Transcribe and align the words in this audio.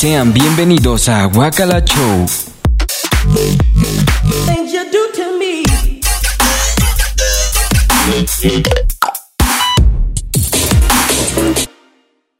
sean 0.00 0.32
bienvenidos 0.32 1.10
a 1.10 1.26
Wakala 1.26 1.84
Show. 1.84 2.24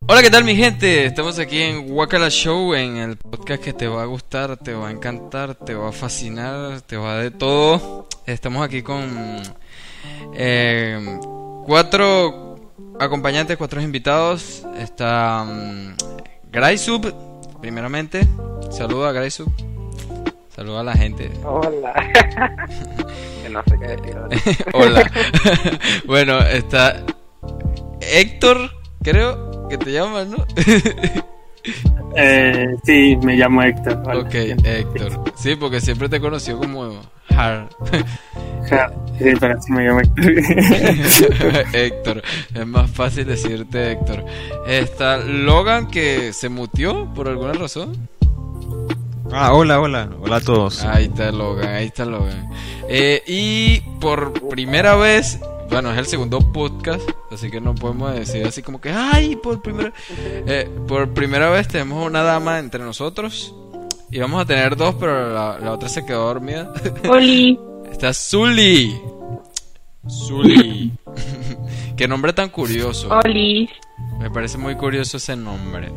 Hola, 0.07 0.23
¿qué 0.23 0.31
tal 0.31 0.45
mi 0.45 0.57
gente? 0.57 1.05
Estamos 1.05 1.39
aquí 1.39 1.61
en 1.61 1.93
Wakala 1.93 2.31
Show, 2.31 2.73
en 2.75 2.97
el 2.97 3.19
podcast 3.19 3.63
que 3.63 3.75
te 3.75 3.87
va 3.89 4.05
a 4.05 4.07
gustar, 4.07 4.57
te 4.57 4.73
va 4.73 4.89
a 4.89 4.91
encantar, 4.91 5.55
te 5.55 5.75
va 5.75 5.91
a 5.91 5.93
fascinar, 5.93 6.81
te 6.81 6.97
va 6.97 7.19
de 7.19 7.31
todo. 7.31 8.09
Estamos 8.25 8.65
aquí 8.65 8.81
con 8.81 9.43
eh, 10.33 11.19
cuatro 11.67 12.73
acompañantes, 12.99 13.59
cuatro 13.59 13.83
invitados. 13.83 14.63
Está 14.79 15.43
um, 15.43 15.95
Graysub, 16.51 17.30
primeramente. 17.61 18.27
Saluda 18.71 19.11
a 19.11 19.13
Graysub. 19.13 19.53
Saluda 20.55 20.81
a 20.81 20.85
la 20.85 20.95
gente. 20.95 21.31
Hola. 21.45 21.95
no 23.51 23.63
sé 23.65 23.79
qué 23.79 24.65
Hola. 24.73 25.11
bueno, 26.07 26.39
está 26.41 27.03
Héctor, 28.01 28.71
creo 29.03 29.69
que 29.69 29.79
te 29.79 29.93
llamas, 29.93 30.29
¿no? 30.29 30.47
eh, 32.17 32.77
sí, 32.85 33.17
me 33.23 33.37
llamo 33.37 33.63
Héctor. 33.63 34.03
Hola. 34.05 34.21
Ok, 34.21 34.35
Héctor. 34.35 35.25
Sí, 35.37 35.57
porque 35.57 35.81
siempre 35.81 36.09
te 36.09 36.21
conoció 36.21 36.59
como 36.59 37.01
Hard. 37.37 37.69
Sí, 39.19 39.27
pero 39.39 39.61
sí 39.61 39.73
me 39.73 39.85
llamo 39.85 40.01
Héctor. 40.01 41.65
Héctor. 41.75 42.23
Es 42.55 42.67
más 42.67 42.91
fácil 42.91 43.27
decirte 43.27 43.93
Héctor. 43.93 44.25
Está 44.67 45.19
Logan 45.19 45.89
que 45.89 46.33
se 46.33 46.49
mutió 46.49 47.13
por 47.15 47.29
alguna 47.29 47.53
razón. 47.53 48.09
Ah, 49.33 49.53
hola, 49.55 49.81
hola, 49.81 50.11
hola 50.21 50.37
a 50.37 50.41
todos. 50.41 50.85
Ahí 50.85 51.05
está 51.05 51.31
Logan, 51.31 51.69
ahí 51.69 51.87
está 51.87 52.05
Logan. 52.05 52.51
Eh, 52.89 53.23
y 53.29 53.81
por 54.01 54.33
primera 54.49 54.97
vez, 54.97 55.39
bueno, 55.71 55.93
es 55.93 55.99
el 55.99 56.07
segundo 56.07 56.41
podcast, 56.41 57.09
así 57.31 57.51
que 57.51 57.61
no 57.61 57.75
podemos 57.75 58.15
decir 58.15 58.47
así 58.47 58.63
como 58.63 58.81
que, 58.81 58.91
ay, 58.91 59.37
por 59.37 59.63
primera, 59.63 59.93
eh, 60.47 60.69
por 60.89 61.11
primera 61.15 61.49
vez 61.51 61.69
tenemos 61.69 62.05
una 62.07 62.23
dama 62.23 62.59
entre 62.59 62.83
nosotros. 62.83 63.55
Y 64.11 64.19
vamos 64.19 64.43
a 64.43 64.45
tener 64.45 64.77
dos, 64.77 64.97
pero 64.99 65.33
la, 65.33 65.59
la 65.61 65.73
otra 65.73 65.89
se 65.89 66.05
quedó 66.05 66.27
dormida. 66.27 66.73
Oli. 67.09 67.59
Está 67.91 68.13
Zully. 68.13 69.01
Zully. 70.09 70.93
Qué 71.97 72.09
nombre 72.09 72.33
tan 72.33 72.49
curioso. 72.49 73.09
Oli. 73.25 73.69
Me 74.19 74.31
parece 74.31 74.59
muy 74.59 74.75
curioso 74.75 75.19
ese 75.19 75.37
nombre. 75.37 75.93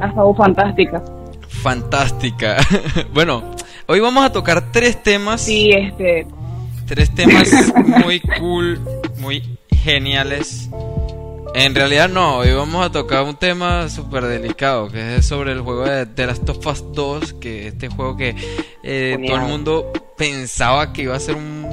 Hasta 0.00 0.34
fantástica. 0.36 1.02
Fantástica. 1.48 2.56
bueno, 3.14 3.42
hoy 3.86 4.00
vamos 4.00 4.24
a 4.24 4.32
tocar 4.32 4.70
tres 4.72 5.02
temas. 5.02 5.40
Sí, 5.42 5.72
este. 5.72 6.26
Tres 6.92 7.14
temas 7.14 7.50
muy 8.04 8.20
cool, 8.20 8.78
muy 9.16 9.42
geniales. 9.70 10.68
En 11.54 11.74
realidad 11.74 12.10
no, 12.10 12.36
hoy 12.36 12.52
vamos 12.52 12.84
a 12.84 12.92
tocar 12.92 13.22
un 13.22 13.34
tema 13.34 13.88
súper 13.88 14.26
delicado, 14.26 14.90
que 14.90 15.16
es 15.16 15.24
sobre 15.24 15.52
el 15.52 15.62
juego 15.62 15.84
de 15.84 16.04
The 16.04 16.26
Last 16.26 16.46
of 16.50 16.66
Us 16.66 16.84
2, 16.92 17.32
que 17.40 17.68
este 17.68 17.88
juego 17.88 18.18
que 18.18 18.36
eh, 18.82 19.16
todo 19.26 19.36
el 19.38 19.42
mundo 19.44 19.90
pensaba 20.18 20.92
que 20.92 21.04
iba 21.04 21.16
a 21.16 21.20
ser 21.20 21.36
un... 21.36 21.64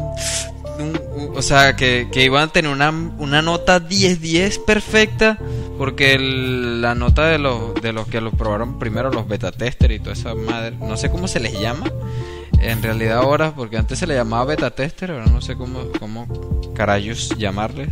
un, 0.80 1.02
un 1.14 1.34
o 1.36 1.42
sea, 1.42 1.76
que, 1.76 2.08
que 2.14 2.24
iban 2.24 2.44
a 2.44 2.52
tener 2.54 2.72
una, 2.72 2.90
una 2.90 3.42
nota 3.42 3.86
10-10 3.86 4.64
perfecta, 4.64 5.38
porque 5.78 6.14
el, 6.14 6.82
la 6.82 6.96
nota 6.96 7.28
de 7.28 7.40
los, 7.40 7.74
de 7.82 7.92
los 7.92 8.08
que 8.08 8.22
lo 8.22 8.32
probaron 8.32 8.80
primero, 8.80 9.12
los 9.12 9.28
beta 9.28 9.52
tester 9.52 9.92
y 9.92 10.00
toda 10.00 10.14
esa 10.14 10.34
madre, 10.34 10.78
no 10.80 10.96
sé 10.96 11.12
cómo 11.12 11.28
se 11.28 11.42
les 11.42 11.60
llama, 11.60 11.92
en 12.60 12.82
realidad 12.84 13.20
ahora, 13.20 13.54
porque 13.56 13.78
antes 13.78 14.00
se 14.00 14.08
le 14.08 14.16
llamaba 14.16 14.46
beta 14.46 14.72
tester, 14.72 15.12
ahora 15.12 15.26
no 15.28 15.42
sé 15.42 15.56
cómo, 15.56 15.84
cómo 16.00 16.28
carayos 16.74 17.30
llamarles. 17.38 17.90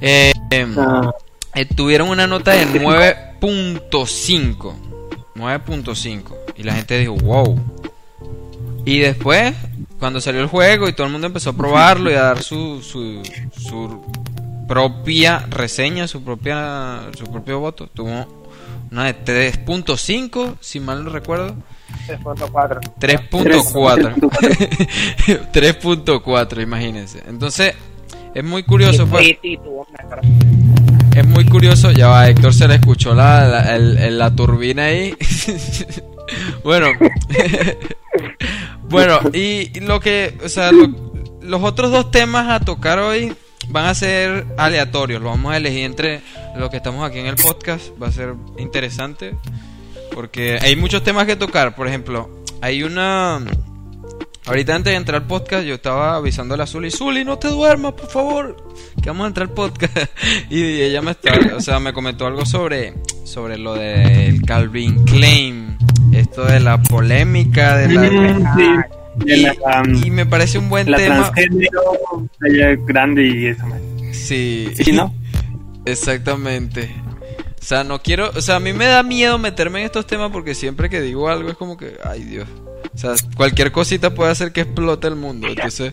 Eh, 0.00 0.32
Ah. 0.78 1.12
eh, 1.54 1.64
tuvieron 1.66 2.08
una 2.08 2.26
nota 2.26 2.52
de 2.52 2.66
9.5. 2.66 4.74
9.5. 5.34 6.36
Y 6.56 6.62
la 6.62 6.74
gente 6.74 6.98
dijo, 6.98 7.14
wow. 7.16 7.58
Y 8.84 9.00
después, 9.00 9.54
cuando 9.98 10.20
salió 10.20 10.40
el 10.40 10.46
juego 10.46 10.88
y 10.88 10.92
todo 10.92 11.06
el 11.06 11.12
mundo 11.12 11.26
empezó 11.26 11.50
a 11.50 11.56
probarlo 11.56 12.10
y 12.10 12.14
a 12.14 12.22
dar 12.22 12.42
su, 12.42 12.80
su, 12.82 13.22
su 13.56 14.02
propia 14.66 15.46
reseña, 15.50 16.08
su 16.08 16.22
propia 16.22 17.02
su 17.16 17.30
propio 17.30 17.60
voto, 17.60 17.88
tuvo 17.92 18.48
una 18.90 19.04
de 19.04 19.24
3.5, 19.24 20.56
si 20.60 20.80
mal 20.80 21.04
no 21.04 21.10
recuerdo. 21.10 21.54
3.4. 22.08 22.80
3.4. 22.98 24.14
3.4, 25.52 26.62
imagínense. 26.62 27.22
Entonces, 27.28 27.74
es 28.34 28.44
muy 28.44 28.62
curioso. 28.62 29.06
Pues, 29.06 29.36
es 31.14 31.26
muy 31.26 31.44
curioso. 31.46 31.90
Ya 31.92 32.08
va, 32.08 32.28
Héctor 32.28 32.54
se 32.54 32.68
le 32.68 32.76
escuchó 32.76 33.14
la, 33.14 33.46
la, 33.46 33.76
el- 33.76 34.18
la 34.18 34.30
turbina 34.34 34.84
ahí. 34.84 35.14
bueno. 36.64 36.88
bueno, 38.88 39.18
y 39.32 39.70
y 39.76 39.80
lo 39.80 40.00
que. 40.00 40.36
O 40.44 40.48
sea, 40.48 40.72
lo- 40.72 41.08
los 41.42 41.62
otros 41.62 41.90
dos 41.90 42.10
temas 42.10 42.48
a 42.50 42.60
tocar 42.64 42.98
hoy 42.98 43.32
van 43.68 43.86
a 43.86 43.94
ser 43.94 44.46
aleatorios. 44.58 45.20
Los 45.22 45.32
vamos 45.32 45.52
a 45.52 45.56
elegir 45.56 45.84
entre 45.84 46.20
los 46.56 46.70
que 46.70 46.76
estamos 46.78 47.08
aquí 47.08 47.18
en 47.18 47.26
el 47.26 47.36
podcast. 47.36 47.88
Va 48.00 48.08
a 48.08 48.12
ser 48.12 48.34
interesante. 48.58 49.34
Porque 50.18 50.58
hay 50.60 50.74
muchos 50.74 51.04
temas 51.04 51.26
que 51.26 51.36
tocar. 51.36 51.76
Por 51.76 51.86
ejemplo, 51.86 52.42
hay 52.60 52.82
una. 52.82 53.38
Ahorita 54.46 54.74
antes 54.74 54.90
de 54.90 54.96
entrar 54.96 55.22
al 55.22 55.28
podcast 55.28 55.64
yo 55.64 55.74
estaba 55.74 56.16
avisándole 56.16 56.64
a 56.64 56.66
Zully, 56.66 56.90
Zully, 56.90 57.24
no 57.24 57.38
te 57.38 57.46
duermas, 57.46 57.92
por 57.92 58.08
favor, 58.08 58.56
que 59.00 59.10
vamos 59.10 59.26
a 59.26 59.28
entrar 59.28 59.46
al 59.46 59.54
podcast. 59.54 59.96
y 60.50 60.80
ella 60.80 61.02
me 61.02 61.12
está, 61.12 61.30
o 61.54 61.60
sea, 61.60 61.78
me 61.78 61.92
comentó 61.92 62.26
algo 62.26 62.44
sobre 62.44 62.94
sobre 63.22 63.58
lo 63.58 63.74
del 63.74 64.42
Calvin 64.42 65.04
Klein, 65.04 65.78
esto 66.12 66.44
de 66.46 66.58
la 66.58 66.82
polémica 66.82 67.76
de 67.76 67.94
la 67.94 68.54
sí, 68.56 69.24
de 69.24 69.36
y, 69.36 69.42
la, 69.42 69.82
um, 69.82 70.04
y 70.04 70.10
me 70.10 70.26
parece 70.26 70.58
un 70.58 70.68
buen 70.68 70.90
la 70.90 70.96
tema. 70.96 71.30
transgénero 71.30 72.28
ella 72.44 72.72
es 72.72 72.86
grande 72.86 73.24
y 73.24 73.46
eso. 73.46 73.64
Sí. 74.10 74.68
Sí, 74.74 74.90
¿no? 74.90 75.14
Exactamente. 75.84 76.90
O 77.68 77.74
sea, 77.76 77.84
no 77.84 78.00
quiero, 78.00 78.30
o 78.34 78.40
sea, 78.40 78.56
a 78.56 78.60
mí 78.60 78.72
me 78.72 78.86
da 78.86 79.02
miedo 79.02 79.36
meterme 79.36 79.80
en 79.80 79.84
estos 79.84 80.06
temas 80.06 80.30
porque 80.32 80.54
siempre 80.54 80.88
que 80.88 81.02
digo 81.02 81.28
algo 81.28 81.50
es 81.50 81.56
como 81.58 81.76
que, 81.76 81.98
ay 82.02 82.24
Dios. 82.24 82.48
O 82.94 82.96
sea, 82.96 83.12
cualquier 83.36 83.72
cosita 83.72 84.14
puede 84.14 84.30
hacer 84.30 84.52
que 84.52 84.62
explote 84.62 85.06
el 85.06 85.16
mundo. 85.16 85.48
Entonces, 85.48 85.92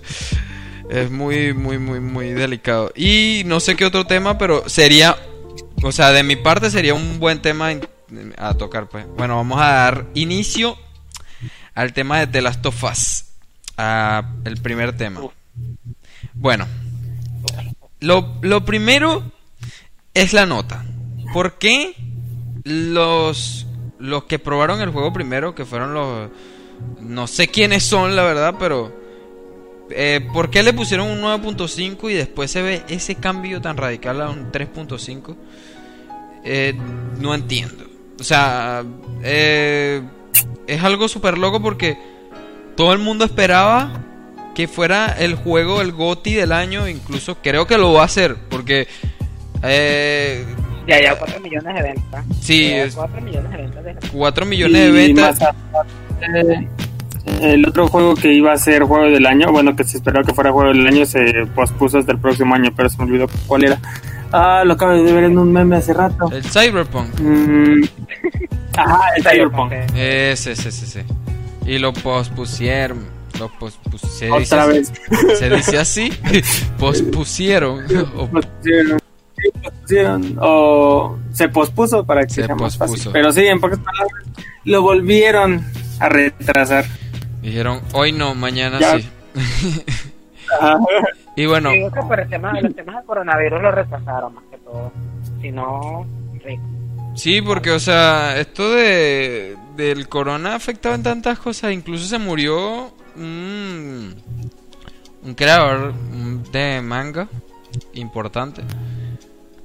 es 0.89 1.11
muy, 1.11 1.51
muy, 1.53 1.77
muy, 1.77 1.99
muy 1.99 2.29
delicado. 2.29 2.93
Y 2.95 3.41
no 3.45 3.59
sé 3.59 3.75
qué 3.75 3.83
otro 3.83 4.07
tema, 4.07 4.37
pero 4.37 4.69
sería, 4.69 5.17
o 5.83 5.91
sea, 5.91 6.11
de 6.11 6.23
mi 6.23 6.37
parte 6.37 6.69
sería 6.69 6.93
un 6.93 7.19
buen 7.19 7.41
tema 7.41 7.71
a 8.37 8.53
tocar, 8.53 8.87
pues. 8.87 9.05
Bueno, 9.17 9.35
vamos 9.35 9.59
a 9.59 9.65
dar 9.65 10.05
inicio 10.13 10.77
al 11.73 11.91
tema 11.91 12.19
de 12.19 12.27
The 12.27 12.41
Last 12.41 12.65
of 12.65 12.83
Us. 12.85 13.25
A 13.75 14.31
el 14.45 14.61
primer 14.61 14.95
tema. 14.95 15.19
Bueno, 16.35 16.69
lo, 17.99 18.37
lo 18.41 18.63
primero 18.63 19.29
es 20.13 20.31
la 20.31 20.45
nota. 20.45 20.85
¿Por 21.35 21.57
qué 21.57 21.93
los, 22.63 23.67
los 23.99 24.23
que 24.23 24.39
probaron 24.39 24.79
el 24.79 24.91
juego 24.91 25.11
primero, 25.11 25.53
que 25.53 25.65
fueron 25.65 25.93
los... 25.93 26.29
No 27.01 27.27
sé 27.27 27.49
quiénes 27.49 27.83
son, 27.83 28.15
la 28.15 28.23
verdad, 28.23 28.55
pero... 28.57 28.97
eh, 29.89 30.25
¿Por 30.31 30.49
qué 30.49 30.63
le 30.63 30.71
pusieron 30.71 31.09
un 31.09 31.21
9.5 31.21 32.09
y 32.09 32.13
después 32.13 32.49
se 32.49 32.61
ve 32.61 32.83
ese 32.87 33.15
cambio 33.15 33.59
tan 33.59 33.75
radical 33.75 34.21
a 34.21 34.29
un 34.29 34.49
3.5? 34.49 35.35
Eh, 36.45 36.73
no 37.19 37.35
entiendo. 37.35 37.83
O 38.17 38.23
sea, 38.23 38.85
eh, 39.21 40.03
es 40.67 40.83
algo 40.85 41.09
súper 41.09 41.37
loco 41.37 41.61
porque 41.61 41.97
todo 42.77 42.93
el 42.93 42.99
mundo 42.99 43.25
esperaba 43.25 44.05
que 44.55 44.69
fuera 44.69 45.07
el 45.19 45.35
juego, 45.35 45.81
el 45.81 45.91
GOTI 45.91 46.33
del 46.33 46.53
año. 46.53 46.87
Incluso 46.87 47.39
creo 47.43 47.67
que 47.67 47.77
lo 47.77 47.91
va 47.91 48.03
a 48.03 48.05
hacer 48.05 48.37
porque... 48.49 48.87
Ya, 50.87 51.01
ya 51.01 51.15
4 51.17 51.39
millones 51.39 51.75
de 51.75 51.81
ventas. 51.81 52.25
Sí, 52.41 52.69
Ya, 52.69 52.83
es- 52.83 52.95
4 52.95 53.21
millones 53.21 53.51
de 53.51 53.57
ventas. 53.57 53.83
de- 53.83 53.95
4 54.11 54.45
millones 54.45 54.81
de 54.81 54.91
ventas. 54.91 55.39
el 57.41 57.67
otro 57.67 57.87
juego 57.87 58.13
que 58.15 58.31
iba 58.33 58.53
a 58.53 58.57
ser 58.57 58.83
juego 58.83 59.05
del 59.05 59.25
año, 59.25 59.51
bueno, 59.51 59.75
que 59.75 59.83
se 59.83 59.97
esperaba 59.97 60.23
que 60.25 60.33
fuera 60.33 60.51
juego 60.51 60.69
del 60.73 60.85
año, 60.87 61.05
se 61.05 61.45
pospuso 61.55 61.97
hasta 61.97 62.11
el 62.11 62.19
próximo 62.19 62.53
año, 62.55 62.71
pero 62.75 62.87
se 62.89 62.97
me 62.99 63.05
olvidó 63.05 63.27
cuál 63.47 63.63
era. 63.65 63.79
Ah, 64.31 64.63
lo 64.65 64.73
acabo 64.73 64.91
de 64.93 65.11
ver 65.11 65.23
en 65.25 65.37
un 65.37 65.51
meme 65.51 65.77
hace 65.77 65.93
rato. 65.93 66.29
El 66.31 66.43
Cyberpunk. 66.43 67.19
Mm, 67.19 67.83
Ajá, 68.77 68.99
el 69.17 69.23
Cyberpunk. 69.23 69.71
Ese, 69.95 70.51
ese, 70.51 70.69
ese, 70.69 70.85
ese. 70.85 71.05
Y 71.65 71.79
lo 71.79 71.93
pospusieron. 71.93 72.99
Lo 73.39 73.49
pospusieron. 73.59 74.37
Se 74.37 74.39
dice, 74.39 74.55
Otra 74.55 74.63
así- 74.63 74.71
vez. 74.73 75.39
se 75.39 75.49
dice 75.49 75.77
así. 75.77 76.13
pospusieron. 76.79 77.85
Pospusieron. 78.31 78.99
O 80.39 81.17
se 81.31 81.49
pospuso 81.49 82.05
para 82.05 82.23
que 82.23 82.33
Se 82.33 82.45
sea 82.45 82.55
más 82.55 82.77
fácil. 82.77 83.09
Pero 83.11 83.31
sí, 83.31 83.45
en 83.45 83.59
pocas 83.59 83.79
palabras, 83.79 84.23
lo 84.63 84.81
volvieron 84.81 85.65
a 85.99 86.09
retrasar. 86.09 86.85
Dijeron, 87.41 87.81
hoy 87.93 88.11
no, 88.11 88.33
mañana 88.35 88.79
Ya. 88.79 88.99
sí. 88.99 89.09
Ajá. 90.61 90.77
Y 91.35 91.45
bueno, 91.47 91.71
Digo 91.71 91.91
que 91.91 92.01
por 92.01 92.19
el 92.19 92.29
tema, 92.29 92.59
los 92.61 92.73
temas 92.75 92.95
de 93.01 93.03
coronavirus 93.05 93.61
lo 93.61 93.71
retrasaron 93.71 94.35
más 94.35 94.43
que 94.49 94.57
todo. 94.57 94.91
Si 95.41 95.51
no, 95.51 96.05
rico. 96.43 96.63
sí, 97.15 97.41
porque, 97.41 97.71
o 97.71 97.79
sea, 97.79 98.39
esto 98.39 98.73
de 98.73 99.57
del 99.75 100.07
corona 100.07 100.55
afectaba 100.55 100.95
en 100.95 101.03
tantas 101.03 101.37
cosas. 101.39 101.73
Incluso 101.73 102.05
se 102.05 102.17
murió 102.17 102.93
un, 103.17 104.15
un 105.23 105.33
creador 105.35 105.93
de 106.51 106.81
manga 106.81 107.27
importante 107.95 108.61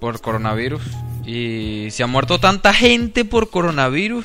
por 0.01 0.21
coronavirus. 0.21 0.83
Y 1.25 1.89
se 1.91 2.03
ha 2.03 2.07
muerto 2.07 2.41
tanta 2.41 2.73
gente 2.73 3.25
por 3.25 3.51
coronavirus. 3.51 4.25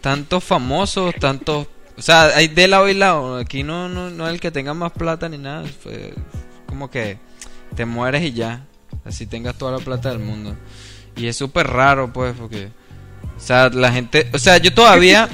Tantos 0.00 0.44
famosos, 0.44 1.14
tantos... 1.18 1.68
O 1.96 2.02
sea, 2.02 2.24
hay 2.36 2.48
de 2.48 2.68
lado 2.68 2.88
y 2.88 2.94
lado. 2.94 3.36
Aquí 3.36 3.62
no, 3.62 3.88
no, 3.88 4.10
no 4.10 4.26
es 4.26 4.34
el 4.34 4.40
que 4.40 4.50
tenga 4.50 4.74
más 4.74 4.92
plata 4.92 5.28
ni 5.28 5.38
nada. 5.38 5.64
Como 6.66 6.90
que 6.90 7.18
te 7.74 7.86
mueres 7.86 8.22
y 8.22 8.32
ya. 8.32 8.66
Así 9.04 9.26
tengas 9.26 9.56
toda 9.56 9.78
la 9.78 9.84
plata 9.84 10.10
del 10.10 10.18
mundo. 10.18 10.56
Y 11.16 11.28
es 11.28 11.36
súper 11.36 11.68
raro, 11.68 12.12
pues, 12.12 12.34
porque... 12.38 12.68
O 13.36 13.40
sea, 13.40 13.68
la 13.70 13.92
gente... 13.92 14.28
O 14.32 14.38
sea, 14.38 14.58
yo 14.58 14.74
todavía, 14.74 15.28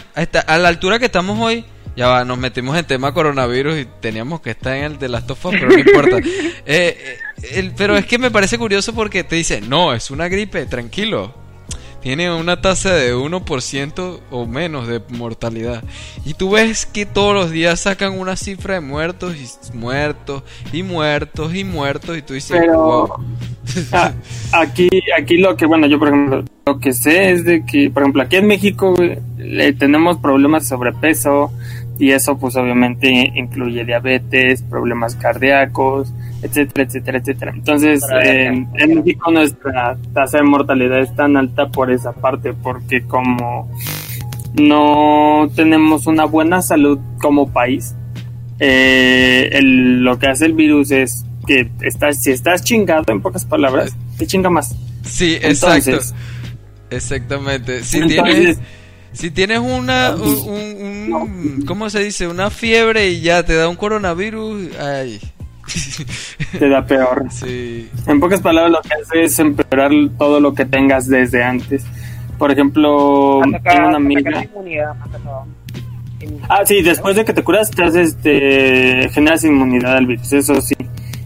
a 0.46 0.58
la 0.58 0.68
altura 0.68 0.98
que 0.98 1.06
estamos 1.06 1.38
hoy, 1.40 1.64
ya 1.96 2.08
va, 2.08 2.24
nos 2.24 2.38
metimos 2.38 2.76
en 2.78 2.86
tema 2.86 3.12
coronavirus 3.12 3.78
y 3.80 3.86
teníamos 4.00 4.40
que 4.40 4.50
estar 4.50 4.74
en 4.76 4.84
el 4.84 4.98
de 4.98 5.08
las 5.08 5.26
tofas, 5.26 5.52
pero 5.52 5.68
no 5.68 5.78
importa. 5.78 6.18
Eh, 6.64 6.96
eh, 6.96 7.18
el- 7.54 7.72
pero 7.76 7.96
es 7.96 8.06
que 8.06 8.18
me 8.18 8.30
parece 8.30 8.56
curioso 8.56 8.94
porque 8.94 9.24
te 9.24 9.36
dice, 9.36 9.60
no, 9.60 9.92
es 9.92 10.10
una 10.10 10.28
gripe, 10.28 10.64
tranquilo. 10.66 11.34
Tiene 12.00 12.32
una 12.34 12.60
tasa 12.60 12.92
de 12.94 13.14
1% 13.14 14.20
o 14.32 14.46
menos 14.46 14.88
de 14.88 15.00
mortalidad. 15.10 15.84
Y 16.24 16.34
tú 16.34 16.50
ves 16.50 16.84
que 16.84 17.06
todos 17.06 17.32
los 17.32 17.50
días 17.52 17.78
sacan 17.80 18.18
una 18.18 18.34
cifra 18.36 18.74
de 18.74 18.80
muertos 18.80 19.36
y 19.36 19.76
muertos 19.76 20.42
y 20.72 20.82
muertos 20.82 21.54
y 21.54 21.62
muertos 21.62 22.18
y 22.18 22.22
tú 22.22 22.34
dices, 22.34 22.56
Pero 22.60 23.06
wow. 23.06 23.24
aquí, 24.52 24.88
aquí 25.16 25.36
lo 25.38 25.56
que, 25.56 25.66
bueno, 25.66 25.86
yo 25.86 25.98
por 25.98 26.08
ejemplo, 26.08 26.44
lo 26.66 26.78
que 26.80 26.92
sé 26.92 27.30
es 27.32 27.44
de 27.44 27.64
que, 27.64 27.90
por 27.90 28.02
ejemplo, 28.02 28.22
aquí 28.22 28.36
en 28.36 28.46
México 28.46 28.94
güey, 28.94 29.18
le 29.36 29.72
tenemos 29.72 30.18
problemas 30.18 30.64
de 30.64 30.68
sobrepeso 30.70 31.52
y 32.02 32.10
eso 32.10 32.36
pues 32.36 32.56
obviamente 32.56 33.08
incluye 33.36 33.84
diabetes, 33.84 34.60
problemas 34.62 35.14
cardíacos, 35.14 36.12
etcétera, 36.42 36.82
etcétera, 36.88 37.18
etcétera. 37.18 37.52
Entonces, 37.54 38.00
eh, 38.24 38.46
en 38.74 38.94
México 38.96 39.30
nuestra 39.30 39.96
tasa 40.12 40.38
de 40.38 40.42
mortalidad 40.42 40.98
es 40.98 41.14
tan 41.14 41.36
alta 41.36 41.68
por 41.68 41.92
esa 41.92 42.10
parte, 42.12 42.54
porque 42.54 43.02
como 43.02 43.70
no 44.54 45.48
tenemos 45.54 46.06
una 46.08 46.24
buena 46.24 46.60
salud 46.60 46.98
como 47.20 47.50
país, 47.52 47.94
eh, 48.58 49.48
el- 49.52 50.02
lo 50.02 50.18
que 50.18 50.26
hace 50.26 50.46
el 50.46 50.54
virus 50.54 50.90
es 50.90 51.24
que 51.46 51.70
estás, 51.82 52.20
si 52.22 52.32
estás 52.32 52.64
chingado, 52.64 53.04
en 53.12 53.20
pocas 53.20 53.44
palabras, 53.44 53.94
te 54.18 54.26
chinga 54.26 54.50
más. 54.50 54.74
Sí, 55.04 55.34
exacto. 55.40 55.90
Entonces, 55.90 56.14
Exactamente. 56.90 57.82
Si 57.84 57.98
Entonces- 58.00 58.34
tienes, 58.34 58.58
si 59.12 59.30
tienes 59.30 59.58
una, 59.60 60.14
un, 60.14 60.22
un- 60.48 61.12
un- 61.14 61.62
¿cómo 61.66 61.88
se 61.90 62.00
dice? 62.04 62.26
Una 62.28 62.50
fiebre 62.50 63.08
y 63.10 63.20
ya 63.20 63.42
te 63.44 63.54
da 63.54 63.68
un 63.68 63.76
coronavirus, 63.76 64.70
ay. 64.80 65.20
te 66.58 66.68
da 66.68 66.84
peor. 66.84 67.26
Sí. 67.30 67.88
En 68.06 68.20
pocas 68.20 68.40
palabras, 68.40 68.72
lo 68.72 68.80
que 68.82 68.94
hace 69.00 69.22
es 69.24 69.38
empeorar 69.38 69.90
todo 70.18 70.40
lo 70.40 70.54
que 70.54 70.64
tengas 70.64 71.06
desde 71.08 71.42
antes. 71.42 71.84
Por 72.38 72.50
ejemplo, 72.50 73.40
Ataca- 73.42 73.74
tengo 73.74 73.88
una 73.88 73.96
amiga. 73.98 74.44
Ah, 76.48 76.62
sí, 76.64 76.82
después 76.82 77.16
de 77.16 77.24
que 77.24 77.32
te 77.32 77.42
curas, 77.42 77.70
te 77.70 77.82
haces, 77.84 78.10
este, 78.10 79.08
generas 79.10 79.44
inmunidad 79.44 79.96
al 79.96 80.06
virus. 80.06 80.32
Eso 80.32 80.60
sí. 80.60 80.74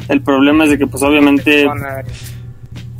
El 0.08 0.22
problema 0.22 0.64
es 0.64 0.70
de 0.70 0.78
que, 0.78 0.86
pues, 0.86 1.02
obviamente, 1.02 1.66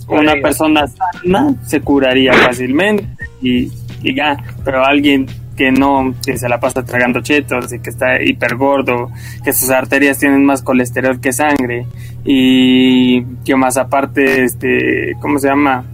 una 0.08 0.34
persona 0.42 0.86
sana 0.86 1.54
se 1.66 1.80
curaría 1.80 2.32
fácilmente 2.32 3.06
y, 3.42 3.70
y 4.02 4.14
ya, 4.14 4.36
pero 4.64 4.84
alguien 4.84 5.26
que 5.56 5.72
no, 5.72 6.14
que 6.24 6.36
se 6.36 6.48
la 6.48 6.60
pasa 6.60 6.84
tragando 6.84 7.22
chetos 7.22 7.72
y 7.72 7.80
que 7.80 7.90
está 7.90 8.22
hiper 8.22 8.56
gordo, 8.56 9.10
que 9.42 9.52
sus 9.52 9.70
arterias 9.70 10.18
tienen 10.18 10.44
más 10.44 10.62
colesterol 10.62 11.20
que 11.20 11.32
sangre 11.32 11.86
y 12.24 13.24
que 13.44 13.56
más 13.56 13.76
aparte, 13.76 14.44
este, 14.44 15.14
¿cómo 15.20 15.38
se 15.38 15.48
llama? 15.48 15.84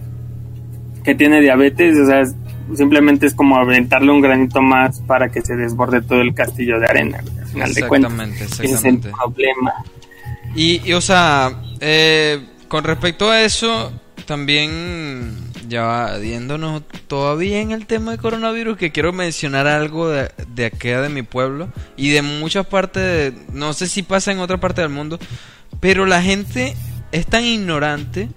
Que 1.03 1.15
tiene 1.15 1.39
diabetes, 1.41 1.97
o 1.97 2.05
sea, 2.05 2.23
simplemente 2.75 3.25
es 3.25 3.33
como 3.33 3.55
aventarle 3.57 4.11
un 4.11 4.21
granito 4.21 4.61
más 4.61 4.99
para 5.01 5.29
que 5.29 5.41
se 5.41 5.55
desborde 5.55 6.01
todo 6.01 6.21
el 6.21 6.33
castillo 6.33 6.79
de 6.79 6.87
arena, 6.87 7.19
al 7.19 7.47
final 7.47 7.73
de 7.73 7.87
cuentas. 7.87 8.11
Exactamente, 8.11 8.65
Ese 8.65 8.75
es 8.75 8.83
el 8.85 8.99
problema. 8.99 9.73
Y, 10.55 10.81
y, 10.85 10.93
o 10.93 11.01
sea, 11.01 11.51
eh, 11.79 12.39
con 12.67 12.83
respecto 12.83 13.31
a 13.31 13.41
eso, 13.41 13.91
también 14.25 15.42
ya 15.73 15.81
va 15.83 16.19
yéndonos 16.19 16.83
todavía 17.07 17.59
en 17.59 17.71
el 17.71 17.85
tema 17.85 18.11
de 18.11 18.17
coronavirus, 18.17 18.77
que 18.77 18.91
quiero 18.91 19.11
mencionar 19.11 19.67
algo 19.67 20.07
de, 20.09 20.31
de 20.55 20.69
de 20.69 21.09
mi 21.09 21.23
pueblo 21.23 21.69
y 21.97 22.09
de 22.11 22.21
muchas 22.21 22.65
partes, 22.67 23.03
de- 23.03 23.33
no 23.51 23.73
sé 23.73 23.87
si 23.87 24.03
pasa 24.03 24.31
en 24.31 24.39
otra 24.39 24.57
parte 24.59 24.81
del 24.81 24.89
mundo, 24.91 25.19
pero 25.79 26.05
la 26.05 26.21
gente 26.21 26.75
es 27.11 27.25
tan 27.25 27.43
ignorante 27.43 28.29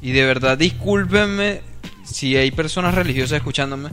y 0.00 0.12
de 0.12 0.24
verdad 0.24 0.56
discúlpenme 0.58 1.62
si 2.04 2.36
hay 2.36 2.50
personas 2.50 2.94
religiosas 2.94 3.38
escuchándome, 3.38 3.90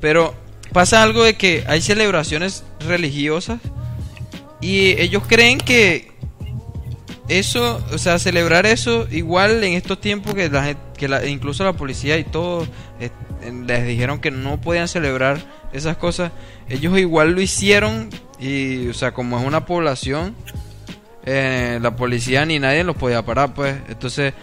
pero 0.00 0.34
pasa 0.72 1.02
algo 1.02 1.24
de 1.24 1.34
que 1.34 1.64
hay 1.66 1.80
celebraciones 1.80 2.64
religiosas 2.86 3.58
y 4.60 5.00
ellos 5.00 5.22
creen 5.26 5.58
que 5.58 6.13
eso, 7.28 7.82
o 7.92 7.98
sea, 7.98 8.18
celebrar 8.18 8.66
eso 8.66 9.06
igual 9.10 9.64
en 9.64 9.74
estos 9.74 10.00
tiempos 10.00 10.34
que 10.34 10.48
la 10.48 10.74
que 10.94 11.08
la, 11.08 11.26
incluso 11.26 11.64
la 11.64 11.72
policía 11.72 12.18
y 12.18 12.24
todo 12.24 12.66
eh, 13.00 13.10
les 13.66 13.86
dijeron 13.86 14.20
que 14.20 14.30
no 14.30 14.60
podían 14.60 14.88
celebrar 14.88 15.38
esas 15.72 15.96
cosas, 15.96 16.32
ellos 16.68 16.96
igual 16.98 17.32
lo 17.32 17.40
hicieron 17.40 18.10
y, 18.38 18.88
o 18.88 18.94
sea, 18.94 19.12
como 19.12 19.38
es 19.38 19.44
una 19.44 19.66
población, 19.66 20.34
eh, 21.24 21.78
la 21.80 21.96
policía 21.96 22.44
ni 22.44 22.58
nadie 22.58 22.84
los 22.84 22.96
podía 22.96 23.22
parar, 23.22 23.54
pues, 23.54 23.76
entonces 23.88 24.34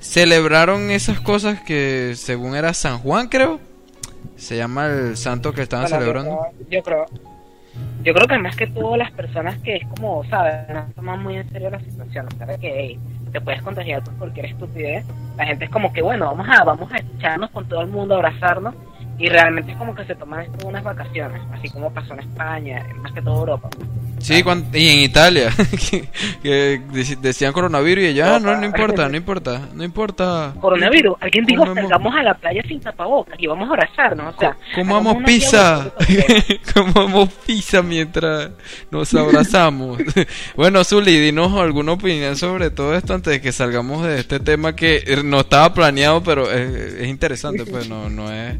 celebraron 0.00 0.90
esas 0.90 1.20
cosas 1.20 1.60
que 1.60 2.14
según 2.16 2.54
era 2.54 2.72
San 2.72 2.98
Juan, 2.98 3.28
creo, 3.28 3.60
se 4.36 4.56
llama 4.56 4.86
el 4.86 5.16
santo 5.16 5.52
que 5.52 5.62
estaban 5.62 5.86
Bueno, 5.86 5.98
celebrando. 5.98 6.40
Yo 6.70 6.82
creo, 6.82 7.06
yo 7.06 7.16
creo 7.16 7.27
que 8.28 8.38
más 8.38 8.56
que 8.56 8.66
todo 8.66 8.96
las 8.96 9.10
personas 9.12 9.58
que 9.58 9.76
es 9.76 9.86
como, 9.86 10.24
¿sabes? 10.24 10.68
No 10.68 10.86
toman 10.94 11.22
muy 11.22 11.36
en 11.36 11.48
serio 11.50 11.70
la 11.70 11.80
situación. 11.80 12.26
O 12.26 12.46
de 12.46 12.58
que 12.58 12.74
hey, 12.76 13.00
te 13.32 13.40
puedes 13.40 13.62
contagiar 13.62 14.02
por 14.02 14.14
cualquier 14.14 14.46
estupidez. 14.46 15.04
La 15.36 15.46
gente 15.46 15.64
es 15.64 15.70
como 15.70 15.92
que, 15.92 16.02
bueno, 16.02 16.26
vamos 16.26 16.46
a, 16.48 16.64
vamos 16.64 16.92
a 16.92 16.98
echarnos 16.98 17.50
con 17.50 17.68
todo 17.68 17.82
el 17.82 17.88
mundo, 17.88 18.14
abrazarnos. 18.14 18.74
Y 19.18 19.28
realmente 19.28 19.72
es 19.72 19.78
como 19.78 19.94
que 19.94 20.04
se 20.04 20.14
toman 20.14 20.42
esto 20.42 20.66
unas 20.66 20.84
vacaciones, 20.84 21.42
así 21.52 21.68
como 21.70 21.92
pasó 21.92 22.14
en 22.14 22.20
España, 22.20 22.86
más 23.02 23.12
que 23.12 23.20
todo 23.20 23.40
Europa. 23.40 23.68
Sí, 24.18 24.42
cuan- 24.42 24.66
y 24.72 24.88
en 24.88 24.98
Italia, 25.00 25.50
que, 26.42 26.80
decían 27.20 27.52
coronavirus 27.52 28.04
y 28.04 28.14
ya, 28.14 28.38
no, 28.38 28.56
no 28.56 28.64
importa, 28.64 29.08
no 29.08 29.16
importa, 29.16 29.68
no 29.74 29.84
importa. 29.84 30.54
Coronavirus, 30.60 31.16
alguien 31.20 31.44
dijo 31.44 31.64
salgamos 31.74 32.14
a 32.14 32.22
la 32.22 32.34
playa 32.34 32.62
sin 32.66 32.80
tapabocas 32.80 33.36
y 33.38 33.46
vamos 33.46 33.68
a 33.68 33.72
abrazarnos, 33.72 34.34
o 34.34 34.38
sea, 34.38 34.56
Comamos 34.74 35.22
pizza, 35.24 35.92
comamos 36.74 37.30
pizza 37.46 37.82
mientras 37.82 38.50
nos 38.90 39.14
abrazamos. 39.14 39.98
bueno, 40.56 40.84
Zuli, 40.84 41.18
dinos 41.18 41.52
alguna 41.54 41.92
opinión 41.92 42.36
sobre 42.36 42.70
todo 42.70 42.94
esto 42.94 43.14
antes 43.14 43.32
de 43.32 43.40
que 43.40 43.52
salgamos 43.52 44.04
de 44.04 44.20
este 44.20 44.40
tema 44.40 44.74
que 44.74 45.02
eh, 45.06 45.22
no 45.24 45.40
estaba 45.40 45.72
planeado, 45.72 46.22
pero 46.22 46.50
es, 46.50 46.94
es 46.94 47.08
interesante, 47.08 47.64
pues 47.64 47.88
no, 47.88 48.08
no 48.08 48.30
es... 48.32 48.56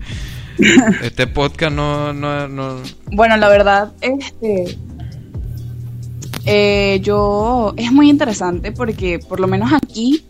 Este 1.02 1.26
podcast 1.28 1.72
no, 1.72 2.12
no, 2.12 2.48
no... 2.48 2.82
Bueno, 3.12 3.36
la 3.36 3.48
verdad, 3.48 3.92
este. 4.00 4.76
Eh, 6.48 7.00
yo. 7.02 7.74
Es 7.76 7.92
muy 7.92 8.08
interesante 8.08 8.72
porque, 8.72 9.18
por 9.18 9.40
lo 9.40 9.46
menos 9.46 9.72
aquí, 9.72 10.24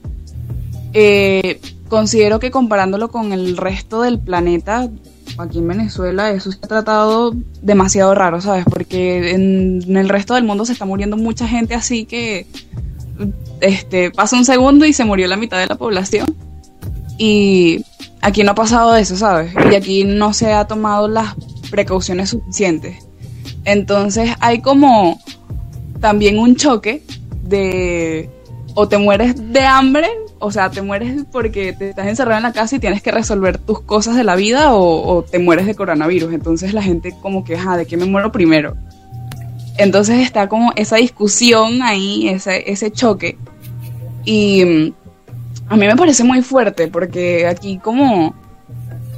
eh, 0.92 1.60
considero 1.88 2.40
que 2.40 2.50
comparándolo 2.50 3.08
con 3.08 3.32
el 3.32 3.56
resto 3.56 4.02
del 4.02 4.18
planeta, 4.18 4.88
aquí 5.38 5.58
en 5.58 5.68
Venezuela, 5.68 6.30
eso 6.30 6.50
se 6.50 6.58
ha 6.62 6.68
tratado 6.68 7.34
demasiado 7.62 8.14
raro, 8.14 8.40
¿sabes? 8.40 8.64
Porque 8.64 9.30
en, 9.32 9.82
en 9.86 9.96
el 9.96 10.08
resto 10.08 10.34
del 10.34 10.44
mundo 10.44 10.64
se 10.64 10.72
está 10.72 10.84
muriendo 10.84 11.16
mucha 11.16 11.46
gente 11.46 11.74
así 11.74 12.04
que. 12.04 12.46
Este, 13.60 14.12
pasa 14.12 14.36
un 14.36 14.44
segundo 14.44 14.86
y 14.86 14.92
se 14.92 15.04
murió 15.04 15.26
la 15.26 15.36
mitad 15.36 15.58
de 15.58 15.66
la 15.66 15.74
población. 15.74 16.36
Y 17.18 17.84
aquí 18.20 18.44
no 18.44 18.52
ha 18.52 18.54
pasado 18.54 18.94
eso, 18.94 19.16
¿sabes? 19.16 19.52
Y 19.70 19.74
aquí 19.74 20.04
no 20.04 20.32
se 20.32 20.52
ha 20.52 20.66
tomado 20.66 21.08
las 21.08 21.34
precauciones 21.70 22.30
suficientes. 22.30 23.08
Entonces 23.64 24.30
hay 24.40 24.60
como 24.60 25.20
también 26.00 26.38
un 26.38 26.56
choque 26.56 27.02
de 27.42 28.30
o 28.74 28.88
te 28.88 28.98
mueres 28.98 29.52
de 29.52 29.60
hambre 29.60 30.08
o 30.40 30.50
sea, 30.52 30.70
te 30.70 30.82
mueres 30.82 31.24
porque 31.32 31.72
te 31.72 31.90
estás 31.90 32.06
encerrado 32.06 32.38
en 32.38 32.44
la 32.44 32.52
casa 32.52 32.76
y 32.76 32.78
tienes 32.78 33.02
que 33.02 33.10
resolver 33.10 33.58
tus 33.58 33.80
cosas 33.80 34.16
de 34.16 34.24
la 34.24 34.36
vida 34.36 34.74
o, 34.74 35.24
te 35.28 35.38
mueres 35.38 35.66
de 35.66 35.74
coronavirus. 35.74 36.32
Entonces 36.32 36.74
la 36.74 36.82
gente 36.82 37.14
como 37.20 37.44
que, 37.44 37.56
ajá, 37.56 37.76
¿de 37.76 37.86
qué 37.86 37.96
me 37.96 38.04
muero 38.04 38.30
primero? 38.30 38.76
Entonces 39.78 40.20
está 40.20 40.48
como 40.48 40.72
esa 40.76 40.96
discusión 40.96 41.82
ahí, 41.82 42.28
ese, 42.28 42.70
ese 42.70 42.90
choque. 42.90 43.36
Y 44.24 44.64
mm, 44.64 44.92
a 45.68 45.76
mí 45.76 45.86
me 45.86 45.96
parece 45.96 46.24
muy 46.24 46.42
fuerte 46.42 46.88
porque 46.88 47.46
aquí 47.46 47.78
como 47.78 48.34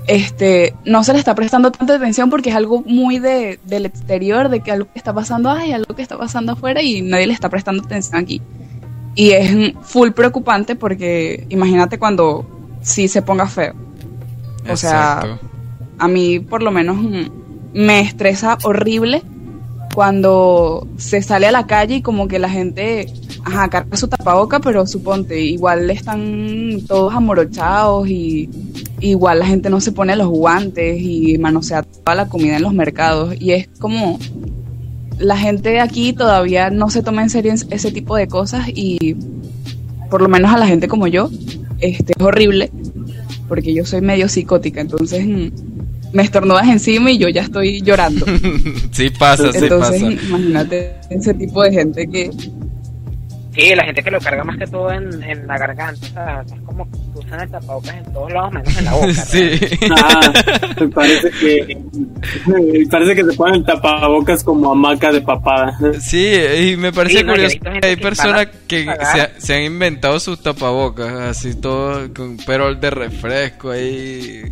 este 0.07 0.75
no 0.85 1.04
se 1.04 1.12
le 1.12 1.19
está 1.19 1.35
prestando 1.35 1.71
tanta 1.71 1.95
atención 1.95 2.30
porque 2.30 2.50
es 2.50 2.57
algo 2.57 2.83
muy 2.87 3.19
de, 3.19 3.61
del 3.64 3.87
exterior, 3.87 4.49
de 4.49 4.61
que 4.61 4.73
algo 4.73 4.88
que 4.92 4.99
está 4.99 5.12
pasando, 5.12 5.50
hay 5.50 5.73
algo 5.73 5.95
que 5.95 6.02
está 6.02 6.19
pasando 6.19 6.52
afuera 6.52 6.83
y 6.83 7.02
nadie 7.02 7.26
le 7.26 7.33
está 7.33 7.49
prestando 7.49 7.83
atención 7.85 8.16
aquí. 8.16 8.42
Y 9.14 9.30
es 9.30 9.75
full 9.83 10.11
preocupante 10.11 10.76
porque 10.76 11.47
imagínate 11.49 11.99
cuando 11.99 12.47
sí 12.83 13.09
se 13.09 13.23
ponga 13.23 13.47
feo. 13.47 13.75
O 14.69 14.76
sea, 14.76 15.38
a 15.99 16.09
mí 16.09 16.38
por 16.38 16.62
lo 16.62 16.71
menos 16.71 16.99
me 17.73 18.00
estresa 18.00 18.59
horrible 18.62 19.23
cuando 19.95 20.87
se 20.97 21.23
sale 21.23 21.47
a 21.47 21.52
la 21.52 21.66
calle 21.66 21.97
y 21.97 22.02
como 22.02 22.28
que 22.28 22.38
la 22.38 22.49
gente, 22.49 23.07
ajá, 23.44 23.68
carga 23.68 23.97
su 23.97 24.09
tapaboca, 24.09 24.61
pero 24.61 24.87
suponte, 24.87 25.40
igual 25.40 25.90
están 25.90 26.80
todos 26.87 27.14
amorochados 27.14 28.09
y 28.09 28.49
igual 29.00 29.38
la 29.38 29.47
gente 29.47 29.70
no 29.70 29.80
se 29.80 29.92
pone 29.92 30.16
los 30.16 30.28
guantes 30.28 31.00
y 31.00 31.38
manosea 31.38 31.82
toda 31.82 32.14
la 32.14 32.28
comida 32.28 32.56
en 32.56 32.62
los 32.62 32.75
mercados 32.75 33.35
y 33.40 33.52
es 33.52 33.68
como 33.78 34.18
la 35.18 35.37
gente 35.37 35.80
aquí 35.80 36.12
todavía 36.12 36.70
no 36.70 36.90
se 36.90 37.02
toma 37.02 37.23
en 37.23 37.30
serio 37.30 37.52
ese 37.52 37.92
tipo 37.92 38.16
de 38.16 38.28
cosas 38.28 38.68
y 38.68 39.16
por 40.11 40.23
lo 40.23 40.28
menos 40.28 40.52
a 40.52 40.59
la 40.59 40.66
gente 40.66 40.88
como 40.88 41.06
yo, 41.06 41.30
este 41.78 42.12
es 42.16 42.25
horrible 42.25 42.70
porque 43.49 43.75
yo 43.75 43.85
soy 43.85 44.00
medio 44.00 44.28
psicótica, 44.28 44.80
entonces 44.80 45.26
mm, 45.26 45.49
me 46.12 46.23
estornudas 46.23 46.68
encima 46.68 47.11
y 47.11 47.18
yo 47.18 47.28
ya 47.28 47.42
estoy 47.42 47.80
llorando. 47.82 48.26
Sí 48.92 49.09
pasa, 49.11 49.52
sí 49.52 49.59
Entonces, 49.62 50.02
pasa. 50.02 50.26
imagínate 50.26 50.94
ese 51.11 51.32
tipo 51.35 51.62
de 51.62 51.73
gente 51.73 52.06
que 52.09 52.30
Sí, 53.52 53.75
la 53.75 53.85
gente 53.85 54.02
que 54.02 54.11
lo 54.12 54.21
carga 54.21 54.45
más 54.45 54.57
que 54.59 54.66
todo 54.69 54.92
en, 54.92 55.23
en 55.25 55.47
la 55.47 55.59
garganta, 55.59 56.07
o 56.07 56.11
sea, 56.12 56.45
es 56.47 56.61
como 56.62 56.88
que 56.88 56.99
usan 57.19 57.40
el 57.40 57.50
tapabocas 57.50 57.97
en 57.97 58.12
todos 58.12 58.33
lados 58.33 58.52
menos 58.52 58.78
en 58.78 58.85
la 58.85 58.92
boca. 58.92 59.12
Sí. 59.12 59.50
Ah, 59.90 60.33
me 60.80 60.88
parece 60.88 61.30
que 61.30 61.78
me 62.47 62.87
parece 62.90 63.14
que 63.16 63.25
se 63.25 63.33
ponen 63.37 63.57
el 63.57 63.64
tapabocas 63.64 64.45
como 64.45 64.71
hamaca 64.71 65.11
de 65.11 65.21
papada. 65.21 65.76
Sí, 66.00 66.33
y 66.62 66.76
me 66.76 66.92
parece 66.92 67.19
Sí, 67.19 67.25
no, 67.25 67.33
curioso 67.33 67.57
que 67.80 67.87
hay 67.88 67.97
personas 67.97 68.47
que 68.69 68.85
se, 68.85 69.21
ha- 69.21 69.30
se 69.38 69.54
han 69.57 69.62
inventado 69.64 70.21
sus 70.21 70.40
tapabocas, 70.40 71.12
así 71.12 71.54
todo 71.61 72.12
con 72.14 72.37
perol 72.37 72.80
de 72.80 72.90
refresco 72.90 73.71
ahí. 73.73 74.42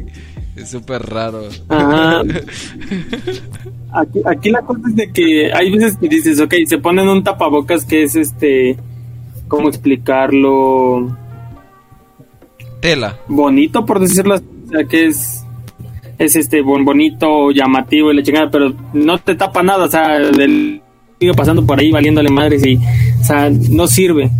Es 0.61 0.71
súper 0.71 1.03
raro. 1.03 1.43
Ajá. 1.69 2.23
Aquí, 3.93 4.21
aquí 4.25 4.51
la 4.51 4.63
cosa 4.63 4.81
es 4.89 4.97
de 4.97 5.13
que 5.13 5.53
hay 5.53 5.71
veces 5.71 5.97
que 5.97 6.09
dices, 6.09 6.41
ok, 6.41 6.55
se 6.67 6.79
ponen 6.79 7.09
un 7.09 7.23
tapabocas 7.25 7.85
que 7.85 8.03
es 8.03 8.17
este, 8.17 8.77
¿cómo 9.49 9.69
explicarlo? 9.69 11.17
Tela. 12.81 13.19
Bonito, 13.29 13.85
por 13.87 13.99
decirlo 14.01 14.35
así, 14.35 14.45
o 14.67 14.71
sea, 14.71 14.85
que 14.85 15.07
es, 15.07 15.43
es 16.19 16.37
este, 16.37 16.61
bon- 16.63 16.85
bonito, 16.85 17.51
llamativo 17.51 18.13
y 18.13 18.17
la 18.17 18.23
chingada, 18.23 18.51
pero 18.51 18.75
no 18.93 19.19
te 19.19 19.35
tapa 19.35 19.63
nada, 19.63 19.85
o 19.87 19.91
sea, 19.91 20.19
del, 20.19 20.81
sigue 21.19 21.35
pasando 21.35 21.65
por 21.67 21.79
ahí 21.81 21.91
valiéndole 21.91 22.31
madres 22.31 22.65
y, 22.67 22.77
o 22.77 23.25
sea, 23.25 23.51
no 23.51 23.87
sirve. 23.87 24.31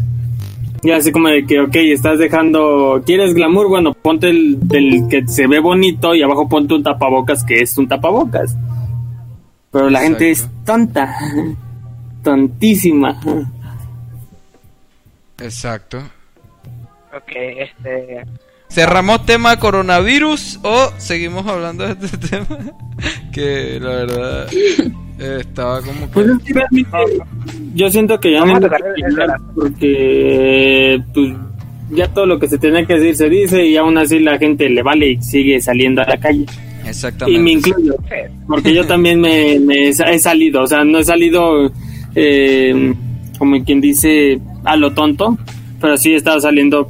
Ya 0.83 0.97
así 0.97 1.11
como 1.11 1.29
de 1.29 1.45
que, 1.45 1.61
ok, 1.61 1.75
estás 1.75 2.19
dejando, 2.19 3.03
¿quieres 3.05 3.35
glamour? 3.35 3.69
Bueno, 3.69 3.95
ponte 3.95 4.31
el 4.31 4.57
del 4.69 5.09
que 5.09 5.27
se 5.27 5.47
ve 5.47 5.59
bonito 5.59 6.15
y 6.15 6.23
abajo 6.23 6.49
ponte 6.49 6.75
un 6.75 6.83
tapabocas 6.83 7.45
que 7.45 7.61
es 7.61 7.77
un 7.79 7.89
tapabocas. 7.89 8.57
Pero 9.73 9.91
la 9.91 10.01
gente 10.01 10.31
es 10.31 10.49
tonta, 10.65 11.17
tontísima. 12.23 13.21
Exacto. 15.41 15.99
Ok, 17.15 17.33
este... 17.35 18.25
¿Cerramos 18.71 19.25
tema 19.25 19.59
coronavirus 19.59 20.61
o 20.63 20.93
seguimos 20.99 21.47
hablando 21.47 21.87
de 21.87 22.07
este 22.07 22.19
tema? 22.29 22.59
que 23.33 23.79
la 23.81 23.91
verdad 23.91 24.49
eh, 24.53 25.39
estaba 25.41 25.81
como 25.81 26.01
que... 26.01 26.13
Pues 26.13 26.27
realmente 26.27 26.99
yo 27.75 27.91
siento 27.91 28.19
que 28.19 28.33
ya 28.33 28.45
no 28.45 28.61
porque 29.55 31.01
pues 31.15 31.33
ya 31.91 32.09
todo 32.09 32.27
lo 32.27 32.39
que 32.39 32.49
se 32.49 32.59
tenía 32.59 32.85
que 32.85 32.95
decir 32.95 33.17
se 33.17 33.29
dice 33.29 33.65
y 33.67 33.77
aún 33.77 33.97
así 33.97 34.19
la 34.19 34.39
gente 34.39 34.69
le 34.69 34.83
vale 34.83 35.13
y 35.13 35.23
sigue 35.23 35.61
saliendo 35.61 36.03
a 36.03 36.07
la 36.07 36.19
calle. 36.19 36.45
Exactamente. 36.87 37.41
Y 37.41 37.43
me 37.43 37.53
incluyo, 37.53 37.95
porque 38.47 38.75
yo 38.75 38.87
también 38.87 39.21
me, 39.21 39.59
me 39.61 39.89
he 39.89 39.91
he 39.91 40.19
salido, 40.19 40.63
o 40.63 40.67
sea, 40.67 40.85
no 40.85 40.99
he 40.99 41.05
salido 41.05 41.71
eh, 42.15 42.95
como 43.39 43.63
quien 43.65 43.81
dice 43.81 44.41
a 44.65 44.77
lo 44.77 44.93
tonto, 44.93 45.39
pero 45.81 45.97
sí 45.97 46.13
he 46.13 46.17
estado 46.17 46.41
saliendo 46.41 46.89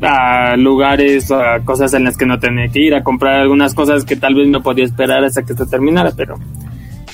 a, 0.00 0.56
lugares, 0.56 1.30
a 1.30 1.60
cosas 1.64 1.92
en 1.94 2.04
las 2.04 2.16
que 2.16 2.26
no 2.26 2.38
tenía 2.38 2.68
que 2.68 2.80
ir, 2.80 2.94
a 2.94 3.02
comprar 3.02 3.40
algunas 3.40 3.74
cosas 3.74 4.04
que 4.04 4.16
tal 4.16 4.34
vez 4.34 4.48
no 4.48 4.62
podía 4.62 4.84
esperar 4.84 5.24
hasta 5.24 5.42
que 5.42 5.52
esto 5.52 5.66
terminara, 5.66 6.12
pero 6.16 6.38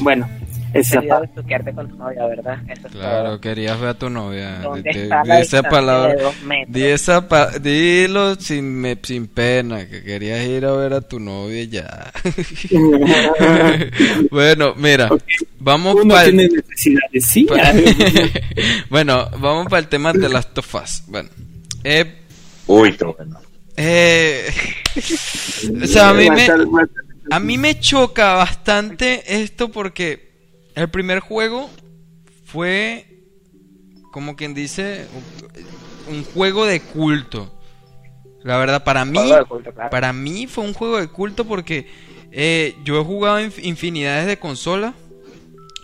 bueno, 0.01 0.29
esa 0.75 1.01
con 1.73 1.89
tu 1.89 1.97
novia, 1.97 2.27
¿verdad? 2.27 2.59
Eso 2.69 2.89
es 2.89 2.93
Claro, 2.95 3.29
todo. 3.31 3.41
quería 3.41 3.77
ver 3.77 3.89
a 3.91 3.95
tu 3.95 4.11
novia. 4.11 4.59
¿Dónde 4.61 4.91
Di- 4.91 4.99
di- 4.99 5.03
está 5.05 5.25
la 5.25 5.41
esa 5.41 5.63
palabra. 5.63 6.15
de? 6.15 6.65
Di 6.67 6.83
esa 6.83 7.29
pa- 7.29 7.51
dilo 7.61 8.35
sin, 8.35 8.65
me- 8.81 8.99
sin 9.01 9.29
pena, 9.29 9.87
que 9.89 10.03
querías 10.03 10.45
ir 10.45 10.67
a 10.67 10.73
ver 10.73 10.95
a 10.95 11.01
tu 11.01 11.21
novia 11.21 11.63
ya. 11.65 12.13
bueno, 14.31 14.75
mira, 14.77 15.09
vamos 15.61 15.95
Uno 15.95 16.15
para 16.15 16.31
sí. 17.21 17.47
bueno, 18.91 19.29
vamos 19.39 19.67
para 19.69 19.79
el 19.81 19.87
tema 19.89 20.13
de 20.13 20.29
las 20.29 20.53
tofas. 20.53 21.05
Bueno, 21.07 21.29
eh, 21.85 22.23
Uy, 22.67 22.97
qué 22.97 23.05
bueno. 23.05 23.41
eh, 23.77 24.51
o 25.83 25.87
sea, 25.87 26.11
a 26.11 26.15
mí 26.15 26.31
me, 26.31 26.47
a 27.31 27.41
mí 27.41 27.59
me 27.59 27.79
choca 27.81 28.35
bastante 28.35 29.43
esto 29.43 29.71
porque 29.71 30.33
el 30.75 30.89
primer 30.89 31.21
juego 31.21 31.71
fue, 32.45 33.07
como 34.13 34.37
quien 34.37 34.55
dice, 34.55 35.07
un, 36.09 36.25
juego 36.25 36.67
de 36.67 36.81
culto. 36.81 37.51
La 38.43 38.59
verdad, 38.59 38.85
para 38.85 39.05
mí, 39.05 39.33
para 39.91 40.13
mí 40.13 40.47
fue 40.47 40.65
un 40.65 40.75
juego 40.75 41.01
de 41.01 41.09
culto 41.09 41.45
porque 41.47 41.87
eh, 42.31 42.77
yo 42.85 43.01
he 43.01 43.05
jugado 43.05 43.41
inf- 43.41 43.63
infinidades 43.63 44.27
de 44.27 44.39
consolas 44.39 44.95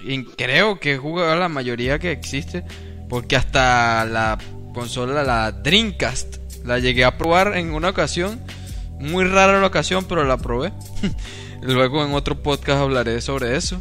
y 0.02 0.24
creo 0.24 0.78
que 0.78 0.94
he 0.94 0.98
jugado 0.98 1.36
la 1.36 1.48
mayoría 1.48 1.98
que 1.98 2.10
existe 2.12 2.64
porque 3.08 3.36
hasta 3.36 4.04
la 4.04 4.38
consola, 4.74 5.22
la 5.24 5.52
Dreamcast, 5.52 6.36
la 6.64 6.78
llegué 6.78 7.04
a 7.04 7.16
probar 7.18 7.56
en 7.56 7.72
una 7.72 7.90
ocasión, 7.90 8.40
muy 8.98 9.24
rara 9.24 9.60
la 9.60 9.66
ocasión, 9.66 10.04
pero 10.08 10.24
la 10.24 10.36
probé. 10.36 10.72
Luego 11.62 12.04
en 12.04 12.14
otro 12.14 12.42
podcast 12.42 12.80
hablaré 12.80 13.20
sobre 13.20 13.56
eso. 13.56 13.78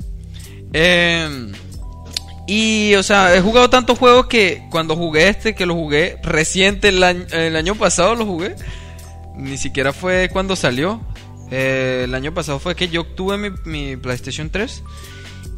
Em, 0.74 1.51
y, 2.48 2.95
o 2.95 3.03
sea, 3.03 3.36
he 3.36 3.41
jugado 3.41 3.69
tantos 3.69 3.98
juegos 3.98 4.27
que 4.27 4.63
cuando 4.69 4.95
jugué 4.95 5.29
este, 5.29 5.55
que 5.55 5.65
lo 5.65 5.75
jugué 5.75 6.17
reciente, 6.24 6.89
el 6.89 7.55
año, 7.55 7.75
pasado 7.75 8.15
lo 8.15 8.25
jugué. 8.25 8.55
Ni 9.36 9.57
siquiera 9.57 9.93
fue 9.93 10.29
cuando 10.31 10.55
salió. 10.55 11.01
Eh, 11.51 12.01
el 12.03 12.13
año 12.13 12.33
pasado 12.33 12.59
fue 12.59 12.75
que 12.75 12.89
yo 12.89 13.01
obtuve 13.01 13.51
mi 13.65 13.98
PlayStation 13.98 14.50
3 14.50 14.83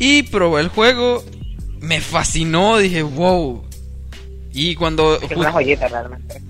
y 0.02 0.24
probé 0.24 0.62
el 0.62 0.68
juego. 0.70 1.24
Me 1.80 2.02
fascinó, 2.02 2.78
dije, 2.78 3.04
wow. 3.04 3.64
Y 4.54 4.76
cuando... 4.76 5.20
Es 5.22 5.32
una 5.32 5.52
joyita 5.52 5.88
realmente. 5.88 6.42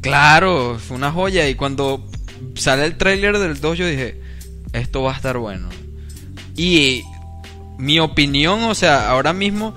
claro, 0.00 0.78
fue 0.78 0.96
una 0.96 1.10
joya. 1.10 1.48
Y 1.48 1.54
cuando 1.54 2.08
sale 2.54 2.84
el 2.84 2.96
tráiler 2.96 3.38
del 3.38 3.60
2, 3.60 3.78
yo 3.78 3.86
dije, 3.86 4.20
esto 4.72 5.02
va 5.02 5.12
a 5.12 5.16
estar 5.16 5.38
bueno. 5.38 5.68
Y 6.56 7.02
mi 7.78 7.98
opinión, 7.98 8.62
o 8.64 8.74
sea, 8.74 9.10
ahora 9.10 9.32
mismo, 9.32 9.74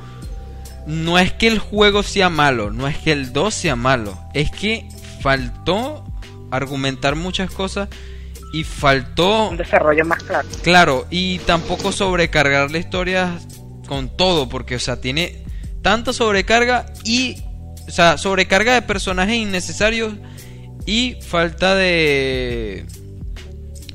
no 0.85 1.17
es 1.17 1.31
que 1.33 1.47
el 1.47 1.59
juego 1.59 2.03
sea 2.03 2.29
malo, 2.29 2.71
no 2.71 2.87
es 2.87 2.97
que 2.97 3.11
el 3.11 3.33
2 3.33 3.53
sea 3.53 3.75
malo, 3.75 4.17
es 4.33 4.51
que 4.51 4.87
faltó 5.21 6.03
argumentar 6.51 7.15
muchas 7.15 7.49
cosas 7.49 7.89
y 8.53 8.63
faltó 8.63 9.49
Un 9.49 9.57
desarrollo 9.57 10.05
más 10.05 10.21
claro. 10.23 10.47
Claro, 10.61 11.07
y 11.09 11.39
tampoco 11.39 11.91
sobrecargar 11.91 12.69
la 12.69 12.77
historia 12.77 13.39
con 13.87 14.15
todo, 14.15 14.49
porque, 14.49 14.75
o 14.75 14.79
sea, 14.79 15.01
tiene 15.01 15.43
tanta 15.81 16.13
sobrecarga 16.13 16.85
y, 17.03 17.41
o 17.87 17.91
sea, 17.91 18.17
sobrecarga 18.17 18.73
de 18.73 18.81
personajes 18.81 19.35
innecesarios 19.35 20.13
y 20.85 21.15
falta 21.21 21.75
de... 21.75 22.85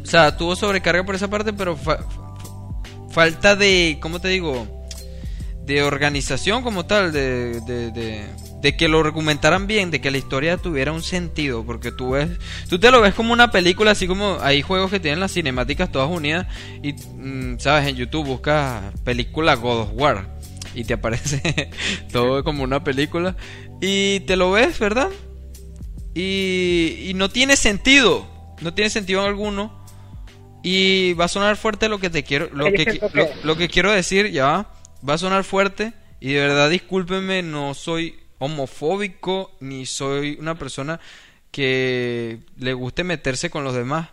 O 0.02 0.06
sea, 0.06 0.36
tuvo 0.36 0.56
sobrecarga 0.56 1.04
por 1.04 1.14
esa 1.14 1.28
parte, 1.28 1.52
pero 1.52 1.76
fa- 1.76 1.98
falta 3.10 3.56
de, 3.56 3.98
¿cómo 4.00 4.20
te 4.20 4.28
digo? 4.28 4.66
De 5.64 5.82
organización 5.82 6.62
como 6.62 6.86
tal, 6.86 7.12
de, 7.12 7.60
de, 7.60 7.90
de, 7.90 8.24
de 8.62 8.76
que 8.76 8.88
lo 8.88 9.02
documentaran 9.02 9.66
bien, 9.66 9.90
de 9.90 10.00
que 10.00 10.10
la 10.10 10.16
historia 10.16 10.56
tuviera 10.56 10.92
un 10.92 11.02
sentido, 11.02 11.62
porque 11.64 11.92
tú 11.92 12.10
ves, 12.12 12.30
tú 12.70 12.78
te 12.78 12.90
lo 12.90 13.02
ves 13.02 13.12
como 13.12 13.34
una 13.34 13.50
película, 13.50 13.90
así 13.90 14.06
como 14.06 14.38
hay 14.40 14.62
juegos 14.62 14.90
que 14.90 14.98
tienen 15.00 15.20
las 15.20 15.32
cinemáticas 15.32 15.92
todas 15.92 16.08
unidas 16.08 16.46
y, 16.82 16.94
mm, 16.94 17.58
sabes, 17.58 17.86
en 17.88 17.96
YouTube 17.96 18.26
buscas 18.28 18.82
película 19.04 19.56
God 19.56 19.80
of 19.82 19.88
War 19.92 20.38
y 20.74 20.84
te 20.84 20.94
aparece 20.94 21.70
todo 22.12 22.42
como 22.44 22.62
una 22.64 22.82
película 22.82 23.36
y 23.80 24.20
te 24.20 24.36
lo 24.36 24.52
ves, 24.52 24.78
¿verdad? 24.78 25.08
Y, 26.14 27.04
y 27.06 27.14
no 27.14 27.28
tiene 27.30 27.56
sentido, 27.56 28.26
no 28.60 28.74
tiene 28.74 28.90
sentido 28.90 29.22
alguno. 29.24 29.78
Y 30.62 31.12
va 31.14 31.26
a 31.26 31.28
sonar 31.28 31.56
fuerte 31.56 31.88
lo 31.88 31.98
que 31.98 32.10
te 32.10 32.24
quiero, 32.24 32.50
que, 32.50 33.00
lo 33.44 33.56
que 33.56 33.68
quiero 33.68 33.92
decir, 33.92 34.30
ya 34.30 34.46
va. 34.46 34.74
Va 35.08 35.14
a 35.14 35.18
sonar 35.18 35.44
fuerte 35.44 35.92
y 36.20 36.32
de 36.32 36.40
verdad 36.40 36.68
discúlpenme, 36.68 37.42
no 37.42 37.74
soy 37.74 38.18
homofóbico 38.38 39.56
ni 39.60 39.86
soy 39.86 40.36
una 40.40 40.58
persona 40.58 40.98
que 41.52 42.40
le 42.56 42.72
guste 42.72 43.04
meterse 43.04 43.50
con 43.50 43.64
los 43.64 43.74
demás. 43.74 44.08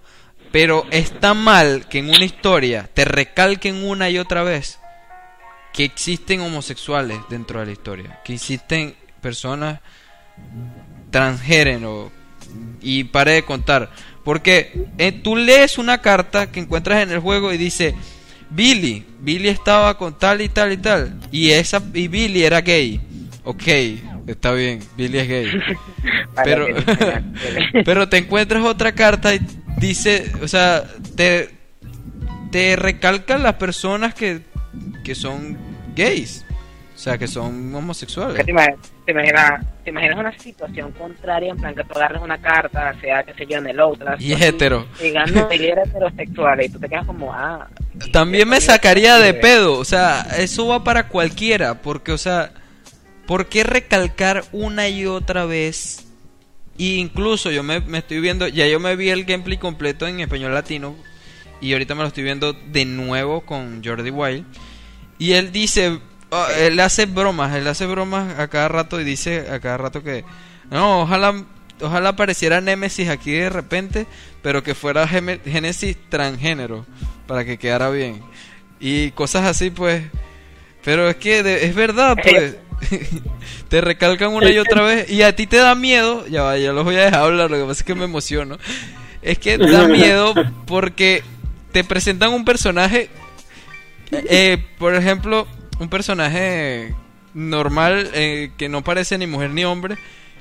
Pero 0.51 0.85
está 0.91 1.33
mal 1.33 1.87
que 1.89 1.99
en 1.99 2.09
una 2.09 2.23
historia 2.23 2.89
te 2.93 3.03
recalquen 3.03 3.83
una 3.83 4.09
y 4.09 4.19
otra 4.19 4.43
vez 4.43 4.79
que 5.73 5.83
existen 5.83 6.39
homosexuales 6.41 7.17
dentro 7.29 7.59
de 7.59 7.65
la 7.65 7.71
historia, 7.71 8.21
que 8.23 8.35
existen 8.35 8.95
personas 9.25 9.79
transgénero 11.09 12.11
y 12.79 13.05
pare 13.05 13.31
de 13.31 13.43
contar. 13.43 13.89
Porque 14.23 14.85
eh, 14.99 15.11
tú 15.11 15.35
lees 15.35 15.79
una 15.79 15.99
carta 15.99 16.51
que 16.51 16.59
encuentras 16.59 17.01
en 17.01 17.11
el 17.11 17.21
juego 17.21 17.51
y 17.51 17.57
dice 17.57 17.95
Billy, 18.51 19.03
Billy 19.21 19.47
estaba 19.47 19.97
con 19.97 20.19
tal 20.19 20.41
y 20.41 20.49
tal 20.49 20.73
y 20.73 20.77
tal 20.77 21.19
y 21.31 21.49
esa 21.49 21.81
y 21.91 22.07
Billy 22.07 22.43
era 22.43 22.61
gay. 22.61 23.01
Ok, 23.43 23.67
está 24.27 24.51
bien, 24.51 24.79
Billy 24.95 25.17
es 25.17 25.27
gay. 25.27 25.47
Pero 26.43 26.67
pero 27.85 28.09
te 28.09 28.17
encuentras 28.17 28.63
otra 28.63 28.91
carta 28.91 29.33
y 29.33 29.39
dice, 29.77 30.31
o 30.43 30.47
sea, 30.47 30.83
te 31.15 31.49
te 32.51 32.75
recalcan 32.75 33.41
las 33.41 33.55
personas 33.55 34.13
que 34.13 34.41
que 35.03 35.15
son 35.15 35.57
gays, 35.95 36.45
o 36.93 36.99
sea, 36.99 37.17
que 37.17 37.27
son 37.27 37.73
homosexuales. 37.73 38.43
¿Te 38.43 38.51
imaginas, 38.51 38.94
te, 39.05 39.11
imaginas, 39.11 39.61
te 39.83 39.91
imaginas 39.91 40.17
una 40.17 40.37
situación 40.37 40.91
contraria, 40.93 41.51
en 41.51 41.57
plan 41.57 41.75
que 41.75 41.83
tú 41.83 41.93
agarres 41.93 42.21
una 42.21 42.39
carta, 42.39 42.93
sea, 42.99 43.23
qué 43.23 43.33
sé 43.33 43.45
yo, 43.45 43.59
en 43.59 43.67
el 43.67 43.79
otro. 43.79 44.15
Y 44.19 44.33
es 44.33 44.41
hetero. 44.41 44.85
Era 44.99 45.83
heterosexual, 45.83 46.63
y 46.63 46.69
tú 46.69 46.79
te 46.79 46.89
quedas 46.89 47.05
como, 47.05 47.31
ah. 47.33 47.67
También 48.11 48.49
me 48.49 48.59
sacaría 48.59 49.17
de 49.17 49.33
pedo, 49.33 49.77
o 49.77 49.85
sea, 49.85 50.21
eso 50.37 50.67
va 50.67 50.83
para 50.83 51.07
cualquiera, 51.07 51.81
porque, 51.81 52.11
o 52.11 52.17
sea, 52.17 52.51
¿por 53.27 53.47
qué 53.47 53.63
recalcar 53.63 54.43
una 54.51 54.89
y 54.89 55.05
otra 55.05 55.45
vez? 55.45 56.05
Y 56.77 56.95
incluso 56.95 57.51
yo 57.51 57.63
me, 57.63 57.79
me 57.79 57.99
estoy 57.99 58.19
viendo, 58.19 58.47
ya 58.47 58.67
yo 58.67 58.79
me 58.79 58.95
vi 58.95 59.09
el 59.09 59.23
gameplay 59.23 59.57
completo 59.57 60.07
en 60.07 60.19
español 60.19 60.53
latino, 60.53 60.95
y 61.61 61.73
ahorita 61.73 61.95
me 61.95 62.01
lo 62.01 62.07
estoy 62.07 62.23
viendo 62.23 62.53
de 62.53 62.85
nuevo 62.85 63.41
con 63.41 63.83
Jordi 63.83 64.09
Wild, 64.09 64.45
y 65.19 65.33
él 65.33 65.51
dice, 65.51 65.99
ah, 66.35 66.47
él 66.57 66.79
hace 66.79 67.05
bromas, 67.05 67.55
él 67.55 67.67
hace 67.67 67.85
bromas 67.85 68.37
a 68.39 68.47
cada 68.47 68.67
rato 68.67 68.99
y 68.99 69.03
dice 69.03 69.47
a 69.51 69.59
cada 69.59 69.77
rato 69.77 70.03
que, 70.03 70.23
no, 70.69 71.01
ojalá, 71.01 71.43
ojalá 71.81 72.09
apareciera 72.09 72.61
Nemesis 72.61 73.09
aquí 73.09 73.31
de 73.31 73.49
repente, 73.49 74.05
pero 74.41 74.63
que 74.63 74.75
fuera 74.75 75.07
Génesis 75.07 75.97
transgénero, 76.09 76.85
para 77.27 77.45
que 77.45 77.57
quedara 77.57 77.89
bien. 77.89 78.21
Y 78.79 79.11
cosas 79.11 79.45
así, 79.45 79.69
pues. 79.69 80.03
Pero 80.83 81.09
es 81.09 81.15
que 81.15 81.41
de- 81.43 81.65
es 81.65 81.73
verdad, 81.75 82.15
pues. 82.21 82.55
te 83.69 83.81
recalcan 83.81 84.33
una 84.33 84.51
y 84.51 84.57
otra 84.57 84.81
vez 84.83 85.09
y 85.09 85.21
a 85.21 85.33
ti 85.35 85.47
te 85.47 85.57
da 85.57 85.75
miedo, 85.75 86.27
ya 86.27 86.43
va, 86.43 86.57
ya 86.57 86.73
los 86.73 86.83
voy 86.83 86.97
a 86.97 87.05
dejar 87.05 87.21
hablar, 87.21 87.49
lo 87.49 87.57
que 87.57 87.63
pasa 87.63 87.79
es 87.79 87.83
que 87.83 87.95
me 87.95 88.03
emociono. 88.03 88.57
Es 89.21 89.39
que 89.39 89.57
da 89.57 89.87
miedo 89.87 90.33
porque 90.67 91.23
te 91.71 91.83
presentan 91.83 92.33
un 92.33 92.45
personaje 92.45 93.09
eh, 94.11 94.63
por 94.77 94.95
ejemplo, 94.95 95.47
un 95.79 95.89
personaje 95.89 96.93
normal 97.33 98.09
eh, 98.13 98.51
que 98.57 98.69
no 98.69 98.83
parece 98.83 99.17
ni 99.17 99.27
mujer 99.27 99.49
ni 99.51 99.65
hombre 99.65 99.97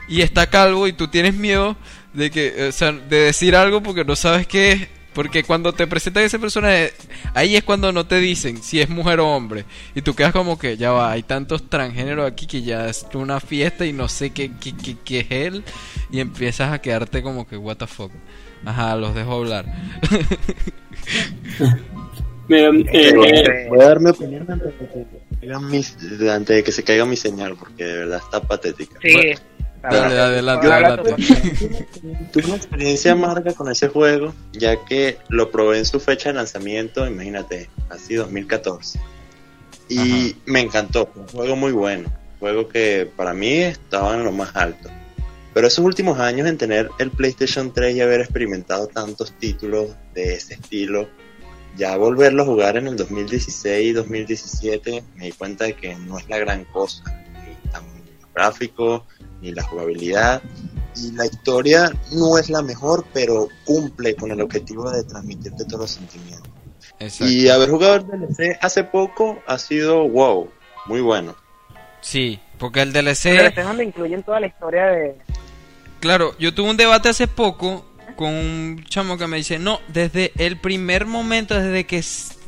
y 0.09 0.23
está 0.23 0.49
calvo 0.49 0.87
y 0.87 0.93
tú 0.93 1.09
tienes 1.09 1.35
miedo 1.35 1.77
de 2.13 2.31
que, 2.31 2.69
o 2.69 2.73
sea, 2.73 2.93
de 2.93 3.17
decir 3.17 3.57
algo 3.57 3.83
porque 3.83 4.05
no 4.05 4.17
sabes 4.17 4.47
qué 4.47 4.73
es. 4.73 4.89
Porque 5.15 5.45
cuando 5.45 5.73
te 5.73 5.87
presentan 5.87 6.25
ese 6.25 6.41
personaje, 6.41 6.93
ahí 7.35 7.55
es 7.55 7.63
cuando 7.63 7.93
no 7.93 8.05
te 8.05 8.19
dicen 8.19 8.61
si 8.61 8.81
es 8.81 8.89
mujer 8.89 9.21
o 9.21 9.29
hombre. 9.29 9.65
Y 9.95 10.03
tú 10.03 10.15
quedas 10.17 10.33
como 10.33 10.59
que, 10.59 10.77
ya 10.77 10.91
va, 10.91 11.13
hay 11.13 11.23
tantos 11.23 11.71
transgéneros 11.71 12.29
aquí 12.29 12.49
que 12.49 12.63
ya 12.63 12.89
es 12.89 13.07
una 13.15 13.39
fiesta 13.39 13.87
y 13.87 13.93
no 13.93 14.09
sé 14.09 14.31
qué, 14.31 14.51
qué, 14.61 14.75
qué, 14.77 14.97
qué 15.05 15.21
es 15.21 15.31
él. 15.31 15.65
Y 16.11 16.19
empiezas 16.19 16.73
a 16.73 16.81
quedarte 16.81 17.23
como 17.23 17.47
que, 17.47 17.57
what 17.57 17.77
the 17.77 17.87
fuck. 17.87 18.11
Ajá, 18.65 18.97
los 18.97 19.15
dejo 19.15 19.35
hablar. 19.35 19.67
Mira, 22.49 22.71
eh, 22.71 22.85
Eh, 22.93 23.67
Voy 23.69 23.81
a 23.81 23.85
dar 23.85 24.01
mi 24.01 24.11
opinión 24.11 24.45
antes 24.51 24.79
de 24.79 24.87
que, 24.89 24.89
caigan 24.89 25.24
mis- 25.61 25.97
antes 26.31 26.57
de 26.57 26.65
que 26.65 26.73
se 26.73 26.83
caiga 26.83 27.05
mi 27.05 27.17
señal, 27.17 27.57
porque 27.57 27.85
de 27.85 27.97
verdad 27.99 28.21
está 28.25 28.41
patética. 28.41 28.99
Sí. 29.03 29.35
Dale, 29.83 30.19
adelante, 30.19 30.67
adelante. 30.67 31.15
Tuve 32.33 32.47
una 32.47 32.57
experiencia 32.57 33.13
amarga 33.13 33.53
con 33.53 33.71
ese 33.71 33.89
juego, 33.89 34.33
ya 34.53 34.83
que 34.85 35.19
lo 35.29 35.51
probé 35.51 35.79
en 35.79 35.85
su 35.85 36.01
fecha 36.01 36.31
de 36.31 36.37
lanzamiento, 36.37 37.07
imagínate, 37.07 37.69
así 37.91 38.15
2014. 38.15 38.99
Y 39.91 40.37
me 40.47 40.61
encantó, 40.61 41.07
fue 41.13 41.23
un 41.23 41.29
juego 41.29 41.57
muy 41.57 41.73
bueno, 41.73 42.09
un 42.09 42.39
juego 42.39 42.69
que 42.69 43.07
para 43.15 43.35
mí 43.35 43.59
estaba 43.59 44.15
en 44.15 44.25
lo 44.25 44.33
más 44.33 44.57
alto. 44.57 44.89
Pero 45.53 45.67
esos 45.67 45.85
últimos 45.85 46.19
años 46.19 46.49
en 46.49 46.57
tener 46.57 46.89
el 46.99 47.11
PlayStation 47.11 47.73
3 47.73 47.95
y 47.97 48.01
haber 48.01 48.23
experimentado 48.23 48.87
tantos 48.87 49.33
títulos 49.39 49.91
de 50.15 50.35
ese 50.35 50.55
estilo, 50.55 51.09
ya 51.77 51.97
volverlo 51.97 52.43
a 52.43 52.47
jugar 52.47 52.77
en 52.77 52.87
el 52.87 52.97
2016 52.97 53.87
y 53.87 53.93
2017, 53.93 55.05
me 55.17 55.27
di 55.27 55.33
cuenta 55.33 55.65
de 55.65 55.75
que 55.75 55.95
no 55.97 56.19
es 56.19 56.29
la 56.29 56.39
gran 56.39 56.65
cosa, 56.67 57.03
ni 57.33 57.71
tan 57.71 57.85
gráfico, 58.35 59.05
ni 59.41 59.53
la 59.53 59.63
jugabilidad, 59.63 60.43
y 60.97 61.13
la 61.13 61.27
historia 61.27 61.93
no 62.13 62.39
es 62.39 62.51
la 62.51 62.63
mejor, 62.63 63.05
pero 63.13 63.49
cumple 63.65 64.15
con 64.15 64.31
el 64.31 64.41
objetivo 64.41 64.91
de 64.91 65.05
transmitirte 65.05 65.65
todos 65.65 65.81
los 65.81 65.91
sentimientos. 65.91 66.51
Exacto. 67.01 67.33
Y 67.33 67.49
haber 67.49 67.71
jugado 67.71 67.97
el 67.97 68.07
DLC 68.07 68.57
hace 68.61 68.85
poco 68.85 69.43
ha 69.47 69.59
sido 69.59 70.09
wow, 70.09 70.49
muy 70.87 71.01
bueno. 71.01 71.35
Sí, 72.01 72.39
porque 72.59 72.83
el 72.83 72.93
Pero 72.93 73.11
DLC... 73.11 73.27
es 73.27 73.65
donde 73.65 73.85
incluyen 73.85 74.23
toda 74.23 74.39
la 74.39 74.47
historia 74.47 74.87
de. 74.87 75.17
Claro, 76.01 76.37
yo 76.39 76.55
tuve 76.55 76.71
un 76.71 76.77
debate 76.77 77.09
hace 77.09 77.27
poco 77.27 77.85
con 78.17 78.29
un 78.33 78.85
chamo 78.89 79.17
que 79.19 79.27
me 79.27 79.37
dice, 79.39 79.59
no, 79.59 79.81
desde 79.89 80.33
el 80.39 80.57
primer 80.59 81.07
momento, 81.07 81.55
desde 81.61 81.85
que, 81.85 82.03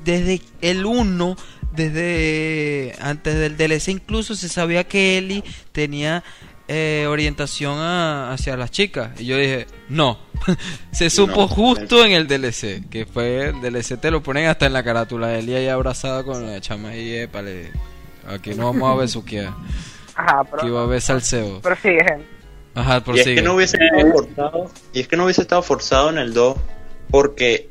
desde 0.05 0.41
el 0.61 0.85
1, 0.87 1.37
desde 1.73 2.95
antes 3.01 3.35
del 3.37 3.57
DLC 3.57 3.89
incluso 3.89 4.35
se 4.35 4.49
sabía 4.49 4.85
que 4.85 5.19
Ellie 5.19 5.45
tenía 5.73 6.23
eh, 6.69 7.07
orientación 7.09 7.79
a- 7.79 8.33
hacia 8.33 8.57
las 8.57 8.71
chicas. 8.71 9.11
Y 9.21 9.27
yo 9.27 9.37
dije, 9.37 9.67
no, 9.89 10.19
se 10.93 11.11
supo 11.11 11.43
No, 11.43 11.49
justo 11.49 12.05
en 12.05 12.13
el 12.13 12.27
DLC, 12.27 12.89
que 12.91 13.07
fue 13.07 13.49
el 13.51 13.61
DLC 13.61 14.01
te 14.01 14.11
lo 14.11 14.23
ponen 14.23 14.47
hasta 14.47 14.67
en 14.67 14.73
la 14.73 14.83
carátula, 14.83 15.37
Ellie 15.39 15.57
ahí 15.57 15.69
abrazada 15.69 16.25
con 16.25 16.47
la 16.47 16.61
chama 16.61 16.97
y 16.97 17.15
épale, 17.15 17.71
aquí 18.29 18.55
no 18.55 18.67
vamos 18.73 18.91
a 18.93 19.01
besuquear, 19.01 19.53
Ajá, 20.17 20.41
aquí 20.41 20.51
va 20.51 20.51
a 20.51 20.61
pero. 20.63 20.79
haber 20.81 21.01
salseo. 21.01 21.61
Pero 21.63 21.77
sí, 21.83 21.89
eh. 21.89 22.19
Ajá, 22.77 23.03
Y 23.15 23.19
es 23.19 23.25
que 23.25 23.43
no 23.43 23.55
hubiese 23.57 23.77
estado 23.77 24.13
forzado, 24.13 24.71
y 24.93 25.01
es 25.01 25.09
que 25.09 25.17
no 25.17 25.25
hubiese 25.25 25.41
estado 25.43 25.63
forzado 25.63 26.11
en 26.11 26.19
el 26.19 26.33
2 26.33 26.57
porque 27.11 27.69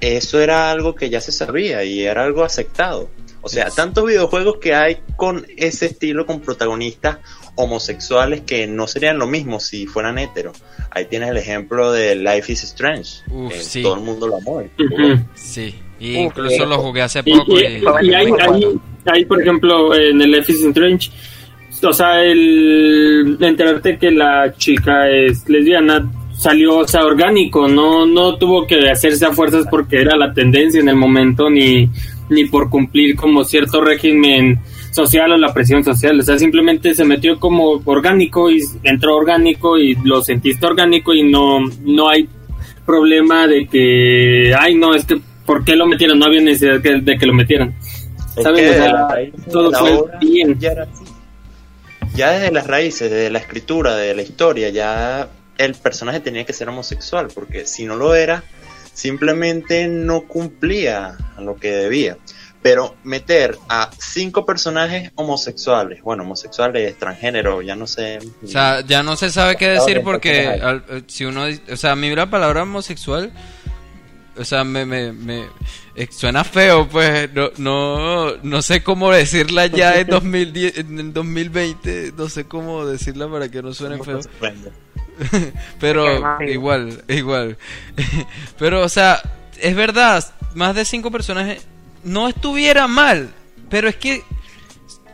eso 0.00 0.40
era 0.40 0.70
algo 0.70 0.94
que 0.94 1.10
ya 1.10 1.20
se 1.20 1.32
sabía 1.32 1.82
y 1.84 2.02
era 2.04 2.22
algo 2.24 2.44
aceptado. 2.44 3.08
O 3.40 3.48
sea, 3.48 3.70
tantos 3.70 4.04
videojuegos 4.06 4.58
que 4.60 4.74
hay 4.74 4.98
con 5.16 5.44
ese 5.56 5.86
estilo, 5.86 6.26
con 6.26 6.40
protagonistas 6.40 7.18
homosexuales 7.56 8.42
que 8.42 8.66
no 8.66 8.86
serían 8.86 9.18
lo 9.18 9.26
mismo 9.26 9.58
si 9.58 9.86
fueran 9.86 10.18
heteros. 10.18 10.56
Ahí 10.90 11.06
tienes 11.06 11.30
el 11.30 11.36
ejemplo 11.38 11.90
de 11.92 12.14
Life 12.14 12.52
is 12.52 12.62
Strange. 12.64 13.22
Uf, 13.30 13.52
que 13.52 13.58
sí. 13.60 13.82
Todo 13.82 13.94
el 13.96 14.00
mundo 14.02 14.26
lo 14.28 14.36
amó. 14.36 14.62
Sí, 15.34 15.74
y 15.98 16.16
incluso 16.16 16.62
eh, 16.64 16.66
lo 16.66 16.78
jugué 16.78 17.02
hace 17.02 17.20
Y, 17.24 17.36
poco 17.38 17.52
y- 17.58 17.64
y... 17.64 17.82
y 18.08 18.14
hay, 18.14 18.26
hay, 18.40 18.80
hay, 19.06 19.24
por 19.24 19.40
ejemplo, 19.40 19.94
en 19.94 20.20
el 20.20 20.30
Life 20.30 20.52
is 20.52 20.62
Strange, 20.64 21.10
o 21.82 21.92
sea, 21.92 22.22
el 22.22 23.36
enterarte 23.40 23.98
que 23.98 24.10
la 24.10 24.54
chica 24.56 25.08
es 25.08 25.48
lesbiana 25.48 26.10
salió, 26.36 26.78
o 26.78 26.88
sea, 26.88 27.04
orgánico, 27.04 27.68
no, 27.68 28.06
no 28.06 28.36
tuvo 28.36 28.66
que 28.66 28.90
hacerse 28.90 29.26
a 29.26 29.32
fuerzas 29.32 29.66
porque 29.70 30.00
era 30.00 30.16
la 30.16 30.32
tendencia 30.32 30.80
en 30.80 30.88
el 30.88 30.96
momento, 30.96 31.48
ni, 31.48 31.88
ni 32.28 32.44
por 32.46 32.68
cumplir 32.68 33.14
como 33.14 33.44
cierto 33.44 33.80
régimen 33.80 34.58
social 34.90 35.32
o 35.32 35.36
la 35.36 35.54
presión 35.54 35.84
social, 35.84 36.18
o 36.18 36.22
sea, 36.22 36.38
simplemente 36.38 36.94
se 36.94 37.04
metió 37.04 37.38
como 37.38 37.80
orgánico 37.84 38.50
y 38.50 38.60
entró 38.82 39.16
orgánico 39.16 39.78
y 39.78 39.94
lo 40.04 40.22
sentiste 40.22 40.66
orgánico 40.66 41.14
y 41.14 41.22
no, 41.22 41.60
no 41.84 42.08
hay 42.08 42.28
problema 42.84 43.46
de 43.46 43.66
que, 43.66 44.54
ay, 44.58 44.74
no, 44.74 44.94
es 44.94 45.04
que, 45.04 45.18
¿por 45.46 45.64
qué 45.64 45.76
lo 45.76 45.86
metieron? 45.86 46.18
No 46.18 46.26
había 46.26 46.42
necesidad 46.42 46.80
de, 46.80 47.00
de 47.00 47.16
que 47.16 47.26
lo 47.26 47.32
metieran. 47.32 47.74
Es 48.36 48.42
¿Saben? 48.42 48.64
que 48.64 48.70
O 48.70 48.72
sea, 48.72 48.92
la 48.92 49.08
raíz 49.08 49.32
de 49.32 49.52
todo 49.52 49.72
fue 49.72 50.04
bien. 50.20 50.58
ya 50.58 50.72
era 50.72 50.82
así. 50.84 51.01
Ya 52.14 52.30
desde 52.32 52.50
las 52.52 52.66
raíces, 52.66 53.10
desde 53.10 53.30
la 53.30 53.38
escritura, 53.38 53.96
de 53.96 54.14
la 54.14 54.22
historia, 54.22 54.68
ya 54.70 55.28
el 55.58 55.74
personaje 55.74 56.20
tenía 56.20 56.44
que 56.44 56.52
ser 56.52 56.68
homosexual, 56.68 57.28
porque 57.34 57.66
si 57.66 57.84
no 57.84 57.96
lo 57.96 58.14
era, 58.14 58.42
simplemente 58.92 59.88
no 59.88 60.22
cumplía 60.26 61.16
lo 61.38 61.56
que 61.56 61.70
debía. 61.72 62.16
Pero 62.62 62.94
meter 63.02 63.58
a 63.68 63.90
cinco 63.98 64.46
personajes 64.46 65.10
homosexuales, 65.16 66.00
bueno, 66.02 66.22
homosexuales, 66.22 66.88
extranjero, 66.90 67.60
ya 67.60 67.74
no 67.74 67.88
sé. 67.88 68.20
O 68.42 68.46
sea, 68.46 68.82
ya 68.86 69.02
no 69.02 69.16
se 69.16 69.30
sabe 69.30 69.56
qué 69.56 69.68
decir 69.70 69.96
porque 70.04 70.46
al- 70.62 70.84
eh, 70.88 71.02
si 71.08 71.24
uno, 71.24 71.46
o 71.70 71.76
sea, 71.76 71.92
a 71.92 71.96
mí 71.96 72.14
la 72.14 72.30
palabra 72.30 72.62
homosexual, 72.62 73.32
o 74.36 74.44
sea, 74.44 74.64
me, 74.64 74.84
me, 74.86 75.12
me 75.12 75.46
eh, 75.94 76.08
suena 76.10 76.44
feo, 76.44 76.88
pues, 76.88 77.30
no, 77.32 77.50
no, 77.58 78.36
no 78.42 78.62
sé 78.62 78.82
cómo 78.82 79.10
decirla 79.10 79.66
ya 79.66 79.98
en 79.98 80.06
2010, 80.08 80.78
en 80.78 80.98
el 80.98 81.12
2020, 81.12 82.12
no 82.16 82.28
sé 82.28 82.44
cómo 82.44 82.86
decirla 82.86 83.30
para 83.30 83.50
que 83.50 83.62
no 83.62 83.74
suene 83.74 84.02
feo. 84.02 84.20
Pero 85.80 86.40
igual, 86.42 87.04
igual. 87.08 87.58
Pero, 88.58 88.82
o 88.82 88.88
sea, 88.88 89.22
es 89.60 89.76
verdad, 89.76 90.24
más 90.54 90.74
de 90.74 90.84
cinco 90.84 91.10
personajes 91.10 91.66
no 92.04 92.28
estuviera 92.28 92.88
mal, 92.88 93.30
pero 93.68 93.88
es 93.88 93.96
que 93.96 94.22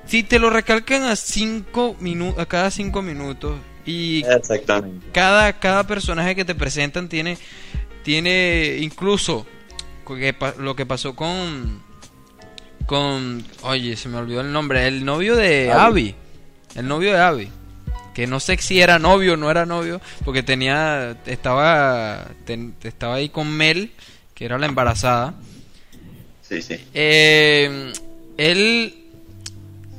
si 0.07 0.23
te 0.23 0.39
lo 0.39 0.51
recalcan 0.51 1.03
a 1.03 1.17
cinco 1.17 1.97
minutos, 2.01 2.41
a 2.41 2.47
cada 2.47 2.71
cinco 2.71 3.03
minutos 3.03 3.59
y 3.85 4.25
Exactamente. 4.25 5.07
cada, 5.13 5.53
cada 5.61 5.87
personaje 5.87 6.35
que 6.35 6.45
te 6.45 6.55
presentan 6.55 7.09
tiene, 7.09 7.39
tiene 8.09 8.79
incluso 8.81 9.45
lo 10.61 10.75
que 10.75 10.87
pasó 10.87 11.15
con, 11.15 11.83
con, 12.87 13.45
oye, 13.65 13.97
se 13.99 14.09
me 14.09 14.17
olvidó 14.17 14.41
el 14.41 14.51
nombre, 14.51 14.87
el 14.87 15.05
novio 15.05 15.37
de 15.37 15.71
Abby, 15.71 16.15
el 16.75 16.89
novio 16.89 17.13
de 17.13 17.21
Abby, 17.21 17.49
que 18.15 18.27
no 18.27 18.41
sé 18.41 18.57
si 18.57 18.81
era 18.81 18.99
novio 18.99 19.35
o 19.35 19.37
no 19.37 19.51
era 19.51 19.67
novio, 19.67 20.01
porque 20.25 20.43
tenía, 20.43 21.19
estaba, 21.27 22.29
ten- 22.47 22.75
estaba 22.83 23.17
ahí 23.17 23.29
con 23.29 23.51
Mel, 23.55 23.91
que 24.35 24.47
era 24.47 24.57
la 24.57 24.65
embarazada. 24.65 25.35
Sí, 26.41 26.63
sí. 26.63 26.77
Eh, 26.95 27.93
él 28.39 28.95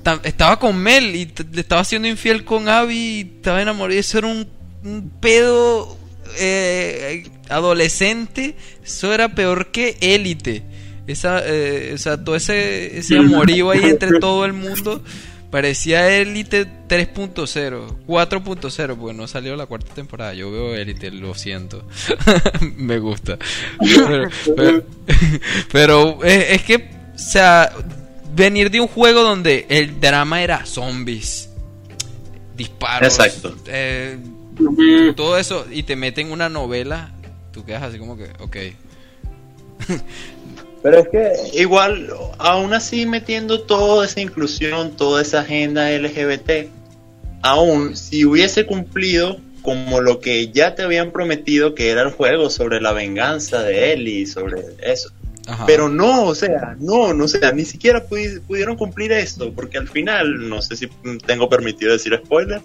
ta- 0.01 0.19
estaba 0.23 0.57
con 0.57 0.75
Mel 0.77 1.15
y 1.15 1.31
le 1.53 1.61
estaba 1.61 1.83
siendo 1.83 2.07
infiel 2.07 2.43
con 2.43 2.69
Abby 2.69 2.95
y 2.97 3.21
estaba 3.37 3.61
enamorado. 3.61 3.99
Eso 3.99 4.17
era 4.17 4.25
un, 4.29 4.47
un 4.83 5.11
pedo 5.21 5.95
eh, 6.39 7.29
adolescente. 7.49 8.55
Eso 8.83 9.13
era 9.13 9.29
peor 9.35 9.67
que 9.71 9.97
élite. 10.01 10.63
Esa, 11.07 11.41
eh, 11.45 11.91
o 11.95 11.97
sea, 11.97 12.23
todo 12.23 12.35
ese, 12.35 12.97
ese 12.99 13.17
amorío 13.17 13.71
ahí 13.71 13.83
entre 13.83 14.19
todo 14.19 14.45
el 14.45 14.53
mundo 14.53 15.03
parecía 15.49 16.15
élite 16.15 16.67
3.0, 16.87 18.05
4.0, 18.05 18.95
porque 18.95 19.17
no 19.17 19.27
salió 19.27 19.55
la 19.55 19.65
cuarta 19.65 19.91
temporada. 19.95 20.35
Yo 20.35 20.51
veo 20.51 20.75
élite, 20.75 21.09
lo 21.09 21.33
siento. 21.33 21.87
Me 22.77 22.99
gusta. 22.99 23.39
Pero, 23.79 24.29
pero- 24.55 24.83
pero 25.71 26.23
es, 26.23 26.51
es 26.51 26.61
que, 26.63 26.75
o 27.15 27.17
sea, 27.17 27.71
venir 28.35 28.69
de 28.69 28.79
un 28.79 28.87
juego 28.87 29.23
donde 29.23 29.65
el 29.69 29.99
drama 29.99 30.43
era 30.43 30.65
zombies, 30.67 31.49
disparos, 32.55 33.17
Exacto. 33.17 33.55
eh, 33.65 34.19
todo 35.15 35.37
eso, 35.39 35.65
y 35.71 35.81
te 35.83 35.95
meten 35.95 36.31
una 36.31 36.49
novela, 36.49 37.11
tú 37.51 37.65
quedas 37.65 37.83
así 37.83 37.97
como 37.97 38.17
que, 38.17 38.25
ok. 38.39 38.57
Pero 40.81 40.99
es 40.99 41.07
que 41.09 41.59
igual, 41.59 42.09
aún 42.37 42.73
así 42.73 43.05
metiendo 43.05 43.61
toda 43.61 44.05
esa 44.05 44.21
inclusión, 44.21 44.95
toda 44.95 45.21
esa 45.21 45.41
agenda 45.41 45.91
LGBT, 45.91 46.69
aún 47.41 47.97
si 47.97 48.23
hubiese 48.25 48.65
cumplido 48.65 49.39
como 49.61 49.99
lo 49.99 50.21
que 50.21 50.49
ya 50.51 50.75
te 50.75 50.83
habían 50.83 51.11
prometido 51.11 51.75
que 51.75 51.89
era 51.89 52.01
el 52.01 52.11
juego 52.11 52.49
sobre 52.49 52.79
la 52.79 52.93
venganza 52.93 53.61
de 53.61 53.91
Ellie, 53.91 54.25
sobre 54.25 54.63
eso. 54.81 55.11
Ajá. 55.47 55.65
Pero 55.65 55.89
no, 55.89 56.25
o 56.25 56.35
sea, 56.35 56.77
no, 56.79 57.13
no, 57.13 57.25
o 57.25 57.27
sea, 57.27 57.51
ni 57.51 57.65
siquiera 57.65 58.07
pudi- 58.07 58.39
pudieron 58.41 58.77
cumplir 58.77 59.11
esto, 59.11 59.51
porque 59.53 59.79
al 59.79 59.87
final, 59.87 60.47
no 60.47 60.61
sé 60.61 60.77
si 60.77 60.87
tengo 61.25 61.49
permitido 61.49 61.91
decir 61.91 62.13
spoiler. 62.23 62.61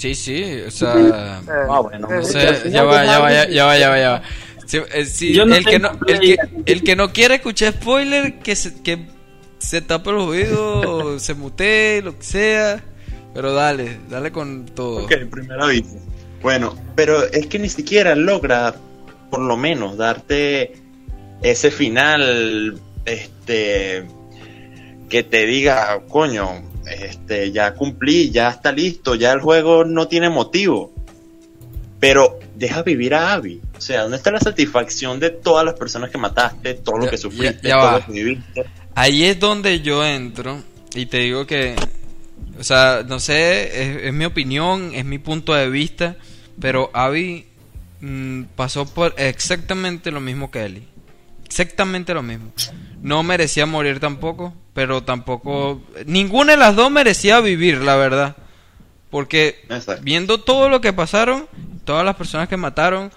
Sí, 0.00 0.14
sí, 0.14 0.42
o 0.66 0.70
sea... 0.70 1.42
Ah, 1.68 1.80
bueno, 1.80 2.08
No 2.08 2.20
Eh, 2.20 2.24
final 2.24 2.72
ya 2.72 2.84
va, 2.84 3.04
ya 3.04 3.18
va, 3.18 3.30
ya, 3.50 3.64
va, 3.66 3.78
ya 3.78 3.90
va, 3.90 3.98
ya 3.98 4.10
va. 4.12 4.22
Sí, 4.64 4.78
eh, 4.94 5.04
sí, 5.04 5.34
Yo 5.34 5.44
no 5.44 5.54
el, 5.54 5.66
que 5.66 5.78
no, 5.78 5.90
el, 6.06 6.20
que, 6.20 6.36
el 6.64 6.82
que 6.82 6.96
no 6.96 7.12
quiere 7.12 7.34
escuchar 7.34 7.74
spoiler, 7.74 8.38
que 8.38 8.56
se, 8.56 8.80
que 8.80 9.08
se 9.58 9.82
tape 9.82 10.10
los 10.12 10.26
oídos, 10.26 11.22
se 11.22 11.34
mutee, 11.34 12.00
lo 12.00 12.16
que 12.16 12.24
sea. 12.24 12.82
Pero 13.34 13.52
dale, 13.52 13.98
dale 14.08 14.32
con 14.32 14.64
todo. 14.64 15.04
Ok, 15.04 15.12
primer 15.30 15.60
aviso. 15.60 15.98
Bueno, 16.40 16.74
pero 16.96 17.22
es 17.30 17.46
que 17.48 17.58
ni 17.58 17.68
siquiera 17.68 18.14
logra, 18.14 18.74
por 19.28 19.40
lo 19.40 19.58
menos, 19.58 19.98
darte 19.98 20.76
ese 21.42 21.70
final, 21.70 22.80
este, 23.04 24.06
que 25.10 25.22
te 25.24 25.44
diga, 25.44 26.00
coño, 26.08 26.69
este, 26.90 27.52
ya 27.52 27.74
cumplí, 27.74 28.30
ya 28.30 28.50
está 28.50 28.72
listo, 28.72 29.14
ya 29.14 29.32
el 29.32 29.40
juego 29.40 29.84
no 29.84 30.08
tiene 30.08 30.28
motivo. 30.30 30.92
Pero 31.98 32.38
deja 32.56 32.82
vivir 32.82 33.14
a 33.14 33.32
Abby. 33.34 33.60
O 33.76 33.80
sea, 33.80 34.02
¿dónde 34.02 34.16
está 34.16 34.30
la 34.30 34.40
satisfacción 34.40 35.20
de 35.20 35.30
todas 35.30 35.64
las 35.64 35.74
personas 35.74 36.10
que 36.10 36.18
mataste, 36.18 36.74
todo 36.74 36.98
lo 36.98 37.10
que 37.10 37.18
sufriste, 37.18 37.68
ya- 37.68 37.76
ya 37.76 37.80
todo 37.80 37.90
lo 37.98 38.06
que 38.06 38.12
viviste? 38.12 38.64
Ahí 38.94 39.24
es 39.24 39.38
donde 39.38 39.80
yo 39.80 40.04
entro 40.04 40.60
y 40.94 41.06
te 41.06 41.18
digo 41.18 41.46
que, 41.46 41.76
o 42.58 42.64
sea, 42.64 43.04
no 43.06 43.20
sé, 43.20 43.82
es, 43.98 44.04
es 44.06 44.12
mi 44.12 44.24
opinión, 44.24 44.92
es 44.94 45.04
mi 45.04 45.18
punto 45.18 45.54
de 45.54 45.68
vista, 45.70 46.16
pero 46.60 46.90
Abby 46.94 47.46
mm, 48.00 48.44
pasó 48.56 48.86
por 48.86 49.14
exactamente 49.18 50.10
lo 50.10 50.20
mismo 50.20 50.50
que 50.50 50.64
Ellie. 50.64 50.88
Exactamente 51.44 52.14
lo 52.14 52.22
mismo. 52.22 52.52
No 53.02 53.22
merecía 53.22 53.66
morir 53.66 54.00
tampoco, 54.00 54.54
pero 54.74 55.02
tampoco... 55.02 55.80
Ninguna 56.06 56.52
de 56.52 56.58
las 56.58 56.76
dos 56.76 56.90
merecía 56.90 57.40
vivir, 57.40 57.78
la 57.82 57.96
verdad. 57.96 58.36
Porque 59.10 59.60
Exacto. 59.68 60.02
viendo 60.04 60.38
todo 60.38 60.68
lo 60.68 60.80
que 60.80 60.92
pasaron, 60.92 61.46
todas 61.84 62.04
las 62.04 62.14
personas 62.16 62.48
que 62.48 62.56
mataron, 62.56 63.10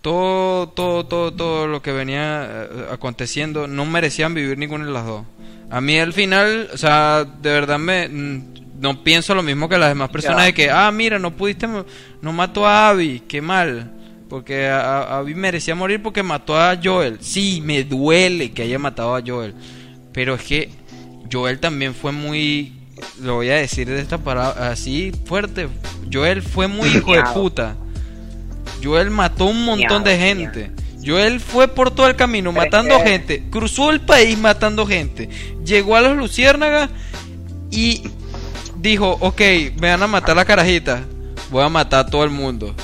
todo, 0.00 0.68
todo, 0.70 1.04
todo, 1.06 1.32
todo 1.32 1.66
lo 1.66 1.82
que 1.82 1.92
venía 1.92 2.48
eh, 2.50 2.86
aconteciendo, 2.90 3.66
no 3.66 3.84
merecían 3.84 4.32
vivir 4.34 4.56
ninguna 4.56 4.86
de 4.86 4.92
las 4.92 5.04
dos. 5.04 5.24
A 5.70 5.80
mí 5.80 5.98
al 5.98 6.12
final, 6.12 6.70
o 6.72 6.76
sea, 6.78 7.24
de 7.24 7.50
verdad 7.50 7.78
me 7.78 8.08
no 8.08 9.04
pienso 9.04 9.34
lo 9.34 9.42
mismo 9.42 9.68
que 9.68 9.76
las 9.76 9.90
demás 9.90 10.08
personas 10.08 10.46
de 10.46 10.54
que, 10.54 10.70
ah, 10.70 10.90
mira, 10.90 11.18
no 11.18 11.36
pudiste, 11.36 11.68
no 11.68 12.32
mató 12.32 12.66
a 12.66 12.88
Abby, 12.88 13.22
qué 13.28 13.42
mal. 13.42 13.92
Porque 14.30 14.68
a- 14.68 14.80
a- 15.02 15.18
Abby 15.18 15.34
merecía 15.34 15.74
morir 15.74 16.02
porque 16.02 16.22
mató 16.22 16.58
a 16.58 16.78
Joel. 16.82 17.18
Sí, 17.20 17.60
me 17.62 17.84
duele 17.84 18.52
que 18.52 18.62
haya 18.62 18.78
matado 18.78 19.14
a 19.14 19.20
Joel. 19.24 19.54
Pero 20.12 20.34
es 20.34 20.42
que 20.42 20.70
Joel 21.32 21.60
también 21.60 21.94
fue 21.94 22.12
muy, 22.12 22.72
lo 23.20 23.36
voy 23.36 23.50
a 23.50 23.56
decir 23.56 23.88
de 23.88 24.00
esta 24.00 24.18
palabra 24.18 24.70
así 24.70 25.12
fuerte. 25.24 25.68
Joel 26.12 26.42
fue 26.42 26.66
muy 26.66 26.88
hijo 26.88 27.12
de 27.14 27.22
puta. 27.34 27.76
Joel 28.82 29.10
mató 29.10 29.44
un 29.46 29.64
montón 29.64 30.02
de 30.04 30.18
gente. 30.18 30.70
Joel 31.04 31.40
fue 31.40 31.68
por 31.68 31.90
todo 31.92 32.08
el 32.08 32.16
camino 32.16 32.52
matando 32.52 32.96
que- 32.98 33.10
gente. 33.10 33.42
Cruzó 33.50 33.90
el 33.90 34.00
país 34.00 34.36
matando 34.38 34.86
gente. 34.86 35.28
Llegó 35.64 35.96
a 35.96 36.00
los 36.02 36.16
Luciérnagas 36.16 36.90
y 37.70 38.02
dijo, 38.76 39.16
ok, 39.20 39.40
me 39.80 39.90
van 39.90 40.02
a 40.02 40.06
matar 40.06 40.36
la 40.36 40.44
carajita. 40.44 41.02
Voy 41.50 41.62
a 41.64 41.68
matar 41.68 42.06
a 42.06 42.10
todo 42.10 42.24
el 42.24 42.30
mundo. 42.30 42.74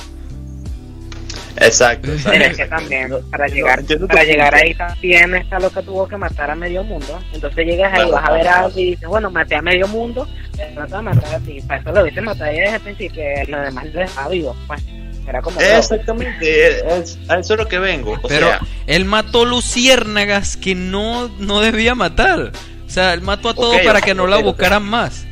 Exacto, 1.59 2.07
Pero 2.07 2.15
exacto. 2.17 2.43
es 2.51 2.57
que 2.57 2.65
también, 2.65 3.09
para 3.31 3.47
llegar, 3.47 3.83
para 4.07 4.23
llegar 4.23 4.55
ahí 4.55 4.73
también 4.75 5.35
está 5.35 5.59
lo 5.59 5.69
que 5.71 5.81
tuvo 5.81 6.07
que 6.07 6.17
matar 6.17 6.51
a 6.51 6.55
medio 6.55 6.83
mundo. 6.83 7.19
Entonces 7.33 7.65
llegas 7.65 7.91
ahí, 7.93 8.07
Claro. 8.07 8.11
vas 8.11 8.29
a 8.29 8.31
ver 8.33 8.47
algo 8.47 8.79
y 8.79 8.85
dices, 8.91 9.07
bueno, 9.07 9.31
maté 9.31 9.55
a 9.55 9.61
medio 9.61 9.87
mundo, 9.87 10.27
pero 10.55 10.81
no 10.81 10.85
te 10.85 10.93
va 10.93 10.99
a 10.99 11.01
matar 11.01 11.35
a 11.35 11.39
ti. 11.39 11.59
Para 11.61 11.81
eso 11.81 11.91
lo 11.91 12.01
hubiese 12.01 12.21
matado 12.21 12.51
desde 12.51 12.75
el 12.75 12.81
principio, 12.81 13.23
lo 13.47 13.61
demás 13.61 13.85
lo 13.93 13.99
dejaba 13.99 14.29
vivo. 14.29 14.55
Pues, 14.67 14.83
era 15.27 15.41
como... 15.41 15.59
Exactamente, 15.59 16.97
es, 16.99 17.17
a 17.27 17.39
eso 17.39 17.53
es 17.55 17.59
lo 17.59 17.67
que 17.67 17.79
vengo. 17.79 18.13
O 18.21 18.27
Pero 18.27 18.47
sea, 18.47 18.61
él 18.85 19.03
mató 19.05 19.43
luciérnagas 19.43 20.55
que 20.57 20.73
no, 20.75 21.27
no 21.39 21.59
debía 21.61 21.95
matar. 21.95 22.51
O 22.85 22.89
sea, 22.89 23.13
él 23.13 23.21
mató 23.21 23.49
a 23.49 23.53
todo 23.53 23.75
Ok, 23.75 23.83
para 23.83 23.99
que 24.01 24.13
no 24.13 24.27
la 24.27 24.37
buscaran 24.37 24.83
más. 24.83 25.25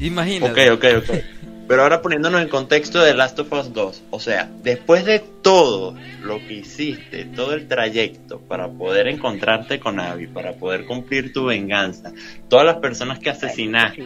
Imagínate. 0.00 0.70
Ok, 0.70 0.84
ok, 0.84 1.08
ok. 1.08 1.16
Pero 1.66 1.82
ahora 1.82 2.02
poniéndonos 2.02 2.42
en 2.42 2.48
contexto 2.48 3.02
de 3.02 3.14
Last 3.14 3.38
of 3.38 3.52
Us 3.52 3.72
2, 3.72 4.02
o 4.10 4.20
sea, 4.20 4.50
después 4.62 5.06
de 5.06 5.20
todo 5.40 5.94
lo 6.22 6.38
que 6.38 6.54
hiciste, 6.54 7.24
todo 7.24 7.54
el 7.54 7.66
trayecto 7.68 8.38
para 8.40 8.68
poder 8.68 9.08
encontrarte 9.08 9.80
con 9.80 9.98
Abby, 9.98 10.26
para 10.26 10.52
poder 10.52 10.84
cumplir 10.84 11.32
tu 11.32 11.46
venganza, 11.46 12.12
todas 12.48 12.66
las 12.66 12.76
personas 12.76 13.18
que 13.18 13.30
asesinaste, 13.30 14.04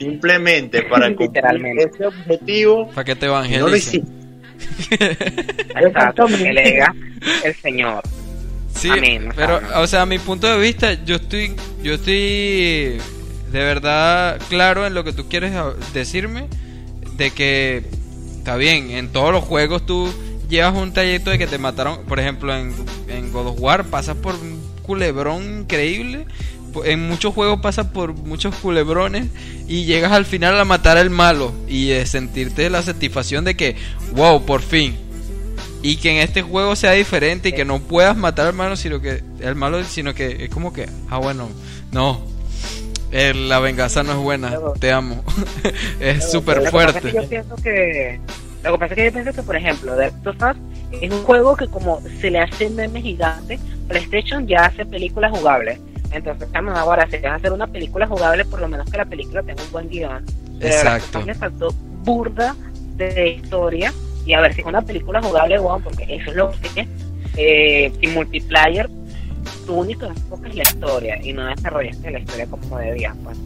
simplemente 0.00 0.82
para 0.90 1.14
cumplir 1.14 1.44
ese 1.78 2.06
objetivo, 2.06 2.90
Para 2.90 3.04
que 3.04 3.14
te 3.14 3.26
no 3.26 3.68
lo 3.68 3.76
hiciste. 3.76 4.08
Exacto, 4.90 6.26
que 6.26 6.52
le 6.52 6.62
diga 6.62 6.94
el 7.44 7.54
Señor. 7.54 8.02
Sí, 8.74 8.90
Amén, 8.90 9.30
pero, 9.34 9.56
amén. 9.56 9.70
o 9.76 9.86
sea, 9.86 10.02
a 10.02 10.06
mi 10.06 10.18
punto 10.18 10.46
de 10.48 10.58
vista, 10.58 10.92
yo 11.04 11.16
estoy, 11.16 11.54
yo 11.82 11.94
estoy 11.94 12.98
de 13.52 13.64
verdad 13.64 14.38
claro 14.48 14.86
en 14.86 14.94
lo 14.94 15.04
que 15.04 15.12
tú 15.12 15.28
quieres 15.28 15.52
decirme, 15.94 16.46
de 17.16 17.30
que 17.30 17.84
está 18.38 18.56
bien, 18.56 18.90
en 18.90 19.08
todos 19.08 19.32
los 19.32 19.44
juegos 19.44 19.84
tú 19.84 20.12
llevas 20.48 20.74
un 20.74 20.92
trayecto 20.92 21.30
de 21.30 21.38
que 21.38 21.46
te 21.46 21.58
mataron, 21.58 22.04
por 22.06 22.20
ejemplo, 22.20 22.56
en, 22.56 22.72
en 23.08 23.32
God 23.32 23.48
of 23.48 23.60
War 23.60 23.84
pasas 23.84 24.16
por 24.16 24.34
un 24.34 24.60
culebrón 24.82 25.60
increíble. 25.60 26.26
En 26.84 27.08
muchos 27.08 27.32
juegos 27.32 27.60
pasas 27.60 27.86
por 27.86 28.14
muchos 28.14 28.54
culebrones 28.56 29.26
y 29.66 29.84
llegas 29.84 30.12
al 30.12 30.26
final 30.26 30.60
a 30.60 30.64
matar 30.64 30.98
al 30.98 31.08
malo 31.08 31.52
y 31.66 31.90
sentirte 32.04 32.68
la 32.68 32.82
satisfacción 32.82 33.44
de 33.44 33.56
que, 33.56 33.76
wow, 34.12 34.44
por 34.44 34.60
fin. 34.60 34.94
Y 35.82 35.96
que 35.96 36.10
en 36.10 36.16
este 36.18 36.42
juego 36.42 36.76
sea 36.76 36.92
diferente 36.92 37.48
y 37.48 37.52
que 37.52 37.64
no 37.64 37.80
puedas 37.80 38.16
matar 38.16 38.46
al 38.46 38.52
malo, 38.52 38.76
sino 38.76 39.00
que 39.00 39.22
el 39.40 39.54
malo, 39.54 39.82
sino 39.84 40.14
que 40.14 40.44
es 40.44 40.50
como 40.50 40.72
que, 40.72 40.86
ah 41.08 41.18
bueno, 41.18 41.48
no, 41.92 42.20
eh, 43.16 43.34
la 43.34 43.58
venganza 43.60 44.02
no 44.02 44.12
es 44.12 44.18
buena, 44.18 44.52
te 44.78 44.92
amo, 44.92 45.24
es 46.00 46.30
súper 46.30 46.68
fuerte. 46.70 47.12
yo 47.12 47.26
pienso 47.28 47.56
que 47.56 48.20
lo 48.62 48.72
que 48.72 48.78
pasa 48.78 48.92
es 48.92 48.96
que 48.98 49.04
yo 49.06 49.12
pienso 49.12 49.32
que 49.32 49.42
por 49.42 49.56
ejemplo 49.56 49.96
The 49.96 50.10
Last 50.10 50.26
of 50.26 50.36
Us 50.36 51.00
es 51.00 51.10
un 51.10 51.22
juego 51.22 51.56
que 51.56 51.66
como 51.66 52.00
se 52.20 52.30
le 52.30 52.40
hace 52.40 52.68
meme 52.68 53.00
gigante 53.00 53.58
PlayStation 53.88 54.46
ya 54.46 54.66
hace 54.66 54.84
películas 54.84 55.30
jugables 55.30 55.78
entonces 56.12 56.48
ahora 56.54 57.06
si 57.10 57.16
vas 57.18 57.32
a 57.32 57.34
hacer 57.36 57.52
una 57.52 57.66
película 57.66 58.06
jugable 58.06 58.44
por 58.44 58.60
lo 58.60 58.68
menos 58.68 58.90
que 58.90 58.98
la 58.98 59.04
película 59.04 59.42
tenga 59.42 59.62
un 59.62 59.72
buen 59.72 59.88
guion 59.88 60.24
Pero 60.60 60.74
Exacto. 60.74 61.22
Le 61.22 61.34
faltó 61.34 61.72
burda 62.04 62.54
de 62.96 63.28
historia 63.30 63.92
y 64.26 64.34
a 64.34 64.40
ver 64.40 64.52
si 64.52 64.60
es 64.60 64.66
una 64.66 64.82
película 64.82 65.22
jugable 65.22 65.58
wow, 65.58 65.80
porque 65.80 66.04
eso 66.08 66.30
es 66.30 66.36
lo 66.36 66.50
que 66.50 66.80
es 66.80 66.88
eh, 67.36 67.92
sin 68.00 68.14
multiplayer 68.14 68.88
tu 69.66 69.74
único 69.74 70.06
enfoque 70.06 70.48
es 70.50 70.56
la 70.56 70.62
historia 70.62 71.18
y 71.22 71.32
no 71.32 71.46
desarrollaste 71.46 72.10
la 72.10 72.18
historia 72.20 72.46
como 72.46 72.78
debías 72.78 73.16
pues, 73.22 73.38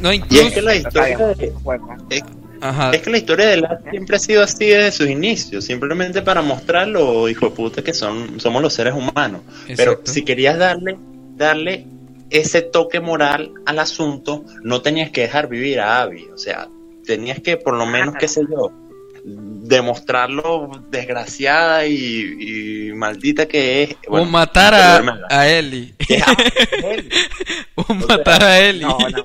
No, 0.00 0.12
Y 0.12 0.16
es 0.16 0.24
incluso, 0.24 0.54
que 0.54 0.62
la 0.62 0.74
historia 0.76 1.18
de, 1.18 2.24
ajá, 2.60 2.90
es 2.90 3.02
que 3.02 3.10
la 3.10 3.18
historia 3.18 3.46
de 3.46 3.56
Last 3.58 3.90
siempre 3.90 4.16
ha 4.16 4.18
sido 4.18 4.42
así 4.42 4.66
desde 4.66 4.92
sus 4.92 5.08
inicios, 5.08 5.64
simplemente 5.64 6.22
para 6.22 6.42
mostrar 6.42 6.88
lo 6.88 7.28
hijo 7.28 7.46
de 7.46 7.52
puta 7.54 7.82
que 7.82 7.92
son, 7.92 8.40
somos 8.40 8.62
los 8.62 8.72
seres 8.72 8.94
humanos. 8.94 9.42
Pero 9.76 10.00
si 10.04 10.24
querías 10.24 10.58
darle, 10.58 10.96
darle 11.36 11.86
ese 12.30 12.62
toque 12.62 13.00
moral 13.00 13.52
al 13.66 13.78
asunto, 13.78 14.44
no 14.62 14.82
tenías 14.82 15.10
que 15.10 15.22
dejar 15.22 15.48
vivir 15.48 15.80
a 15.80 16.02
Abby. 16.02 16.26
O 16.34 16.38
sea, 16.38 16.68
tenías 17.04 17.40
que, 17.40 17.56
por 17.56 17.74
lo 17.74 17.86
menos, 17.86 18.14
qué 18.18 18.28
sé 18.28 18.42
yo, 18.50 18.72
demostrarlo 19.28 20.70
desgraciada 20.88 21.84
y, 21.86 22.88
y 22.88 22.92
maldita 22.92 23.46
que 23.46 23.82
es. 23.82 23.96
o 24.06 24.24
matar 24.24 24.72
a, 24.74 25.26
a 25.28 25.48
él. 25.48 25.94
o 27.74 27.94
matar 27.94 28.44
a 28.44 28.60
Ellie. 28.60 28.82
no, 28.82 28.96
no. 29.10 29.24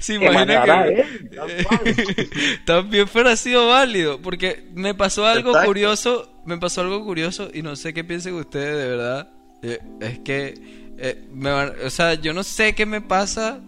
¿Se 0.00 0.14
imagina 0.14 0.64
que 0.64 1.00
él, 1.00 2.30
también 2.64 3.06
fuera 3.06 3.36
sido 3.36 3.68
válido? 3.68 4.20
Porque 4.20 4.64
me 4.74 4.94
pasó 4.94 5.24
algo 5.26 5.50
Exacto. 5.50 5.68
curioso, 5.68 6.40
me 6.44 6.58
pasó 6.58 6.80
algo 6.80 7.04
curioso 7.04 7.50
y 7.54 7.62
no 7.62 7.76
sé 7.76 7.94
qué 7.94 8.02
piensen 8.02 8.34
ustedes 8.34 8.76
de 8.76 8.88
verdad. 8.88 9.28
Eh, 9.62 9.78
es 10.00 10.18
que, 10.18 10.54
eh, 10.98 11.24
me 11.32 11.50
van- 11.50 11.74
o 11.84 11.90
sea, 11.90 12.14
yo 12.14 12.32
no 12.34 12.42
sé 12.42 12.74
qué 12.74 12.86
me 12.86 13.00
pasa. 13.00 13.60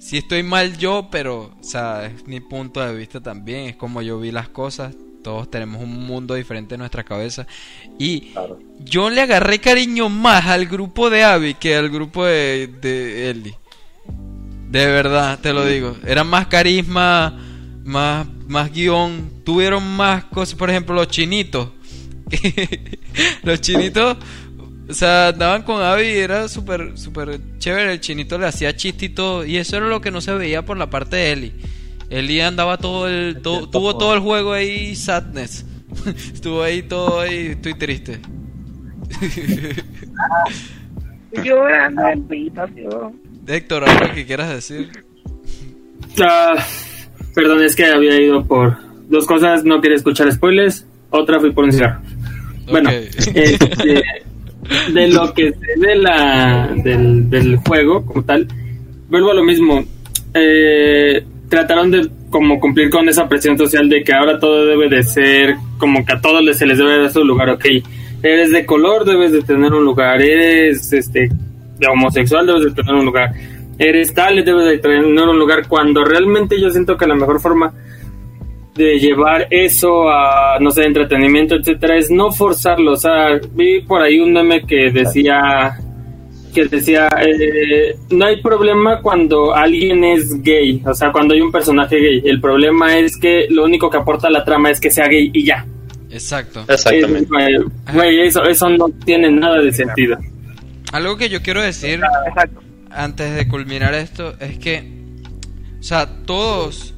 Si 0.00 0.16
estoy 0.16 0.42
mal 0.42 0.78
yo, 0.78 1.08
pero, 1.12 1.54
o 1.60 1.62
sea, 1.62 2.06
es 2.06 2.26
mi 2.26 2.40
punto 2.40 2.80
de 2.80 2.94
vista 2.96 3.20
también, 3.20 3.66
es 3.66 3.76
como 3.76 4.00
yo 4.00 4.18
vi 4.18 4.30
las 4.32 4.48
cosas. 4.48 4.94
Todos 5.22 5.50
tenemos 5.50 5.82
un 5.82 6.06
mundo 6.06 6.34
diferente 6.34 6.74
en 6.74 6.78
nuestra 6.78 7.04
cabeza. 7.04 7.46
Y 7.98 8.32
Claro. 8.32 8.58
yo 8.78 9.10
le 9.10 9.20
agarré 9.20 9.58
cariño 9.60 10.08
más 10.08 10.46
al 10.46 10.64
grupo 10.64 11.10
de 11.10 11.22
Abby 11.22 11.52
que 11.52 11.76
al 11.76 11.90
grupo 11.90 12.24
de, 12.24 12.70
de 12.80 13.28
Ellie. 13.28 13.54
De 14.70 14.86
verdad, 14.86 15.38
te 15.38 15.52
lo 15.52 15.66
digo. 15.66 15.94
Era 16.06 16.24
más 16.24 16.46
carisma, 16.46 17.38
más, 17.84 18.26
más 18.48 18.72
guion. 18.72 19.30
Tuvieron 19.44 19.86
más 19.96 20.24
cosas. 20.24 20.54
Por 20.54 20.70
ejemplo, 20.70 20.94
los 20.94 21.08
chinitos. 21.08 21.68
los 23.42 23.60
chinitos, 23.60 24.16
o 24.90 24.94
sea, 24.94 25.28
andaban 25.28 25.62
con 25.62 25.82
Abby 25.82 26.02
y 26.02 26.18
era 26.18 26.48
súper, 26.48 26.92
súper 26.98 27.40
chévere. 27.58 27.92
El 27.92 28.00
chinito 28.00 28.36
le 28.38 28.46
hacía 28.46 28.74
chiste 28.76 29.06
y 29.06 29.08
todo. 29.10 29.44
Y 29.44 29.56
eso 29.56 29.76
era 29.76 29.86
lo 29.88 30.00
que 30.00 30.10
no 30.10 30.20
se 30.20 30.32
veía 30.34 30.64
por 30.64 30.76
la 30.76 30.90
parte 30.90 31.16
de 31.16 31.32
Ellie. 31.32 31.52
Ellie 32.10 32.42
andaba 32.42 32.76
todo 32.76 33.08
el. 33.08 33.38
todo- 33.42 33.68
tuvo 33.70 33.96
todo 33.96 34.14
el 34.14 34.20
juego 34.20 34.52
ahí, 34.52 34.94
sadness. 34.96 35.64
Estuvo 36.34 36.62
ahí 36.62 36.82
todo 36.82 37.20
ahí, 37.20 37.48
estoy 37.48 37.74
triste. 37.74 38.18
Llorando 41.32 42.02
en 42.08 42.24
habitación. 42.24 43.20
Héctor, 43.46 43.88
algo 43.88 44.14
que 44.14 44.26
quieras 44.26 44.50
decir. 44.50 44.90
Ah, 46.22 46.54
perdón, 47.34 47.62
es 47.62 47.74
que 47.76 47.86
había 47.86 48.20
ido 48.20 48.44
por 48.44 48.76
dos 49.08 49.26
cosas. 49.26 49.64
No 49.64 49.80
quería 49.80 49.96
escuchar 49.96 50.30
spoilers. 50.32 50.86
Otra 51.10 51.40
fui 51.40 51.50
por 51.52 51.64
un 51.64 51.72
cigarro. 51.72 52.00
Bueno, 52.68 52.90
este, 52.90 53.54
de 54.92 55.08
lo 55.08 55.32
que 55.34 55.50
sé 55.52 55.80
de 55.80 55.96
la, 55.96 56.70
del, 56.76 57.28
del 57.30 57.56
juego 57.56 58.04
como 58.04 58.22
tal, 58.22 58.46
vuelvo 59.08 59.30
a 59.30 59.34
lo 59.34 59.44
mismo. 59.44 59.84
Eh, 60.34 61.24
trataron 61.48 61.90
de 61.90 62.08
como 62.30 62.60
cumplir 62.60 62.88
con 62.90 63.08
esa 63.08 63.28
presión 63.28 63.58
social 63.58 63.88
de 63.88 64.02
que 64.04 64.12
ahora 64.12 64.38
todo 64.38 64.64
debe 64.64 64.88
de 64.88 65.02
ser 65.02 65.56
como 65.78 66.04
que 66.04 66.12
a 66.12 66.20
todos 66.20 66.56
se 66.56 66.66
les 66.66 66.78
debe 66.78 67.00
dar 67.00 67.10
su 67.10 67.24
lugar, 67.24 67.50
ok. 67.50 67.64
Eres 68.22 68.50
de 68.50 68.64
color, 68.64 69.04
debes 69.04 69.32
de 69.32 69.42
tener 69.42 69.72
un 69.72 69.84
lugar. 69.84 70.20
Eres 70.20 70.92
este 70.92 71.28
de 71.78 71.86
homosexual, 71.88 72.46
debes 72.46 72.64
de 72.64 72.70
tener 72.70 72.94
un 72.94 73.04
lugar. 73.04 73.32
Eres 73.78 74.14
tal, 74.14 74.44
debes 74.44 74.66
de 74.66 74.78
tener 74.78 75.04
un 75.04 75.38
lugar. 75.38 75.66
Cuando 75.66 76.04
realmente 76.04 76.60
yo 76.60 76.70
siento 76.70 76.96
que 76.96 77.06
la 77.06 77.14
mejor 77.14 77.40
forma 77.40 77.72
de 78.74 78.98
llevar 78.98 79.46
eso 79.50 80.08
a, 80.08 80.58
no 80.60 80.70
sé, 80.70 80.84
entretenimiento, 80.84 81.56
etcétera, 81.56 81.96
es 81.96 82.10
no 82.10 82.32
forzarlo. 82.32 82.92
O 82.92 82.96
sea, 82.96 83.38
vi 83.52 83.80
por 83.80 84.02
ahí 84.02 84.20
un 84.20 84.32
meme 84.32 84.64
que 84.66 84.90
decía 84.90 85.78
que 86.54 86.64
decía 86.66 87.08
eh, 87.20 87.96
no 88.10 88.26
hay 88.26 88.42
problema 88.42 89.00
cuando 89.00 89.54
alguien 89.54 90.02
es 90.02 90.42
gay, 90.42 90.82
o 90.84 90.92
sea, 90.94 91.12
cuando 91.12 91.34
hay 91.34 91.40
un 91.40 91.52
personaje 91.52 91.96
gay. 91.96 92.22
El 92.24 92.40
problema 92.40 92.98
es 92.98 93.16
que 93.16 93.46
lo 93.50 93.64
único 93.64 93.88
que 93.88 93.98
aporta 93.98 94.28
a 94.28 94.30
la 94.30 94.44
trama 94.44 94.70
es 94.70 94.80
que 94.80 94.90
sea 94.90 95.06
gay 95.06 95.30
y 95.32 95.44
ya. 95.44 95.64
Exacto. 96.10 96.64
Exactamente. 96.68 97.28
Eh, 97.38 97.64
Güey, 97.92 98.20
eso, 98.26 98.42
eso 98.44 98.68
no 98.68 98.88
tiene 99.04 99.30
nada 99.30 99.60
de 99.60 99.72
sentido. 99.72 100.18
Algo 100.92 101.16
que 101.16 101.28
yo 101.28 101.40
quiero 101.40 101.62
decir 101.62 102.00
Exacto. 102.26 102.60
antes 102.90 103.36
de 103.36 103.46
culminar 103.46 103.94
esto 103.94 104.34
es 104.40 104.58
que, 104.58 104.82
o 105.78 105.82
sea, 105.82 106.08
todos, 106.26 106.94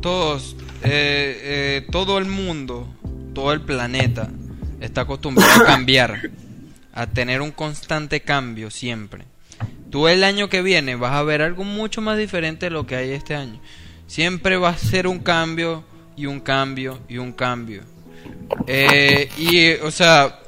todos, 0.00 0.56
eh, 0.84 1.40
eh, 1.42 1.86
todo 1.90 2.18
el 2.18 2.26
mundo, 2.26 2.88
todo 3.34 3.52
el 3.52 3.60
planeta 3.60 4.30
está 4.80 5.02
acostumbrado 5.02 5.62
a 5.62 5.66
cambiar, 5.66 6.30
a 6.92 7.06
tener 7.06 7.40
un 7.40 7.50
constante 7.50 8.20
cambio 8.20 8.70
siempre. 8.70 9.24
Tú 9.90 10.08
el 10.08 10.24
año 10.24 10.48
que 10.48 10.62
viene 10.62 10.96
vas 10.96 11.12
a 11.12 11.22
ver 11.22 11.42
algo 11.42 11.64
mucho 11.64 12.00
más 12.00 12.18
diferente 12.18 12.66
de 12.66 12.70
lo 12.70 12.86
que 12.86 12.96
hay 12.96 13.10
este 13.10 13.34
año. 13.34 13.60
Siempre 14.06 14.56
va 14.56 14.70
a 14.70 14.76
ser 14.76 15.06
un 15.06 15.18
cambio 15.18 15.84
y 16.16 16.26
un 16.26 16.40
cambio 16.40 17.00
y 17.08 17.18
un 17.18 17.32
cambio. 17.32 17.82
Eh, 18.66 19.28
y, 19.38 19.72
o 19.84 19.90
sea, 19.90 20.40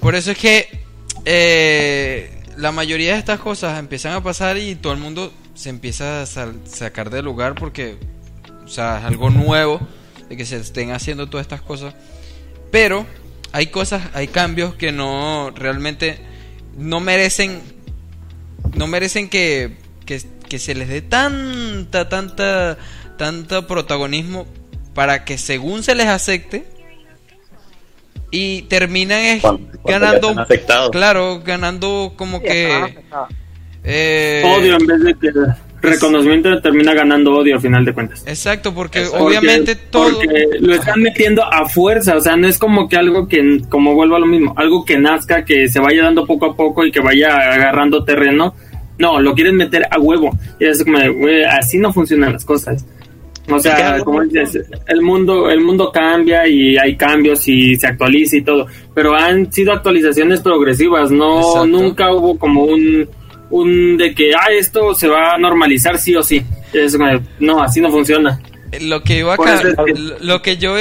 por 0.00 0.14
eso 0.14 0.32
es 0.32 0.38
que 0.38 2.32
la 2.56 2.72
mayoría 2.72 3.12
de 3.12 3.18
estas 3.18 3.40
cosas 3.40 3.78
empiezan 3.78 4.14
a 4.14 4.22
pasar 4.22 4.58
y 4.58 4.74
todo 4.74 4.92
el 4.92 4.98
mundo 4.98 5.32
se 5.54 5.68
empieza 5.68 6.22
a 6.22 6.26
sacar 6.26 7.10
del 7.10 7.24
lugar 7.24 7.54
porque, 7.54 7.96
o 8.64 8.68
sea, 8.68 8.98
es 9.00 9.04
algo 9.04 9.30
nuevo 9.30 9.80
de 10.28 10.36
que 10.36 10.46
se 10.46 10.56
estén 10.56 10.92
haciendo 10.92 11.28
todas 11.28 11.44
estas 11.44 11.60
cosas. 11.62 11.94
Pero 12.70 13.06
hay 13.52 13.66
cosas, 13.66 14.02
hay 14.14 14.28
cambios 14.28 14.74
que 14.74 14.92
no 14.92 15.50
realmente 15.54 16.18
no 16.76 17.00
merecen, 17.00 17.60
no 18.74 18.86
merecen 18.86 19.28
que, 19.28 19.76
que, 20.06 20.22
que 20.48 20.58
se 20.58 20.74
les 20.74 20.88
dé 20.88 21.02
tanta, 21.02 22.08
tanta, 22.08 22.78
tanta 23.18 23.66
protagonismo 23.66 24.46
para 24.94 25.24
que 25.24 25.36
según 25.38 25.82
se 25.82 25.94
les 25.94 26.06
acepte 26.06 26.64
y 28.30 28.62
terminan 28.62 29.18
es 29.20 29.42
Cuando- 29.42 29.66
cuando 29.82 29.88
ya 29.90 29.98
ganando, 29.98 30.90
claro, 30.90 31.42
ganando 31.44 32.14
como 32.16 32.40
que 32.40 32.94
eh, 33.84 34.42
Odio 34.46 34.76
en 34.78 34.86
vez 34.86 35.00
de 35.02 35.14
que 35.14 35.30
reconocimiento 35.82 36.60
termina 36.60 36.94
ganando 36.94 37.32
odio 37.34 37.56
al 37.56 37.60
final 37.60 37.84
de 37.84 37.92
cuentas. 37.92 38.22
Exacto, 38.26 38.72
porque 38.72 39.04
obviamente 39.18 39.74
Porque- 39.76 39.88
todo 39.90 40.14
porque 40.14 40.46
lo 40.60 40.74
están 40.74 41.00
metiendo 41.02 41.42
a 41.44 41.68
fuerza, 41.68 42.16
o 42.16 42.20
sea, 42.20 42.36
no 42.36 42.46
es 42.48 42.56
como 42.58 42.88
que 42.88 42.96
algo 42.96 43.26
que, 43.28 43.60
como 43.68 43.94
vuelvo 43.94 44.16
a 44.16 44.20
lo 44.20 44.26
mismo, 44.26 44.54
algo 44.56 44.84
que 44.84 44.96
nazca, 44.98 45.44
que 45.44 45.68
se 45.68 45.80
vaya 45.80 46.04
dando 46.04 46.26
poco 46.26 46.46
a 46.46 46.56
poco 46.56 46.86
y 46.86 46.92
que 46.92 47.00
vaya 47.00 47.34
agarrando 47.36 48.04
terreno. 48.04 48.54
No, 48.98 49.20
lo 49.20 49.34
quieren 49.34 49.56
meter 49.56 49.84
a 49.90 49.98
huevo. 49.98 50.30
Y 50.60 50.66
es 50.66 50.84
como, 50.84 50.98
güey, 51.14 51.42
así 51.44 51.78
no 51.78 51.92
funcionan 51.92 52.32
las 52.34 52.44
cosas. 52.44 52.84
O 53.50 53.58
sea, 53.58 53.98
como 54.04 54.22
dices, 54.22 54.60
el 54.86 55.02
mundo, 55.02 55.50
el 55.50 55.60
mundo 55.60 55.90
cambia 55.92 56.46
y 56.46 56.76
hay 56.76 56.96
cambios 56.96 57.48
y 57.48 57.74
se 57.74 57.88
actualiza 57.88 58.36
y 58.36 58.42
todo, 58.42 58.68
pero 58.94 59.16
han 59.16 59.52
sido 59.52 59.72
actualizaciones 59.72 60.40
progresivas, 60.40 61.10
no, 61.10 61.40
Exacto. 61.40 61.66
nunca 61.66 62.12
hubo 62.14 62.38
como 62.38 62.62
un, 62.66 63.08
un 63.52 63.96
de 63.96 64.14
que, 64.14 64.32
ah, 64.34 64.50
esto 64.52 64.94
se 64.94 65.08
va 65.08 65.34
a 65.34 65.38
normalizar 65.38 65.98
sí 65.98 66.14
o 66.16 66.22
sí. 66.22 66.42
Es 66.72 66.96
no, 67.38 67.62
así 67.62 67.80
no 67.80 67.90
funciona. 67.90 68.40
Lo 68.80 69.02
que 69.02 69.18
iba 69.18 69.34
acá, 69.34 69.56
eso 69.60 69.86
es- 69.86 70.20
lo 70.22 70.40
que 70.42 70.56
yo 70.56 70.74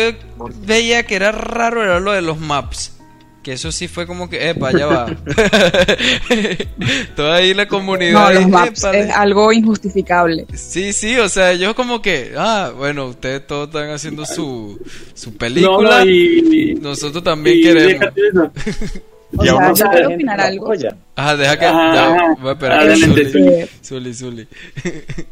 veía 0.65 1.03
que 1.03 1.15
era 1.15 1.31
raro 1.31 1.84
era 1.84 1.99
lo 1.99 2.12
de 2.13 2.21
los 2.21 2.39
maps. 2.39 2.97
Que 3.43 3.53
eso 3.53 3.71
sí 3.71 3.88
fue 3.88 4.05
como 4.05 4.29
que, 4.29 4.49
epa, 4.49 4.71
ya 4.71 4.86
va. 4.86 5.07
Toda 7.15 7.38
ahí 7.38 7.55
la 7.55 7.67
comunidad. 7.67 8.13
No, 8.13 8.31
los 8.39 8.47
maps 8.47 8.84
es 8.93 9.10
algo 9.10 9.51
injustificable. 9.51 10.45
Sí, 10.53 10.93
sí, 10.93 11.17
o 11.17 11.27
sea, 11.27 11.51
ellos 11.51 11.73
como 11.73 12.03
que, 12.03 12.34
ah, 12.38 12.71
bueno, 12.77 13.07
ustedes 13.07 13.45
todos 13.47 13.67
están 13.69 13.89
haciendo 13.89 14.25
su, 14.27 14.79
su 15.15 15.31
No, 15.31 15.38
película. 15.38 16.05
no, 16.05 16.10
y, 16.10 16.77
Nosotros 16.81 17.23
también 17.23 17.57
y 17.57 17.62
queremos. 17.63 18.05
O 19.37 19.43
Y 19.43 19.75
sea, 19.75 19.89
ve 19.89 20.05
opinar 20.05 20.41
algo. 20.41 20.73
Ajá, 21.15 21.37
deja 21.37 21.57
que. 21.57 21.65
Ajá, 21.65 21.93
ya, 21.95 22.35
voy 22.39 22.49
a 22.49 22.53
esperar. 22.53 22.79
Adelante, 22.79 23.25
Zuli, 23.29 23.65
sí. 23.65 23.69
Zuli, 23.83 24.13
Zuli. 24.13 24.47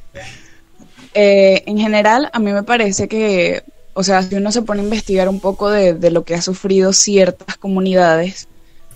Eh, 1.16 1.64
en 1.66 1.80
general, 1.80 2.30
a 2.34 2.38
mí 2.38 2.54
me 2.54 2.62
parece 2.62 3.08
que, 3.08 3.64
o 3.94 4.04
sea, 4.04 4.22
si 4.22 4.36
uno 4.36 4.52
se 4.52 4.62
pone 4.62 4.82
a 4.82 4.84
investigar 4.84 5.28
un 5.28 5.40
poco 5.40 5.72
de, 5.72 5.96
de 5.96 6.12
lo 6.12 6.24
que 6.24 6.36
ha 6.36 6.42
sufrido 6.42 6.94
ciertas 6.94 7.58
comunidades, 7.58 8.48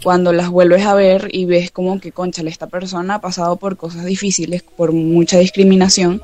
cuando 0.04 0.32
las 0.32 0.50
vuelves 0.50 0.86
a 0.86 0.94
ver 0.94 1.30
y 1.32 1.46
ves 1.46 1.72
como 1.72 2.00
que, 2.00 2.12
conchale, 2.12 2.52
esta 2.52 2.68
persona 2.68 3.16
ha 3.16 3.22
pasado 3.22 3.56
por 3.56 3.78
cosas 3.78 4.06
difíciles, 4.06 4.62
por 4.62 4.92
mucha 4.92 5.40
discriminación, 5.40 6.22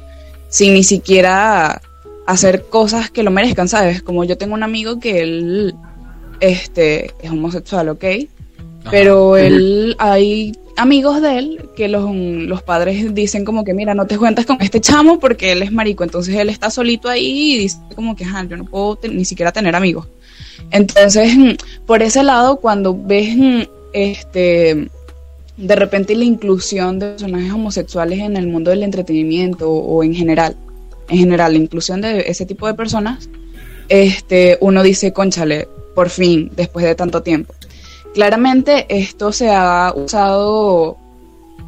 sin 0.49 0.75
ni 0.75 0.83
siquiera 0.83 1.81
hacer 2.27 2.65
cosas 2.69 3.09
que 3.09 3.23
lo 3.23 3.31
merezcan, 3.31 3.67
¿sabes? 3.67 4.03
Como 4.03 4.23
yo 4.25 4.37
tengo 4.37 4.53
un 4.53 4.63
amigo 4.63 4.99
que 4.99 5.21
él 5.21 5.75
este, 6.39 7.11
es 7.21 7.31
homosexual, 7.31 7.89
¿ok? 7.89 8.05
Ajá. 8.81 8.91
Pero 8.91 9.37
él, 9.37 9.95
hay 9.99 10.53
amigos 10.79 11.21
de 11.21 11.37
él 11.37 11.69
que 11.75 11.87
los, 11.87 12.13
los 12.13 12.63
padres 12.63 13.13
dicen 13.13 13.43
como 13.45 13.63
que, 13.63 13.73
mira, 13.73 13.93
no 13.93 14.07
te 14.07 14.17
cuentas 14.17 14.45
con 14.45 14.61
este 14.61 14.79
chamo 14.79 15.19
porque 15.19 15.51
él 15.51 15.61
es 15.61 15.71
marico. 15.71 16.03
Entonces 16.03 16.35
él 16.35 16.49
está 16.49 16.69
solito 16.69 17.09
ahí 17.09 17.53
y 17.53 17.57
dice 17.59 17.77
como 17.95 18.15
que, 18.15 18.23
yo 18.23 18.57
no 18.57 18.65
puedo 18.65 18.97
ni 19.09 19.25
siquiera 19.25 19.51
tener 19.51 19.75
amigos. 19.75 20.07
Entonces, 20.71 21.57
por 21.85 22.01
ese 22.01 22.23
lado, 22.23 22.57
cuando 22.57 22.97
ves, 22.97 23.67
este, 23.93 24.89
de 25.57 25.75
repente 25.75 26.15
la 26.15 26.23
inclusión 26.23 26.99
de 26.99 27.11
personajes 27.11 27.51
homosexuales 27.51 28.19
en 28.19 28.37
el 28.37 28.47
mundo 28.47 28.71
del 28.71 28.83
entretenimiento 28.83 29.69
o, 29.69 29.97
o 29.97 30.03
en 30.03 30.13
general, 30.13 30.55
en 31.09 31.17
general, 31.17 31.53
la 31.53 31.59
inclusión 31.59 32.01
de 32.01 32.21
ese 32.27 32.45
tipo 32.45 32.67
de 32.67 32.75
personas, 32.75 33.29
este, 33.89 34.57
uno 34.61 34.83
dice, 34.83 35.11
conchale, 35.11 35.67
por 35.95 36.09
fin, 36.09 36.51
después 36.55 36.85
de 36.85 36.95
tanto 36.95 37.21
tiempo. 37.21 37.53
Claramente 38.13 38.85
esto 38.89 39.31
se 39.31 39.51
ha 39.51 39.93
usado 39.95 40.97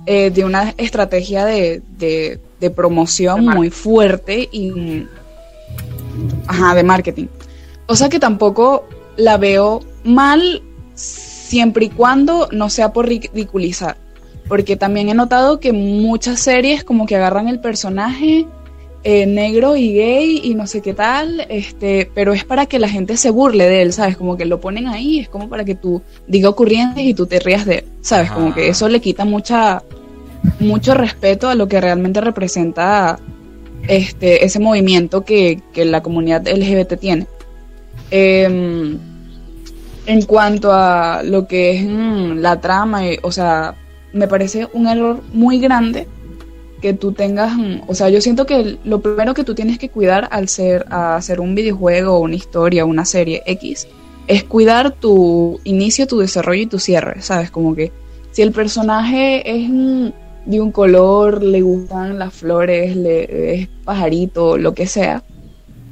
eh, 0.05 0.31
de 0.31 0.43
una 0.43 0.73
estrategia 0.77 1.45
de, 1.45 1.81
de- 1.97 2.39
de 2.59 2.69
promoción 2.69 3.45
muy 3.45 3.69
fuerte 3.71 4.47
y 4.51 5.07
ajá, 6.47 6.75
de 6.75 6.83
marketing. 6.83 7.25
O 7.87 7.95
sea 7.95 8.07
que 8.09 8.19
tampoco 8.19 8.87
la 9.17 9.37
veo 9.37 9.81
mal 10.03 10.61
siempre 10.93 11.85
y 11.85 11.89
cuando 11.89 12.47
no 12.51 12.69
sea 12.69 12.93
por 12.93 13.07
ridiculizar. 13.07 13.97
Porque 14.47 14.75
también 14.75 15.09
he 15.09 15.13
notado 15.13 15.59
que 15.59 15.71
muchas 15.73 16.39
series 16.39 16.83
como 16.83 17.05
que 17.05 17.15
agarran 17.15 17.47
el 17.47 17.59
personaje 17.59 18.45
eh, 19.03 19.25
negro 19.25 19.75
y 19.75 19.93
gay 19.95 20.41
y 20.43 20.53
no 20.53 20.67
sé 20.67 20.81
qué 20.81 20.93
tal, 20.93 21.45
este, 21.49 22.11
pero 22.13 22.33
es 22.33 22.45
para 22.45 22.67
que 22.67 22.77
la 22.77 22.87
gente 22.87 23.17
se 23.17 23.31
burle 23.31 23.67
de 23.67 23.81
él, 23.81 23.93
¿sabes? 23.93 24.15
Como 24.15 24.37
que 24.37 24.45
lo 24.45 24.61
ponen 24.61 24.87
ahí, 24.87 25.19
es 25.19 25.27
como 25.29 25.49
para 25.49 25.65
que 25.65 25.73
tú 25.73 26.03
diga 26.27 26.49
ocurrientes 26.49 27.03
y 27.03 27.15
tú 27.15 27.25
te 27.25 27.39
rías 27.39 27.65
de 27.65 27.79
él, 27.79 27.85
¿sabes? 28.01 28.29
Como 28.29 28.53
que 28.53 28.69
eso 28.69 28.87
le 28.87 29.01
quita 29.01 29.25
mucha 29.25 29.81
mucho 30.59 30.93
respeto 30.93 31.49
a 31.49 31.55
lo 31.55 31.67
que 31.67 31.81
realmente 31.81 32.21
representa 32.21 33.19
este 33.87 34.45
ese 34.45 34.59
movimiento 34.59 35.23
que, 35.25 35.61
que 35.73 35.85
la 35.85 36.03
comunidad 36.03 36.47
LGBT 36.47 36.99
tiene. 36.99 37.25
Em, 38.11 38.99
en 40.05 40.21
cuanto 40.23 40.73
a 40.73 41.23
lo 41.23 41.47
que 41.47 41.71
es 41.71 41.83
mm, 41.83 42.37
la 42.37 42.61
trama, 42.61 43.07
eh, 43.07 43.19
o 43.23 43.31
sea, 43.31 43.75
me 44.13 44.27
parece 44.27 44.67
un 44.73 44.87
error 44.87 45.21
muy 45.33 45.59
grande 45.59 46.07
que 46.81 46.93
tú 46.93 47.13
tengas, 47.13 47.55
mm, 47.55 47.83
o 47.87 47.95
sea, 47.95 48.09
yo 48.09 48.19
siento 48.21 48.45
que 48.45 48.77
lo 48.83 49.01
primero 49.01 49.33
que 49.33 49.43
tú 49.43 49.55
tienes 49.55 49.77
que 49.79 49.89
cuidar 49.89 50.27
al 50.31 50.49
ser 50.49 50.85
a 50.89 51.15
hacer 51.15 51.39
un 51.39 51.55
videojuego, 51.55 52.19
una 52.19 52.35
historia, 52.35 52.85
una 52.85 53.05
serie 53.05 53.43
X, 53.45 53.87
es 54.27 54.43
cuidar 54.43 54.91
tu 54.91 55.59
inicio, 55.63 56.07
tu 56.07 56.19
desarrollo 56.19 56.63
y 56.63 56.65
tu 56.65 56.79
cierre, 56.79 57.21
¿sabes? 57.21 57.51
Como 57.51 57.75
que 57.75 57.91
si 58.31 58.41
el 58.41 58.51
personaje 58.51 59.49
es 59.49 59.69
mm, 59.69 60.09
de 60.45 60.61
un 60.61 60.71
color, 60.71 61.43
le 61.43 61.61
gustan 61.61 62.17
las 62.17 62.33
flores, 62.33 62.95
le, 62.95 63.53
es 63.53 63.67
pajarito, 63.85 64.57
lo 64.57 64.73
que 64.73 64.87
sea, 64.87 65.23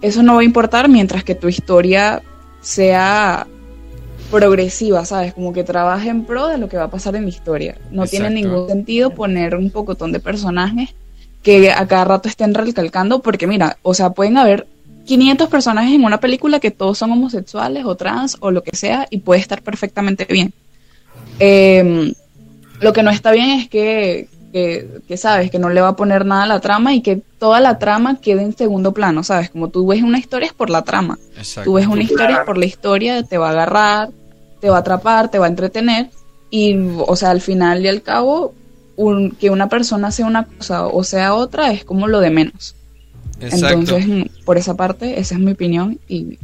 eso 0.01 0.23
no 0.23 0.35
va 0.35 0.41
a 0.41 0.45
importar 0.45 0.89
mientras 0.89 1.23
que 1.23 1.35
tu 1.35 1.47
historia 1.47 2.21
sea 2.61 3.47
progresiva, 4.31 5.05
¿sabes? 5.05 5.33
Como 5.33 5.53
que 5.53 5.63
trabaje 5.63 6.09
en 6.09 6.25
pro 6.25 6.47
de 6.47 6.57
lo 6.57 6.69
que 6.69 6.77
va 6.77 6.85
a 6.85 6.91
pasar 6.91 7.15
en 7.15 7.23
la 7.23 7.29
historia. 7.29 7.77
No 7.91 8.05
tiene 8.05 8.29
ningún 8.29 8.67
sentido 8.67 9.11
poner 9.11 9.55
un 9.55 9.71
pocotón 9.71 10.11
de 10.11 10.19
personajes 10.19 10.89
que 11.43 11.71
a 11.71 11.87
cada 11.87 12.05
rato 12.05 12.29
estén 12.29 12.53
recalcando, 12.53 13.21
porque 13.21 13.47
mira, 13.47 13.77
o 13.81 13.93
sea, 13.93 14.11
pueden 14.11 14.37
haber 14.37 14.67
500 15.05 15.49
personajes 15.49 15.93
en 15.93 16.03
una 16.03 16.19
película 16.19 16.59
que 16.59 16.71
todos 16.71 16.97
son 16.97 17.11
homosexuales 17.11 17.85
o 17.85 17.95
trans 17.95 18.37
o 18.39 18.51
lo 18.51 18.61
que 18.61 18.75
sea 18.75 19.07
y 19.09 19.19
puede 19.19 19.41
estar 19.41 19.61
perfectamente 19.61 20.25
bien. 20.25 20.53
Eh, 21.39 22.13
lo 22.81 22.93
que 22.93 23.03
no 23.03 23.09
está 23.09 23.31
bien 23.31 23.49
es 23.51 23.69
que, 23.69 24.27
que, 24.51 25.01
que, 25.07 25.17
sabes, 25.17 25.51
que 25.51 25.59
no 25.59 25.69
le 25.69 25.81
va 25.81 25.89
a 25.89 25.95
poner 25.95 26.25
nada 26.25 26.43
a 26.43 26.47
la 26.47 26.59
trama 26.59 26.93
y 26.93 27.01
que 27.01 27.21
toda 27.37 27.59
la 27.59 27.77
trama 27.79 28.19
quede 28.19 28.41
en 28.43 28.55
segundo 28.57 28.93
plano, 28.93 29.23
¿sabes? 29.23 29.49
Como 29.49 29.69
tú 29.69 29.85
ves 29.87 30.01
una 30.01 30.17
historia 30.19 30.47
es 30.47 30.53
por 30.53 30.69
la 30.69 30.81
trama. 30.83 31.17
Exacto. 31.37 31.69
Tú 31.69 31.73
ves 31.75 31.87
una 31.87 32.01
historia 32.03 32.43
por 32.45 32.57
la 32.57 32.65
historia, 32.65 33.23
te 33.23 33.37
va 33.37 33.49
a 33.49 33.51
agarrar, 33.51 34.09
te 34.59 34.69
va 34.69 34.77
a 34.77 34.79
atrapar, 34.79 35.29
te 35.31 35.37
va 35.39 35.45
a 35.45 35.49
entretener 35.49 36.09
y, 36.49 36.75
o 36.97 37.15
sea, 37.15 37.29
al 37.31 37.41
final 37.41 37.83
y 37.85 37.87
al 37.87 38.01
cabo, 38.01 38.53
un- 38.95 39.31
que 39.31 39.49
una 39.49 39.69
persona 39.69 40.11
sea 40.11 40.25
una 40.25 40.43
cosa 40.45 40.87
o 40.87 41.03
sea 41.03 41.33
otra 41.35 41.71
es 41.71 41.85
como 41.85 42.07
lo 42.07 42.19
de 42.19 42.31
menos. 42.31 42.75
Exacto. 43.39 43.67
Entonces, 43.79 44.07
mm, 44.07 44.43
por 44.45 44.57
esa 44.57 44.75
parte, 44.75 45.19
esa 45.19 45.35
es 45.35 45.39
mi 45.41 45.51
opinión 45.51 45.97
y, 46.09 46.37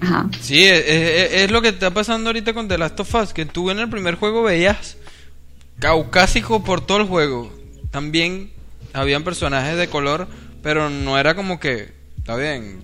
ajá. 0.00 0.28
Sí, 0.40 0.64
es, 0.64 0.84
es- 0.86 1.32
es 1.44 1.50
lo 1.50 1.62
que 1.62 1.68
está 1.68 1.90
pasando 1.94 2.28
ahorita 2.28 2.52
con 2.52 2.68
The 2.68 2.76
Last 2.76 3.00
of 3.00 3.14
Us, 3.14 3.32
que 3.32 3.46
tú 3.46 3.70
en 3.70 3.78
el 3.78 3.88
primer 3.88 4.16
juego 4.16 4.42
veías 4.42 4.96
caucásico 5.82 6.62
por 6.62 6.80
todo 6.86 6.98
el 6.98 7.06
juego. 7.08 7.52
También 7.90 8.52
habían 8.92 9.24
personajes 9.24 9.76
de 9.76 9.88
color, 9.88 10.28
pero 10.62 10.88
no 10.88 11.18
era 11.18 11.34
como 11.34 11.58
que, 11.58 11.92
está 12.18 12.36
bien, 12.36 12.80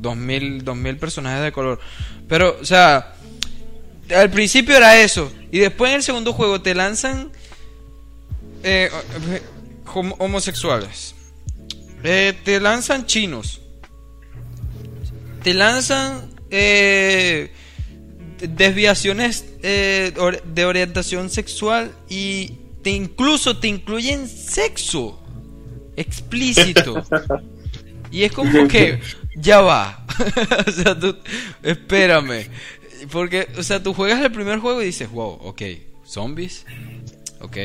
dos 0.00 0.16
mil, 0.16 0.64
dos 0.64 0.76
mil 0.76 0.96
personajes 0.96 1.44
de 1.44 1.52
color. 1.52 1.78
Pero, 2.26 2.56
o 2.60 2.64
sea, 2.64 3.14
al 4.16 4.30
principio 4.30 4.76
era 4.76 4.96
eso, 4.98 5.30
y 5.52 5.58
después 5.58 5.90
en 5.90 5.96
el 5.96 6.02
segundo 6.02 6.32
juego 6.32 6.62
te 6.62 6.74
lanzan 6.74 7.30
eh, 8.62 8.90
hom- 9.84 10.16
homosexuales, 10.18 11.14
Eh, 12.02 12.32
te 12.44 12.60
lanzan 12.60 13.06
chinos, 13.06 13.60
te 15.42 15.52
lanzan 15.52 16.30
eh, 16.50 17.50
desviaciones 18.40 19.44
eh, 19.62 20.12
de 20.44 20.64
orientación 20.64 21.30
sexual 21.30 21.92
y 22.08 22.52
te 22.82 22.90
incluso 22.90 23.58
te 23.58 23.68
incluyen 23.68 24.28
sexo 24.28 25.20
explícito. 25.96 27.02
y 28.10 28.22
es 28.22 28.32
como 28.32 28.68
que 28.68 29.00
ya 29.36 29.60
va. 29.60 30.04
o 30.66 30.70
sea, 30.70 30.98
tú 30.98 31.16
espérame. 31.62 32.48
Porque, 33.12 33.48
o 33.56 33.62
sea, 33.62 33.82
tú 33.82 33.94
juegas 33.94 34.20
el 34.20 34.32
primer 34.32 34.58
juego 34.58 34.82
y 34.82 34.86
dices, 34.86 35.10
wow, 35.10 35.38
ok, 35.42 35.62
zombies. 36.04 36.64
Ok, 37.40 37.56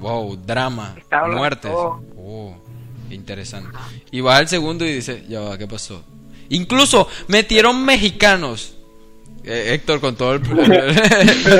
wow, 0.00 0.36
drama, 0.36 0.96
muertes. 1.32 1.70
Oh, 1.72 2.56
interesante. 3.10 3.70
Y 4.10 4.20
vas 4.20 4.40
al 4.40 4.48
segundo 4.48 4.84
y 4.84 4.92
dices, 4.92 5.28
ya 5.28 5.40
va, 5.40 5.56
¿qué 5.56 5.68
pasó? 5.68 6.04
Incluso 6.48 7.08
metieron 7.28 7.84
mexicanos. 7.84 8.76
Eh, 9.44 9.74
Héctor, 9.74 10.00
con 10.00 10.14
todo 10.16 10.34
el, 10.34 10.40
con 10.48 10.56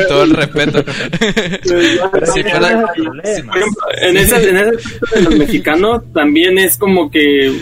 todo 0.08 0.22
el 0.24 0.30
respeto. 0.34 0.84
En 4.00 4.16
ese, 4.16 4.48
en 4.50 4.56
ese 4.56 4.70
aspecto 4.76 5.16
de 5.16 5.22
los 5.22 5.34
mexicanos 5.36 6.02
también 6.12 6.58
es 6.58 6.76
como 6.76 7.10
que 7.10 7.52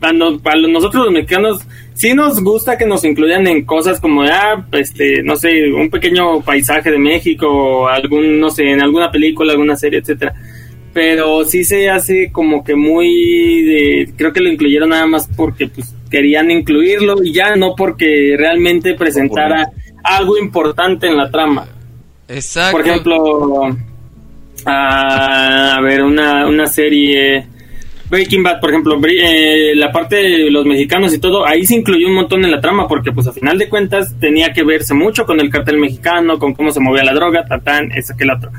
para, 0.00 0.12
nos- 0.12 0.40
para 0.42 0.60
nosotros 0.60 1.04
los 1.06 1.12
mexicanos 1.14 1.60
sí 1.94 2.12
nos 2.14 2.42
gusta 2.42 2.76
que 2.76 2.84
nos 2.86 3.04
incluyan 3.04 3.46
en 3.46 3.64
cosas 3.64 3.98
como 4.00 4.22
ah, 4.22 4.66
este 4.72 5.22
no 5.22 5.36
sé 5.36 5.72
un 5.72 5.88
pequeño 5.90 6.42
paisaje 6.42 6.90
de 6.90 6.98
México 6.98 7.46
o 7.48 7.88
algún 7.88 8.38
no 8.38 8.50
sé 8.50 8.64
en 8.70 8.82
alguna 8.82 9.10
película 9.10 9.52
alguna 9.52 9.76
serie 9.76 10.00
etcétera 10.00 10.34
pero 10.96 11.44
sí 11.44 11.62
se 11.62 11.90
hace 11.90 12.32
como 12.32 12.64
que 12.64 12.74
muy 12.74 13.62
de 13.64 14.12
creo 14.16 14.32
que 14.32 14.40
lo 14.40 14.50
incluyeron 14.50 14.88
nada 14.88 15.06
más 15.06 15.28
porque 15.36 15.68
pues 15.68 15.94
querían 16.10 16.50
incluirlo 16.50 17.22
y 17.22 17.34
ya 17.34 17.54
no 17.54 17.74
porque 17.76 18.34
realmente 18.38 18.94
presentara 18.94 19.68
algo 20.02 20.38
importante 20.38 21.06
en 21.06 21.18
la 21.18 21.30
trama 21.30 21.68
Exacto. 22.28 22.78
por 22.78 22.86
ejemplo, 22.86 23.76
a, 24.64 25.76
a 25.76 25.80
ver, 25.82 26.02
una 26.02 26.46
una 26.46 26.66
serie 26.66 27.46
Breaking 28.08 28.42
Bad, 28.42 28.60
por 28.60 28.70
ejemplo, 28.70 28.98
eh, 29.06 29.74
la 29.74 29.92
parte 29.92 30.16
de 30.16 30.50
los 30.50 30.64
mexicanos 30.64 31.12
y 31.12 31.18
todo, 31.18 31.46
ahí 31.46 31.66
se 31.66 31.74
incluyó 31.74 32.06
un 32.06 32.14
montón 32.14 32.42
en 32.42 32.52
la 32.52 32.60
trama 32.62 32.88
porque 32.88 33.12
pues 33.12 33.26
a 33.26 33.32
final 33.34 33.58
de 33.58 33.68
cuentas 33.68 34.14
tenía 34.18 34.54
que 34.54 34.64
verse 34.64 34.94
mucho 34.94 35.26
con 35.26 35.40
el 35.40 35.50
cartel 35.50 35.76
mexicano, 35.76 36.38
con 36.38 36.54
cómo 36.54 36.70
se 36.70 36.80
movía 36.80 37.04
la 37.04 37.12
droga, 37.12 37.44
tatán, 37.44 37.92
eso 37.92 38.14
que 38.16 38.24
el 38.24 38.30
otro. 38.30 38.50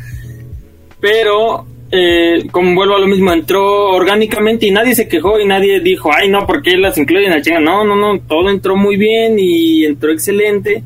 Pero, 1.00 1.66
eh, 1.92 2.48
como 2.52 2.76
vuelvo 2.76 2.96
a 2.96 3.00
lo 3.00 3.08
mismo, 3.08 3.32
entró 3.32 3.90
orgánicamente 3.92 4.68
y 4.68 4.72
nadie 4.72 4.94
se 4.94 5.08
quejó 5.08 5.40
y 5.40 5.46
nadie 5.46 5.80
dijo, 5.80 6.12
ay 6.14 6.30
no, 6.30 6.46
¿por 6.46 6.62
qué 6.62 6.78
las 6.78 6.98
incluyen 6.98 7.32
a 7.32 7.42
chinga? 7.42 7.60
No, 7.60 7.86
no, 7.86 7.96
no, 7.96 8.20
todo 8.22 8.50
entró 8.50 8.76
muy 8.76 8.98
bien 8.98 9.38
y 9.40 9.86
entró 9.86 10.12
excelente. 10.12 10.84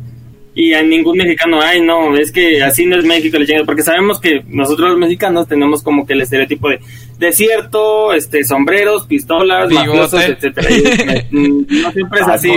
Y 0.54 0.74
a 0.74 0.84
ningún 0.84 1.18
mexicano, 1.18 1.62
ay 1.62 1.82
no, 1.82 2.18
es 2.18 2.30
que 2.30 2.62
así 2.62 2.86
no 2.86 2.98
es 2.98 3.06
México, 3.06 3.40
la 3.40 3.46
chingada", 3.46 3.66
porque 3.66 3.84
sabemos 3.84 4.20
que 4.20 4.44
nosotros 4.48 4.90
los 4.90 5.00
mexicanos 5.00 5.48
tenemos 5.48 5.82
como 5.82 6.06
que 6.06 6.14
el 6.14 6.22
estereotipo 6.22 6.70
de 6.70 6.80
desierto, 7.18 8.12
este, 8.14 8.44
sombreros, 8.44 9.06
pistolas, 9.06 9.72
mafiosos, 9.72 10.22
etcétera. 10.22 10.70
Y, 10.70 11.36
mm, 11.36 11.66
no 11.82 11.92
siempre 11.94 12.20
es 12.20 12.28
así. 12.28 12.52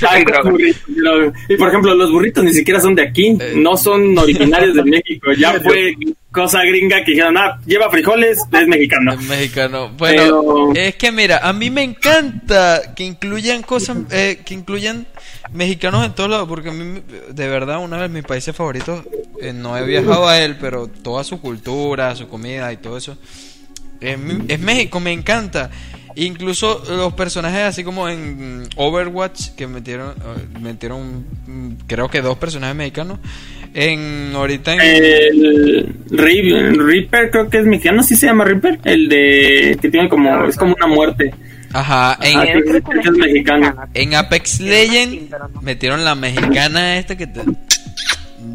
Burritos, 0.00 0.82
pero- 0.94 1.32
y 1.48 1.56
por 1.56 1.68
ejemplo, 1.68 1.94
los 1.94 2.10
burritos 2.10 2.44
ni 2.44 2.52
siquiera 2.52 2.80
son 2.80 2.94
de 2.94 3.02
aquí, 3.02 3.36
Eh. 3.40 3.54
no 3.56 3.76
son 3.76 4.16
originarios 4.18 4.74
de 4.74 4.84
México. 4.84 5.32
Ya 5.38 5.52
fue 5.62 5.94
cosa 6.32 6.62
gringa 6.64 7.02
que 7.04 7.12
dijeron, 7.12 7.36
ah, 7.38 7.58
lleva 7.66 7.90
frijoles, 7.90 8.38
es 8.52 8.66
mexicano. 8.68 9.12
Es 9.14 9.22
mexicano. 9.22 9.90
Bueno, 9.96 10.22
Pero- 10.22 10.72
es 10.74 10.94
que 10.96 11.10
mira, 11.10 11.38
a 11.42 11.52
mí 11.52 11.70
me 11.70 11.82
encanta 11.82 12.94
que 12.94 13.04
incluyan 13.04 13.62
cosas, 13.62 13.98
eh, 14.10 14.40
que 14.44 14.52
incluyan 14.54 15.06
mexicanos 15.52 16.04
en 16.04 16.12
todos 16.14 16.28
lados, 16.28 16.46
porque 16.48 16.68
a 16.68 16.72
mí, 16.72 17.00
de 17.30 17.48
verdad, 17.48 17.78
uno 17.82 17.98
de 18.00 18.08
mis 18.08 18.24
países 18.24 18.54
favoritos, 18.54 19.02
eh, 19.40 19.52
no 19.54 19.78
he 19.78 19.84
viajado 19.86 20.28
a 20.28 20.38
él, 20.40 20.56
pero 20.60 20.88
toda 20.88 21.24
su 21.24 21.40
cultura, 21.40 22.14
su 22.16 22.28
comida 22.28 22.70
y 22.72 22.76
todo 22.78 22.98
eso, 22.98 23.16
es 24.00 24.60
México, 24.60 25.00
me 25.00 25.12
encanta. 25.12 25.70
Incluso 26.16 26.82
los 26.88 27.12
personajes 27.12 27.60
así 27.60 27.84
como 27.84 28.08
en 28.08 28.62
Overwatch, 28.76 29.50
que 29.50 29.66
metieron, 29.66 30.12
eh, 30.12 30.58
metieron 30.60 31.26
mm, 31.46 31.72
creo 31.86 32.08
que 32.08 32.22
dos 32.22 32.38
personajes 32.38 32.74
mexicanos, 32.74 33.18
en 33.74 34.32
ahorita 34.34 34.72
en... 34.72 34.80
El 34.80 35.94
Reaper 36.10 37.30
creo 37.30 37.50
que 37.50 37.58
es 37.58 37.66
mexicano, 37.66 38.02
sí 38.02 38.16
se 38.16 38.26
llama 38.26 38.44
Reaper, 38.44 38.80
el 38.84 39.10
de 39.10 39.76
que 39.80 39.90
tiene 39.90 40.08
como, 40.08 40.46
es 40.46 40.56
como 40.56 40.74
una 40.74 40.86
muerte. 40.86 41.34
Ajá, 41.74 42.16
en, 42.22 42.38
Ajá, 42.38 42.46
creo 42.64 42.82
que 42.82 43.00
es 43.00 43.10
mexicano. 43.10 43.74
En 43.92 44.14
Apex 44.14 44.60
Legends 44.60 45.34
metieron 45.60 46.02
la 46.02 46.14
mexicana 46.14 46.96
esta 46.96 47.16
que 47.16 47.26
te... 47.26 47.42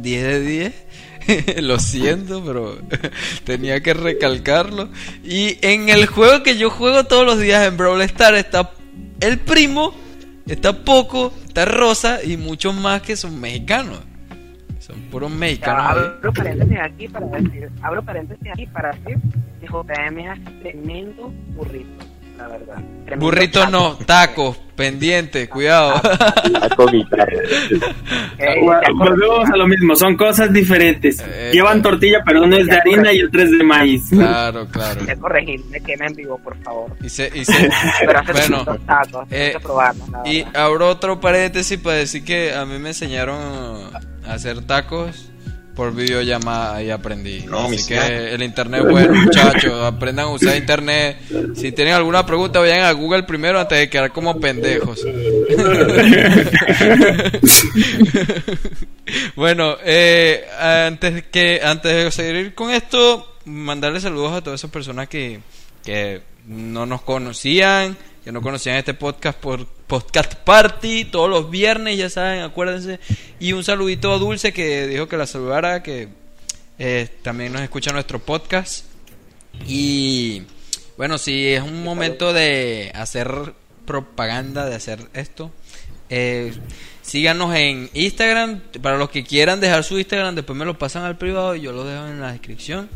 10 0.02 0.24
de 0.24 0.40
10. 0.42 0.74
Lo 1.62 1.80
siento, 1.80 2.44
pero 2.44 2.78
tenía 3.44 3.82
que 3.82 3.94
recalcarlo. 3.94 4.90
Y 5.24 5.58
en 5.62 5.90
el 5.90 6.06
juego 6.06 6.44
que 6.44 6.58
yo 6.58 6.70
juego 6.70 7.06
todos 7.06 7.26
los 7.26 7.40
días 7.40 7.68
en 7.68 7.78
Brawl 7.78 8.02
Stars 8.02 8.38
está 8.38 8.72
el 9.20 9.38
primo, 9.40 9.94
está 10.48 10.84
Poco, 10.84 11.34
está 11.46 11.66
Rosa 11.66 12.24
y 12.24 12.38
muchos 12.38 12.76
más 12.76 13.02
que 13.02 13.16
son 13.16 13.40
mexicanos. 13.40 14.00
Son 14.80 15.00
puros 15.12 15.30
mexicanos. 15.30 16.14
Abro 16.18 16.34
paréntesis 16.34 16.78
aquí 16.82 17.08
para 17.08 17.28
decir, 17.28 17.70
abro 17.82 18.04
paréntesis 18.04 18.48
aquí 18.52 18.66
para 18.66 18.92
decir 18.92 19.18
que 19.60 19.68
JM 19.68 20.18
es 20.20 20.60
tremendo 20.62 21.32
burrito, 21.56 22.06
la 22.42 22.48
verdad. 22.48 22.76
Tremendo 23.06 23.26
Burrito 23.26 23.60
taco. 23.62 23.72
no, 23.72 23.96
tacos, 24.06 24.58
pendiente, 24.76 25.50
cuidado. 25.50 26.00
Taco 26.02 26.86
guitarra. 26.88 27.34
Volvemos 28.96 29.50
a 29.50 29.58
lo 29.58 29.68
mismo, 29.68 29.96
son 29.96 30.16
cosas 30.16 30.52
diferentes. 30.54 31.20
Eh, 31.26 31.52
Llevan 31.54 31.82
tortilla, 31.82 32.22
pero 32.26 32.44
uno 32.44 32.58
es 32.58 32.68
de 32.68 32.74
harina 32.78 33.12
y 33.14 33.24
otro 33.24 33.42
es 33.42 33.52
de 33.52 33.64
maíz. 33.64 34.10
Claro, 34.10 34.68
claro. 34.68 35.06
que 35.06 35.16
corregirme, 35.18 35.82
que 35.82 35.98
me 35.98 36.06
en 36.08 36.16
vivo, 36.16 36.38
por 36.44 36.58
favor. 36.64 36.96
Y 37.04 37.10
se, 37.10 37.32
y 37.34 37.46
se- 37.46 37.70
Pero 38.06 38.20
hacer 38.20 38.36
bueno, 38.50 38.66
tacos, 38.86 39.28
eh, 39.32 39.46
hay 39.48 39.52
que 39.54 39.60
probarlos, 39.60 40.10
la 40.10 40.28
Y 40.30 40.46
abro 40.54 40.88
otro 40.90 41.20
paréntesis 41.20 41.78
para 41.80 41.98
decir 41.98 42.24
que 42.24 42.54
a 42.54 42.66
mí 42.66 42.78
me 42.80 42.90
enseñaron 42.90 43.38
a 44.26 44.34
hacer 44.34 44.62
tacos 44.66 45.30
por 45.76 45.94
videollamada 45.94 46.84
y 46.84 46.90
aprendí. 46.90 47.44
No, 47.46 47.66
Así 47.66 47.88
que 47.88 48.34
el 48.34 48.44
internet 48.44 48.82
es 48.86 48.92
bueno, 48.92 49.14
muchachos. 49.26 49.84
Aprendan 49.84 50.26
a 50.26 50.30
usar 50.30 50.58
internet. 50.58 51.18
Si 51.56 51.72
tienen 51.72 51.94
alguna 51.94 52.26
pregunta, 52.26 52.60
vayan 52.60 52.82
a 52.82 52.92
Google 52.92 53.24
primero 53.24 53.60
antes 53.60 53.78
de 53.78 53.90
quedar 53.90 54.12
como 54.12 54.40
pendejos. 54.40 55.06
bueno, 59.36 59.78
eh, 59.84 60.46
antes 60.60 61.24
que 61.32 61.62
antes 61.64 61.92
de 61.92 62.12
seguir 62.12 62.54
con 62.54 62.72
esto, 62.72 63.38
mandarle 63.46 64.00
saludos 64.02 64.34
a 64.34 64.42
todas 64.42 64.60
esas 64.60 64.72
personas 64.72 65.08
que, 65.08 65.40
que 65.84 66.22
no 66.46 66.86
nos 66.86 67.02
conocían, 67.02 67.98
que 68.24 68.32
no 68.32 68.42
conocían 68.42 68.78
este 68.78 68.94
podcast 68.94 69.40
por 69.40 69.66
podcast 69.92 70.36
party 70.36 71.04
todos 71.04 71.30
los 71.30 71.50
viernes, 71.50 71.98
ya 71.98 72.10
saben, 72.10 72.44
acuérdense. 72.44 73.02
Y 73.42 73.52
un 73.52 73.66
saludito 73.66 74.14
a 74.14 74.20
Dulce 74.20 74.54
que 74.54 74.88
dijo 74.88 75.10
que 75.10 75.18
la 75.18 75.28
saludara, 75.28 75.84
que 75.84 76.08
eh, 76.80 77.10
también 77.22 77.52
nos 77.52 77.62
escucha 77.62 77.92
nuestro 77.92 78.20
podcast. 78.20 78.86
Y 79.68 80.44
bueno, 80.96 81.18
si 81.18 81.48
es 81.48 81.62
un 81.62 81.84
momento 81.84 82.32
de 82.32 82.94
hacer 82.96 83.54
propaganda, 83.86 84.66
de 84.66 84.76
hacer 84.76 85.10
esto, 85.14 85.52
eh, 86.10 86.54
síganos 87.02 87.54
en 87.54 87.90
Instagram. 87.94 88.62
Para 88.82 88.98
los 88.98 89.10
que 89.10 89.26
quieran 89.26 89.60
dejar 89.60 89.84
su 89.84 90.00
Instagram, 90.00 90.36
después 90.36 90.58
me 90.58 90.64
lo 90.64 90.78
pasan 90.78 91.04
al 91.04 91.18
privado 91.18 91.54
y 91.54 91.60
yo 91.60 91.74
lo 91.74 91.84
dejo 91.84 92.08
en 92.08 92.22
la 92.22 92.32
descripción. 92.32 92.90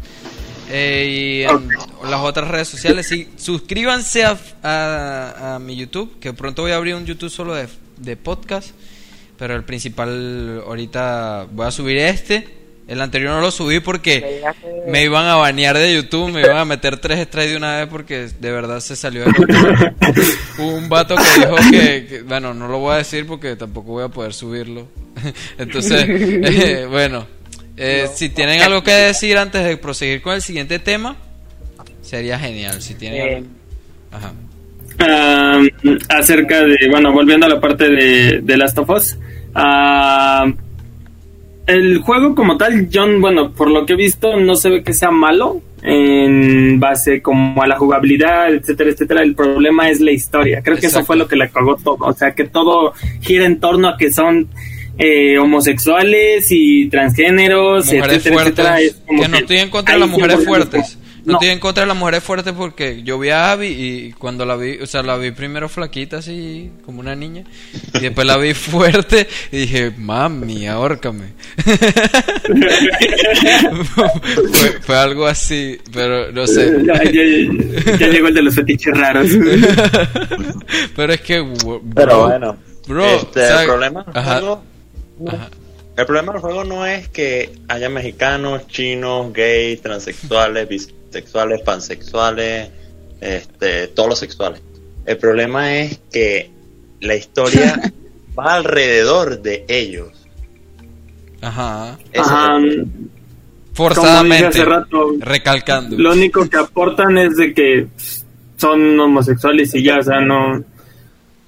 Eh, 0.70 1.08
y 1.10 1.44
en 1.44 1.70
las 2.10 2.20
otras 2.22 2.48
redes 2.48 2.68
sociales, 2.68 3.08
sí, 3.08 3.30
suscríbanse 3.38 4.24
a, 4.26 4.38
a- 4.64 5.56
a 5.56 5.60
mi 5.60 5.76
YouTube, 5.76 6.20
que 6.20 6.34
pronto 6.34 6.64
voy 6.64 6.72
a 6.72 6.78
abrir 6.78 6.96
un 6.96 7.06
YouTube 7.06 7.30
solo 7.30 7.54
de, 7.54 7.68
de 7.98 8.18
podcast. 8.18 8.70
Pero 9.38 9.54
el 9.56 9.64
principal, 9.64 10.64
ahorita 10.66 11.48
voy 11.52 11.68
a 11.68 11.72
subir 11.72 11.98
este. 11.98 12.56
El 12.88 13.02
anterior 13.02 13.32
no 13.32 13.42
lo 13.42 13.50
subí 13.50 13.80
porque 13.80 14.44
me 14.88 15.04
iban 15.04 15.26
a 15.26 15.36
banear 15.38 15.76
de 15.76 15.96
YouTube, 15.96 16.32
me 16.32 16.42
iban 16.42 16.58
a 16.58 16.66
meter 16.66 16.98
tres 16.98 17.26
strikes 17.28 17.50
de 17.52 17.58
una 17.58 17.78
vez 17.80 17.88
porque 17.90 18.28
de 18.40 18.52
verdad 18.52 18.80
se 18.80 18.96
salió 18.96 19.26
de 19.26 19.34
control. 19.34 19.96
Un 20.60 20.88
vato 20.88 21.16
que 21.16 21.40
dijo 21.40 21.56
que, 21.72 22.06
que- 22.08 22.22
bueno, 22.22 22.54
no 22.54 22.68
lo 22.68 22.78
voy 22.78 22.94
a 22.94 22.98
decir 22.98 23.26
porque 23.26 23.56
tampoco 23.56 23.92
voy 23.94 24.04
a 24.04 24.10
poder 24.10 24.34
subirlo. 24.34 24.88
Entonces, 25.58 26.06
eh, 26.08 26.86
bueno, 26.88 27.26
eh, 27.78 28.08
si 28.14 28.30
tienen 28.30 28.62
algo 28.62 28.84
que 28.84 28.92
decir 28.92 29.38
antes 29.38 29.64
de 29.66 29.78
proseguir 29.78 30.22
con 30.22 30.34
el 30.34 30.42
siguiente 30.42 30.80
tema, 30.80 31.16
sería 32.02 32.40
genial. 32.40 32.82
Si 32.82 32.96
tienen 32.96 33.48
Ajá. 34.12 34.34
Ah, 35.00 35.62
acerca 36.10 36.64
de, 36.64 36.78
bueno, 36.90 37.12
volviendo 37.12 37.46
a 37.46 37.50
la 37.50 37.60
parte 37.60 37.90
de, 37.90 38.40
de 38.42 38.58
Last 38.58 38.78
of 38.78 38.90
Us. 38.90 39.18
ah, 39.54 40.46
el 41.68 41.98
juego 42.00 42.36
como 42.36 42.58
tal, 42.58 42.90
John, 42.94 43.20
bueno, 43.20 43.52
por 43.52 43.72
lo 43.72 43.86
que 43.86 43.94
he 43.94 43.96
visto, 43.96 44.40
no 44.40 44.56
se 44.56 44.70
ve 44.70 44.84
que 44.84 44.94
sea 44.94 45.10
malo 45.10 45.62
en 45.82 46.80
base 46.80 47.24
como 47.24 47.62
a 47.62 47.68
la 47.68 47.78
jugabilidad, 47.78 48.54
etcétera, 48.54 48.92
etcétera. 48.92 49.24
El 49.24 49.34
problema 49.34 49.90
es 49.90 50.00
la 50.00 50.12
historia. 50.12 50.62
Creo 50.62 50.78
que 50.78 50.88
eso 50.88 51.04
fue 51.04 51.16
lo 51.16 51.28
que 51.28 51.36
le 51.36 51.50
cagó 51.50 51.76
todo. 51.76 51.98
O 52.02 52.14
sea, 52.14 52.36
que 52.36 52.44
todo 52.46 52.94
gira 53.22 53.46
en 53.46 53.60
torno 53.60 53.90
a 53.90 53.98
que 53.98 54.12
son 54.12 54.48
eh, 54.98 55.38
homosexuales 55.38 56.48
y 56.50 56.88
transgéneros, 56.90 57.86
Mujeres 57.88 58.18
etcétera, 58.18 58.42
etcétera. 58.44 58.70
fuertes. 58.70 58.92
Es 58.96 59.02
como 59.08 59.22
Que 59.22 59.28
no 59.30 59.38
estoy 59.38 59.58
en 59.58 59.70
contra 59.70 59.94
de 59.96 60.00
las 60.00 60.10
mujeres 60.10 60.46
fuertes. 60.46 60.98
No, 61.26 61.32
No. 61.32 61.38
estoy 61.40 61.50
en 61.50 61.60
contra 61.60 61.82
de 61.82 61.88
las 61.88 61.98
mujeres 61.98 62.24
fuertes 62.24 62.54
porque 62.56 63.02
yo 63.02 63.18
vi 63.18 63.30
a 63.30 63.52
Abby 63.52 63.66
y 63.70 64.12
cuando 64.12 64.46
la 64.46 64.56
vi, 64.58 64.78
o 64.78 64.86
sea, 64.86 65.02
la 65.02 65.18
vi 65.18 65.32
primero 65.32 65.68
flaquita 65.70 66.18
así, 66.18 66.70
como 66.86 67.00
una 67.00 67.16
niña, 67.16 67.44
y 67.96 68.00
después 68.00 68.28
la 68.28 68.38
vi 68.38 68.54
fuerte 68.54 69.28
y 69.52 69.58
dije, 69.62 69.92
mami, 69.98 70.68
ahórcame. 70.68 71.34
fue, 74.54 74.70
fue 74.82 74.96
algo 74.98 75.26
así, 75.26 75.78
pero 75.92 76.32
no 76.32 76.46
sé. 76.48 76.74
Ya, 76.86 76.94
ya- 77.04 77.12
ya- 77.12 77.98
ya 77.98 78.08
llegó 78.08 78.28
el 78.28 78.34
de 78.36 78.42
los 78.44 78.56
fetiches 78.56 78.96
raros. 78.96 79.28
pero 80.96 81.14
es 81.14 81.22
que, 81.22 81.40
bro, 81.42 81.82
Pero 81.96 82.28
bueno, 82.28 82.58
bro, 82.88 83.06
este, 83.06 83.42
o 83.42 83.48
sea, 83.48 83.62
el 83.62 83.68
problema 83.68 84.06
ajá, 84.14 84.42
ajá. 85.28 85.50
el 85.98 86.06
problema 86.06 86.34
del 86.34 86.42
juego 86.42 86.64
no 86.64 86.86
es 86.86 87.08
que 87.10 87.52
haya 87.68 87.90
mexicanos, 87.90 88.68
chinos, 88.68 89.32
gays, 89.34 89.82
transexuales, 89.82 90.68
bisexuales, 90.68 91.62
pansexuales, 91.62 92.70
este, 93.22 93.88
todos 93.88 94.10
los 94.10 94.20
sexuales. 94.20 94.62
El 95.06 95.18
problema 95.18 95.76
es 95.76 96.00
que 96.12 96.50
la 97.02 97.16
historia 97.16 97.80
va 98.40 98.56
alrededor 98.56 99.42
de 99.42 99.66
ellos. 99.68 100.10
Ajá. 101.42 101.98
Ajá, 102.18 102.58
Forzadamente, 103.74 104.48
hace 104.48 104.64
rato, 104.64 105.16
recalcando. 105.20 105.98
lo 105.98 106.14
único 106.14 106.50
que 106.50 106.58
aportan 106.58 107.18
es 107.18 107.36
de 107.36 107.54
que 107.54 107.88
son 108.56 108.98
homosexuales 109.00 109.76
y 109.76 109.84
ya, 109.84 109.98
o 109.98 110.04
sea, 110.04 110.22
no... 110.22 110.64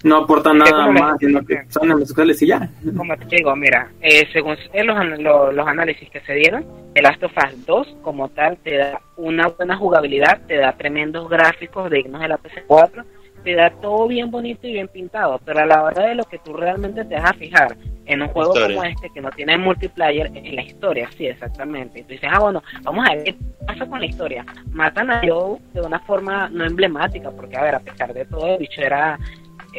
no 0.04 0.18
aportan 0.18 0.58
nada 0.60 0.86
como 0.86 1.00
más, 1.00 1.20
sino 1.20 1.46
que 1.46 1.64
son 1.70 1.92
homosexuales 1.92 2.42
y 2.42 2.48
ya. 2.48 2.70
como 2.96 3.16
te 3.18 3.38
digo, 3.38 3.56
mira, 3.56 3.92
eh, 4.02 4.28
según 4.32 4.56
los, 4.86 5.54
los 5.54 5.68
análisis 5.68 6.10
que 6.10 6.22
se 6.22 6.34
dieron, 6.34 6.66
el 6.94 7.04
Last 7.04 7.24
of 7.24 7.32
Us 7.38 7.66
2 7.66 7.98
como 8.02 8.30
tal 8.30 8.58
te 8.58 8.78
da 8.78 9.02
una 9.18 9.48
buena 9.48 9.78
jugabilidad, 9.78 10.42
te 10.48 10.58
da 10.58 10.74
tremendos 10.74 11.30
gráficos 11.30 11.90
dignos 11.90 12.22
de 12.22 12.28
la 12.28 12.38
PS4, 12.38 13.04
te 13.44 13.56
da 13.56 13.70
todo 13.82 14.08
bien 14.08 14.30
bonito 14.30 14.68
y 14.68 14.74
bien 14.74 14.88
pintado, 14.88 15.40
pero 15.46 15.60
a 15.60 15.66
la 15.66 15.84
hora 15.84 16.08
de 16.08 16.16
lo 16.16 16.24
que 16.26 16.38
tú 16.40 16.54
realmente 16.54 17.06
te 17.06 17.16
vas 17.16 17.32
a 17.32 17.34
fijar 17.34 17.78
en 18.06 18.22
un 18.22 18.28
juego 18.30 18.54
Historia. 18.54 18.76
como 18.76 18.90
este 18.90 19.10
que 19.10 19.22
no 19.22 19.30
tiene 19.32 19.58
multiplayer, 19.58 20.32
en 20.34 20.56
la 20.56 20.64
historia, 20.64 21.10
sí, 21.16 21.28
exactamente. 21.28 22.00
Y 22.00 22.04
tú 22.04 22.10
dices, 22.10 22.30
ah, 22.32 22.40
bueno, 22.40 22.64
vamos 22.84 23.06
a 23.08 23.14
ver 23.14 23.24
qué 23.24 23.36
pasa 23.66 23.86
con 23.86 24.00
la 24.00 24.06
historia. 24.06 24.46
Matan 24.72 25.12
a 25.12 25.22
Joe 25.26 25.60
de 25.74 25.82
una 25.82 26.00
forma 26.00 26.50
no 26.50 26.66
emblemática, 26.66 27.32
porque 27.32 27.58
a 27.58 27.64
ver, 27.64 27.76
a 27.76 27.80
pesar 27.80 28.14
de 28.14 28.26
todo, 28.26 28.48
el 28.48 28.60
bicho 28.60 28.82
era, 28.82 29.20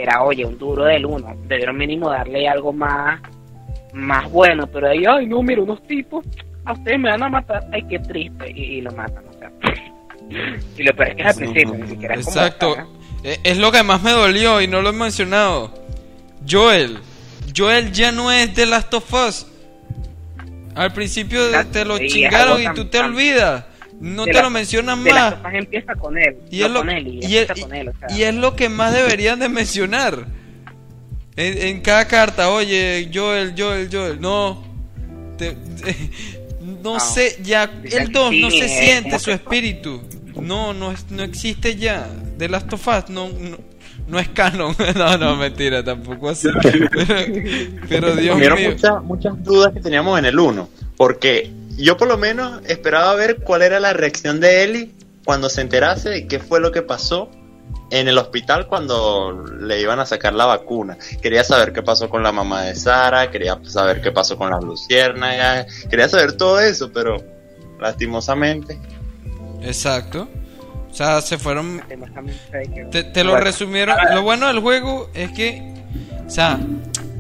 era 0.03 0.23
oye, 0.23 0.45
un 0.45 0.59
duro 0.59 0.85
del 0.85 1.07
uno. 1.07 1.35
Debieron 1.47 1.77
mínimo 1.77 2.11
darle 2.11 2.49
algo 2.49 2.73
más 2.73 3.21
más 3.93 4.31
bueno, 4.31 4.67
pero 4.67 4.89
ahí, 4.89 5.05
ay, 5.09 5.27
no, 5.27 5.43
mira, 5.43 5.63
unos 5.63 5.83
tipos, 5.85 6.25
a 6.65 6.73
ustedes 6.73 6.99
me 6.99 7.11
van 7.11 7.23
a 7.23 7.29
matar, 7.29 7.67
ay, 7.73 7.83
qué 7.89 7.99
triste, 7.99 8.51
y, 8.55 8.61
y 8.61 8.81
lo 8.81 8.93
matan, 8.93 9.25
o 9.29 9.33
sea. 9.39 9.51
y 10.77 10.83
lo 10.83 10.95
peor 10.95 11.09
es 11.09 11.17
que 11.17 11.23
es 11.23 11.29
al 11.29 11.35
principio, 11.35 11.75
ni 11.75 11.89
siquiera 11.89 12.15
es 12.15 12.27
Exacto. 12.27 12.77
Eh, 13.25 13.39
Es 13.43 13.59
lo 13.59 13.73
que 13.73 13.83
más 13.83 14.03
me 14.03 14.13
dolió 14.13 14.61
y 14.61 14.69
no 14.69 14.81
lo 14.81 14.91
he 14.91 14.93
mencionado. 14.93 15.75
Joel. 16.49 16.99
Joel 17.57 17.93
ya 17.93 18.13
no 18.13 18.31
es 18.31 18.55
de 18.55 18.67
Last 18.67 18.95
of 18.95 19.13
Us. 19.13 19.47
Al 20.75 20.93
principio 20.93 21.41
te 21.73 21.85
lo 21.85 21.99
chingaron 21.99 22.63
y 22.63 22.73
tú 22.75 22.85
te 22.85 23.01
olvidas. 23.01 23.65
No 24.01 24.25
te 24.25 24.33
la- 24.33 24.43
lo 24.43 24.51
mencionan 24.51 25.03
De 25.03 25.13
las 25.13 25.33
más. 25.33 25.35
cosas 25.41 25.55
empieza 25.55 25.95
con 25.97 26.17
él, 26.19 26.37
Y 26.51 26.61
no 26.61 26.67
es, 26.67 26.73
lo, 26.73 26.79
con 26.81 26.91
él, 26.91 27.07
y, 27.23 27.37
es- 27.37 27.49
con 27.61 27.75
él, 27.75 27.89
o 27.89 27.93
sea. 27.99 28.17
y 28.17 28.23
es 28.23 28.35
lo 28.35 28.55
que 28.57 28.69
más 28.69 28.93
deberían 28.95 29.39
de 29.41 29.49
mencionar. 29.49 30.27
En, 31.37 31.59
en 31.69 31.81
cada 31.83 32.07
carta, 32.09 32.51
oye, 32.51 33.11
Joel, 33.13 33.55
Joel, 33.57 33.89
Joel. 33.93 34.21
No. 34.21 34.65
Te- 35.37 35.57
no 36.83 36.97
Ah, 36.97 37.01
sé, 37.01 37.39
ya. 37.43 37.71
El 37.85 38.11
2 38.13 38.31
que 38.31 38.41
no 38.41 38.51
se 38.51 38.65
es 38.65 38.79
siente 38.79 39.19
su 39.19 39.31
espíritu. 39.31 40.03
No, 40.41 40.73
no, 40.75 40.93
es- 40.93 41.11
no 41.11 41.23
existe 41.23 41.77
ya. 41.77 42.09
De 42.37 42.49
Last 42.49 42.73
of 42.73 42.87
Us 42.87 43.09
no, 43.11 43.29
no, 43.29 43.59
no 44.09 44.19
es 44.21 44.29
canon. 44.29 44.75
No, 44.97 45.17
no, 45.19 45.37
mentira, 45.37 45.83
tampoco 45.85 46.29
así. 46.31 46.49
Pero, 46.63 46.87
pero 47.89 48.17
Dios 48.17 48.39
mío. 48.39 48.55
muchas, 48.71 49.03
muchas 49.03 49.43
dudas 49.45 49.73
que 49.73 49.81
teníamos 49.81 50.19
en 50.19 50.25
el 50.27 50.39
1. 50.39 50.69
Porque 50.97 51.51
yo 51.85 51.97
por 51.97 52.09
lo 52.09 52.19
menos 52.19 52.61
esperaba 52.67 53.15
ver 53.15 53.39
cuál 53.39 53.63
era 53.63 53.81
la 53.81 53.93
reacción 53.93 54.41
de 54.41 54.65
Ellie 54.65 54.95
cuando 55.25 55.49
se 55.49 55.61
enterase 55.61 56.09
de 56.09 56.27
qué 56.27 56.39
fue 56.41 56.61
lo 56.61 56.73
que 56.73 56.83
pasó 56.83 57.31
en 57.91 58.09
el 58.09 58.19
hospital 58.19 58.67
cuando 58.67 59.45
le 59.61 59.81
iban 59.81 60.01
a 60.01 60.07
sacar 60.07 60.33
la 60.35 60.47
vacuna. 60.47 60.99
Quería 61.23 61.45
saber 61.45 61.73
qué 61.73 61.83
pasó 61.83 62.09
con 62.09 62.23
la 62.23 62.33
mamá 62.33 62.63
de 62.63 62.75
Sara, 62.75 63.31
quería 63.31 63.59
saber 63.65 64.01
qué 64.01 64.13
pasó 64.13 64.37
con 64.37 64.51
las 64.51 64.63
luciérnagas, 64.63 65.67
quería 65.89 66.09
saber 66.09 66.33
todo 66.33 66.61
eso, 66.61 66.91
pero 66.93 67.17
lastimosamente. 67.81 68.79
Exacto. 69.63 70.29
O 70.91 70.95
sea, 70.95 71.21
se 71.21 71.39
fueron 71.39 71.83
Te, 72.91 73.05
te 73.05 73.25
lo 73.25 73.37
resumieron. 73.37 73.97
Lo 74.15 74.23
bueno 74.23 74.49
del 74.49 74.61
juego 74.61 75.11
es 75.15 75.31
que, 75.33 75.75
o 76.27 76.31
sea, 76.31 76.59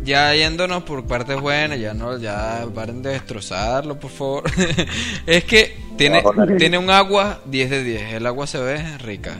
ya 0.08 0.34
yéndonos 0.34 0.82
por 0.84 1.04
partes 1.06 1.38
buenas, 1.38 1.78
ya 1.78 1.92
no, 1.92 2.16
ya 2.16 2.66
paren 2.74 3.02
de 3.02 3.10
destrozarlo, 3.10 4.00
por 4.00 4.10
favor. 4.10 4.44
es 5.26 5.44
que 5.44 5.76
tiene, 5.98 6.24
tiene 6.56 6.78
un 6.78 6.90
agua 6.90 7.40
10 7.44 7.70
de 7.70 7.84
10. 7.84 8.12
El 8.14 8.26
agua 8.26 8.46
se 8.46 8.58
ve 8.58 8.98
rica. 8.98 9.36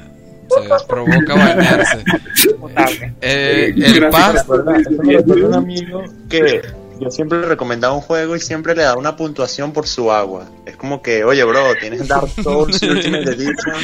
Se 0.49 0.87
provoca 0.87 1.35
bañarse. 1.35 2.05
Eh, 3.21 3.75
el 3.77 4.09
pasto. 4.09 4.53
¿verdad? 4.53 4.81
Eso 4.81 5.03
me 5.03 5.13
recuerda 5.15 5.47
un 5.49 5.55
amigo 5.55 6.05
que 6.29 6.63
yo 7.01 7.11
siempre 7.11 7.39
le 7.41 7.47
recomendaba 7.47 7.95
un 7.95 8.01
juego 8.01 8.35
y 8.37 8.41
siempre 8.41 8.75
le 8.75 8.83
daba 8.83 8.99
una 8.99 9.17
puntuación 9.17 9.73
por 9.73 9.87
su 9.87 10.11
agua. 10.13 10.49
Es 10.67 10.77
como 10.77 11.01
que, 11.03 11.25
oye, 11.25 11.43
bro, 11.45 11.75
tienes 11.81 12.07
Dark 12.09 12.29
Souls 12.43 12.81
Ultimate 12.83 13.31
Edition, 13.31 13.75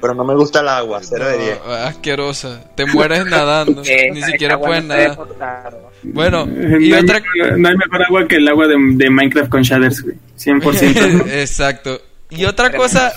pero 0.00 0.14
no 0.14 0.24
me 0.24 0.34
gusta 0.34 0.60
el 0.60 0.68
agua, 0.68 1.00
0 1.02 1.26
de 1.28 1.38
10. 1.38 1.58
No, 1.66 1.72
asquerosa. 1.72 2.64
Te 2.74 2.86
mueres 2.86 3.26
nadando. 3.26 3.82
Eh, 3.92 4.10
Ni 4.12 4.22
siquiera 4.22 4.58
puedes 4.58 4.84
no 4.84 4.94
nadar. 4.94 5.72
¿no? 5.72 5.90
Bueno, 6.04 6.46
No 6.46 6.80
y 6.80 6.92
hay, 6.92 7.02
otra. 7.02 7.20
no 7.56 7.68
hay 7.68 7.76
mejor 7.76 8.02
agua 8.06 8.26
que 8.28 8.36
el 8.36 8.48
agua 8.48 8.66
de, 8.66 8.76
de 8.94 9.10
Minecraft 9.10 9.50
con 9.50 9.62
shaders, 9.62 10.00
güey. 10.02 10.16
100%. 10.38 11.26
Exacto. 11.32 12.00
Y 12.30 12.44
otra 12.44 12.72
cosa 12.72 13.12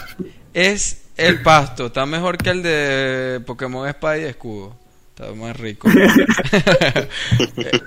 es 0.54 1.04
el 1.18 1.42
pasto. 1.42 1.88
Está 1.88 2.06
mejor 2.06 2.38
que 2.38 2.50
el 2.50 2.62
de 2.64 3.42
Pokémon 3.46 3.88
Espada 3.88 4.18
y 4.18 4.24
Escudo. 4.24 4.76
Está 5.18 5.34
más 5.34 5.58
rico. 5.58 5.88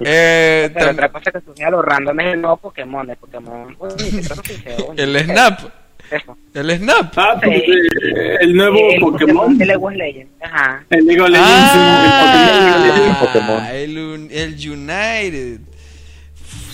Eh, 0.04 0.70
Pero 0.72 0.86
tam- 0.86 0.92
otra 0.94 1.08
cosa 1.10 1.30
que 1.30 1.40
surge 1.40 1.64
a 1.64 1.70
los 1.70 1.84
random 1.84 2.20
es 2.20 2.34
el 2.34 2.40
nuevo 2.40 2.56
Pokémon, 2.56 3.10
el 3.10 3.16
Pokémon. 3.16 3.76
Uy, 3.78 4.22
el 4.96 5.18
Snap. 5.24 5.60
Eso. 6.10 6.38
El 6.54 6.78
Snap. 6.78 7.12
ah, 7.16 7.38
Sí. 7.42 7.50
eh, 7.50 8.36
el 8.40 8.54
nuevo 8.56 8.78
el 8.90 9.00
Pokémon. 9.00 9.58
de 9.58 9.66
League 9.66 9.84
of 9.84 9.92
Legends. 9.92 10.32
Ajá. 10.42 10.84
El 10.88 11.04
League 11.06 11.20
of 11.20 11.28
Legends, 11.28 11.74
el 11.74 11.80
Pokémon. 12.22 13.10
Ah, 13.10 13.18
Pokémon. 13.20 13.64
el, 13.72 13.98
un- 13.98 14.28
el 14.30 14.54
United. 14.70 15.60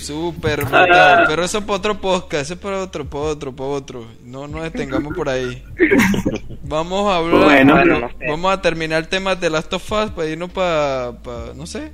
Super 0.06 0.64
Ah. 0.72 1.24
Pero 1.26 1.44
eso 1.44 1.58
es 1.58 1.64
para 1.64 1.76
otro 1.78 2.00
podcast. 2.00 2.42
Eso 2.44 2.54
es 2.54 2.60
para 2.60 2.80
otro, 2.82 3.04
para 3.08 3.24
otro, 3.24 3.54
para 3.54 3.68
otro. 3.70 4.06
No 4.24 4.46
nos 4.48 4.62
detengamos 4.64 5.14
por 5.14 5.28
ahí. 5.28 5.62
Vamos 6.64 7.10
a 7.12 7.16
hablar. 7.16 7.44
Bueno. 7.44 7.74
Bueno, 7.74 8.00
no 8.00 8.08
sé. 8.08 8.14
Vamos 8.28 8.52
a 8.52 8.60
terminar 8.62 9.02
el 9.02 9.08
tema 9.08 9.34
de 9.34 9.50
Last 9.50 9.72
of 9.72 9.92
Us 9.92 10.10
para 10.10 10.28
irnos 10.28 10.50
para. 10.50 11.12
no 11.56 11.66
sé. 11.66 11.92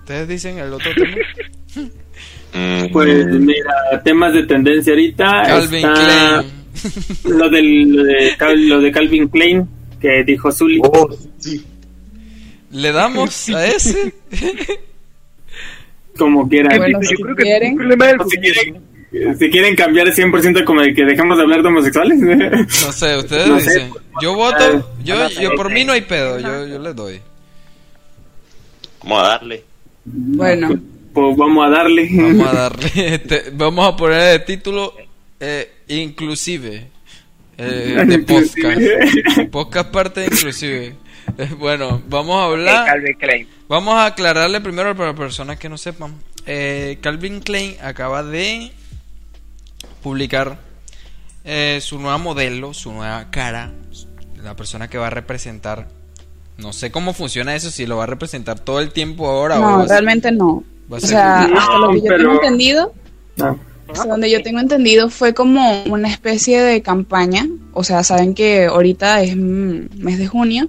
Ustedes 0.00 0.28
dicen 0.28 0.58
el 0.58 0.72
otro 0.72 0.90
tema. 0.94 1.90
Pues 2.92 3.26
mira, 3.26 4.00
temas 4.02 4.32
de 4.32 4.44
tendencia 4.44 4.92
ahorita. 4.94 5.42
Calvin 5.44 5.86
está 5.86 6.42
Klein. 7.22 7.38
Lo, 7.38 7.50
del, 7.50 7.82
lo, 7.92 8.02
de, 8.04 8.34
Cal- 8.38 8.68
lo 8.68 8.80
de 8.80 8.92
Calvin 8.92 9.28
Klein, 9.28 9.68
que 10.00 10.24
dijo 10.24 10.50
Zully. 10.50 10.80
Oh, 10.82 11.10
sí. 11.38 11.62
¿Le 12.70 12.92
damos 12.92 13.50
a 13.50 13.66
ese? 13.66 14.14
Como 16.18 16.48
quieran. 16.48 16.76
Bueno, 16.78 16.98
si 17.02 17.16
quieren, 17.16 17.78
O 18.20 18.28
si 18.28 18.36
quieren, 18.38 19.36
si 19.38 19.50
quieren 19.50 19.76
cambiar 19.76 20.08
100% 20.08 20.64
como 20.64 20.80
de 20.82 20.92
que 20.94 21.04
dejamos 21.04 21.36
de 21.36 21.42
hablar 21.44 21.62
de 21.62 21.68
homosexuales. 21.68 22.18
No 22.18 22.92
sé, 22.92 23.16
ustedes 23.16 23.46
No 23.48 23.60
sé. 23.60 23.70
dicen. 23.70 23.90
Yo 24.22 24.34
voto. 24.34 24.92
Yo, 25.04 25.16
No 25.16 25.28
sé, 25.28 25.42
yo 25.42 25.54
por 25.54 25.70
mí 25.70 25.84
no 25.84 25.92
hay 25.92 26.02
pedo. 26.02 26.38
Yo, 26.40 26.66
yo 26.66 26.78
les 26.78 26.94
doy. 26.96 27.20
Vamos 29.02 29.22
a 29.22 29.28
darle. 29.28 29.64
bueno, 30.04 30.68
pues 31.12 31.36
vamos 31.36 31.66
a 31.66 31.70
darle. 31.70 32.08
Vamos 32.12 32.48
a 32.48 32.52
darle. 32.60 32.90
este, 32.94 33.42
vamos 33.52 33.86
a 33.92 33.96
poner 33.96 34.40
el 34.40 34.44
título 34.44 34.94
eh, 35.38 35.70
inclusive 35.88 36.88
eh, 37.58 38.04
de 38.06 38.18
podcast. 38.20 38.80
Podcast 39.50 39.90
parte 39.90 40.20
de 40.20 40.26
inclusive. 40.26 40.94
Eh, 41.38 41.48
bueno, 41.58 42.02
vamos 42.08 42.36
a 42.36 42.44
hablar. 42.46 42.86
Vamos 43.68 43.94
a 43.94 44.06
aclararle 44.06 44.60
primero 44.60 44.94
para 44.96 45.14
personas 45.14 45.58
que 45.58 45.68
no 45.68 45.76
sepan. 45.76 46.14
Eh, 46.46 46.98
Calvin 47.00 47.40
Klein 47.40 47.74
acaba 47.82 48.22
de 48.22 48.70
publicar 50.02 50.58
eh, 51.44 51.80
su 51.82 51.98
nueva 51.98 52.18
modelo, 52.18 52.72
su 52.74 52.92
nueva 52.92 53.28
cara, 53.30 53.72
la 54.42 54.54
persona 54.54 54.88
que 54.88 54.98
va 54.98 55.08
a 55.08 55.10
representar. 55.10 55.88
No 56.58 56.72
sé 56.72 56.90
cómo 56.90 57.12
funciona 57.12 57.54
eso, 57.56 57.70
si 57.70 57.86
lo 57.86 57.96
va 57.96 58.04
a 58.04 58.06
representar 58.06 58.58
todo 58.60 58.80
el 58.80 58.92
tiempo 58.92 59.28
ahora 59.28 59.58
o 59.58 59.62
no, 59.62 59.76
a 59.78 59.82
ser- 59.82 59.90
realmente 59.90 60.30
no. 60.32 60.62
O 60.88 61.00
sea, 61.00 61.42
hasta 61.42 61.78
lo 61.78 61.90
que 61.90 61.98
yo 61.98 62.04
pero- 62.06 62.18
tengo 62.18 62.34
entendido, 62.34 62.94
No. 63.36 63.58
hasta 63.92 64.06
donde 64.06 64.30
yo 64.30 64.42
tengo 64.44 64.60
entendido 64.60 65.10
fue 65.10 65.34
como 65.34 65.82
una 65.86 66.08
especie 66.08 66.62
de 66.62 66.80
campaña. 66.82 67.46
O 67.72 67.82
sea, 67.82 68.04
saben 68.04 68.32
que 68.34 68.66
ahorita 68.66 69.22
es 69.22 69.36
mm, 69.36 69.86
mes 69.98 70.18
de 70.18 70.28
junio 70.28 70.68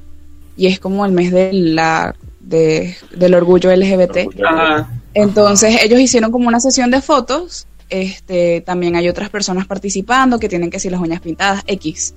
y 0.58 0.66
es 0.68 0.80
como 0.80 1.06
el 1.06 1.12
mes 1.12 1.32
de 1.32 1.54
la 1.54 2.16
de, 2.48 2.96
del 3.16 3.34
orgullo 3.34 3.76
LGBT. 3.76 4.30
Ah, 4.46 4.90
Entonces 5.14 5.84
ellos 5.84 6.00
hicieron 6.00 6.32
como 6.32 6.48
una 6.48 6.60
sesión 6.60 6.92
de 6.92 7.02
fotos. 7.02 7.68
Este, 7.90 8.62
también 8.62 8.96
hay 8.96 9.08
otras 9.08 9.30
personas 9.30 9.66
participando 9.66 10.40
que 10.40 10.50
tienen 10.50 10.70
que 10.70 10.78
decir 10.78 10.92
las 10.92 11.02
uñas 11.02 11.22
pintadas 11.22 11.64
X. 11.68 12.14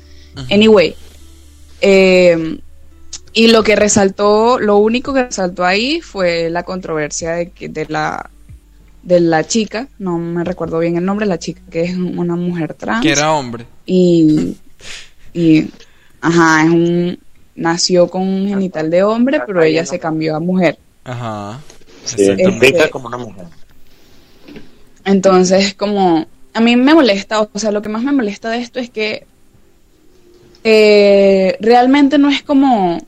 Anyway, 0.50 0.94
eh, 1.80 2.58
y 3.32 3.48
lo 3.48 3.62
que 3.62 3.76
resaltó, 3.76 4.58
lo 4.58 4.76
único 4.76 5.12
que 5.12 5.24
resaltó 5.24 5.64
ahí 5.64 6.00
fue 6.00 6.50
la 6.50 6.62
controversia 6.62 7.32
de 7.32 7.50
que 7.50 7.68
de 7.68 7.86
la 7.86 8.30
de 9.02 9.18
la 9.18 9.46
chica, 9.46 9.88
no 9.98 10.18
me 10.18 10.44
recuerdo 10.44 10.78
bien 10.78 10.96
el 10.96 11.04
nombre, 11.04 11.24
la 11.24 11.38
chica 11.38 11.62
que 11.70 11.82
es 11.82 11.96
una 11.96 12.36
mujer 12.36 12.74
trans 12.74 13.02
que 13.02 13.12
era 13.12 13.32
hombre. 13.32 13.66
y 13.86 14.56
y 15.32 15.70
ajá, 16.20 16.64
es 16.64 16.70
un 16.70 17.18
nació 17.60 18.08
con 18.08 18.22
un 18.22 18.48
genital 18.48 18.90
de 18.90 19.02
hombre, 19.02 19.42
pero 19.46 19.62
ella 19.62 19.84
se 19.84 19.98
cambió 19.98 20.34
a 20.34 20.40
mujer. 20.40 20.78
Ajá. 21.04 21.60
Se 22.04 22.22
Exactamente. 22.22 22.66
identifica 22.66 22.90
como 22.90 23.08
una 23.08 23.18
mujer. 23.18 23.44
Entonces, 25.04 25.74
como 25.74 26.26
a 26.54 26.60
mí 26.60 26.76
me 26.76 26.94
molesta, 26.94 27.42
o 27.42 27.58
sea, 27.58 27.70
lo 27.70 27.82
que 27.82 27.90
más 27.90 28.02
me 28.02 28.12
molesta 28.12 28.48
de 28.48 28.58
esto 28.58 28.80
es 28.80 28.88
que 28.88 29.26
eh, 30.64 31.56
realmente 31.60 32.18
no 32.18 32.30
es 32.30 32.42
como 32.42 32.98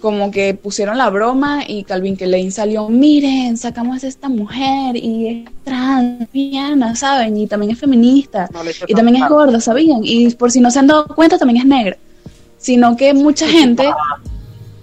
como 0.00 0.30
que 0.30 0.52
pusieron 0.52 0.98
la 0.98 1.08
broma 1.08 1.64
y 1.66 1.84
Calvin 1.84 2.14
Klein 2.16 2.52
salió, 2.52 2.90
miren, 2.90 3.56
sacamos 3.56 4.04
a 4.04 4.06
esta 4.06 4.28
mujer 4.28 4.96
y 4.96 5.26
es 5.28 5.64
transviana, 5.64 6.94
¿saben? 6.94 7.38
Y 7.38 7.46
también 7.46 7.72
es 7.72 7.78
feminista 7.78 8.50
No 8.52 8.60
y 8.86 8.94
también 8.94 9.22
es 9.22 9.28
gorda, 9.30 9.60
¿sabían? 9.60 10.00
Y 10.02 10.28
por 10.34 10.50
si 10.50 10.60
no 10.60 10.70
se 10.70 10.78
han 10.80 10.88
dado 10.88 11.06
cuenta, 11.06 11.38
también 11.38 11.62
es 11.62 11.64
negra. 11.66 11.96
Sino 12.64 12.96
que 12.96 13.12
mucha 13.12 13.46
gente 13.46 13.84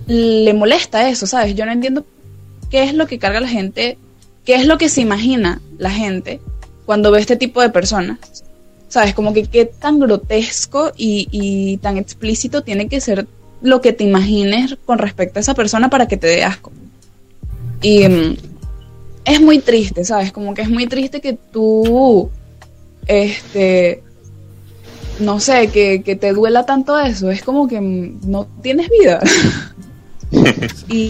le 0.05 0.53
molesta 0.53 1.09
eso, 1.09 1.25
¿sabes? 1.25 1.55
Yo 1.55 1.65
no 1.65 1.71
entiendo 1.71 2.05
qué 2.69 2.83
es 2.83 2.93
lo 2.93 3.07
que 3.07 3.17
carga 3.17 3.39
la 3.39 3.47
gente, 3.47 3.97
qué 4.45 4.53
es 4.53 4.67
lo 4.67 4.77
que 4.77 4.87
se 4.87 5.01
imagina 5.01 5.59
la 5.79 5.89
gente 5.89 6.41
cuando 6.85 7.09
ve 7.09 7.19
este 7.19 7.37
tipo 7.37 7.59
de 7.59 7.71
personas. 7.71 8.19
¿Sabes? 8.87 9.15
Como 9.15 9.33
que 9.33 9.45
qué 9.45 9.65
tan 9.65 9.97
grotesco 9.97 10.91
y, 10.95 11.27
y 11.31 11.77
tan 11.77 11.97
explícito 11.97 12.61
tiene 12.61 12.87
que 12.87 13.01
ser 13.01 13.25
lo 13.63 13.81
que 13.81 13.93
te 13.93 14.03
imagines 14.03 14.77
con 14.85 14.99
respecto 14.99 15.39
a 15.39 15.41
esa 15.41 15.55
persona 15.55 15.89
para 15.89 16.07
que 16.07 16.17
te 16.17 16.27
dé 16.27 16.43
asco. 16.43 16.71
Y 17.81 18.07
mm, 18.07 18.37
es 19.25 19.41
muy 19.41 19.57
triste, 19.57 20.05
¿sabes? 20.05 20.31
Como 20.31 20.53
que 20.53 20.61
es 20.61 20.69
muy 20.69 20.85
triste 20.85 21.19
que 21.19 21.33
tú, 21.33 22.29
este, 23.07 24.03
no 25.21 25.39
sé, 25.39 25.67
que, 25.67 26.03
que 26.03 26.15
te 26.15 26.33
duela 26.33 26.65
tanto 26.65 26.99
eso. 26.99 27.31
Es 27.31 27.43
como 27.43 27.67
que 27.67 27.79
no 27.79 28.47
tienes 28.61 28.89
vida. 28.89 29.21
y 30.87 31.09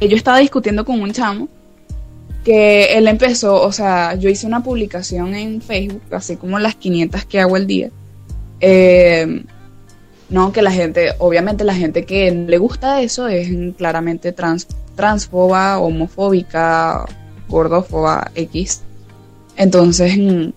yo 0.00 0.16
estaba 0.16 0.38
discutiendo 0.38 0.84
con 0.84 1.00
un 1.00 1.12
chamo 1.12 1.48
que 2.44 2.96
él 2.96 3.08
empezó, 3.08 3.62
o 3.62 3.72
sea, 3.72 4.14
yo 4.14 4.30
hice 4.30 4.46
una 4.46 4.62
publicación 4.62 5.34
en 5.34 5.60
Facebook, 5.60 6.02
así 6.12 6.36
como 6.36 6.58
las 6.58 6.76
500 6.76 7.24
que 7.26 7.40
hago 7.40 7.56
al 7.56 7.66
día. 7.66 7.90
Eh, 8.60 9.44
no, 10.30 10.52
que 10.52 10.62
la 10.62 10.72
gente, 10.72 11.10
obviamente 11.18 11.64
la 11.64 11.74
gente 11.74 12.04
que 12.04 12.30
le 12.30 12.58
gusta 12.58 13.02
eso 13.02 13.28
es 13.28 13.48
claramente 13.76 14.32
trans, 14.32 14.66
transfoba, 14.94 15.78
homofóbica, 15.78 17.04
gordófoba, 17.48 18.30
X. 18.34 18.82
Entonces 19.56 20.16
mm, 20.18 20.50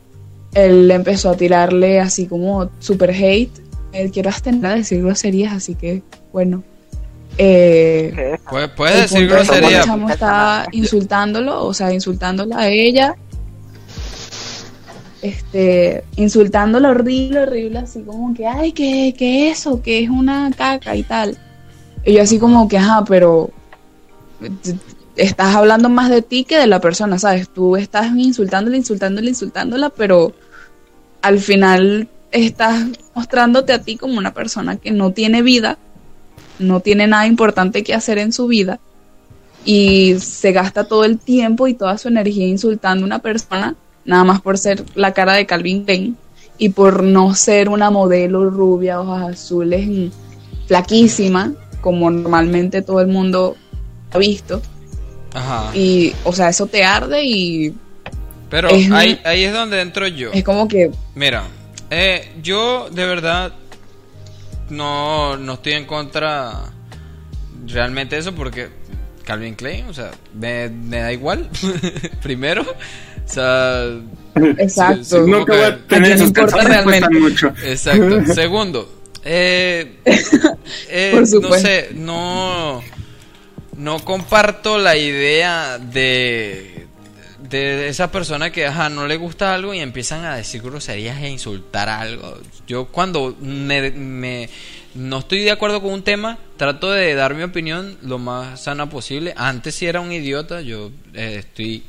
él 0.54 0.92
empezó 0.92 1.30
a 1.30 1.38
tirarle 1.38 2.00
así 2.00 2.28
como 2.28 2.70
super 2.80 3.12
hate. 3.12 3.52
Él 3.94 4.12
quiero 4.12 4.30
abstener 4.30 4.66
a 4.66 4.76
decir 4.76 5.02
groserías, 5.02 5.54
así 5.54 5.76
que 5.76 6.04
bueno. 6.32 6.64
Eh, 7.38 8.38
decir 8.52 8.70
punto 8.76 8.94
es 8.94 9.12
que 9.12 9.28
grosería. 9.28 9.80
El 9.80 9.86
chamo 9.86 10.10
está 10.10 10.68
insultándolo, 10.72 11.66
o 11.66 11.74
sea, 11.74 11.94
insultándola 11.94 12.60
a 12.60 12.70
ella. 12.70 13.16
Este, 15.22 16.04
insultándola 16.16 16.90
horrible, 16.90 17.42
horrible, 17.42 17.80
así 17.80 18.02
como 18.02 18.34
que, 18.34 18.48
ay, 18.48 18.72
que, 18.72 19.14
que 19.18 19.52
eso, 19.52 19.82
que 19.82 20.04
es 20.04 20.10
una 20.10 20.52
caca 20.58 20.96
y 20.96 21.04
tal. 21.04 21.38
Y 22.04 22.14
yo 22.14 22.24
así 22.24 22.40
como 22.40 22.68
que, 22.68 22.78
ajá, 22.78 23.06
pero 23.06 23.52
estás 25.16 25.56
hablando 25.56 25.90
más 25.90 26.10
de 26.10 26.22
ti 26.22 26.44
que 26.44 26.58
de 26.58 26.68
la 26.68 26.82
persona, 26.82 27.20
¿sabes? 27.20 27.50
Tú 27.50 27.76
estás 27.76 28.08
insultándola, 28.16 28.78
insultándola, 28.78 29.30
insultándola, 29.30 29.90
pero 29.90 30.34
al 31.22 31.40
final 31.40 32.08
estás 32.32 32.86
mostrándote 33.14 33.74
a 33.74 33.82
ti 33.82 33.98
como 33.98 34.18
una 34.18 34.34
persona 34.34 34.78
que 34.78 34.92
no 34.92 35.12
tiene 35.12 35.42
vida, 35.42 35.78
no 36.60 36.80
tiene 36.80 37.08
nada 37.08 37.28
importante 37.28 37.84
que 37.84 37.94
hacer 37.94 38.18
en 38.18 38.34
su 38.34 38.48
vida 38.48 38.80
y 39.66 40.16
se 40.20 40.52
gasta 40.52 40.86
todo 40.86 41.06
el 41.06 41.20
tiempo 41.20 41.68
y 41.68 41.74
toda 41.74 41.98
su 41.98 42.08
energía 42.08 42.48
insultando 42.48 43.04
a 43.04 43.08
una 43.08 43.20
persona 43.20 43.76
nada 44.06 44.24
más 44.24 44.42
por 44.42 44.58
ser 44.58 44.84
la 44.96 45.14
cara 45.14 45.34
de 45.34 45.46
Calvin 45.46 45.86
Klein 45.86 46.18
y 46.58 46.70
por 46.70 47.04
no 47.04 47.34
ser 47.36 47.70
una 47.70 47.90
modelo 47.90 48.50
rubia, 48.50 49.02
ojos 49.02 49.22
azules, 49.22 49.88
mm, 49.88 50.68
flaquísima, 50.68 51.54
como 51.82 52.10
normalmente 52.12 52.82
todo 52.82 53.02
el 53.02 53.08
mundo 53.08 53.56
ha 54.12 54.18
visto. 54.18 54.62
Ajá. 55.34 55.76
Y, 55.76 56.14
o 56.24 56.34
sea, 56.34 56.50
eso 56.50 56.68
te 56.68 56.84
arde 56.84 57.24
y 57.24 57.74
Pero 58.52 58.70
es- 58.70 58.92
ahí, 58.92 59.20
ahí 59.26 59.44
es 59.46 59.54
donde 59.54 59.82
entro 59.82 60.06
yo. 60.08 60.32
es 60.32 60.44
como 60.44 60.68
que, 60.68 60.92
Mira, 61.16 61.44
eh, 61.90 62.34
yo 62.44 62.90
de 62.92 63.06
verdad 63.08 63.54
no, 64.70 65.38
no 65.38 65.54
estoy 65.54 65.74
en 65.74 65.86
contra 65.86 66.72
realmente 67.66 68.16
de 68.16 68.22
eso 68.22 68.34
porque 68.36 68.70
Calvin 69.26 69.56
Klein, 69.56 69.86
o 69.88 69.94
sea, 69.94 70.12
me, 70.38 70.70
me 70.70 70.98
da 71.00 71.12
igual. 71.14 71.50
Primero, 72.22 72.62
o 72.64 73.30
sea, 73.30 73.84
exacto. 74.58 75.04
Sí, 75.04 75.16
sí, 75.26 75.30
No 75.32 75.46
te 75.46 75.52
voy 75.52 75.62
a 75.62 75.88
tener 75.88 76.14
¿A 76.14 76.16
quién 76.16 76.32
esos 76.32 76.64
realmente? 76.64 77.10
mucho. 77.20 77.54
exacto. 77.64 78.26
Segundo, 78.34 79.02
eh, 79.24 79.98
eh, 80.90 81.10
Por 81.12 81.22
no 81.22 81.28
supuesto. 81.28 81.68
sé, 81.68 81.90
no, 81.94 82.82
no 83.78 84.00
comparto 84.04 84.78
la 84.78 84.98
idea 84.98 85.78
de 85.78 86.81
de 87.50 87.88
esa 87.90 88.12
persona 88.12 88.52
que 88.52 88.66
ajá, 88.68 88.90
no 88.90 89.08
le 89.08 89.18
gusta 89.18 89.54
algo 89.54 89.74
y 89.74 89.80
empiezan 89.80 90.26
a 90.26 90.36
decir 90.36 90.62
groserías 90.62 91.22
e 91.22 91.30
insultar 91.30 91.90
algo. 91.90 92.38
Yo 92.68 92.86
cuando 92.86 93.36
me, 93.42 93.92
me- 93.92 94.50
no 94.96 95.20
estoy 95.20 95.40
de 95.42 95.52
acuerdo 95.52 95.82
con 95.82 95.92
un 95.94 96.04
tema, 96.04 96.38
trato 96.58 96.92
de 96.92 97.14
dar 97.16 97.34
mi 97.34 97.44
opinión 97.44 97.98
lo 98.04 98.18
más 98.20 98.62
sana 98.64 98.90
posible. 98.90 99.34
Antes 99.38 99.76
si 99.76 99.86
era 99.86 100.02
un 100.02 100.12
idiota, 100.12 100.62
yo 100.62 100.92
eh, 101.14 101.38
estoy 101.40 101.84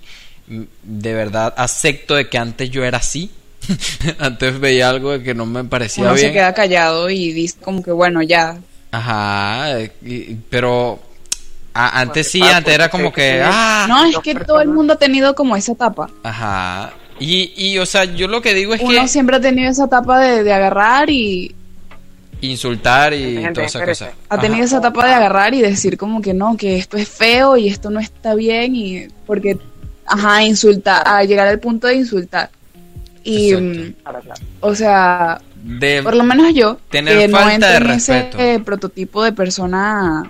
de 0.82 1.14
verdad 1.14 1.54
acepto 1.56 2.14
de 2.14 2.28
que 2.28 2.38
antes 2.38 2.70
yo 2.70 2.84
era 2.84 2.98
así. 2.98 3.30
antes 4.18 4.58
veía 4.58 4.90
algo 4.90 5.12
de 5.12 5.22
que 5.22 5.34
no 5.34 5.46
me 5.46 5.62
parecía 5.64 6.04
Uno 6.04 6.14
bien. 6.14 6.28
se 6.28 6.32
queda 6.32 6.52
callado 6.52 7.08
y 7.10 7.32
dice 7.32 7.56
como 7.60 7.82
que, 7.82 7.92
bueno, 7.92 8.22
ya, 8.22 8.58
Ajá, 8.90 9.78
pero 10.50 11.00
a- 11.74 12.00
antes 12.00 12.30
sí, 12.30 12.40
Ah, 12.42 12.56
antes 12.58 12.74
era 12.74 12.88
como 12.90 13.12
que- 13.12 13.40
ah, 13.44 13.86
No, 13.88 14.04
es 14.04 14.18
que 14.18 14.34
todo 14.34 14.60
el 14.60 14.68
mundo 14.68 14.92
ha 14.94 14.96
tenido 14.98 15.34
como 15.34 15.56
esa 15.56 15.72
etapa. 15.72 16.08
Ajá. 16.22 16.92
Y, 17.18 17.52
y, 17.56 17.78
o 17.78 17.86
sea, 17.86 18.04
yo 18.04 18.26
lo 18.28 18.42
que 18.42 18.52
digo 18.54 18.74
es 18.74 18.80
Uno 18.80 19.00
que 19.02 19.08
siempre 19.08 19.36
ha 19.36 19.40
tenido 19.40 19.70
esa 19.70 19.84
etapa 19.84 20.18
de, 20.18 20.42
de 20.42 20.52
agarrar 20.52 21.08
y 21.10 21.54
insultar 22.40 23.12
y 23.14 23.34
Gente, 23.36 23.50
esas 23.64 23.66
espérate. 23.82 23.90
cosas. 23.90 24.10
ha 24.28 24.36
tenido 24.40 24.54
Ajá. 24.56 24.64
esa 24.64 24.78
etapa 24.78 25.06
de 25.06 25.14
agarrar 25.14 25.54
y 25.54 25.60
decir 25.60 25.96
como 25.96 26.20
que 26.20 26.34
no, 26.34 26.56
que 26.56 26.76
esto 26.76 26.96
es 26.96 27.08
feo 27.08 27.56
y 27.56 27.68
esto 27.68 27.90
no 27.90 28.00
está 28.00 28.34
bien 28.34 28.74
y 28.74 29.06
porque, 29.26 29.56
ajá, 30.06 30.42
insultar, 30.42 31.02
a 31.06 31.22
llegar 31.24 31.46
al 31.46 31.60
punto 31.60 31.86
de 31.86 31.94
insultar. 31.96 32.50
Y, 33.22 33.52
Exacto. 33.52 33.68
mm, 33.80 34.56
o 34.60 34.74
sea, 34.74 35.40
De, 35.62 36.02
por 36.02 36.16
lo 36.16 36.24
menos 36.24 36.52
yo, 36.54 36.78
Tener 36.90 37.16
que 37.16 37.28
no 37.28 37.38
falta 37.38 37.54
entro 37.54 37.68
de 37.70 37.76
en 37.76 37.90
ese 37.92 38.12
respeto. 38.14 38.38
eh, 38.42 38.58
prototipo 38.64 39.22
de 39.22 39.30
persona, 39.30 40.28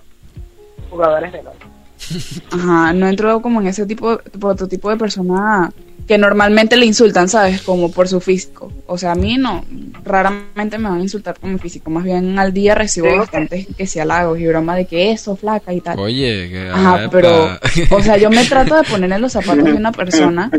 Jugadores 0.92 1.32
de 1.32 1.42
LOL. 1.42 1.54
ajá, 2.52 2.92
no 2.92 3.08
entro 3.08 3.40
como 3.40 3.60
en 3.60 3.68
ese 3.68 3.86
tipo, 3.86 4.18
prototipo 4.38 4.90
de 4.90 4.96
persona 4.96 5.72
que 6.06 6.18
normalmente 6.18 6.76
le 6.76 6.84
insultan, 6.84 7.28
¿sabes? 7.28 7.62
Como 7.62 7.90
por 7.90 8.08
su 8.08 8.20
físico. 8.20 8.72
O 8.88 8.98
sea, 8.98 9.12
a 9.12 9.14
mí 9.14 9.38
no, 9.38 9.64
raramente 10.04 10.76
me 10.76 10.88
van 10.88 10.98
a 10.98 11.02
insultar 11.02 11.34
por 11.38 11.48
mi 11.48 11.58
físico. 11.60 11.90
Más 11.90 12.02
bien 12.04 12.38
al 12.40 12.52
día 12.52 12.74
recibo 12.74 13.08
Sí. 13.08 13.16
bastantes 13.16 13.66
que 13.76 13.86
sea 13.86 14.02
halagos 14.02 14.38
y 14.40 14.46
broma 14.46 14.74
de 14.76 14.84
que 14.86 15.12
eso, 15.12 15.36
flaca 15.36 15.72
y 15.72 15.80
tal. 15.80 15.98
Oye, 16.00 16.50
que 16.50 16.70
Ajá, 16.70 17.04
epa. 17.04 17.10
pero, 17.10 17.58
o 17.96 18.02
sea, 18.02 18.16
yo 18.16 18.30
me 18.30 18.44
trato 18.46 18.74
de 18.76 18.82
poner 18.82 19.12
en 19.12 19.20
los 19.20 19.32
zapatos 19.32 19.64
de 19.64 19.72
una 19.74 19.92
persona 19.92 20.50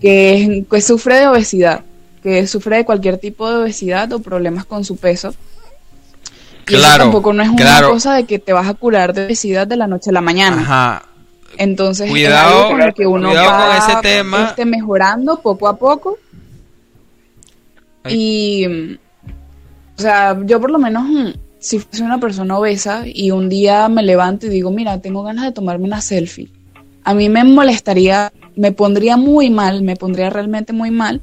que, 0.00 0.64
que 0.70 0.80
sufre 0.80 1.16
de 1.20 1.28
obesidad, 1.28 1.82
que 2.22 2.46
sufre 2.46 2.78
de 2.78 2.84
cualquier 2.84 3.18
tipo 3.18 3.48
de 3.48 3.56
obesidad 3.62 4.12
o 4.12 4.18
problemas 4.20 4.64
con 4.64 4.84
su 4.84 4.96
peso. 4.96 5.32
Y 6.70 6.74
eso 6.76 6.82
Claro, 6.82 7.04
tampoco 7.04 7.32
no 7.32 7.42
es 7.42 7.50
claro. 7.52 7.86
una 7.88 7.94
cosa 7.94 8.14
de 8.14 8.24
que 8.24 8.38
te 8.38 8.52
vas 8.52 8.68
a 8.68 8.74
curar 8.74 9.12
de 9.12 9.26
obesidad 9.26 9.66
de 9.66 9.76
la 9.76 9.86
noche 9.86 10.10
a 10.10 10.12
la 10.12 10.20
mañana. 10.20 10.60
Ajá. 10.62 11.02
Entonces, 11.58 12.08
Cuidado- 12.10 12.48
es 12.50 12.56
algo 12.56 12.70
con 12.70 12.86
lo 12.86 12.94
que 12.94 13.06
uno 13.06 13.28
cuidado 13.28 13.48
va 13.50 13.66
con 13.66 13.90
ese 13.90 14.00
tema. 14.02 14.44
este, 14.48 14.64
mejorando 14.64 15.40
poco 15.40 15.68
a 15.68 15.76
poco. 15.76 16.16
Ay. 18.04 18.14
Y, 18.16 18.66
o 19.98 20.00
sea, 20.02 20.38
yo 20.46 20.60
por 20.60 20.70
lo 20.70 20.78
menos, 20.78 21.04
mm, 21.04 21.28
si 21.58 21.78
fuese 21.78 22.02
una 22.02 22.18
persona 22.18 22.56
obesa 22.58 23.02
y 23.04 23.30
un 23.30 23.48
día 23.48 23.88
me 23.88 24.02
levanto 24.02 24.46
y 24.46 24.50
digo, 24.50 24.70
mira, 24.70 24.98
tengo 25.00 25.22
ganas 25.22 25.44
de 25.44 25.52
tomarme 25.52 25.84
una 25.84 26.00
selfie, 26.00 26.48
a 27.04 27.12
mí 27.14 27.28
me 27.28 27.44
molestaría, 27.44 28.32
me 28.56 28.72
pondría 28.72 29.16
muy 29.16 29.50
mal, 29.50 29.82
me 29.82 29.96
pondría 29.96 30.30
realmente 30.30 30.72
muy 30.72 30.90
mal, 30.90 31.20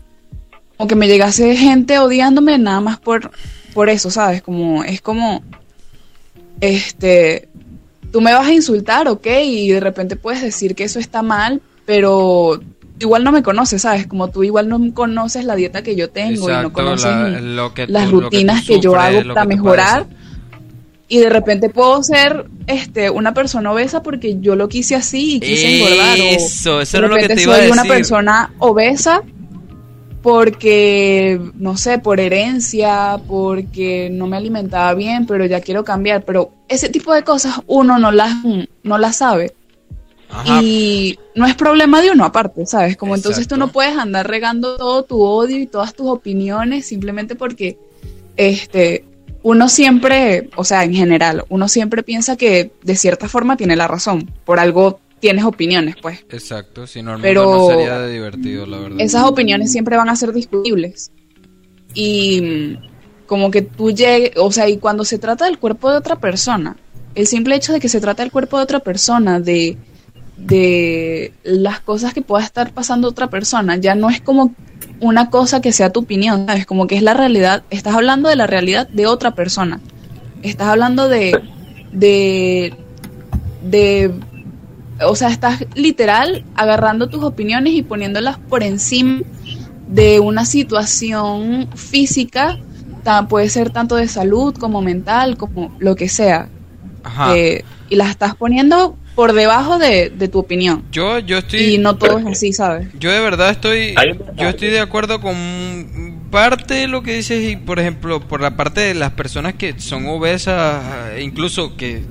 como 0.78 0.88
que 0.88 0.96
me 0.96 1.08
llegase 1.08 1.56
gente 1.56 1.98
odiándome 2.00 2.58
nada 2.58 2.80
más 2.82 3.00
por, 3.00 3.32
por 3.74 3.90
eso, 3.90 4.10
¿sabes? 4.12 4.42
Como, 4.42 4.84
es 4.84 5.02
como, 5.02 5.44
este, 6.62 7.50
tú 8.12 8.22
me 8.22 8.34
vas 8.34 8.48
a 8.48 8.54
insultar, 8.54 9.08
ok, 9.08 9.28
y 9.44 9.70
de 9.72 9.80
repente 9.80 10.16
puedes 10.16 10.42
decir 10.42 10.76
que 10.76 10.84
eso 10.84 11.00
está 11.00 11.22
mal, 11.22 11.62
pero 11.86 12.60
igual 13.00 13.24
no 13.24 13.32
me 13.32 13.44
conoces, 13.44 13.84
¿sabes? 13.84 14.08
Como 14.08 14.30
tú 14.30 14.44
igual 14.44 14.70
no 14.70 14.80
conoces 14.94 15.46
la 15.46 15.56
dieta 15.56 15.84
que 15.84 15.96
yo 15.96 16.10
tengo 16.10 16.50
y 16.50 16.54
no 16.54 16.58
Exacto, 16.60 16.74
conoces 16.74 17.06
la- 17.12 17.42
lo 17.42 17.74
que 17.74 17.88
las 17.88 18.10
tú- 18.10 18.22
lo 18.22 18.30
que 18.30 18.38
tú 18.38 18.38
rutinas 18.38 18.66
que, 18.66 18.80
yo 18.80 18.96
hago 18.96 19.24
para 19.34 19.44
tú 19.44 19.48
mejorar. 19.50 20.04
padeces. 20.04 20.18
Y 21.10 21.20
de 21.20 21.30
repente 21.30 21.70
puedo 21.70 22.04
ser 22.04 22.48
este 22.66 23.10
una 23.10 23.34
persona 23.34 23.72
obesa 23.72 24.04
porque 24.04 24.40
yo 24.42 24.58
lo 24.58 24.68
quise 24.68 24.94
así 24.96 25.36
y 25.36 25.40
quise 25.40 25.78
engordar. 25.78 26.20
o 26.20 26.24
Eso, 26.24 26.82
eso 26.82 26.98
de 26.98 27.00
era 27.00 27.08
lo 27.08 27.16
que 27.16 27.22
repente 27.22 27.36
te 27.36 27.42
iba 27.44 27.54
a 27.54 27.56
soy 27.58 27.66
decir. 27.68 27.80
una 27.82 27.84
persona 27.96 28.54
obesa 28.60 29.22
porque, 30.28 31.40
no 31.56 31.78
sé, 31.78 32.00
por 32.00 32.20
herencia, 32.20 33.18
porque 33.30 34.10
no 34.12 34.28
me 34.28 34.36
alimentaba 34.36 34.94
bien, 34.94 35.26
pero 35.26 35.46
ya 35.46 35.62
quiero 35.62 35.86
cambiar. 35.86 36.26
Pero 36.26 36.52
ese 36.68 36.90
tipo 36.90 37.14
de 37.14 37.24
cosas 37.24 37.62
uno 37.66 37.98
no 37.98 38.12
las, 38.12 38.36
no 38.84 38.98
las 38.98 39.16
sabe. 39.16 39.54
Ajá. 40.30 40.62
Y 40.62 41.18
no 41.34 41.46
es 41.46 41.56
problema 41.56 42.02
de 42.02 42.12
uno 42.12 42.26
aparte, 42.26 42.66
¿sabes? 42.66 42.98
Como 42.98 43.16
entonces 43.16 43.48
tú 43.48 43.56
Exacto. 43.56 43.68
no 43.68 43.72
puedes 43.72 43.98
andar 43.98 44.28
regando 44.28 44.76
todo 44.76 45.04
tu 45.04 45.24
odio 45.24 45.60
y 45.60 45.66
todas 45.66 45.94
tus 45.94 46.08
opiniones 46.08 46.86
simplemente 46.86 47.36
porque 47.36 47.78
este 48.36 49.06
uno 49.44 49.70
siempre, 49.70 50.50
o 50.58 50.66
sea, 50.66 50.84
en 50.84 50.94
general, 50.94 51.46
uno 51.48 51.70
siempre 51.70 52.04
piensa 52.04 52.36
que 52.36 52.74
de 52.84 52.96
cierta 52.98 53.30
forma 53.30 53.56
tiene 53.56 53.78
la 53.78 53.88
razón. 53.88 54.30
Por 54.44 54.60
algo 54.60 55.00
tienes 55.20 55.46
opiniones, 55.46 55.96
pues. 56.02 56.20
Exacto, 56.30 56.88
si 56.88 57.02
no, 57.02 57.18
Pero- 57.22 57.46
no 57.46 57.68
sería 57.68 58.06
divertido, 58.08 58.66
la 58.66 58.78
verdad. 58.80 58.98
Esas 59.02 59.24
opiniones 59.24 59.72
siempre 59.72 59.98
van 59.98 60.10
a 60.10 60.16
ser 60.16 60.32
discutibles. 60.34 61.12
Y 61.94 62.42
mm, 62.42 63.26
como 63.26 63.50
que 63.52 63.62
tú 63.62 63.92
llegues, 63.92 64.32
o 64.38 64.52
sea, 64.52 64.70
y 64.70 64.78
cuando 64.78 65.04
se 65.04 65.18
trata 65.18 65.46
del 65.46 65.58
cuerpo 65.60 65.92
de 65.92 65.98
otra 65.98 66.18
persona, 66.18 66.76
el 67.16 67.28
simple 67.28 67.56
hecho 67.56 67.74
de 67.74 67.80
que 67.80 67.90
se 67.90 68.00
trata 68.00 68.24
del 68.24 68.32
cuerpo 68.32 68.58
de 68.58 68.64
otra 68.64 68.80
persona, 68.80 69.40
de, 69.40 69.78
de 70.38 71.34
las 71.44 71.80
cosas 71.80 72.14
que 72.14 72.22
pueda 72.22 72.44
estar 72.44 72.72
pasando 72.72 73.08
otra 73.08 73.28
persona, 73.30 73.76
ya 73.78 73.96
no 73.96 74.10
es 74.10 74.22
como 74.22 74.54
una 75.00 75.30
cosa 75.30 75.62
que 75.62 75.72
sea 75.72 75.92
tu 75.92 76.02
opinión, 76.02 76.46
¿sabes? 76.46 76.66
Como 76.66 76.86
que 76.88 76.96
es 76.96 77.02
la 77.02 77.14
realidad, 77.16 77.64
estás 77.72 77.96
hablando 77.96 78.30
de 78.30 78.36
la 78.36 78.48
realidad 78.48 78.88
de 78.88 79.08
otra 79.08 79.34
persona. 79.34 79.80
Estás 80.44 80.68
hablando 80.68 81.10
de, 81.10 81.40
de, 81.92 82.74
de, 83.64 84.12
o 85.06 85.16
sea, 85.16 85.30
estás 85.30 85.66
literal 85.76 86.44
agarrando 86.56 87.08
tus 87.08 87.24
opiniones 87.24 87.74
y 87.74 87.82
poniéndolas 87.82 88.38
por 88.38 88.64
encima 88.64 89.22
de 89.88 90.20
una 90.20 90.46
situación 90.46 91.70
física, 91.76 92.58
ta- 93.04 93.28
puede 93.28 93.50
ser 93.50 93.70
tanto 93.70 93.96
de 93.96 94.08
salud 94.08 94.56
como 94.56 94.82
mental, 94.82 95.38
como 95.38 95.76
lo 95.80 95.96
que 95.96 96.10
sea, 96.10 96.50
Ajá. 97.04 97.38
eh, 97.38 97.64
y 97.90 97.96
las 97.96 98.10
estás 98.10 98.36
poniendo 98.36 98.98
por 99.16 99.34
debajo 99.34 99.78
de, 99.80 100.10
de 100.10 100.28
tu 100.28 100.40
opinión. 100.40 100.84
Yo, 100.92 101.20
yo 101.20 101.40
estoy... 101.40 101.60
Y 101.76 101.78
no 101.78 101.96
todo 101.96 102.20
es 102.20 102.26
así, 102.28 102.54
¿sabes? 102.54 102.90
Yo 103.00 103.12
de 103.12 103.20
verdad 103.20 103.50
estoy, 103.50 103.96
yo 104.36 104.50
estoy 104.50 104.70
de 104.70 104.80
acuerdo 104.80 105.22
con 105.22 106.18
parte 106.30 106.74
de 106.76 106.88
lo 106.88 107.02
que 107.02 107.16
dices 107.16 107.50
y 107.50 107.56
por 107.56 107.80
ejemplo 107.80 108.20
por 108.20 108.42
la 108.42 108.58
parte 108.58 108.82
de 108.82 108.94
las 108.94 109.12
personas 109.12 109.54
que 109.54 109.80
son 109.80 110.06
obesas, 110.08 110.84
e 111.16 111.24
incluso 111.24 111.78
que 111.78 112.04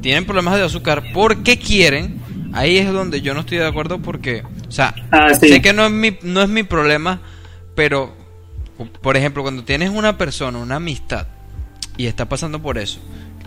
tienen 0.00 0.24
problemas 0.26 0.56
de 0.56 0.62
azúcar, 0.64 1.04
porque 1.12 1.58
quieren, 1.58 2.20
ahí 2.52 2.78
es 2.78 2.92
donde 2.92 3.20
yo 3.20 3.34
no 3.34 3.40
estoy 3.40 3.58
de 3.58 3.66
acuerdo 3.66 3.98
porque, 4.00 4.42
o 4.68 4.72
sea, 4.72 4.94
Ah, 5.10 5.34
sí. 5.34 5.48
sé 5.48 5.62
que 5.62 5.72
no 5.72 5.84
es 5.86 5.90
mi, 5.92 6.16
no 6.22 6.42
es 6.42 6.48
mi 6.48 6.62
problema, 6.62 7.20
pero 7.74 8.14
por 9.02 9.16
ejemplo 9.16 9.42
cuando 9.42 9.64
tienes 9.64 9.90
una 9.90 10.16
persona, 10.16 10.58
una 10.58 10.76
amistad 10.76 11.26
y 11.96 12.06
está 12.06 12.28
pasando 12.28 12.60
por 12.62 12.78
eso, 12.78 12.98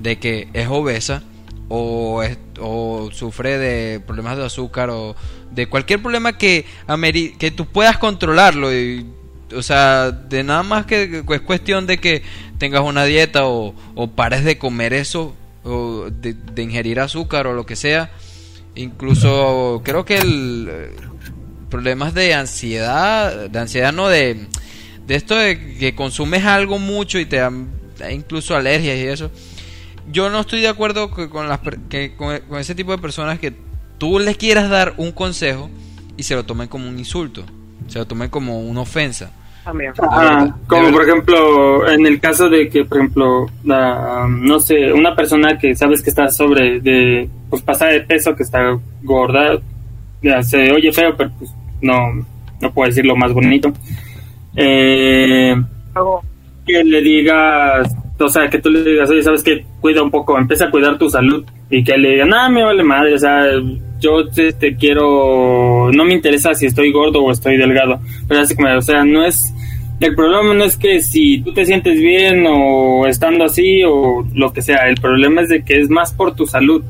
de 0.01 0.20
que 0.20 0.47
es 0.54 0.68
obesa 0.70 1.24
o, 1.70 2.22
es- 2.24 2.38
o 2.60 3.10
sufre 3.12 3.58
de 3.58 3.99
problemas 3.99 4.38
de 4.38 4.45
azúcar 4.45 4.89
o 4.91 5.16
de 5.51 5.68
cualquier 5.68 6.01
problema 6.01 6.38
que, 6.38 6.66
ameri- 6.88 7.36
que 7.38 7.49
tú 7.51 7.66
puedas 7.66 7.97
controlarlo 7.97 8.74
y 8.74 9.06
o 9.56 9.62
sea, 9.62 10.10
de 10.12 10.43
nada 10.43 10.64
más 10.64 10.86
que, 10.88 11.24
que 11.28 11.36
es 11.36 11.41
cuestión 11.41 11.86
de 11.86 11.99
que 11.99 12.24
tengas 12.58 12.82
una 12.82 13.06
dieta 13.06 13.45
o, 13.45 13.76
o 13.93 14.08
pares 14.12 14.43
de 14.43 14.58
comer 14.58 14.93
eso 14.93 15.36
o 15.64 16.09
de, 16.09 16.34
de 16.34 16.64
ingerir 16.64 16.99
azúcar 16.99 17.47
o 17.47 17.53
lo 17.53 17.66
que 17.66 17.76
sea. 17.76 18.11
Incluso 18.76 19.82
creo 19.84 20.05
que 20.05 20.18
el 20.18 20.68
eh, 20.70 20.91
problemas 21.70 22.14
de 22.14 22.34
ansiedad, 22.34 23.49
de 23.49 23.59
ansiedad 23.59 23.93
no 23.93 24.07
de 24.07 24.47
de 25.07 25.16
esto 25.16 25.36
de 25.36 25.78
que 25.78 25.95
consumes 25.95 26.45
algo 26.45 26.80
mucho 26.80 27.20
y 27.20 27.26
te 27.26 27.38
dan 27.38 27.68
da 27.97 28.11
incluso 28.11 28.55
alergias 28.55 28.97
y 28.97 29.07
eso. 29.07 29.32
Yo 30.11 30.30
no 30.30 30.41
estoy 30.41 30.61
de 30.61 30.68
acuerdo 30.68 31.11
con, 31.11 31.47
las, 31.47 31.59
que 31.89 32.16
con, 32.16 32.39
con 32.41 32.59
ese 32.59 32.76
tipo 32.76 32.91
de 32.91 32.97
personas 32.97 33.39
que 33.39 33.53
tú 33.97 34.20
les 34.20 34.38
quieras 34.38 34.70
dar 34.70 34.95
un 34.97 35.11
consejo 35.11 35.70
y 36.18 36.24
se 36.24 36.36
lo 36.36 36.45
tomen 36.45 36.68
como 36.68 36.89
un 36.89 36.99
insulto, 36.99 37.45
se 37.88 37.99
lo 37.99 38.05
tomen 38.05 38.30
como 38.30 38.59
una 38.59 38.82
ofensa. 38.82 39.32
También. 39.64 39.93
Ah, 39.99 40.20
verdad, 40.20 40.45
de 40.45 40.51
como 40.68 40.91
por 40.91 41.03
ejemplo, 41.03 41.89
en 41.89 42.05
el 42.05 42.20
caso 42.20 42.49
de 42.49 42.68
que, 42.70 42.84
por 42.86 42.97
ejemplo, 42.97 43.45
la- 43.64 44.28
no 44.30 44.59
sé, 44.59 44.91
una 44.91 45.16
persona 45.16 45.57
que 45.57 45.76
sabes 45.76 46.01
que 46.03 46.09
está 46.09 46.30
sobre 46.30 46.80
de, 46.82 47.30
pues 47.49 47.61
pasada 47.61 47.91
de 47.91 48.01
peso, 48.01 48.36
que 48.36 48.43
está 48.43 48.78
gorda, 49.03 49.57
ya 50.22 50.41
se 50.43 50.72
oye 50.72 50.91
feo, 50.91 51.16
pero 51.18 51.32
pues 51.38 51.51
no, 51.82 52.26
no 52.61 52.72
puedo 52.74 52.88
decir 52.89 53.05
lo 53.05 53.16
más 53.16 53.32
bonito. 53.34 53.72
Eh, 54.55 55.55
que 56.66 56.84
le 56.84 57.01
digas, 57.01 57.93
o 58.20 58.30
sea, 58.30 58.49
que 58.49 58.59
tú 58.59 58.70
le 58.70 58.84
digas, 58.84 59.09
oye, 59.09 59.24
sabes 59.24 59.43
que 59.43 59.66
cuida 59.82 60.01
un 60.03 60.11
poco, 60.11 60.38
empieza 60.38 60.66
a 60.66 60.72
cuidar 60.72 60.97
tu 60.97 61.09
salud 61.09 61.43
y 61.70 61.84
que 61.84 61.97
le 61.97 62.09
digan, 62.11 62.30
no, 62.30 62.49
me 62.49 62.64
vale 62.64 62.84
madre, 62.84 63.14
o 63.16 63.20
sea, 63.20 63.43
yo 64.04 64.28
te, 64.28 64.54
te 64.54 64.76
quiero, 64.76 65.89
no 65.91 66.06
me 66.06 66.14
interesa 66.14 66.54
si 66.54 66.66
estoy 66.66 66.91
gordo 66.91 67.24
o 67.24 67.32
estoy 67.32 67.58
delgado, 67.58 68.01
pero 68.28 68.41
así 68.41 68.56
como, 68.56 68.68
o 68.76 68.82
sea, 68.82 69.06
no 69.06 69.26
es, 69.26 69.54
el 69.99 70.16
problema 70.16 70.54
no 70.54 70.66
es 70.66 70.76
que 70.76 71.01
si 71.01 71.39
tú 71.39 71.54
te 71.54 71.66
sientes 71.66 71.97
bien 71.97 72.45
o 72.45 73.08
estando 73.08 73.45
así 73.45 73.84
o 73.86 74.28
lo 74.34 74.51
que 74.51 74.62
sea, 74.62 74.89
el 74.89 74.95
problema 74.95 75.41
es 75.41 75.49
de 75.49 75.64
que 75.64 75.80
es 75.80 75.89
más 75.89 76.12
por 76.14 76.36
tu 76.36 76.45
salud. 76.45 76.84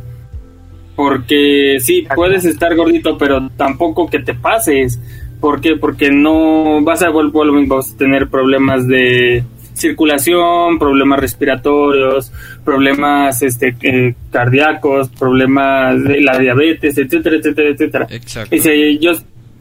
Porque 0.95 1.78
sí, 1.80 2.07
puedes 2.16 2.45
estar 2.45 2.76
gordito, 2.76 3.18
pero 3.18 3.49
tampoco 3.57 4.07
que 4.07 4.20
te 4.20 4.34
pases. 4.34 4.99
¿Por 5.39 5.59
qué? 5.59 5.76
Porque 5.76 6.11
no 6.11 6.82
vas 6.82 7.01
a 7.01 7.09
volver 7.09 7.49
a 7.72 7.97
tener 7.97 8.30
problemas 8.30 8.88
de 8.88 9.43
circulación, 9.74 10.80
problemas 10.80 11.19
respiratorios, 11.19 12.32
problemas 12.63 13.41
este 13.41 13.76
eh, 13.82 14.15
cardíacos, 14.32 15.09
problemas 15.09 16.03
de 16.03 16.21
la 16.21 16.38
diabetes, 16.38 16.97
etcétera, 16.97 17.38
etcétera, 17.38 17.69
etcétera. 17.69 18.07
Exacto. 18.09 18.55
Y 18.55 18.59
si 18.59 18.99
yo, 18.99 19.11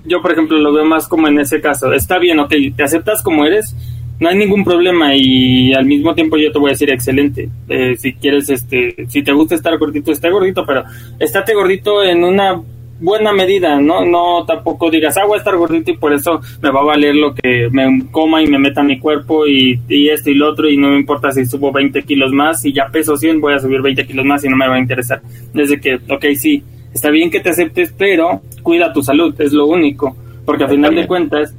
yo, 0.04 0.20
por 0.20 0.32
ejemplo, 0.32 0.58
lo 0.58 0.72
veo 0.72 0.84
más 0.84 1.08
como 1.08 1.28
en 1.28 1.40
ese 1.40 1.60
caso. 1.60 1.92
Está 1.92 2.18
bien, 2.18 2.38
ok, 2.38 2.54
te 2.76 2.82
aceptas 2.82 3.22
como 3.22 3.44
eres, 3.44 3.74
no 4.20 4.28
hay 4.28 4.36
ningún 4.36 4.64
problema 4.64 5.16
y 5.16 5.72
al 5.72 5.84
mismo 5.84 6.14
tiempo 6.14 6.36
yo 6.36 6.52
te 6.52 6.58
voy 6.58 6.70
a 6.70 6.72
decir 6.72 6.90
excelente. 6.90 7.48
Eh, 7.68 7.96
si 7.96 8.12
quieres, 8.14 8.48
este, 8.50 9.06
si 9.08 9.22
te 9.22 9.32
gusta 9.32 9.54
estar 9.54 9.76
gordito, 9.78 10.12
esté 10.12 10.30
gordito, 10.30 10.64
pero 10.64 10.84
estate 11.18 11.54
gordito 11.54 12.04
en 12.04 12.22
una 12.22 12.60
buena 13.02 13.32
medida, 13.32 13.78
¿no? 13.80 14.04
No 14.04 14.44
tampoco 14.46 14.90
digas, 14.90 15.16
ah, 15.18 15.26
voy 15.26 15.34
a 15.34 15.38
estar 15.38 15.56
gordito 15.56 15.90
y 15.90 15.96
por 15.96 16.12
eso 16.12 16.40
me 16.62 16.70
va 16.70 16.80
a 16.80 16.84
valer 16.84 17.14
lo 17.16 17.34
que 17.34 17.68
me 17.70 18.06
coma 18.10 18.42
y 18.42 18.46
me 18.46 18.58
meta 18.58 18.82
mi 18.82 18.98
cuerpo 18.98 19.46
y, 19.46 19.80
y 19.88 20.08
esto 20.08 20.30
y 20.30 20.34
lo 20.34 20.50
otro 20.50 20.68
y 20.70 20.76
no 20.76 20.88
me 20.88 20.96
importa 20.96 21.32
si 21.32 21.44
subo 21.44 21.72
20 21.72 22.02
kilos 22.04 22.32
más 22.32 22.64
y 22.64 22.72
ya 22.72 22.86
peso 22.86 23.16
100, 23.16 23.40
voy 23.40 23.54
a 23.54 23.58
subir 23.58 23.82
20 23.82 24.06
kilos 24.06 24.24
más 24.24 24.44
y 24.44 24.48
no 24.48 24.56
me 24.56 24.68
va 24.68 24.76
a 24.76 24.78
interesar. 24.78 25.20
Desde 25.52 25.80
que, 25.80 25.96
ok, 25.96 26.24
sí, 26.36 26.62
está 26.94 27.10
bien 27.10 27.30
que 27.30 27.40
te 27.40 27.50
aceptes, 27.50 27.92
pero 27.96 28.40
cuida 28.62 28.92
tu 28.92 29.02
salud, 29.02 29.34
es 29.40 29.52
lo 29.52 29.66
único, 29.66 30.16
porque 30.44 30.64
al 30.64 30.70
final 30.70 30.94
de 30.94 31.06
cuentas, 31.06 31.54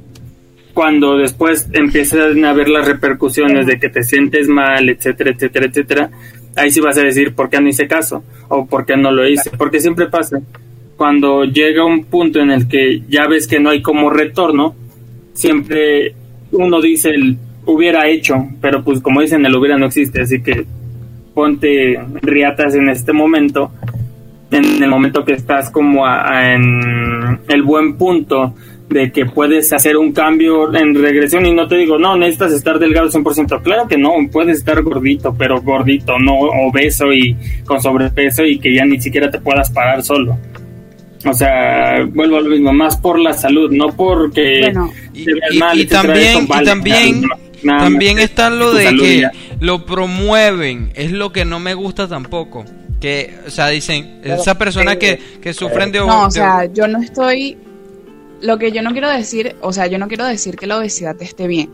cuando 0.72 1.18
después 1.18 1.68
empiezan 1.72 2.44
a 2.44 2.52
ver 2.52 2.68
las 2.68 2.88
repercusiones 2.88 3.66
de 3.66 3.78
que 3.78 3.90
te 3.90 4.02
sientes 4.02 4.48
mal, 4.48 4.88
etcétera, 4.88 5.30
etcétera, 5.30 5.66
etcétera, 5.66 6.10
ahí 6.56 6.70
sí 6.70 6.80
vas 6.80 6.98
a 6.98 7.02
decir 7.02 7.34
por 7.34 7.50
qué 7.50 7.60
no 7.60 7.68
hice 7.68 7.86
caso 7.86 8.24
o 8.48 8.66
por 8.66 8.86
qué 8.86 8.96
no 8.96 9.12
lo 9.12 9.28
hice, 9.28 9.50
porque 9.50 9.80
siempre 9.80 10.08
pasa. 10.08 10.40
Cuando 10.96 11.44
llega 11.44 11.84
un 11.84 12.04
punto 12.04 12.40
en 12.40 12.50
el 12.50 12.68
que 12.68 13.02
ya 13.08 13.26
ves 13.26 13.46
que 13.48 13.58
no 13.60 13.70
hay 13.70 13.82
como 13.82 14.10
retorno, 14.10 14.74
siempre 15.32 16.14
uno 16.52 16.80
dice 16.80 17.10
el 17.10 17.36
hubiera 17.66 18.08
hecho, 18.08 18.46
pero 18.60 18.84
pues 18.84 19.00
como 19.00 19.20
dicen 19.20 19.44
el 19.46 19.54
hubiera 19.56 19.76
no 19.78 19.86
existe, 19.86 20.22
así 20.22 20.42
que 20.42 20.64
ponte 21.34 21.98
riatas 22.22 22.74
en 22.74 22.88
este 22.90 23.12
momento, 23.12 23.72
en 24.50 24.82
el 24.82 24.88
momento 24.90 25.24
que 25.24 25.32
estás 25.32 25.70
como 25.70 26.06
a- 26.06 26.28
a- 26.28 26.54
en 26.54 27.40
el 27.48 27.62
buen 27.62 27.96
punto 27.96 28.54
de 28.88 29.10
que 29.10 29.24
puedes 29.24 29.72
hacer 29.72 29.96
un 29.96 30.12
cambio 30.12 30.72
en 30.76 30.94
regresión 30.94 31.44
y 31.46 31.52
no 31.52 31.66
te 31.66 31.76
digo, 31.76 31.98
no, 31.98 32.16
necesitas 32.16 32.52
estar 32.52 32.78
delgado 32.78 33.08
100%, 33.10 33.62
claro 33.62 33.88
que 33.88 33.96
no, 33.98 34.12
puedes 34.30 34.58
estar 34.58 34.80
gordito, 34.82 35.34
pero 35.36 35.60
gordito, 35.62 36.18
no 36.18 36.34
obeso 36.38 37.12
y 37.12 37.34
con 37.64 37.80
sobrepeso 37.80 38.44
y 38.44 38.58
que 38.58 38.72
ya 38.74 38.84
ni 38.84 39.00
siquiera 39.00 39.30
te 39.30 39.40
puedas 39.40 39.70
parar 39.72 40.02
solo. 40.04 40.36
O 41.26 41.32
sea, 41.34 42.04
vuelvo 42.12 42.36
a 42.36 42.40
lo 42.42 42.50
mismo, 42.50 42.72
más 42.72 42.96
por 42.96 43.18
la 43.18 43.32
salud, 43.32 43.70
no 43.72 43.88
porque 43.96 44.60
Bueno, 44.62 44.92
Y, 45.14 45.24
te 45.24 45.32
veas 45.34 45.54
y- 45.54 45.58
mal, 45.58 45.80
y 45.80 45.86
también, 45.86 46.44
y 46.44 46.64
también, 46.64 47.22
nada 47.62 47.84
también 47.84 48.16
que 48.18 48.22
está 48.24 48.50
lo 48.50 48.72
de 48.74 48.94
que 48.96 49.20
ya. 49.20 49.30
lo 49.60 49.86
promueven, 49.86 50.92
es 50.94 51.12
lo 51.12 51.32
que 51.32 51.44
no 51.44 51.60
me 51.60 51.74
gusta 51.74 52.08
tampoco. 52.08 52.64
Que, 53.00 53.34
o 53.46 53.50
sea, 53.50 53.68
dicen, 53.68 54.20
esa 54.22 54.56
persona 54.56 54.96
que, 54.96 55.18
que 55.42 55.52
sufren 55.52 55.92
de 55.92 55.98
No, 55.98 56.26
o 56.26 56.30
sea, 56.30 56.66
yo 56.72 56.86
no 56.88 57.00
estoy. 57.02 57.56
Lo 58.40 58.58
que 58.58 58.72
yo 58.72 58.82
no 58.82 58.92
quiero 58.92 59.08
decir, 59.10 59.56
o 59.62 59.72
sea, 59.72 59.86
yo 59.86 59.98
no 59.98 60.08
quiero 60.08 60.24
decir 60.26 60.56
que 60.56 60.66
la 60.66 60.78
obesidad 60.78 61.16
esté 61.20 61.46
bien. 61.46 61.70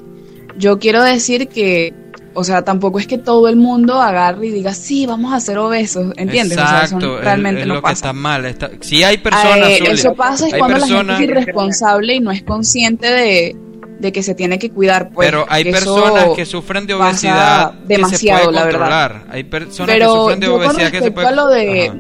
Yo 0.59 0.79
quiero 0.79 1.03
decir 1.03 1.49
que, 1.49 1.93
o 2.35 2.45
sea, 2.45 2.63
tampoco 2.63 2.99
es 3.01 3.07
que 3.07 3.19
todo 3.19 3.49
el 3.49 3.57
mundo 3.57 4.01
agarre 4.01 4.47
y 4.47 4.51
diga, 4.51 4.73
sí, 4.73 5.05
vamos 5.07 5.33
a 5.33 5.41
ser 5.41 5.59
obesos, 5.59 6.13
¿entiendes? 6.17 6.57
o 6.59 6.61
sea, 6.61 6.85
eso 6.85 6.97
Exacto, 6.97 7.19
es- 7.19 7.25
realmente 7.25 7.61
es, 7.63 7.67
no 7.67 7.75
lo 7.75 7.81
que 7.81 7.83
pasa. 7.83 7.95
está 7.95 8.13
mal. 8.13 8.45
Está, 8.47 8.71
si 8.81 9.03
hay 9.03 9.19
personas, 9.19 9.69
Eh, 9.69 9.81
eso 9.89 10.15
pasa 10.15 10.47
es 10.47 10.55
cuando 10.55 10.79
la 10.79 10.87
gente 10.87 11.15
es 11.15 11.21
irresponsable 11.21 12.15
y 12.15 12.21
no 12.21 12.31
es 12.31 12.43
consciente 12.43 13.07
de, 13.11 13.57
de 13.99 14.13
que 14.13 14.23
se 14.23 14.35
tiene 14.35 14.59
que 14.59 14.71
cuidar. 14.71 15.11
Pues, 15.11 15.29
pero 15.29 15.45
hay 15.49 15.65
que 15.65 15.73
personas 15.73 16.29
que 16.37 16.45
sufren 16.47 16.87
de 16.87 16.95
obesidad 16.95 17.73
demasiado, 17.87 18.39
que 18.41 18.45
se 18.47 18.51
puede 18.53 18.53
la 18.53 18.65
verdad. 18.65 19.23
Hay 19.31 19.45
personas 19.45 19.93
Pero 19.95 20.07
que 20.15 20.21
sufren 20.21 20.41
de 20.41 20.47
yo 20.47 20.55
obesidad 20.55 20.77
que 20.91 20.99
se 20.99 21.05
respecto 21.05 21.15
puede 21.15 21.27
a 21.27 21.33
lo 21.33 21.47
de, 21.49 21.89
Ajá. 21.89 21.99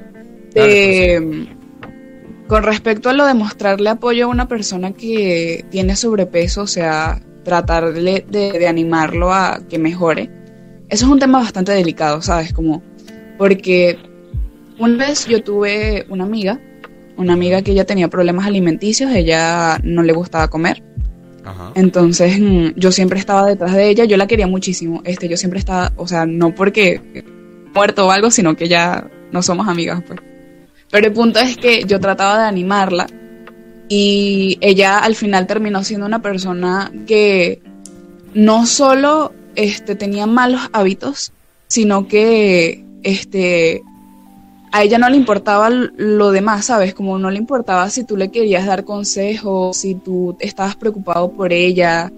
de- 0.54 1.48
con 2.46 2.62
respecto 2.64 3.10
a 3.10 3.12
lo 3.12 3.26
de 3.26 3.34
mostrarle 3.34 3.90
apoyo 3.90 4.24
a 4.24 4.28
una 4.28 4.48
persona 4.48 4.92
que 4.92 5.64
tiene 5.70 5.94
sobrepeso, 5.96 6.62
o 6.62 6.66
sea, 6.66 7.20
tratarle 7.44 8.24
de, 8.28 8.52
de 8.52 8.68
animarlo 8.68 9.32
a 9.32 9.60
que 9.68 9.78
mejore, 9.78 10.30
eso 10.90 11.06
es 11.06 11.12
un 11.12 11.20
tema 11.20 11.38
bastante 11.38 11.72
delicado, 11.72 12.20
¿sabes? 12.20 12.52
Como, 12.52 12.82
porque 13.38 13.96
una 14.78 15.06
vez 15.06 15.26
yo 15.26 15.42
tuve 15.42 16.04
una 16.08 16.24
amiga, 16.24 16.60
una 17.16 17.34
amiga 17.34 17.62
que 17.62 17.70
ella 17.70 17.84
tenía 17.84 18.08
problemas 18.08 18.46
alimenticios, 18.46 19.12
ella 19.12 19.78
no 19.84 20.02
le 20.02 20.12
gustaba 20.12 20.48
comer. 20.48 20.82
Ajá. 21.44 21.72
Entonces 21.74 22.40
mm, 22.40 22.70
yo 22.76 22.90
siempre 22.90 23.18
estaba 23.18 23.46
detrás 23.46 23.72
de 23.74 23.88
ella, 23.88 24.04
yo 24.04 24.16
la 24.16 24.26
quería 24.26 24.48
muchísimo. 24.48 25.00
Este, 25.04 25.28
yo 25.28 25.36
siempre 25.36 25.60
estaba, 25.60 25.92
o 25.96 26.08
sea, 26.08 26.26
no 26.26 26.54
porque 26.54 27.00
muerto 27.72 28.06
o 28.06 28.10
algo, 28.10 28.30
sino 28.30 28.56
que 28.56 28.68
ya 28.68 29.08
no 29.30 29.42
somos 29.42 29.68
amigas, 29.68 30.02
pues. 30.06 30.18
Pero 30.90 31.06
el 31.06 31.12
punto 31.12 31.38
es 31.38 31.56
que 31.56 31.84
yo 31.84 32.00
trataba 32.00 32.42
de 32.42 32.48
animarla 32.48 33.06
y 33.92 34.56
ella 34.60 34.98
al 34.98 35.16
final 35.16 35.48
terminó 35.48 35.82
siendo 35.82 36.06
una 36.06 36.22
persona 36.22 36.92
que 37.08 37.60
no 38.34 38.64
solo 38.64 39.32
este, 39.56 39.96
tenía 39.96 40.26
malos 40.26 40.60
hábitos, 40.72 41.32
sino 41.66 42.06
que 42.06 42.84
este, 43.02 43.82
a 44.70 44.84
ella 44.84 44.96
no 44.96 45.10
le 45.10 45.16
importaba 45.16 45.70
lo 45.70 46.30
demás, 46.30 46.66
¿sabes? 46.66 46.94
Como 46.94 47.18
no 47.18 47.32
le 47.32 47.38
importaba 47.38 47.90
si 47.90 48.04
tú 48.04 48.16
le 48.16 48.30
querías 48.30 48.64
dar 48.64 48.84
consejos, 48.84 49.76
si 49.76 49.96
tú 49.96 50.36
estabas 50.38 50.76
preocupado 50.76 51.32
por 51.32 51.52
ella. 51.52 52.12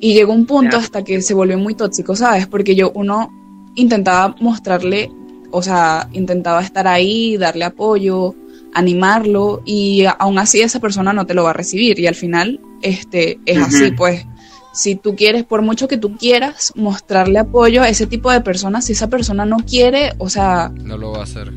Y 0.00 0.12
llegó 0.12 0.34
un 0.34 0.44
punto 0.44 0.76
hasta 0.76 1.04
que 1.04 1.22
se 1.22 1.32
volvió 1.32 1.56
muy 1.56 1.74
tóxico, 1.74 2.14
¿sabes? 2.14 2.46
Porque 2.46 2.74
yo, 2.74 2.92
uno 2.94 3.30
intentaba 3.76 4.36
mostrarle, 4.40 5.10
o 5.50 5.62
sea, 5.62 6.06
intentaba 6.12 6.62
estar 6.62 6.86
ahí, 6.86 7.38
darle 7.38 7.64
apoyo, 7.64 8.34
animarlo, 8.74 9.62
y 9.64 10.04
aún 10.18 10.38
así 10.38 10.60
esa 10.60 10.80
persona 10.80 11.12
no 11.12 11.26
te 11.26 11.34
lo 11.34 11.44
va 11.44 11.50
a 11.50 11.54
recibir. 11.54 11.98
Y 11.98 12.06
al 12.06 12.14
final, 12.14 12.60
este, 12.82 13.38
es 13.46 13.58
así, 13.58 13.90
pues. 13.92 14.26
Si 14.72 14.96
tú 14.96 15.14
quieres, 15.14 15.44
por 15.44 15.62
mucho 15.62 15.86
que 15.86 15.96
tú 15.96 16.16
quieras, 16.16 16.72
mostrarle 16.74 17.38
apoyo 17.38 17.80
a 17.82 17.88
ese 17.88 18.06
tipo 18.08 18.32
de 18.32 18.40
personas, 18.40 18.84
si 18.86 18.92
esa 18.92 19.08
persona 19.08 19.44
no 19.46 19.58
quiere, 19.58 20.14
o 20.18 20.28
sea, 20.28 20.72
No 20.82 20.96
lo 20.98 21.12
va 21.12 21.20
a 21.20 21.22
hacer. 21.22 21.52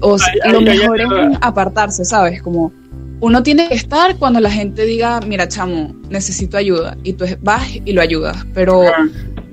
o 0.00 0.18
sea, 0.18 0.32
Ay, 0.44 0.52
lo 0.52 0.58
ay, 0.58 0.68
ay, 0.68 0.78
mejor 0.78 1.00
ay, 1.00 1.06
es 1.06 1.12
ay. 1.12 1.38
apartarse, 1.40 2.04
¿sabes? 2.04 2.42
Como 2.42 2.72
uno 3.20 3.42
tiene 3.44 3.68
que 3.68 3.74
estar 3.74 4.16
cuando 4.16 4.40
la 4.40 4.50
gente 4.50 4.84
diga, 4.86 5.20
mira, 5.20 5.46
chamo, 5.46 5.94
necesito 6.10 6.56
ayuda, 6.56 6.96
y 7.04 7.12
tú 7.12 7.26
vas 7.42 7.62
y 7.84 7.92
lo 7.92 8.00
ayudas, 8.02 8.44
pero 8.54 8.82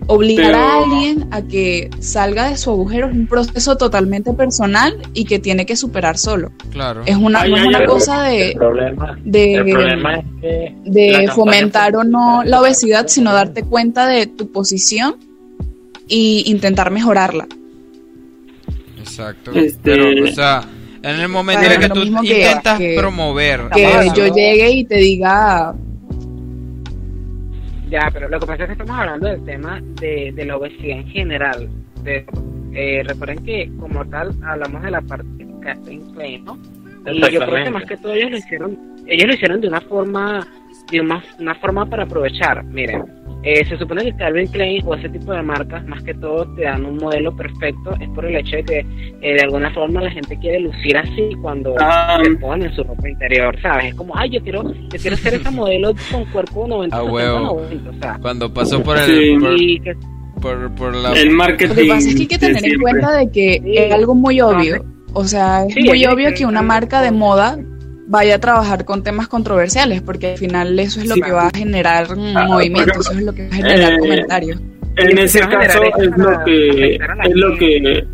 obligar 0.08 0.52
pero- 0.52 0.58
a 0.58 0.78
alguien 0.84 1.28
a 1.32 1.42
que 1.42 1.90
salga 2.00 2.50
de 2.50 2.58
su 2.58 2.70
agujero 2.72 3.08
es 3.08 3.14
un 3.14 3.28
proceso 3.28 3.76
totalmente 3.78 4.34
personal 4.34 4.98
y 5.14 5.26
que 5.26 5.40
tiene 5.40 5.66
que 5.66 5.76
superar 5.76 6.18
solo. 6.18 6.52
Claro. 6.72 7.02
Es 7.06 7.16
una, 7.16 7.42
Ay, 7.42 7.52
no 7.52 7.58
es 7.58 7.66
una 7.66 7.78
ay, 7.80 7.86
cosa 7.86 8.32
El 8.34 8.48
de, 8.50 8.56
problema, 8.56 9.20
de, 9.24 9.54
el 9.56 9.70
problema 9.72 10.16
es 10.18 10.26
que 10.42 10.76
de 10.86 11.28
fomentar 11.34 11.96
o 11.96 12.04
no 12.04 12.44
la 12.44 12.62
obesidad, 12.62 13.08
sino 13.08 13.34
darte 13.34 13.64
cuenta 13.64 14.08
de 14.08 14.28
tu 14.28 14.52
posición 14.52 15.16
y 16.08 16.44
intentar 16.48 16.92
mejorarla. 16.92 17.48
Exacto. 19.00 19.52
Este- 19.54 19.80
Pero, 19.84 20.08
o 20.24 20.28
sea, 20.28 20.64
en 21.04 21.20
el 21.20 21.30
momento 21.30 21.62
Claro, 21.66 21.76
en 21.76 21.82
que 21.82 21.90
tú 21.90 22.02
intentas 22.24 22.78
que- 22.78 22.96
promover 22.98 23.70
Que 23.74 23.86
eso, 23.88 24.14
yo 24.16 24.34
llegue 24.34 24.72
y 24.72 24.84
te 24.86 24.96
diga, 24.96 25.76
Ya, 27.96 28.10
pero 28.12 28.28
lo 28.28 28.42
que 28.42 28.46
pasa 28.46 28.64
es 28.64 28.68
que 28.68 28.74
estamos 28.74 29.00
hablando 29.00 29.26
del 29.30 29.46
tema 29.46 29.80
de, 30.02 30.34
de 30.36 30.46
la 30.46 30.58
obesidad 30.58 30.98
en 30.98 31.08
general. 31.08 31.70
De, 32.04 32.26
eh, 32.74 33.02
recuerden 33.08 33.46
que 33.46 33.72
como 33.80 34.04
tal 34.10 34.36
hablamos 34.44 34.84
de 34.84 34.92
la 34.92 35.00
parte 35.00 35.26
de 35.38 35.60
Calvin 35.62 36.02
Klein, 36.12 36.44
¿no? 36.44 36.60
Y 37.06 37.22
yo 37.32 37.40
creo 37.40 37.64
que 37.64 37.72
más 37.72 37.86
que 37.86 37.96
todo 37.96 38.12
ellos 38.12 38.32
lo 38.32 38.38
hicieron, 38.38 38.78
ellos 39.08 39.28
lo 39.28 39.34
hicieron 39.34 39.62
de 39.62 39.70
una 39.70 39.80
forma, 39.80 40.46
de 40.92 41.00
una, 41.00 41.24
una 41.40 41.56
forma 41.56 41.86
para 41.86 42.04
aprovechar. 42.04 42.66
Miren, 42.66 43.06
eh, 43.46 43.64
se 43.70 43.78
supone 43.78 44.04
que 44.04 44.16
Calvin 44.16 44.48
Klein 44.48 44.82
o 44.86 44.96
ese 44.96 45.08
tipo 45.10 45.32
de 45.32 45.42
marcas, 45.44 45.86
más 45.88 46.02
que 46.04 46.14
todo, 46.16 46.46
te 46.56 46.64
dan 46.64 46.84
un 46.86 46.98
modelo 46.98 47.36
perfecto. 47.36 47.92
Es 48.02 48.10
por 48.10 48.26
el 48.26 48.36
hecho 48.38 48.56
de 48.58 48.64
que 48.64 48.80
eh, 49.22 49.34
de 49.36 49.42
alguna 49.44 49.72
forma 49.72 50.02
la 50.02 50.10
gente 50.12 50.38
quiere 50.40 50.60
lucir 50.62 50.98
así 50.98 51.30
cuando 51.42 51.76
Ah. 51.80 52.20
se 52.24 52.32
ponen 52.38 52.74
su 52.76 52.84
ropa 52.84 53.08
interior, 53.08 53.56
¿sabes? 53.62 53.86
Es 53.88 53.96
como, 53.96 54.18
ay, 54.18 54.32
yo 54.32 54.42
quiero, 54.42 54.64
yo 54.74 55.00
quiero 55.00 55.16
ser 55.18 55.36
esa 55.36 55.52
modelo 55.52 55.94
con 56.12 56.26
cuerpo 56.26 56.68
90, 56.68 56.96
A 56.96 57.00
60, 57.02 57.14
huevo. 57.14 57.40
90, 57.62 57.90
o 57.90 57.94
sea. 58.00 58.18
cuando 58.22 58.54
pasó 58.54 58.82
por 58.84 58.98
el 58.98 59.06
Sí. 59.06 59.38
por, 59.40 59.62
Y 59.62 59.80
que 59.80 59.94
por, 60.42 60.76
por 60.76 60.96
la 60.96 61.14
el 61.14 61.30
marketing. 61.32 61.70
Lo 61.70 61.76
que 61.76 61.88
pasa 61.88 62.10
es 62.10 62.16
que 62.16 62.22
hay 62.22 62.28
que 62.28 62.38
tener 62.40 62.66
en 62.66 62.82
cuenta 62.82 63.12
de 63.18 63.32
que 63.32 63.62
Sí. 63.64 63.78
es 63.78 63.94
algo 63.94 64.16
muy 64.16 64.42
obvio. 64.42 64.84
O 65.14 65.24
sea, 65.24 65.66
es 65.66 65.74
Sí, 65.74 65.82
muy 65.84 66.04
obvio 66.06 66.34
que 66.34 66.46
una 66.46 66.62
marca 66.62 67.02
de 67.02 67.12
moda 67.12 67.58
vaya 68.08 68.36
a 68.36 68.40
trabajar 68.40 68.86
con 68.86 69.04
temas 69.04 69.28
controversiales, 69.28 70.02
porque 70.02 70.32
al 70.34 70.38
final 70.38 70.78
eso 70.80 71.00
es 71.00 71.08
lo 71.08 71.16
Sí. 71.16 71.22
que 71.22 71.32
va 71.32 71.48
a 71.48 71.52
generar 71.58 72.16
mm, 72.16 72.38
Ah, 72.38 72.46
movimiento, 72.48 72.94
por 72.94 73.02
eso 73.02 73.12
ejemplo, 73.12 73.20
es 73.20 73.26
lo 73.26 73.34
que 73.34 73.42
va 73.44 73.48
a 73.50 73.56
generar 73.58 73.94
eh, 73.94 74.00
comentarios. 74.00 74.62
En 74.98 75.18
ese 75.18 75.40
caso 75.42 75.84
es 75.98 76.18
lo 76.18 76.44
que 76.46 76.96
es 76.96 77.36
lo 77.36 77.58
que 77.58 78.08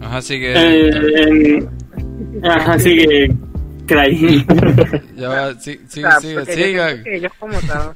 Ajá, 0.00 0.20
sigue. 0.22 0.52
eh, 0.54 0.90
en- 1.16 1.70
ajá 2.44 2.78
sigue 2.78 3.30
Cray. 3.86 4.44
Ya 5.16 5.28
va, 5.28 5.54
sí, 5.60 5.78
O 5.84 5.88
sigue, 5.90 6.08
sea, 6.10 6.20
sigue, 6.44 6.74
yo 6.74 7.02
que 7.04 7.16
ellos 7.16 7.32
como 7.38 7.58
tal, 7.60 7.94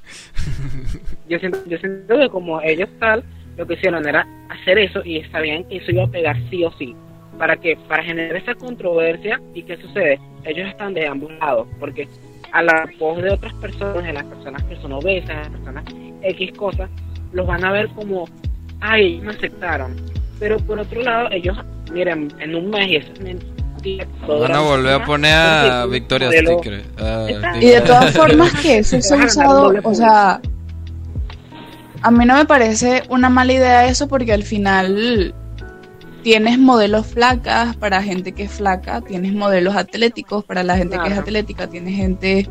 yo 1.28 1.38
siento, 1.38 1.58
yo 1.66 1.78
siento 1.78 2.18
que 2.18 2.28
como 2.28 2.60
ellos 2.60 2.88
tal, 3.00 3.24
lo 3.56 3.66
que 3.66 3.74
hicieron 3.74 4.06
era 4.06 4.26
hacer 4.50 4.78
eso 4.78 5.02
y 5.04 5.22
sabían 5.30 5.64
que 5.64 5.78
eso 5.78 5.90
iba 5.92 6.04
a 6.04 6.08
pegar 6.10 6.36
sí 6.50 6.64
o 6.64 6.72
sí. 6.78 6.94
¿Para 7.38 7.56
que 7.56 7.76
Para 7.88 8.02
generar 8.02 8.36
esa 8.36 8.54
controversia 8.54 9.40
y 9.54 9.62
qué 9.62 9.76
sucede? 9.76 10.18
Ellos 10.44 10.68
están 10.68 10.94
de 10.94 11.06
ambos 11.06 11.32
lados, 11.40 11.66
porque 11.78 12.08
a 12.52 12.62
la 12.62 12.88
voz 12.98 13.22
de 13.22 13.30
otras 13.30 13.52
personas, 13.54 14.04
de 14.04 14.12
las 14.12 14.24
personas 14.24 14.62
que 14.64 14.76
son 14.76 14.92
obesas, 14.92 15.28
de 15.28 15.34
las 15.34 15.50
personas 15.50 15.84
X 16.22 16.52
cosas, 16.56 16.88
los 17.32 17.46
van 17.46 17.64
a 17.64 17.72
ver 17.72 17.88
como, 17.88 18.26
ay, 18.80 19.06
ellos 19.14 19.24
me 19.24 19.30
aceptaron. 19.32 19.96
Pero 20.38 20.58
por 20.58 20.78
otro 20.78 21.02
lado, 21.02 21.28
ellos, 21.30 21.56
miren, 21.92 22.28
en 22.40 22.54
un 22.54 22.70
mes 22.70 22.88
y 22.88 22.96
eso 22.96 23.12
es 23.12 23.20
mentira. 23.20 24.06
Van 24.26 24.52
a 24.54 24.60
volver 24.60 24.94
a 24.94 25.04
poner 25.04 25.32
a 25.34 25.86
modelo- 25.86 26.56
Secret. 26.62 27.00
a 27.00 27.28
Exacto. 27.30 27.58
Y 27.60 27.66
de 27.70 27.80
todas 27.82 28.16
formas 28.16 28.52
que 28.60 28.78
eso 28.78 29.00
se 29.00 29.14
ha 29.14 29.18
usado, 29.26 29.72
o 29.82 29.94
sea, 29.94 30.40
a 32.02 32.10
mí 32.10 32.24
no 32.24 32.36
me 32.36 32.44
parece 32.44 33.02
una 33.08 33.28
mala 33.28 33.52
idea 33.52 33.86
eso 33.86 34.08
porque 34.08 34.32
al 34.32 34.42
final 34.44 35.34
tienes 36.26 36.58
modelos 36.58 37.06
flacas 37.06 37.76
para 37.76 38.02
gente 38.02 38.32
que 38.32 38.42
es 38.42 38.50
flaca, 38.50 39.00
tienes 39.00 39.32
modelos 39.32 39.76
atléticos 39.76 40.42
para 40.44 40.64
la 40.64 40.76
gente 40.76 40.98
que 40.98 41.12
es 41.12 41.16
atlética, 41.16 41.68
tienes 41.68 41.94
gente 41.94 42.48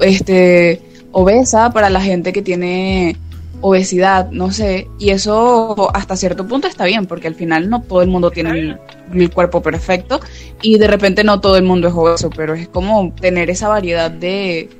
este 0.00 0.80
obesa 1.12 1.70
para 1.70 1.90
la 1.90 2.00
gente 2.00 2.32
que 2.32 2.40
tiene 2.40 3.18
obesidad, 3.60 4.30
no 4.30 4.50
sé, 4.50 4.88
y 4.98 5.10
eso 5.10 5.94
hasta 5.94 6.16
cierto 6.16 6.46
punto 6.46 6.68
está 6.68 6.86
bien 6.86 7.04
porque 7.04 7.28
al 7.28 7.34
final 7.34 7.68
no 7.68 7.82
todo 7.82 8.00
el 8.00 8.08
mundo 8.08 8.30
tiene 8.30 8.50
el, 8.52 8.78
el 9.12 9.30
cuerpo 9.30 9.60
perfecto 9.60 10.20
y 10.62 10.78
de 10.78 10.86
repente 10.86 11.22
no 11.22 11.38
todo 11.38 11.58
el 11.58 11.64
mundo 11.64 11.88
es 11.88 11.94
obeso, 11.94 12.30
pero 12.30 12.54
es 12.54 12.66
como 12.66 13.12
tener 13.12 13.50
esa 13.50 13.68
variedad 13.68 14.10
de, 14.10 14.70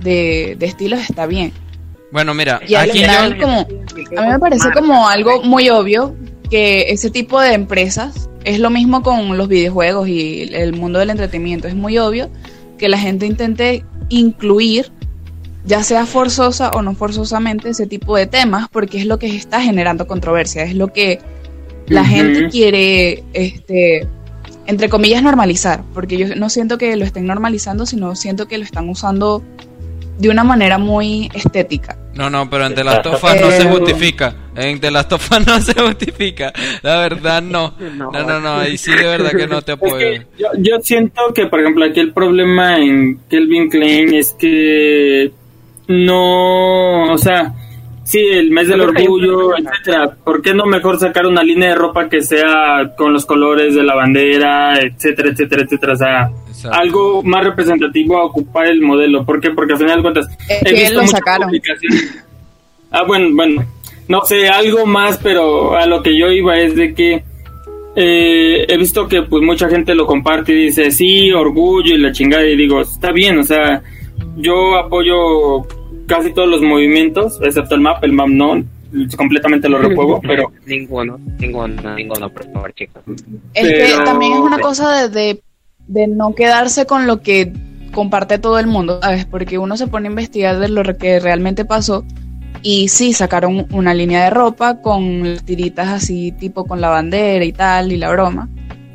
de, 0.00 0.54
de 0.56 0.66
estilos 0.66 1.00
está 1.00 1.26
bien. 1.26 1.52
Bueno, 2.12 2.32
mira, 2.32 2.60
Y 2.64 2.76
al 2.76 2.90
aquí 2.90 3.00
final, 3.00 3.34
yo, 3.34 3.42
como, 3.42 3.58
a 3.58 4.22
mí 4.22 4.28
me 4.30 4.38
parece 4.38 4.70
como 4.70 5.08
algo 5.08 5.42
muy 5.42 5.68
obvio 5.68 6.14
que 6.50 6.90
ese 6.90 7.10
tipo 7.10 7.40
de 7.40 7.54
empresas 7.54 8.28
es 8.44 8.60
lo 8.60 8.70
mismo 8.70 9.02
con 9.02 9.36
los 9.36 9.48
videojuegos 9.48 10.08
y 10.08 10.54
el 10.54 10.74
mundo 10.74 10.98
del 10.98 11.10
entretenimiento. 11.10 11.68
Es 11.68 11.74
muy 11.74 11.98
obvio 11.98 12.30
que 12.78 12.88
la 12.88 12.98
gente 12.98 13.26
intente 13.26 13.84
incluir, 14.08 14.90
ya 15.64 15.82
sea 15.82 16.06
forzosa 16.06 16.70
o 16.70 16.82
no 16.82 16.94
forzosamente, 16.94 17.70
ese 17.70 17.86
tipo 17.86 18.16
de 18.16 18.26
temas 18.26 18.68
porque 18.70 18.98
es 18.98 19.06
lo 19.06 19.18
que 19.18 19.26
está 19.34 19.60
generando 19.60 20.06
controversia, 20.06 20.62
es 20.62 20.74
lo 20.74 20.92
que 20.92 21.20
la 21.88 22.04
gente 22.04 22.48
quiere, 22.48 23.24
este, 23.32 24.06
entre 24.66 24.88
comillas, 24.88 25.22
normalizar, 25.22 25.82
porque 25.94 26.16
yo 26.16 26.36
no 26.36 26.50
siento 26.50 26.78
que 26.78 26.96
lo 26.96 27.04
estén 27.04 27.26
normalizando, 27.26 27.86
sino 27.86 28.14
siento 28.14 28.46
que 28.46 28.58
lo 28.58 28.64
están 28.64 28.88
usando 28.88 29.42
de 30.18 30.28
una 30.28 30.44
manera 30.44 30.78
muy 30.78 31.30
estética. 31.32 31.96
No, 32.14 32.28
no, 32.28 32.50
pero 32.50 32.66
en 32.66 32.74
The 32.74 32.82
Last 32.84 33.06
of 33.06 33.22
Us 33.22 33.40
no 33.40 33.50
se 33.50 33.62
Eh, 33.62 33.70
justifica. 33.70 34.34
En 34.56 34.80
The 34.80 34.90
Last 34.90 35.12
of 35.12 35.30
Us 35.30 35.46
no 35.46 35.60
se 35.60 35.74
justifica. 35.80 36.52
La 36.82 36.98
verdad, 36.98 37.40
no. 37.40 37.74
No, 37.96 38.10
no, 38.10 38.40
no. 38.40 38.54
Ahí 38.56 38.76
sí 38.76 38.90
de 38.90 39.04
verdad 39.06 39.30
que 39.30 39.46
no 39.46 39.62
te 39.62 39.72
Es 39.72 39.76
apoyo. 39.78 39.96
que 39.98 40.26
yo, 40.38 40.48
yo 40.58 40.76
siento 40.82 41.22
que, 41.34 41.46
por 41.46 41.60
ejemplo, 41.60 41.84
aquí 41.84 42.00
el 42.00 42.12
problema 42.12 42.78
en 42.78 43.20
Kelvin 43.30 43.70
Klein 43.70 44.14
es 44.14 44.34
que 44.38 45.30
no, 45.86 47.12
o 47.12 47.18
sea, 47.18 47.52
sí, 48.04 48.18
el 48.18 48.50
mes 48.50 48.68
del 48.68 48.80
orgullo, 48.80 49.56
etcétera. 49.56 50.16
¿Por 50.24 50.42
qué 50.42 50.54
no 50.54 50.66
mejor 50.66 50.98
sacar 50.98 51.26
una 51.26 51.42
línea 51.42 51.70
de 51.70 51.74
ropa 51.76 52.08
que 52.08 52.20
sea 52.22 52.94
con 52.96 53.12
los 53.12 53.24
colores 53.26 53.74
de 53.74 53.82
la 53.84 53.94
bandera, 53.94 54.78
etcétera, 54.80 55.30
etcétera, 55.30 55.62
etcétera? 55.62 55.92
O 55.92 55.96
sea, 55.96 56.30
algo 56.64 57.22
más 57.22 57.44
representativo 57.44 58.18
a 58.18 58.24
ocupar 58.24 58.66
el 58.66 58.80
modelo. 58.82 59.24
¿Por 59.24 59.40
qué? 59.40 59.50
Porque 59.50 59.72
al 59.74 59.78
final 59.78 59.96
de 59.96 60.02
cuentas 60.02 60.26
Es 60.48 60.62
he 60.62 60.64
que 60.64 60.72
visto 60.80 60.94
lo 60.94 61.00
muchas 61.02 61.18
sacaron. 61.18 61.46
publicaciones. 61.48 62.24
Ah, 62.90 63.04
bueno, 63.06 63.28
bueno, 63.34 63.66
no 64.08 64.22
sé, 64.24 64.48
algo 64.48 64.86
más, 64.86 65.18
pero 65.22 65.76
a 65.76 65.84
lo 65.84 66.02
que 66.02 66.16
yo 66.18 66.32
iba 66.32 66.58
es 66.58 66.74
de 66.74 66.94
que 66.94 67.22
eh, 67.96 68.64
he 68.66 68.76
visto 68.78 69.06
que 69.08 69.20
pues 69.22 69.42
mucha 69.42 69.68
gente 69.68 69.94
lo 69.94 70.06
comparte 70.06 70.52
y 70.52 70.64
dice, 70.64 70.90
sí, 70.90 71.30
orgullo 71.32 71.94
y 71.94 71.98
la 71.98 72.12
chingada, 72.12 72.46
y 72.46 72.56
digo, 72.56 72.80
está 72.80 73.12
bien, 73.12 73.38
o 73.40 73.44
sea, 73.44 73.82
yo 74.36 74.76
apoyo 74.78 75.66
casi 76.06 76.32
todos 76.32 76.48
los 76.48 76.62
movimientos, 76.62 77.38
excepto 77.42 77.74
el 77.74 77.82
MAP, 77.82 78.02
el 78.04 78.12
MAP 78.12 78.28
no, 78.28 78.64
completamente 79.18 79.68
lo 79.68 79.76
repuego, 79.78 80.18
pero 80.26 80.50
Ninguno, 80.64 81.18
ninguno, 81.38 81.94
ninguno, 81.94 82.30
por 82.30 82.50
favor, 82.52 82.72
chicos. 82.72 83.02
Es 83.52 83.66
Pero- 83.66 83.98
que 83.98 84.04
también 84.04 84.32
es 84.32 84.38
una 84.38 84.58
cosa 84.60 85.02
de, 85.02 85.08
de, 85.10 85.42
de 85.88 86.06
no 86.06 86.34
quedarse 86.34 86.86
con 86.86 87.06
lo 87.06 87.20
que 87.20 87.52
comparte 87.92 88.38
todo 88.38 88.58
el 88.58 88.66
mundo, 88.66 89.00
¿sabes? 89.02 89.24
Porque 89.24 89.58
uno 89.58 89.76
se 89.76 89.86
pone 89.86 90.08
a 90.08 90.10
investigar 90.10 90.58
de 90.58 90.68
lo 90.68 90.82
que 90.96 91.18
realmente 91.18 91.64
pasó 91.64 92.04
y 92.62 92.88
sí, 92.88 93.12
sacaron 93.12 93.66
una 93.72 93.94
línea 93.94 94.24
de 94.24 94.30
ropa 94.30 94.80
con 94.80 95.34
las 95.34 95.44
tiritas 95.44 95.88
así, 95.88 96.32
tipo 96.32 96.64
con 96.66 96.80
la 96.80 96.88
bandera 96.88 97.44
y 97.44 97.52
tal, 97.52 97.92
y 97.92 97.96
la 97.96 98.10
broma, 98.10 98.48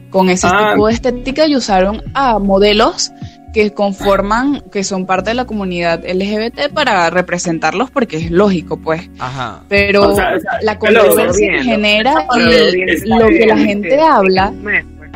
con 0.09 0.29
ese 0.29 0.47
Ah. 0.47 0.71
tipo 0.73 0.87
de 0.87 0.93
estética 0.93 1.47
y 1.47 1.55
usaron 1.55 2.01
a 2.13 2.39
modelos 2.39 3.11
que 3.53 3.71
conforman, 3.71 4.63
que 4.71 4.83
son 4.83 5.05
parte 5.05 5.29
de 5.29 5.35
la 5.35 5.45
comunidad 5.45 6.03
LGBT 6.03 6.69
para 6.73 7.09
representarlos 7.11 7.91
porque 7.91 8.17
es 8.17 8.31
lógico, 8.31 8.77
pues. 8.77 9.09
Ajá. 9.19 9.63
Pero 9.69 10.09
O 10.09 10.15
sea, 10.15 10.35
o 10.35 10.39
sea, 10.39 10.59
la 10.63 10.79
que 10.79 11.63
genera 11.63 12.27
y 12.35 13.07
lo 13.07 13.27
que 13.27 13.45
la 13.45 13.57
gente 13.57 13.99
habla 14.01 14.51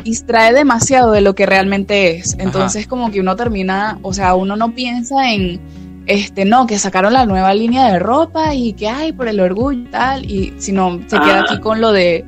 distrae 0.08 0.52
demasiado 0.54 1.12
de 1.12 1.20
lo 1.20 1.34
que 1.34 1.44
realmente 1.46 2.16
es. 2.16 2.36
Entonces 2.38 2.86
como 2.86 3.10
que 3.10 3.20
uno 3.20 3.36
termina, 3.36 3.98
o 4.02 4.12
sea, 4.12 4.34
uno 4.34 4.56
no 4.56 4.74
piensa 4.74 5.30
en 5.32 5.60
este 6.06 6.44
no, 6.46 6.66
que 6.66 6.78
sacaron 6.78 7.12
la 7.12 7.26
nueva 7.26 7.52
línea 7.52 7.92
de 7.92 7.98
ropa 7.98 8.54
y 8.54 8.72
que 8.72 8.88
hay 8.88 9.12
por 9.12 9.28
el 9.28 9.40
orgullo 9.40 9.80
y 9.80 9.84
tal, 9.90 10.24
y 10.24 10.54
sino 10.58 10.98
se 11.06 11.16
queda 11.18 11.40
Ah. 11.40 11.44
aquí 11.46 11.60
con 11.60 11.80
lo 11.82 11.92
de 11.92 12.24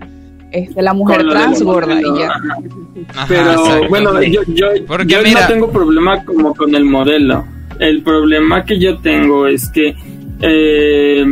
este, 0.52 0.82
la 0.82 0.92
mujer 0.92 1.26
trans 1.30 1.62
gorda 1.62 1.94
y 2.00 2.18
ya. 2.18 2.28
ajá. 2.28 3.24
Pero 3.28 3.88
bueno, 3.88 4.20
yo, 4.22 4.42
yo, 4.48 4.66
Porque 4.86 5.06
yo 5.14 5.22
mira- 5.22 5.42
no 5.42 5.46
tengo 5.46 5.70
problema 5.70 6.24
como 6.24 6.54
con 6.54 6.74
el 6.74 6.84
modelo. 6.84 7.44
El 7.78 8.02
problema 8.02 8.64
que 8.64 8.78
yo 8.78 8.98
tengo 8.98 9.46
es 9.46 9.70
que 9.70 9.94
eh, 10.42 11.24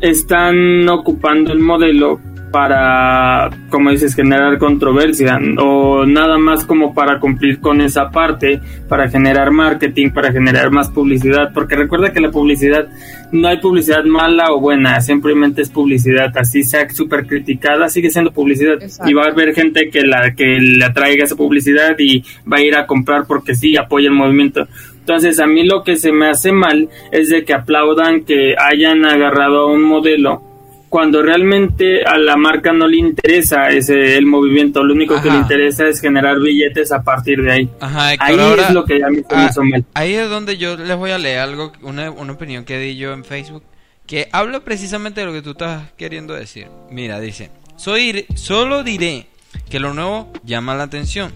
están 0.00 0.88
ocupando 0.88 1.52
el 1.52 1.58
modelo 1.58 2.18
para, 2.52 3.50
como 3.70 3.90
dices, 3.90 4.14
generar 4.14 4.58
controversia 4.58 5.38
o 5.58 6.04
nada 6.04 6.38
más 6.38 6.64
como 6.64 6.94
para 6.94 7.18
cumplir 7.18 7.58
con 7.60 7.80
esa 7.80 8.10
parte, 8.10 8.60
para 8.88 9.08
generar 9.08 9.50
marketing, 9.50 10.10
para 10.10 10.30
generar 10.30 10.70
más 10.70 10.90
publicidad, 10.90 11.52
porque 11.54 11.74
recuerda 11.76 12.12
que 12.12 12.20
la 12.20 12.30
publicidad 12.30 12.86
no 13.32 13.48
hay 13.48 13.58
publicidad 13.58 14.04
mala 14.04 14.52
o 14.52 14.60
buena, 14.60 15.00
simplemente 15.00 15.62
es 15.62 15.70
publicidad, 15.70 16.36
así 16.36 16.62
sea 16.62 16.88
súper 16.90 17.26
criticada, 17.26 17.88
sigue 17.88 18.10
siendo 18.10 18.30
publicidad 18.30 18.74
Exacto. 18.74 19.10
y 19.10 19.14
va 19.14 19.24
a 19.24 19.30
haber 19.30 19.54
gente 19.54 19.88
que 19.88 20.02
la 20.02 20.34
que 20.34 20.60
le 20.60 20.84
atraiga 20.84 21.24
esa 21.24 21.34
publicidad 21.34 21.98
y 21.98 22.22
va 22.50 22.58
a 22.58 22.62
ir 22.62 22.76
a 22.76 22.86
comprar 22.86 23.24
porque 23.26 23.54
sí 23.54 23.76
apoya 23.76 24.08
el 24.08 24.14
movimiento. 24.14 24.68
Entonces 24.98 25.40
a 25.40 25.46
mí 25.46 25.66
lo 25.66 25.82
que 25.82 25.96
se 25.96 26.12
me 26.12 26.28
hace 26.28 26.52
mal 26.52 26.88
es 27.10 27.30
de 27.30 27.44
que 27.44 27.54
aplaudan 27.54 28.24
que 28.24 28.54
hayan 28.56 29.04
agarrado 29.06 29.62
a 29.62 29.72
un 29.72 29.82
modelo 29.82 30.51
cuando 30.92 31.22
realmente 31.22 32.04
a 32.04 32.18
la 32.18 32.36
marca 32.36 32.70
no 32.70 32.86
le 32.86 32.98
interesa 32.98 33.70
ese 33.70 34.18
el 34.18 34.26
movimiento, 34.26 34.84
lo 34.84 34.92
único 34.92 35.22
que 35.22 35.30
le 35.30 35.38
interesa 35.38 35.88
es 35.88 36.02
generar 36.02 36.38
billetes 36.38 36.92
a 36.92 37.02
partir 37.02 37.40
de 37.40 37.50
ahí. 37.50 37.70
Ajá, 37.80 38.12
Héctor, 38.12 38.28
Ahí 38.28 38.38
ahora- 38.38 38.68
es 38.68 38.74
lo 38.74 38.84
que 38.84 39.02
a 39.02 39.08
mí 39.08 39.16
se 39.26 39.34
me 39.34 39.42
ah, 39.42 39.48
hizo 39.50 39.64
mal. 39.64 39.84
Ahí 39.94 40.12
es 40.12 40.28
donde 40.28 40.58
yo 40.58 40.76
les 40.76 40.94
voy 40.94 41.10
a 41.10 41.16
leer 41.16 41.38
algo, 41.38 41.72
una, 41.80 42.10
una 42.10 42.34
opinión 42.34 42.66
que 42.66 42.78
di 42.78 42.98
yo 42.98 43.14
en 43.14 43.24
Facebook, 43.24 43.62
que 44.06 44.28
habla 44.32 44.60
precisamente 44.60 45.22
de 45.22 45.26
lo 45.28 45.32
que 45.32 45.40
tú 45.40 45.52
estás 45.52 45.90
queriendo 45.96 46.34
decir. 46.34 46.66
Mira, 46.90 47.20
dice, 47.20 47.50
Soy, 47.76 48.26
solo 48.34 48.84
diré 48.84 49.28
que 49.68 49.80
lo 49.80 49.94
nuevo 49.94 50.32
llama 50.44 50.74
la 50.74 50.84
atención. 50.84 51.32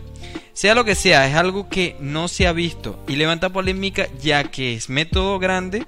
Sea 0.53 0.75
lo 0.75 0.85
que 0.85 0.95
sea, 0.95 1.29
es 1.29 1.35
algo 1.35 1.69
que 1.69 1.97
no 2.01 2.29
se 2.29 2.47
ha 2.47 2.53
visto 2.53 3.05
y 3.07 3.17
levanta 3.17 3.51
polémica 3.51 4.09
ya 4.23 4.45
que 4.45 4.75
es 4.75 4.89
método 4.89 5.39
grande 5.39 5.87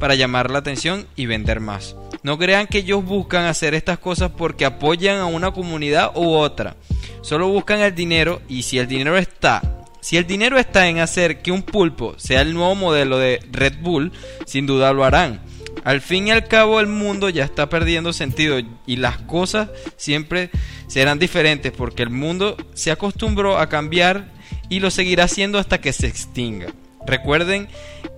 para 0.00 0.14
llamar 0.14 0.50
la 0.50 0.58
atención 0.58 1.06
y 1.16 1.26
vender 1.26 1.60
más. 1.60 1.96
No 2.22 2.38
crean 2.38 2.66
que 2.66 2.78
ellos 2.78 3.04
buscan 3.04 3.44
hacer 3.44 3.74
estas 3.74 3.98
cosas 3.98 4.30
porque 4.36 4.64
apoyan 4.64 5.18
a 5.18 5.26
una 5.26 5.50
comunidad 5.50 6.12
u 6.16 6.30
otra. 6.30 6.76
Solo 7.20 7.48
buscan 7.48 7.80
el 7.80 7.94
dinero 7.94 8.40
y 8.48 8.62
si 8.62 8.78
el 8.78 8.88
dinero 8.88 9.18
está 9.18 9.76
si 10.06 10.16
el 10.16 10.24
dinero 10.24 10.56
está 10.56 10.86
en 10.88 11.00
hacer 11.00 11.42
que 11.42 11.50
un 11.50 11.62
pulpo 11.64 12.14
sea 12.16 12.40
el 12.42 12.54
nuevo 12.54 12.76
modelo 12.76 13.18
de 13.18 13.40
Red 13.50 13.80
Bull, 13.80 14.12
sin 14.44 14.64
duda 14.64 14.92
lo 14.92 15.04
harán. 15.04 15.40
Al 15.84 16.00
fin 16.00 16.28
y 16.28 16.30
al 16.30 16.48
cabo 16.48 16.80
el 16.80 16.86
mundo 16.86 17.28
ya 17.28 17.44
está 17.44 17.68
perdiendo 17.68 18.12
sentido 18.12 18.58
y 18.86 18.96
las 18.96 19.18
cosas 19.18 19.68
siempre 19.96 20.50
serán 20.88 21.18
diferentes 21.18 21.72
porque 21.72 22.02
el 22.02 22.10
mundo 22.10 22.56
se 22.74 22.90
acostumbró 22.90 23.58
a 23.58 23.68
cambiar 23.68 24.32
y 24.68 24.80
lo 24.80 24.90
seguirá 24.90 25.24
haciendo 25.24 25.58
hasta 25.58 25.80
que 25.80 25.92
se 25.92 26.06
extinga. 26.06 26.66
Recuerden 27.06 27.68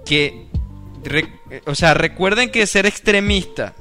que 0.06 0.46
o 1.66 1.74
sea, 1.74 1.94
recuerden 1.94 2.50
que 2.50 2.66
ser 2.66 2.84
extremista 2.84 3.74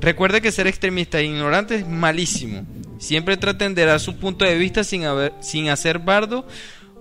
Recuerde 0.00 0.40
que 0.40 0.50
ser 0.50 0.66
extremista 0.66 1.20
e 1.20 1.24
ignorante 1.24 1.74
es 1.76 1.86
malísimo. 1.86 2.66
Siempre 2.98 3.36
traten 3.36 3.74
de 3.74 3.84
dar 3.84 4.00
su 4.00 4.16
punto 4.16 4.44
de 4.44 4.56
vista 4.56 4.82
sin, 4.82 5.04
haber, 5.04 5.34
sin 5.40 5.68
hacer 5.68 5.98
bardo, 5.98 6.46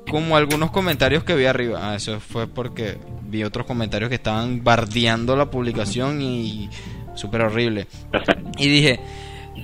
como 0.09 0.35
algunos 0.37 0.71
comentarios 0.71 1.23
que 1.23 1.35
vi 1.35 1.45
arriba. 1.45 1.79
Ah, 1.91 1.95
eso 1.95 2.19
fue 2.19 2.47
porque 2.47 2.97
vi 3.23 3.43
otros 3.43 3.65
comentarios 3.65 4.09
que 4.09 4.15
estaban 4.15 4.63
bardeando 4.63 5.35
la 5.35 5.49
publicación 5.51 6.21
y 6.21 6.69
súper 7.15 7.41
horrible. 7.41 7.87
Y 8.57 8.67
dije, 8.69 8.99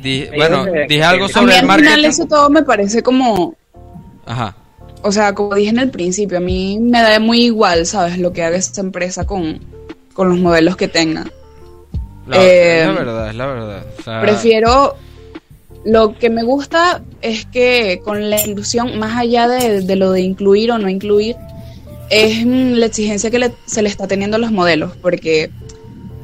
dije 0.01 0.31
bueno, 0.35 0.65
dije 0.87 1.03
algo 1.03 1.25
A 1.25 1.27
mí 1.27 1.33
sobre 1.33 1.53
el 1.53 1.59
al 1.59 1.65
final 1.65 1.81
marketing. 1.83 2.09
eso 2.09 2.25
todo 2.25 2.49
me 2.49 2.63
parece 2.63 3.01
como, 3.01 3.55
Ajá. 4.25 4.55
o 5.01 5.11
sea, 5.11 5.33
como 5.33 5.55
dije 5.55 5.69
en 5.71 5.79
el 5.79 5.89
principio, 5.89 6.37
a 6.37 6.41
mí 6.41 6.77
me 6.79 7.01
da 7.01 7.19
muy 7.19 7.41
igual, 7.43 7.85
¿sabes? 7.85 8.17
Lo 8.19 8.31
que 8.33 8.43
haga 8.43 8.57
esta 8.57 8.81
empresa 8.81 9.25
con, 9.25 9.59
con 10.13 10.29
los 10.29 10.37
modelos 10.37 10.75
que 10.77 10.87
tenga. 10.87 11.25
La, 12.27 12.37
Eh, 12.43 12.81
es 12.81 12.87
la 12.87 12.93
verdad, 12.93 13.29
es 13.29 13.35
la 13.35 13.45
verdad. 13.47 13.85
O 13.99 14.01
sea, 14.03 14.21
Prefiero, 14.21 14.95
lo 15.85 16.17
que 16.17 16.29
me 16.29 16.43
gusta 16.43 17.03
es 17.21 17.45
que 17.45 18.01
con 18.03 18.29
la 18.29 18.41
inclusión, 18.45 18.97
más 18.99 19.17
allá 19.17 19.47
de, 19.47 19.81
de 19.81 19.95
lo 19.95 20.11
de 20.11 20.21
incluir 20.21 20.71
o 20.71 20.77
no 20.79 20.89
incluir, 20.89 21.35
es 22.09 22.45
mm, 22.45 22.73
la 22.73 22.87
exigencia 22.87 23.29
que 23.31 23.39
le- 23.39 23.53
se 23.65 23.81
le 23.81 23.89
está 23.89 24.07
teniendo 24.07 24.35
a 24.37 24.39
los 24.39 24.51
modelos, 24.51 24.93
porque 25.01 25.49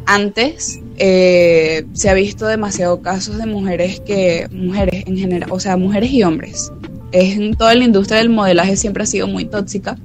antes 0.06 0.80
eh, 0.98 1.86
se 1.94 2.10
ha 2.10 2.14
visto 2.14 2.46
demasiado 2.48 3.02
casos 3.02 3.38
de 3.38 3.46
mujeres 3.46 4.00
que, 4.02 4.48
mujeres 4.52 5.04
en 5.08 5.18
general, 5.18 5.50
o 5.52 5.60
sea, 5.60 5.78
mujeres 5.78 6.12
y 6.12 6.24
hombres. 6.24 6.72
Es 7.12 7.36
en 7.38 7.54
toda 7.56 7.76
la 7.76 7.84
industria 7.84 8.18
del 8.20 8.30
modelaje 8.30 8.76
siempre 8.78 9.04
ha 9.04 9.06
sido 9.06 9.28
muy 9.28 9.46
tóxica 9.46 9.98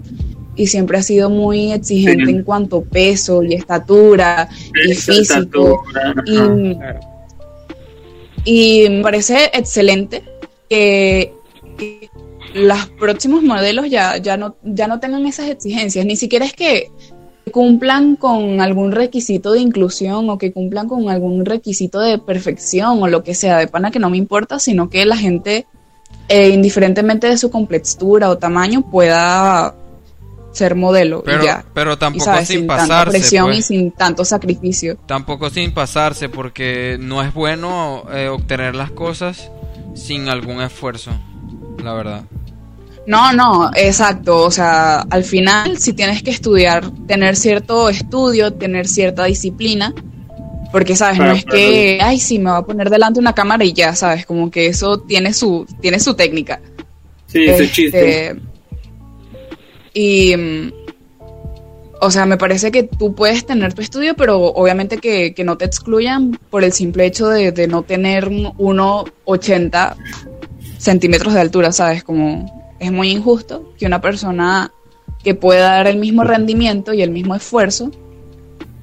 y 0.55 0.67
siempre 0.69 0.99
ha 0.99 1.03
sido 1.03 1.29
muy 1.31 1.73
exigente 1.73 2.25
Sí. 2.27 2.31
en 2.31 2.43
cuanto 2.43 2.79
a 2.79 2.83
peso 2.83 3.43
y 3.43 3.55
estatura 3.55 4.49
y 4.89 4.95
físico. 4.95 5.83
estatura, 5.87 6.15
Y, 6.27 6.37
ajá. 6.37 6.55
Claro. 6.79 7.01
Y 8.47 8.89
me 8.89 9.03
parece 9.03 9.51
excelente 9.53 10.23
que, 10.71 11.35
los 12.55 12.87
próximos 12.99 13.43
modelos 13.43 13.91
ya, 13.91 14.17
ya, 14.17 14.39
no, 14.39 14.57
ya 14.63 14.87
no 14.87 14.99
tengan 14.99 15.27
esas 15.27 15.51
exigencias. 15.51 16.07
Ni 16.07 16.17
siquiera 16.17 16.47
es 16.47 16.55
que 16.55 16.91
cumplan 17.53 18.17
con 18.17 18.63
algún 18.63 18.93
requisito 18.93 19.53
de 19.53 19.61
inclusión 19.61 20.31
o 20.31 20.39
que 20.39 20.53
cumplan 20.53 20.89
con 20.89 21.11
algún 21.11 21.45
requisito 21.45 22.01
de 22.01 22.19
perfección 22.19 23.03
o 23.03 23.09
lo 23.09 23.23
que 23.23 23.35
sea, 23.35 23.59
de 23.59 23.67
pana 23.67 23.91
que 23.91 23.99
no 23.99 24.09
me 24.09 24.17
importa, 24.17 24.59
sino 24.59 24.89
que 24.89 25.05
la 25.05 25.17
gente, 25.17 25.67
eh, 26.29 26.49
indiferentemente 26.49 27.29
de 27.29 27.37
su 27.37 27.51
complexura 27.51 28.31
o 28.31 28.39
tamaño, 28.39 28.91
pueda 28.91 29.75
ser 30.57 30.75
modelo 30.75 31.23
pero, 31.25 31.43
y 31.43 31.47
ya. 31.47 31.65
pero 31.75 31.93
Y, 31.93 31.97
tampoco 31.97 32.25
¿sabes? 32.25 32.49
sin, 32.49 32.67
tanta 32.67 32.77
pasarse. 32.77 33.11
presión 33.19 33.47
pues. 33.47 33.59
y 33.59 33.63
sin 33.63 33.91
tanto 33.93 34.25
sacrificio. 34.25 34.97
Tampoco 35.07 35.51
sin 35.51 35.73
pasarse, 35.73 36.29
porque 36.29 36.97
no 37.01 37.23
es 37.23 37.33
bueno 37.35 38.05
eh, 38.13 38.29
obtener 38.29 38.75
las 38.75 38.91
cosas 38.91 39.51
sin 39.95 40.29
algún 40.29 40.61
esfuerzo, 40.63 41.13
la 41.83 41.93
verdad. 41.95 42.25
No, 43.07 43.33
no, 43.33 43.71
exacto. 43.77 44.43
O 44.45 44.51
sea, 44.51 45.01
al 45.11 45.23
final, 45.25 45.79
si 45.79 45.93
tienes 45.93 46.23
que 46.23 46.31
estudiar, 46.33 46.91
tener 47.07 47.37
cierto 47.37 47.89
estudio, 47.89 48.53
tener 48.53 48.89
cierta 48.89 49.25
disciplina, 49.27 49.95
porque, 50.73 50.97
¿sabes? 50.97 51.19
No 51.19 51.31
es 51.31 51.45
que, 51.45 52.01
ay, 52.03 52.19
sí, 52.19 52.39
me 52.41 52.51
va 52.51 52.59
a 52.59 52.67
poner 52.67 52.91
delante 52.91 53.21
una 53.21 53.33
cámara 53.33 53.65
y 53.65 53.73
ya, 53.73 53.95
¿sabes? 53.95 54.27
Como 54.27 54.51
que 54.51 54.67
eso 54.67 54.99
tiene 54.99 55.33
su, 55.33 55.67
tiene 55.81 56.01
su 56.01 56.15
técnica. 56.15 56.61
Sí, 57.27 57.45
ese 57.45 57.65
Este, 57.65 57.71
chiste. 57.75 58.37
Y, 59.99 60.35
o 62.03 62.11
sea, 62.11 62.27
me 62.27 62.37
parece 62.37 62.71
que 62.71 62.83
tú 62.83 63.15
puedes 63.15 63.47
tener 63.47 63.73
tu 63.73 63.81
estudio, 63.81 64.15
pero 64.15 64.39
obviamente 64.39 64.99
que, 64.99 65.33
que 65.33 65.43
no 65.43 65.57
te 65.57 65.65
excluyan 65.65 66.39
por 66.51 66.65
el 66.65 66.73
simple 66.73 67.07
hecho 67.07 67.29
de, 67.29 67.51
de 67.51 67.67
no 67.67 67.83
tener 67.83 68.29
un 68.29 68.45
1,80 68.59 69.97
centímetros 70.77 71.33
de 71.33 71.41
altura, 71.41 71.73
¿sabes? 71.73 72.05
Como 72.05 72.77
es 72.79 72.93
muy 72.93 73.09
injusto 73.09 73.73
que 73.79 73.87
una 73.87 74.03
persona 74.03 74.71
que 75.25 75.35
pueda 75.35 75.71
dar 75.71 75.87
el 75.87 75.97
mismo 75.97 76.25
rendimiento 76.25 76.93
y 76.93 77.01
el 77.01 77.11
mismo 77.11 77.35
esfuerzo 77.35 77.91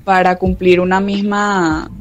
para 0.04 0.40
cumplir 0.40 0.80
una 0.80 1.00
misma 1.00 1.92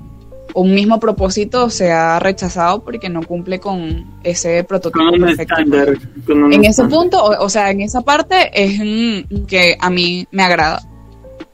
un 0.55 0.75
mismo 0.75 1.01
propósito 1.01 1.71
sea 1.71 2.19
rechazado 2.19 2.85
porque 2.85 3.09
no 3.09 3.23
cumple 3.23 3.59
con 3.61 4.05
ese 4.23 4.65
prototipo 4.65 5.05
Con 5.11 5.21
perfecto. 5.21 5.55
estándar. 5.55 5.99
con 6.27 6.43
un 6.45 6.53
En 6.53 6.65
ese 6.65 6.85
punto, 6.85 7.23
o, 7.25 7.45
o 7.45 7.49
sea, 7.49 7.71
en 7.71 7.81
esa 7.81 8.03
parte 8.03 8.51
es 8.53 8.79
mm, 8.79 9.45
que 9.47 9.77
a 9.81 9.89
mí 9.91 10.27
me 10.31 10.43
agrada. 10.43 10.81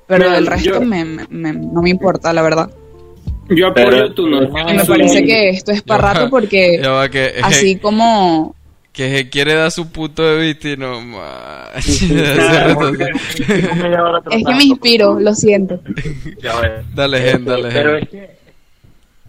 Pero 0.06 0.24
Mira, 0.24 0.38
el 0.38 0.46
resto 0.46 0.70
yo- 0.74 0.80
me- 0.80 1.04
me- 1.04 1.26
me- 1.28 1.52
no 1.52 1.82
me 1.82 1.90
importa, 1.90 2.32
la 2.32 2.42
verdad. 2.42 2.70
Yo 3.50 3.68
apoyo 3.68 3.88
Pero- 3.90 4.14
tu. 4.14 4.26
Y 4.26 4.74
me 4.74 4.84
parece 4.84 5.24
que 5.24 5.48
esto 5.50 5.70
es 5.72 5.82
para 5.82 6.12
rato 6.14 6.28
porque 6.30 6.80
que, 7.12 7.32
así 7.42 7.76
como... 7.76 8.54
que 8.92 9.16
se 9.16 9.28
quiere 9.30 9.54
dar 9.54 9.70
su 9.70 9.90
punto 9.90 10.22
de 10.22 10.38
vista 10.46 10.68
y 10.70 10.76
no 10.76 11.00
más. 11.02 11.68
Es 14.30 14.44
que 14.44 14.54
me 14.54 14.64
inspiro, 14.64 15.18
lo 15.20 15.34
siento. 15.34 15.80
Ya 16.42 16.84
dale, 16.94 17.20
gen, 17.20 17.44
dale, 17.44 17.68
Pero 17.72 17.90
gen. 17.94 18.02
es 18.02 18.08
que, 18.08 18.37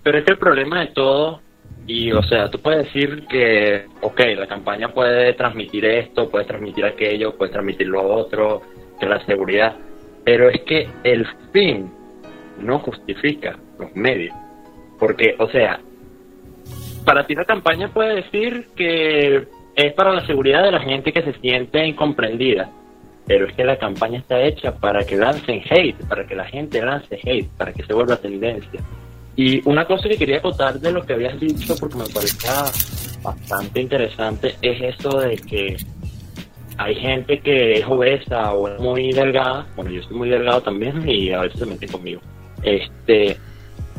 pero 0.04 0.18
es 0.18 0.26
que 0.26 0.34
el 0.34 0.38
problema 0.38 0.82
de 0.82 0.88
todo, 0.88 1.42
y 1.88 2.12
o 2.12 2.22
sea, 2.24 2.50
tú 2.50 2.60
puedes 2.60 2.86
decir 2.86 3.26
que, 3.28 3.86
ok, 4.02 4.20
la 4.38 4.48
campaña 4.48 4.90
puede 4.90 5.34
transmitir 5.34 5.86
esto, 5.86 6.30
puede 6.30 6.46
transmitir 6.46 6.86
aquello, 6.86 7.36
puede 7.36 7.52
transmitir 7.52 7.88
lo 7.88 8.04
otro, 8.04 8.62
que 9.00 9.06
la 9.06 9.24
seguridad, 9.26 9.76
pero 10.24 10.50
es 10.50 10.62
que 10.62 10.88
el 11.04 11.26
fin 11.52 11.92
no 12.60 12.80
justifica 12.80 13.58
los 13.78 13.96
medios. 13.96 14.36
Porque, 15.00 15.36
o 15.40 15.48
sea, 15.50 15.80
para 17.06 17.26
ti 17.26 17.34
la 17.34 17.46
campaña 17.46 17.88
puede 17.88 18.16
decir 18.16 18.68
que 18.76 19.48
es 19.76 19.94
para 19.94 20.14
la 20.14 20.26
seguridad 20.26 20.64
de 20.64 20.72
la 20.72 20.82
gente 20.82 21.14
que 21.14 21.24
se 21.24 21.34
siente 21.40 21.86
incomprendida. 21.86 22.70
Pero 23.26 23.48
es 23.48 23.54
que 23.56 23.64
la 23.64 23.78
campaña 23.78 24.20
está 24.20 24.42
hecha 24.42 24.76
para 24.76 25.06
que 25.06 25.16
lancen 25.16 25.62
hate, 25.70 26.04
para 26.08 26.26
que 26.26 26.36
la 26.36 26.46
gente 26.46 26.82
lance 26.82 27.20
hate, 27.24 27.48
para 27.58 27.72
que 27.72 27.84
se 27.84 27.94
vuelva 27.94 28.18
tendencia. 28.18 28.82
Y 29.42 29.62
una 29.64 29.86
cosa 29.86 30.10
que 30.10 30.18
quería 30.18 30.40
acotar 30.40 30.78
de 30.82 30.92
lo 30.92 31.06
que 31.06 31.14
habías 31.14 31.40
dicho, 31.40 31.74
porque 31.80 31.96
me 31.96 32.10
parecía 32.14 32.52
bastante 33.24 33.80
interesante, 33.80 34.56
es 34.62 34.98
eso 34.98 35.18
de 35.18 35.38
que 35.38 35.78
hay 36.78 36.96
gente 36.96 37.40
que 37.40 37.76
es 37.76 37.86
obesa 37.88 38.52
o 38.52 38.68
es 38.68 38.78
muy 38.82 39.14
delgada, 39.14 39.66
bueno, 39.78 39.92
yo 39.92 40.04
soy 40.04 40.18
muy 40.18 40.28
delgado 40.28 40.60
también 40.60 41.10
y 41.10 41.32
a 41.32 41.40
veces 41.40 41.58
se 41.58 41.66
meten 41.66 41.90
conmigo, 41.90 42.20
este, 42.64 43.38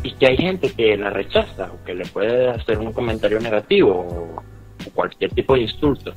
y 0.03 0.13
que 0.13 0.27
hay 0.27 0.37
gente 0.37 0.73
que 0.75 0.95
la 0.99 1.09
rechaza 1.09 1.73
o 1.73 1.83
que 1.87 1.95
le 1.95 2.05
puede 2.05 2.51
hacer 2.51 2.77
un 2.77 2.93
comentario 2.93 3.41
negativo 3.41 3.93
o, 3.93 4.43
o 4.43 4.91
cualquier 4.93 5.31
tipo 5.31 5.55
de 5.55 5.63
insulto. 5.63 6.13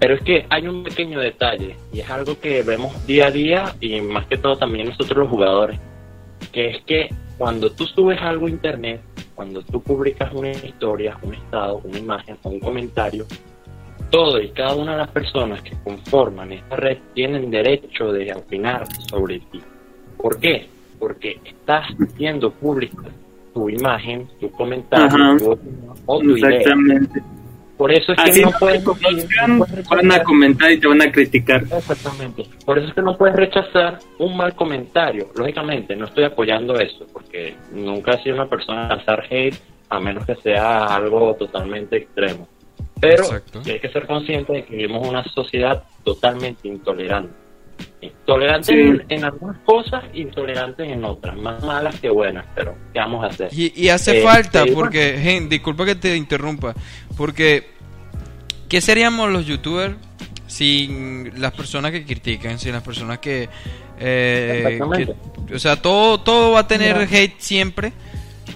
Pero 0.00 0.16
es 0.16 0.22
que 0.22 0.46
hay 0.50 0.66
un 0.66 0.82
pequeño 0.82 1.20
detalle 1.20 1.76
y 1.92 2.00
es 2.00 2.10
algo 2.10 2.40
que 2.40 2.64
vemos 2.64 3.06
día 3.06 3.28
a 3.28 3.30
día 3.30 3.76
y 3.80 4.00
más 4.00 4.26
que 4.26 4.36
todo 4.36 4.56
también 4.56 4.88
nosotros 4.88 5.16
los 5.16 5.28
jugadores, 5.28 5.78
que 6.50 6.70
es 6.70 6.82
que 6.82 7.08
cuando 7.38 7.70
tú 7.70 7.84
subes 7.86 8.20
algo 8.20 8.46
a 8.46 8.50
internet, 8.50 9.00
cuando 9.34 9.62
tú 9.62 9.80
publicas 9.80 10.32
una 10.32 10.50
historia, 10.52 11.18
un 11.22 11.34
estado, 11.34 11.80
una 11.84 11.98
imagen 11.98 12.36
o 12.42 12.50
un 12.50 12.60
comentario, 12.60 13.26
todo 14.10 14.40
y 14.40 14.50
cada 14.50 14.76
una 14.76 14.92
de 14.92 14.98
las 14.98 15.10
personas 15.10 15.60
que 15.62 15.72
conforman 15.82 16.52
esta 16.52 16.76
red 16.76 16.98
tienen 17.14 17.50
derecho 17.50 18.12
de 18.12 18.32
opinar 18.32 18.86
sobre 19.10 19.40
ti. 19.40 19.60
¿Por 20.16 20.38
qué? 20.38 20.68
Porque 20.98 21.40
estás 21.44 21.88
haciendo 21.98 22.52
pública 22.52 23.02
tu 23.52 23.68
imagen, 23.68 24.28
tu 24.40 24.50
comentario, 24.50 25.06
Ajá. 25.06 25.36
tu 25.38 25.50
opinión 25.52 25.94
o 26.06 26.18
tu 26.20 26.36
idea. 26.36 26.58
Exactamente. 26.58 27.22
Por 27.76 27.92
eso 27.92 28.12
es 28.12 28.22
que 28.22 28.30
Así 28.30 28.40
no 28.42 28.50
no 28.50 28.58
puedes 28.58 28.78
te 28.78 28.84
conozcan, 28.84 29.58
no 29.58 29.64
puedes 29.64 29.88
van 29.88 30.12
a 30.12 30.22
comentar 30.22 30.70
y 30.70 30.78
te 30.78 30.86
van 30.86 31.02
a 31.02 31.10
criticar. 31.10 31.62
Exactamente. 31.64 32.44
Por 32.64 32.78
eso 32.78 32.86
es 32.88 32.94
que 32.94 33.02
no 33.02 33.16
puedes 33.16 33.34
rechazar 33.34 33.98
un 34.18 34.36
mal 34.36 34.54
comentario. 34.54 35.28
Lógicamente, 35.34 35.96
no 35.96 36.04
estoy 36.04 36.24
apoyando 36.24 36.78
eso, 36.78 37.04
porque 37.12 37.56
nunca 37.72 38.12
he 38.12 38.22
sido 38.22 38.36
una 38.36 38.48
persona 38.48 38.86
a 38.86 38.96
lanzar 38.96 39.24
hate, 39.28 39.56
a 39.88 39.98
menos 39.98 40.24
que 40.24 40.36
sea 40.36 40.84
algo 40.94 41.34
totalmente 41.34 41.96
extremo. 41.96 42.48
Pero 43.00 43.24
Exacto. 43.24 43.60
hay 43.66 43.80
que 43.80 43.88
ser 43.88 44.06
consciente 44.06 44.52
de 44.52 44.64
que 44.64 44.76
vivimos 44.76 45.02
en 45.02 45.08
una 45.10 45.24
sociedad 45.24 45.82
totalmente 46.04 46.68
intolerante. 46.68 47.34
Tolerante 48.26 48.66
Sí. 48.72 48.80
en, 48.80 49.04
en 49.08 49.24
algunas 49.24 49.58
cosas, 49.60 50.04
intolerante 50.14 50.84
en 50.84 51.04
otras, 51.04 51.36
más 51.36 51.62
malas 51.64 51.98
que 52.00 52.08
buenas, 52.10 52.46
pero 52.54 52.74
¿qué 52.92 52.98
vamos 53.00 53.24
a 53.24 53.28
hacer? 53.28 53.48
Y, 53.52 53.72
y 53.74 53.88
hace 53.88 54.18
Eh, 54.20 54.22
falta, 54.22 54.64
sí, 54.64 54.70
porque, 54.72 55.46
disculpa 55.48 55.84
que 55.84 55.94
te 55.94 56.14
interrumpa, 56.16 56.74
porque 57.16 57.70
¿qué 58.68 58.80
seríamos 58.80 59.30
los 59.30 59.46
youtubers 59.46 59.94
sin 60.46 61.40
las 61.40 61.52
personas 61.52 61.90
que 61.92 62.04
critican, 62.04 62.58
sin 62.58 62.72
las 62.72 62.82
personas 62.82 63.18
que, 63.18 63.48
eh, 63.98 64.80
que- 64.96 65.54
o 65.54 65.58
sea, 65.58 65.76
todo, 65.80 66.20
todo 66.20 66.52
va 66.52 66.60
a 66.60 66.66
tener 66.68 66.96
hate 66.96 67.34
siempre 67.40 67.92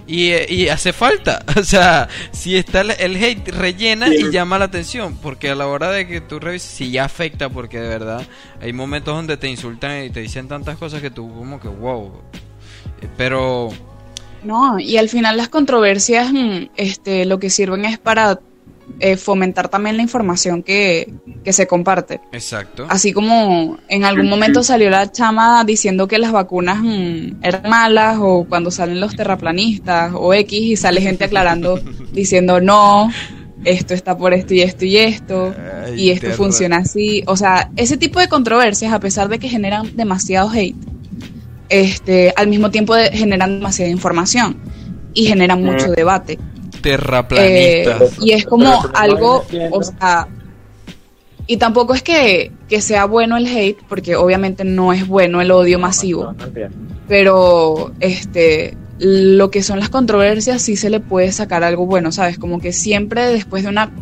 y, 0.06 0.32
y 0.52 0.68
hace 0.68 0.92
falta, 0.92 1.44
o 1.56 1.62
sea, 1.62 2.08
si 2.30 2.56
está 2.56 2.82
el, 2.82 2.92
el 2.92 3.16
hate 3.22 3.48
rellena 3.48 4.08
Sí. 4.08 4.26
y 4.28 4.30
llama 4.30 4.58
la 4.58 4.66
atención, 4.66 5.16
porque 5.18 5.50
a 5.50 5.54
la 5.54 5.66
hora 5.66 5.90
de 5.90 6.06
que 6.06 6.20
tú 6.20 6.38
revises, 6.38 6.68
sí 6.70 6.90
ya 6.90 7.04
afecta, 7.04 7.48
porque 7.48 7.78
de 7.80 7.88
verdad 7.88 8.26
hay 8.60 8.72
momentos 8.72 9.14
donde 9.14 9.36
te 9.36 9.48
insultan 9.48 10.04
y 10.04 10.10
te 10.10 10.20
dicen 10.20 10.46
tantas 10.48 10.76
cosas 10.78 11.00
que 11.02 11.10
tú 11.10 11.28
como 11.34 11.58
que 11.60 11.68
wow, 11.68 12.12
pero... 13.16 13.70
No, 14.44 14.78
y 14.78 14.96
al 14.98 15.08
final 15.08 15.36
las 15.36 15.48
controversias 15.48 16.32
mm, 16.32 16.68
este, 16.76 17.24
lo 17.24 17.38
que 17.40 17.50
sirven 17.50 17.84
es 17.84 17.98
para 17.98 18.38
eh, 19.00 19.16
fomentar 19.16 19.68
también 19.68 19.96
la 19.96 20.02
información 20.02 20.62
que, 20.62 21.12
que 21.44 21.52
se 21.52 21.66
comparte. 21.66 22.20
Exacto. 22.32 22.86
Así 22.88 23.12
como 23.12 23.78
en 23.88 24.04
algún 24.04 24.28
momento 24.28 24.62
salió 24.62 24.90
la 24.90 25.10
chama 25.12 25.64
diciendo 25.64 26.08
que 26.08 26.18
las 26.18 26.32
vacunas 26.32 26.78
mm, 26.82 27.36
eran 27.42 27.70
malas 27.70 28.18
o 28.20 28.44
cuando 28.48 28.70
salen 28.70 29.00
los 29.00 29.14
terraplanistas 29.14 30.12
o 30.14 30.34
X 30.34 30.60
y 30.60 30.76
sale 30.76 31.00
gente 31.00 31.24
aclarando 31.24 31.80
diciendo 32.12 32.60
no, 32.60 33.10
esto 33.64 33.94
está 33.94 34.16
por 34.16 34.34
esto 34.34 34.54
y 34.54 34.62
esto 34.62 34.84
y 34.84 34.96
esto 34.96 35.54
Ay, 35.86 36.00
y 36.06 36.10
esto 36.10 36.26
terra- 36.26 36.36
funciona 36.36 36.76
así. 36.78 37.22
O 37.26 37.36
sea, 37.36 37.70
ese 37.76 37.96
tipo 37.96 38.18
de 38.20 38.28
controversias, 38.28 38.92
a 38.92 39.00
pesar 39.00 39.28
de 39.28 39.38
que 39.38 39.48
generan 39.48 39.94
demasiado 39.96 40.50
hate, 40.50 40.74
este, 41.68 42.32
al 42.36 42.48
mismo 42.48 42.70
tiempo 42.70 42.94
de- 42.94 43.10
generan 43.10 43.58
demasiada 43.58 43.90
información 43.90 44.56
y 45.14 45.26
generan 45.26 45.62
mucho 45.62 45.88
Mm. 45.88 45.92
Debate. 46.82 47.36
Eh, 47.80 47.84
Terraplanistas. 47.84 48.24
y 48.24 48.32
es 48.32 48.44
como 48.46 48.72
algo, 48.94 49.44
o 49.70 49.82
sea, 49.82 50.28
y 51.46 51.56
tampoco 51.56 51.94
es 51.94 52.02
que, 52.02 52.52
que 52.68 52.80
sea 52.80 53.06
bueno 53.06 53.36
el 53.36 53.46
hate, 53.46 53.78
porque 53.88 54.16
obviamente 54.16 54.64
no 54.64 54.92
es 54.92 55.06
bueno 55.06 55.40
el 55.40 55.50
odio 55.50 55.78
masivo, 55.78 56.34
pero 57.08 57.92
este 58.00 58.76
lo 59.00 59.50
que 59.52 59.62
son 59.62 59.78
las 59.78 59.90
controversias 59.90 60.60
sí 60.60 60.74
se 60.76 60.90
le 60.90 60.98
puede 60.98 61.30
sacar 61.30 61.62
algo 61.62 61.86
bueno, 61.86 62.10
¿sabes? 62.10 62.36
Como 62.36 62.60
que 62.60 62.72
siempre 62.72 63.26
después 63.26 63.62
de 63.62 63.68
una 63.68 63.92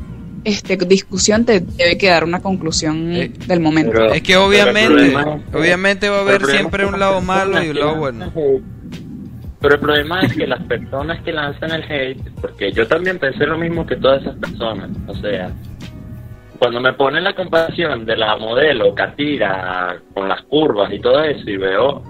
este, 0.44 0.76
discusión 0.78 1.44
te 1.44 1.60
debe 1.60 1.98
quedar 1.98 2.24
una 2.24 2.40
conclusión 2.40 3.12
Eh, 3.12 3.30
del 3.46 3.60
momento. 3.60 3.92
pero- 3.92 4.12
Es 4.12 4.22
que 4.22 4.36
obviamente, 4.36 4.86
problema 4.94 5.40
obviamente 5.52 6.08
va 6.08 6.18
a 6.18 6.20
haber 6.22 6.46
siempre 6.46 6.86
un 6.86 6.98
lado 6.98 7.20
malo 7.20 7.62
y 7.62 7.68
un 7.68 7.78
lado 7.78 7.96
bueno. 7.96 8.32
Pero 9.61 9.74
el 9.74 9.80
problema 9.80 10.20
es 10.20 10.36
que 10.36 10.46
las 10.46 10.62
personas 10.64 11.22
que 11.22 11.32
lanzan 11.32 11.72
el 11.72 11.82
hate, 11.90 12.30
porque 12.40 12.72
yo 12.72 12.86
también 12.86 13.18
pensé 13.18 13.46
lo 13.46 13.57
mismo 13.57 13.87
que 13.87 13.96
todas 13.96 14.22
esas 14.22 14.37
personas, 14.37 14.91
o 15.07 15.14
sea, 15.14 15.50
cuando 16.58 16.80
me 16.80 16.92
ponen 16.92 17.24
la 17.24 17.34
comparación 17.34 18.04
de 18.04 18.16
la 18.16 18.37
modelo 18.37 18.95
Catira 18.95 19.96
con 20.14 20.28
las 20.28 20.42
curvas 20.42 20.92
y 20.92 21.00
todo 21.00 21.22
eso 21.22 21.49
y 21.49 21.57
veo 21.57 22.03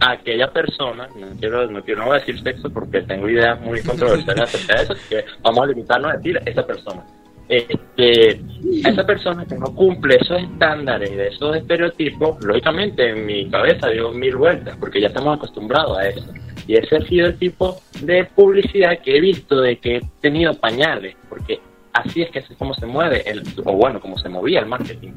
a 0.00 0.12
aquella 0.12 0.50
persona, 0.52 1.08
no 1.16 1.28
quiero, 1.38 1.66
no 1.70 1.82
quiero 1.82 2.00
no 2.00 2.06
voy 2.08 2.16
a 2.16 2.20
decir 2.20 2.40
sexo 2.42 2.70
porque 2.70 3.02
tengo 3.02 3.28
ideas 3.28 3.60
muy 3.60 3.82
controversiales 3.82 4.44
acerca 4.44 4.76
de 4.76 4.82
eso, 4.82 4.94
que 5.08 5.24
vamos 5.42 5.64
a 5.64 5.66
limitarnos 5.66 6.12
a 6.12 6.16
decir 6.16 6.40
esa 6.44 6.66
persona. 6.66 7.04
Este, 7.48 8.40
esa 8.84 9.06
persona 9.06 9.46
que 9.46 9.56
no 9.56 9.66
cumple 9.66 10.16
esos 10.16 10.42
estándares, 10.42 11.16
de 11.16 11.28
esos 11.28 11.56
estereotipos, 11.56 12.44
lógicamente 12.44 13.10
en 13.10 13.24
mi 13.24 13.48
cabeza 13.48 13.88
dio 13.88 14.10
mil 14.10 14.36
vueltas 14.36 14.76
porque 14.78 15.00
ya 15.00 15.08
estamos 15.08 15.36
acostumbrados 15.36 15.96
a 15.96 16.08
eso. 16.08 16.32
Y 16.66 16.76
ese 16.76 16.96
ha 16.96 17.00
sido 17.02 17.28
el 17.28 17.38
tipo 17.38 17.80
de 18.00 18.24
publicidad 18.24 18.98
que 18.98 19.16
he 19.16 19.20
visto 19.20 19.60
de 19.60 19.78
que 19.78 19.96
he 19.96 20.00
tenido 20.20 20.54
pañales, 20.54 21.16
porque 21.28 21.60
así 21.92 22.22
es 22.22 22.30
que 22.30 22.40
es 22.40 22.46
como 22.58 22.74
se 22.74 22.86
mueve, 22.86 23.22
el, 23.28 23.42
o 23.64 23.72
bueno, 23.72 24.00
como 24.00 24.18
se 24.18 24.28
movía 24.28 24.60
el 24.60 24.66
marketing 24.66 25.12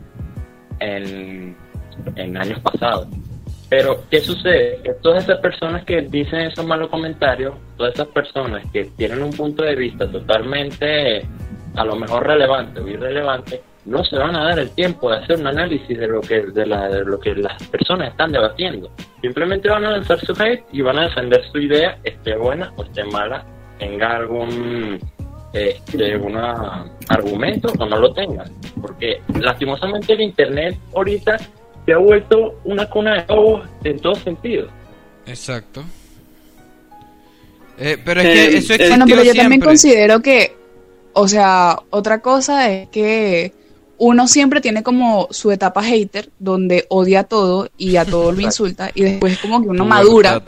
en, 0.80 1.56
en 2.16 2.38
años 2.38 2.60
pasados. 2.60 3.08
Pero, 3.70 4.04
¿qué 4.10 4.20
sucede? 4.20 4.80
Que 4.84 4.94
todas 4.96 5.24
esas 5.24 5.40
personas 5.40 5.86
que 5.86 6.02
dicen 6.02 6.40
esos 6.40 6.66
malos 6.66 6.90
comentarios, 6.90 7.54
todas 7.78 7.94
esas 7.94 8.08
personas 8.08 8.64
que 8.72 8.86
tienen 8.98 9.22
un 9.22 9.32
punto 9.32 9.64
de 9.64 9.76
vista 9.76 10.10
totalmente, 10.10 11.24
a 11.76 11.86
lo 11.86 11.96
mejor 11.96 12.26
relevante 12.26 12.80
o 12.80 12.88
irrelevante, 12.88 13.62
no 13.86 14.04
se 14.04 14.18
van 14.18 14.36
a 14.36 14.44
dar 14.46 14.60
el 14.60 14.70
tiempo 14.72 15.10
de 15.10 15.18
hacer 15.18 15.40
un 15.40 15.48
análisis 15.48 15.98
de 15.98 16.08
lo 16.08 16.22
que 16.22 16.42
de, 16.42 16.66
la, 16.66 16.90
de 16.90 17.04
lo 17.06 17.20
que 17.20 17.34
las 17.36 17.62
personas 17.68 18.10
están 18.10 18.32
debatiendo. 18.32 18.92
Simplemente 19.22 19.70
van 19.70 19.86
a 19.86 19.92
lanzar 19.92 20.20
su 20.20 20.34
hate 20.34 20.64
y 20.72 20.82
van 20.82 21.00
a 21.00 21.04
defender 21.04 21.44
su 21.52 21.60
idea, 21.60 21.98
esté 22.04 22.36
buena 22.36 22.72
o 22.76 22.84
esté 22.84 23.04
mala, 23.06 23.46
tenga 23.80 24.18
algún 24.18 25.00
este, 25.54 26.16
una 26.18 26.86
argumento 27.08 27.72
o 27.80 27.86
no 27.86 27.98
lo 27.98 28.14
tenga. 28.14 28.46
porque 28.82 29.22
lastimosamente 29.40 30.14
el 30.14 30.22
internet 30.22 30.78
ahorita 30.94 31.38
se 31.86 31.94
ha 31.94 31.98
vuelto 31.98 32.60
una 32.66 32.86
cuna 32.88 33.16
de 33.16 33.34
lobos 33.34 33.68
en 33.84 34.00
todos 34.00 34.20
sentidos. 34.20 34.70
Exacto. 35.26 35.84
Eh, 37.78 37.98
pero 38.04 38.22
es 38.22 38.28
que 38.28 38.44
Eh, 38.44 38.58
eso 38.58 38.74
eh, 38.74 38.90
Bueno, 38.90 39.06
pero 39.08 39.24
yo 39.24 39.34
también 39.34 39.62
considero 39.62 40.20
que, 40.22 40.56
o 41.14 41.28
sea, 41.28 41.78
otra 41.90 42.22
cosa 42.22 42.70
es 42.70 42.90
que 42.90 43.54
uno 44.00 44.28
siempre 44.28 44.62
tiene 44.62 44.82
como 44.82 45.28
su 45.30 45.52
etapa 45.52 45.84
hater, 45.84 46.30
donde 46.40 46.86
odia 46.90 47.24
todo 47.26 47.70
y 47.78 47.98
a 47.98 48.06
todo 48.06 48.32
lo 48.32 48.42
insulta, 48.50 48.90
y 48.96 49.04
después 49.04 49.38
como 49.40 49.62
que 49.62 49.68
uno 49.70 49.86
madura, 49.86 50.42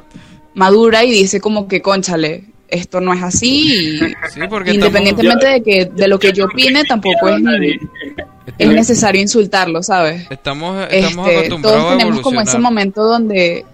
madura 0.56 1.04
y 1.04 1.12
dice 1.12 1.40
como 1.42 1.68
que, 1.68 1.82
conchale, 1.82 2.46
esto 2.70 3.02
no 3.02 3.14
es 3.14 3.22
así, 3.22 4.00
Sí, 4.00 4.40
porque 4.50 4.72
y 4.72 4.76
independientemente 4.76 5.46
de 5.48 5.62
que 5.64 5.86
de 5.86 6.08
lo 6.08 6.18
que 6.18 6.32
yo 6.32 6.46
opine, 6.46 6.84
tampoco 6.86 7.28
es, 7.28 7.42
ni- 7.42 7.78
es 8.58 8.70
necesario 8.70 9.22
insultarlo, 9.22 9.84
¿sabes? 9.84 10.26
Estamos, 10.30 10.88
estamos 10.90 11.28
Este, 11.28 11.38
acostumbrados 11.40 11.80
todos 11.82 11.94
a 11.94 11.98
tenemos 11.98 12.22
como 12.22 12.40
ese 12.42 12.58
momento 12.60 13.04
donde, 13.04 13.66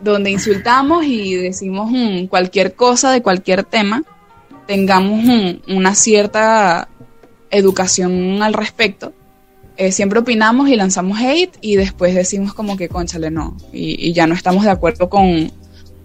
donde 0.00 0.30
insultamos 0.30 1.04
y 1.04 1.34
decimos 1.34 1.90
mm, 1.90 2.26
cualquier 2.26 2.74
cosa 2.74 3.10
de 3.10 3.20
cualquier 3.22 3.64
tema, 3.64 4.04
tengamos 4.68 5.22
mm, 5.24 5.76
una 5.76 5.94
cierta 5.96 6.88
educación 7.54 8.42
al 8.42 8.54
respecto. 8.54 9.12
Eh, 9.76 9.90
siempre 9.90 10.20
opinamos 10.20 10.68
y 10.68 10.76
lanzamos 10.76 11.18
hate 11.18 11.56
y 11.60 11.76
después 11.76 12.14
decimos 12.14 12.54
como 12.54 12.76
que 12.76 12.88
conchale 12.88 13.32
no 13.32 13.56
y, 13.72 14.08
y 14.08 14.12
ya 14.12 14.28
no 14.28 14.34
estamos 14.34 14.64
de 14.64 14.70
acuerdo 14.70 15.08
con, 15.08 15.50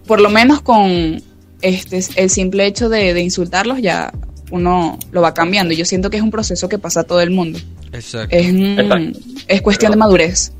por 0.08 0.20
lo 0.20 0.28
menos 0.28 0.60
con 0.60 1.22
este 1.62 2.00
el 2.16 2.30
simple 2.30 2.66
hecho 2.66 2.88
de, 2.88 3.14
de 3.14 3.20
insultarlos 3.20 3.80
ya 3.80 4.12
uno 4.50 4.98
lo 5.12 5.22
va 5.22 5.34
cambiando. 5.34 5.74
Yo 5.74 5.84
siento 5.84 6.10
que 6.10 6.16
es 6.16 6.22
un 6.22 6.30
proceso 6.30 6.68
que 6.68 6.78
pasa 6.78 7.00
a 7.00 7.04
todo 7.04 7.20
el 7.20 7.30
mundo. 7.30 7.58
Exacto. 7.92 8.36
Es, 8.36 8.52
mm, 8.52 8.78
Exacto. 8.78 9.18
es 9.46 9.62
cuestión 9.62 9.92
de 9.92 9.98
madurez. 9.98 10.52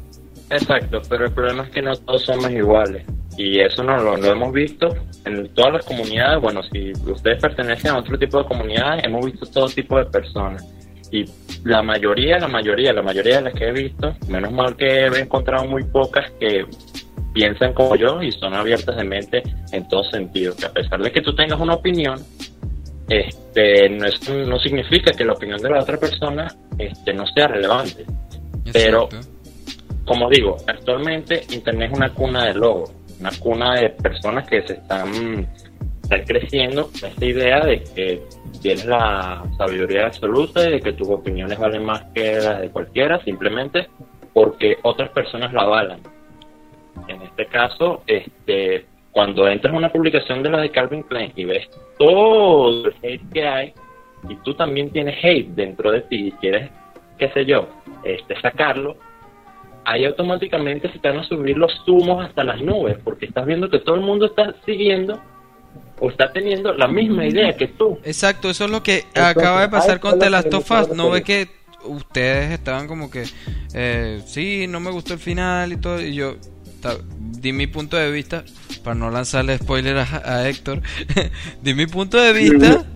Exacto, 0.50 1.00
pero 1.08 1.26
el 1.26 1.32
problema 1.32 1.64
es 1.64 1.70
que 1.70 1.82
no 1.82 1.94
todos 1.96 2.22
somos 2.24 2.50
iguales. 2.50 3.04
Y 3.36 3.60
eso 3.60 3.82
no 3.82 3.96
lo, 3.96 4.16
lo 4.16 4.32
hemos 4.32 4.52
visto 4.52 4.88
en 5.24 5.48
todas 5.54 5.74
las 5.74 5.84
comunidades. 5.84 6.42
Bueno, 6.42 6.60
si 6.64 6.92
ustedes 7.10 7.40
pertenecen 7.40 7.92
a 7.92 7.98
otro 7.98 8.18
tipo 8.18 8.38
de 8.38 8.44
comunidades, 8.44 9.04
hemos 9.04 9.24
visto 9.24 9.46
todo 9.46 9.66
tipo 9.68 9.96
de 9.98 10.06
personas. 10.06 10.64
Y 11.10 11.24
la 11.64 11.82
mayoría, 11.82 12.38
la 12.38 12.48
mayoría, 12.48 12.92
la 12.92 13.02
mayoría 13.02 13.36
de 13.36 13.42
las 13.42 13.54
que 13.54 13.68
he 13.68 13.72
visto, 13.72 14.14
menos 14.28 14.52
mal 14.52 14.76
que 14.76 14.86
he 14.86 15.20
encontrado 15.20 15.64
muy 15.66 15.82
pocas 15.84 16.30
que 16.38 16.64
piensan 17.32 17.72
como 17.74 17.96
yo 17.96 18.22
y 18.22 18.32
son 18.32 18.54
abiertas 18.54 18.96
de 18.96 19.04
mente 19.04 19.42
en 19.72 19.88
todo 19.88 20.04
sentido. 20.04 20.54
Que 20.56 20.66
a 20.66 20.72
pesar 20.72 21.00
de 21.02 21.10
que 21.12 21.20
tú 21.20 21.34
tengas 21.34 21.58
una 21.60 21.74
opinión, 21.74 22.20
este 23.08 23.88
no, 23.90 24.06
es, 24.06 24.28
no 24.28 24.58
significa 24.60 25.12
que 25.12 25.24
la 25.24 25.32
opinión 25.32 25.60
de 25.60 25.70
la 25.70 25.80
otra 25.80 25.98
persona 25.98 26.46
este, 26.78 27.12
no 27.12 27.26
sea 27.26 27.48
relevante. 27.48 28.04
pero- 28.72 29.08
como 30.04 30.28
digo, 30.28 30.56
actualmente 30.66 31.44
Internet 31.50 31.90
es 31.92 31.96
una 31.98 32.12
cuna 32.12 32.46
de 32.46 32.54
lobos, 32.54 32.90
una 33.20 33.30
cuna 33.38 33.74
de 33.76 33.90
personas 33.90 34.48
que 34.48 34.60
se 34.66 34.72
están, 34.72 35.46
están 36.10 36.26
creciendo 36.26 36.90
esta 36.92 37.24
idea 37.24 37.64
de 37.64 37.84
que 37.94 38.22
tienes 38.60 38.84
la 38.84 39.44
sabiduría 39.56 40.06
absoluta 40.06 40.68
y 40.68 40.72
de 40.72 40.80
que 40.80 40.92
tus 40.92 41.08
opiniones 41.08 41.56
valen 41.56 41.84
más 41.84 42.02
que 42.12 42.34
las 42.34 42.60
de 42.60 42.70
cualquiera, 42.70 43.22
simplemente 43.22 43.86
porque 44.32 44.76
otras 44.82 45.10
personas 45.10 45.52
la 45.52 45.62
avalan. 45.62 46.00
En 47.06 47.22
este 47.22 47.46
caso, 47.46 48.02
este, 48.08 48.86
cuando 49.12 49.46
entras 49.48 49.72
a 49.72 49.76
una 49.76 49.92
publicación 49.92 50.42
de 50.42 50.50
la 50.50 50.60
de 50.60 50.70
Calvin 50.70 51.04
Klein 51.04 51.32
y 51.36 51.44
ves 51.44 51.68
todo 51.96 52.86
el 52.88 52.94
hate 53.02 53.32
que 53.32 53.46
hay, 53.46 53.74
y 54.28 54.34
tú 54.36 54.54
también 54.54 54.90
tienes 54.90 55.16
hate 55.24 55.48
dentro 55.50 55.92
de 55.92 56.00
ti 56.02 56.28
y 56.28 56.32
quieres, 56.32 56.70
qué 57.18 57.30
sé 57.30 57.44
yo, 57.46 57.68
este, 58.02 58.38
sacarlo, 58.40 58.96
ahí 59.84 60.04
automáticamente 60.04 60.90
se 60.90 60.98
te 60.98 61.08
van 61.08 61.18
a 61.18 61.24
subir 61.24 61.56
los 61.56 61.72
zumos 61.84 62.24
hasta 62.24 62.42
las 62.42 62.60
nubes, 62.60 62.98
porque 63.04 63.26
estás 63.26 63.46
viendo 63.46 63.70
que 63.70 63.78
todo 63.78 63.94
el 63.94 64.02
mundo 64.02 64.26
está 64.26 64.54
siguiendo 64.66 65.20
o 65.98 66.10
está 66.10 66.32
teniendo 66.32 66.72
la 66.74 66.88
misma 66.88 67.26
idea 67.26 67.56
que 67.56 67.68
tú. 67.68 67.98
Exacto, 68.04 68.50
eso 68.50 68.64
es 68.64 68.70
lo 68.70 68.82
que 68.82 68.98
Entonces, 69.00 69.22
acaba 69.24 69.62
de 69.62 69.68
pasar 69.68 70.00
con 70.00 70.18
The 70.18 70.30
Last 70.30 70.52
of 70.54 70.70
Us. 70.70 70.88
No 70.96 71.10
ve 71.10 71.22
que 71.22 71.48
ustedes 71.84 72.50
estaban 72.52 72.86
como 72.86 73.10
que, 73.10 73.24
eh, 73.74 74.22
sí, 74.26 74.66
no 74.68 74.80
me 74.80 74.90
gustó 74.90 75.14
el 75.14 75.20
final 75.20 75.72
y 75.72 75.76
todo. 75.76 76.00
Y 76.00 76.14
yo 76.14 76.36
ta- 76.80 76.96
di 77.18 77.52
mi 77.52 77.66
punto 77.66 77.96
de 77.98 78.10
vista, 78.10 78.44
para 78.82 78.94
no 78.94 79.10
lanzarle 79.10 79.58
spoiler 79.58 79.98
a, 79.98 80.22
a 80.24 80.48
Héctor, 80.48 80.80
di 81.62 81.74
mi 81.74 81.86
punto 81.86 82.18
de 82.18 82.32
vista 82.32 82.86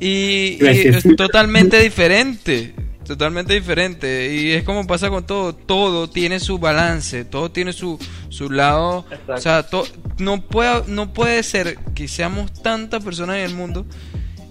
y, 0.00 0.58
y 0.60 0.66
es 0.66 1.04
totalmente 1.16 1.78
diferente. 1.80 2.74
Totalmente 3.08 3.54
diferente. 3.54 4.34
Y 4.34 4.52
es 4.52 4.62
como 4.64 4.86
pasa 4.86 5.08
con 5.08 5.26
todo. 5.26 5.54
Todo 5.54 6.08
tiene 6.10 6.38
su 6.40 6.58
balance. 6.58 7.24
Todo 7.24 7.50
tiene 7.50 7.72
su, 7.72 7.98
su 8.28 8.50
lado. 8.50 9.06
Exacto. 9.10 9.32
O 9.32 9.38
sea, 9.40 9.62
to- 9.64 9.86
no, 10.18 10.42
puede, 10.42 10.82
no 10.88 11.12
puede 11.14 11.42
ser 11.42 11.78
que 11.94 12.06
seamos 12.06 12.52
tantas 12.62 13.02
personas 13.02 13.36
en 13.38 13.44
el 13.44 13.54
mundo. 13.54 13.86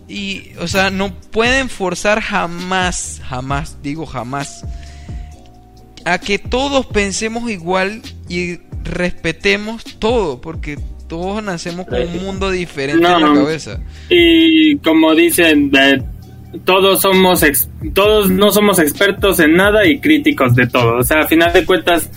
Y, 0.09 0.51
o 0.59 0.67
sea, 0.67 0.89
no 0.89 1.13
pueden 1.13 1.69
forzar 1.69 2.19
jamás, 2.21 3.21
jamás, 3.23 3.77
digo 3.83 4.05
jamás, 4.05 4.65
a 6.05 6.17
que 6.17 6.39
todos 6.39 6.85
pensemos 6.87 7.51
igual 7.51 8.01
y 8.27 8.57
respetemos 8.83 9.83
todo. 9.99 10.41
Porque 10.41 10.79
todos 11.07 11.43
nacemos 11.43 11.85
con 11.87 12.01
un 12.01 12.25
mundo 12.25 12.49
diferente 12.51 13.05
en 13.05 13.21
la 13.21 13.33
cabeza. 13.33 13.79
Y 14.09 14.77
como 14.79 15.13
dicen, 15.13 15.71
eh, 15.77 16.01
todos 16.65 17.01
somos 17.01 17.45
todos 17.93 18.29
no 18.29 18.51
somos 18.51 18.79
expertos 18.79 19.39
en 19.39 19.55
nada 19.55 19.85
y 19.85 19.99
críticos 19.99 20.55
de 20.55 20.67
todo. 20.67 20.97
O 20.97 21.03
sea, 21.03 21.21
a 21.21 21.27
final 21.27 21.51
de 21.53 21.65
cuentas, 21.65 22.09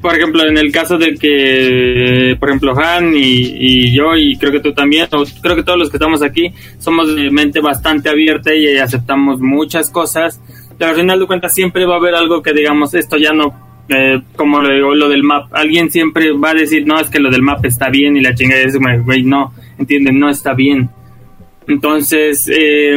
por 0.00 0.16
ejemplo, 0.16 0.46
en 0.46 0.56
el 0.58 0.72
caso 0.72 0.96
de 0.96 1.14
que, 1.14 2.36
por 2.38 2.48
ejemplo, 2.48 2.78
Han 2.78 3.16
y, 3.16 3.20
y 3.20 3.92
yo, 3.92 4.16
y 4.16 4.36
creo 4.36 4.52
que 4.52 4.60
tú 4.60 4.72
también, 4.72 5.08
o 5.12 5.24
creo 5.42 5.56
que 5.56 5.62
todos 5.62 5.78
los 5.78 5.90
que 5.90 5.96
estamos 5.96 6.22
aquí, 6.22 6.52
somos 6.78 7.14
de 7.14 7.30
mente 7.30 7.60
bastante 7.60 8.08
abierta 8.08 8.54
y 8.54 8.78
aceptamos 8.78 9.40
muchas 9.40 9.90
cosas, 9.90 10.40
pero 10.78 10.90
al 10.90 10.96
final 10.96 11.20
de 11.20 11.26
cuentas 11.26 11.54
siempre 11.54 11.84
va 11.84 11.94
a 11.94 11.98
haber 11.98 12.14
algo 12.14 12.42
que 12.42 12.52
digamos, 12.52 12.94
esto 12.94 13.16
ya 13.16 13.32
no, 13.32 13.84
eh, 13.88 14.20
como 14.36 14.60
lo, 14.60 14.72
digo, 14.72 14.94
lo 14.94 15.08
del 15.08 15.22
map, 15.22 15.52
alguien 15.52 15.90
siempre 15.90 16.32
va 16.32 16.50
a 16.50 16.54
decir, 16.54 16.86
no, 16.86 17.00
es 17.00 17.10
que 17.10 17.20
lo 17.20 17.30
del 17.30 17.42
map 17.42 17.64
está 17.64 17.88
bien 17.90 18.16
y 18.16 18.20
la 18.20 18.34
chingada 18.34 18.62
es, 18.62 18.76
güey, 19.04 19.22
no, 19.22 19.52
entienden, 19.78 20.18
no 20.18 20.28
está 20.28 20.54
bien. 20.54 20.90
Entonces, 21.68 22.48
eh, 22.50 22.96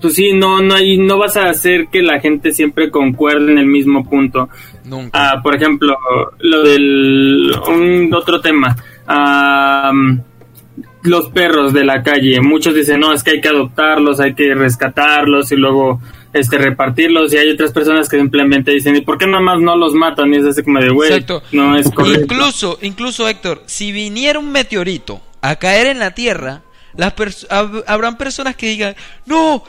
pues 0.00 0.14
sí, 0.14 0.32
no, 0.32 0.62
no, 0.62 0.74
hay, 0.74 0.96
no 0.96 1.18
vas 1.18 1.36
a 1.36 1.48
hacer 1.48 1.88
que 1.88 2.02
la 2.02 2.20
gente 2.20 2.52
siempre 2.52 2.88
concuerde 2.88 3.50
en 3.50 3.58
el 3.58 3.66
mismo 3.66 4.08
punto. 4.08 4.48
Nunca. 4.84 5.10
Ah, 5.12 5.40
por 5.42 5.56
ejemplo, 5.56 5.96
lo 6.38 6.62
del 6.62 7.52
un 7.66 8.14
otro 8.14 8.40
tema, 8.40 8.76
ah, 9.08 9.92
los 11.02 11.28
perros 11.30 11.72
de 11.72 11.84
la 11.84 12.02
calle. 12.04 12.40
Muchos 12.40 12.76
dicen 12.76 13.00
no, 13.00 13.12
es 13.12 13.24
que 13.24 13.32
hay 13.32 13.40
que 13.40 13.48
adoptarlos, 13.48 14.20
hay 14.20 14.34
que 14.34 14.54
rescatarlos 14.54 15.50
y 15.50 15.56
luego 15.56 16.00
este 16.32 16.58
repartirlos. 16.58 17.32
Y 17.32 17.38
hay 17.38 17.50
otras 17.50 17.72
personas 17.72 18.08
que 18.08 18.18
simplemente 18.18 18.70
dicen, 18.70 18.94
¿y 18.94 19.00
por 19.00 19.18
qué 19.18 19.26
nada 19.26 19.42
más 19.42 19.60
no 19.60 19.76
los 19.76 19.94
matan? 19.94 20.32
Y 20.32 20.36
es 20.36 20.44
así 20.44 20.62
como 20.62 20.78
de, 20.80 20.90
güey, 20.90 21.10
Exacto. 21.10 21.42
no 21.50 21.76
es 21.76 21.90
correcto. 21.90 22.34
Incluso, 22.34 22.78
incluso 22.82 23.28
Héctor, 23.28 23.62
si 23.66 23.90
viniera 23.90 24.38
un 24.38 24.52
meteorito 24.52 25.20
a 25.40 25.56
caer 25.56 25.88
en 25.88 25.98
la 25.98 26.12
Tierra, 26.12 26.62
las 26.96 27.14
pers- 27.16 27.46
hab- 27.48 27.84
habrán 27.86 28.16
personas 28.16 28.56
que 28.56 28.68
digan, 28.68 28.94
no, 29.26 29.62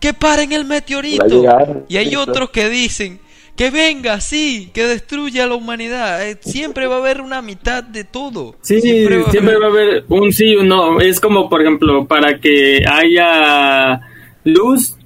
que 0.00 0.14
paren 0.14 0.52
el 0.52 0.64
meteorito. 0.64 1.48
A 1.48 1.64
y 1.88 1.96
hay 1.96 2.16
otros 2.16 2.50
que 2.50 2.68
dicen, 2.68 3.20
que 3.56 3.70
venga, 3.70 4.20
sí, 4.20 4.70
que 4.72 4.84
destruya 4.86 5.46
la 5.46 5.54
humanidad. 5.54 6.26
Eh, 6.26 6.38
siempre 6.40 6.86
va 6.86 6.96
a 6.96 6.98
haber 6.98 7.20
una 7.20 7.42
mitad 7.42 7.84
de 7.84 8.04
todo. 8.04 8.56
Sí, 8.62 8.80
siempre 8.80 9.18
va, 9.18 9.66
a 9.66 9.68
haber 9.68 10.04
un 10.08 10.32
sí 10.32 10.46
y 10.46 10.56
un 10.56 10.68
no. 10.68 11.00
Es 11.00 11.20
como, 11.20 11.48
por 11.48 11.60
ejemplo, 11.60 12.06
para 12.06 12.38
que 12.40 12.82
haya 12.90 14.00
luz, 14.44 14.96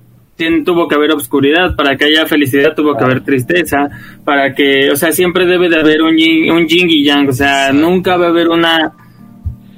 tuvo 0.65 0.87
que 0.87 0.95
haber 0.95 1.13
obscuridad. 1.13 1.75
Para 1.77 1.97
que 1.97 2.05
haya 2.05 2.25
felicidad, 2.27 2.75
tuvo 2.75 2.97
que 2.97 3.05
haber 3.05 3.25
tristeza. 3.25 3.89
Para 4.25 4.55
que, 4.55 4.91
o 4.91 4.97
sea, 4.97 5.11
siempre 5.11 5.45
debe 5.45 5.69
de 5.69 5.81
haber 5.81 6.03
un 6.03 6.17
yin, 6.17 6.51
un 6.53 6.67
yin 6.69 6.89
y 6.89 7.05
yang. 7.05 7.29
O 7.29 7.33
sea, 7.33 7.73
nunca 7.73 8.17
va 8.17 8.27
a 8.27 8.31
haber 8.31 8.49
una 8.49 8.93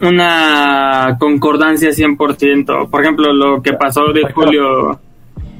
una 0.01 1.17
concordancia 1.19 1.91
100%. 1.91 2.89
Por 2.91 3.03
ejemplo, 3.03 3.33
lo 3.33 3.63
que 3.63 3.73
pasó 3.75 4.13
de 4.13 4.23
Julio 4.33 5.01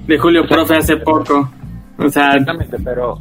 de 0.07 0.19
Julio 0.19 0.47
Profe 0.49 0.77
hace 0.77 0.97
poco. 0.97 1.51
O 1.99 2.09
sea, 2.09 2.31
Exactamente, 2.33 2.77
pero 2.83 3.19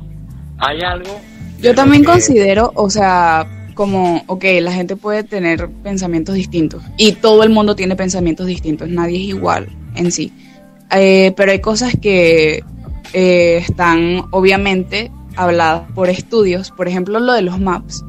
hay 0.60 0.82
algo. 0.82 1.20
Yo 1.62 1.74
también 1.76 2.04
que- 2.04 2.12
considero, 2.12 2.72
o 2.76 2.90
sea, 2.90 3.46
como, 3.74 4.24
ok, 4.28 4.46
la 4.62 4.72
gente 4.72 4.96
puede 4.96 5.24
tener 5.24 5.70
pensamientos 5.84 6.36
distintos 6.36 6.84
y 6.98 7.14
todo 7.14 7.44
el 7.44 7.50
mundo 7.50 7.76
tiene 7.76 7.96
pensamientos 7.96 8.46
distintos, 8.48 8.88
nadie 8.90 9.18
es 9.18 9.24
igual 9.30 9.68
en 9.96 10.12
sí. 10.12 10.32
Eh, 10.96 11.34
pero 11.36 11.52
hay 11.52 11.60
cosas 11.60 11.94
que 12.02 12.64
eh, 13.14 13.58
están 13.58 14.24
obviamente 14.32 15.12
habladas 15.36 15.84
por 15.94 16.10
estudios, 16.10 16.72
por 16.72 16.88
ejemplo 16.88 17.20
lo 17.20 17.34
de 17.34 17.42
los 17.42 17.60
maps, 17.60 18.04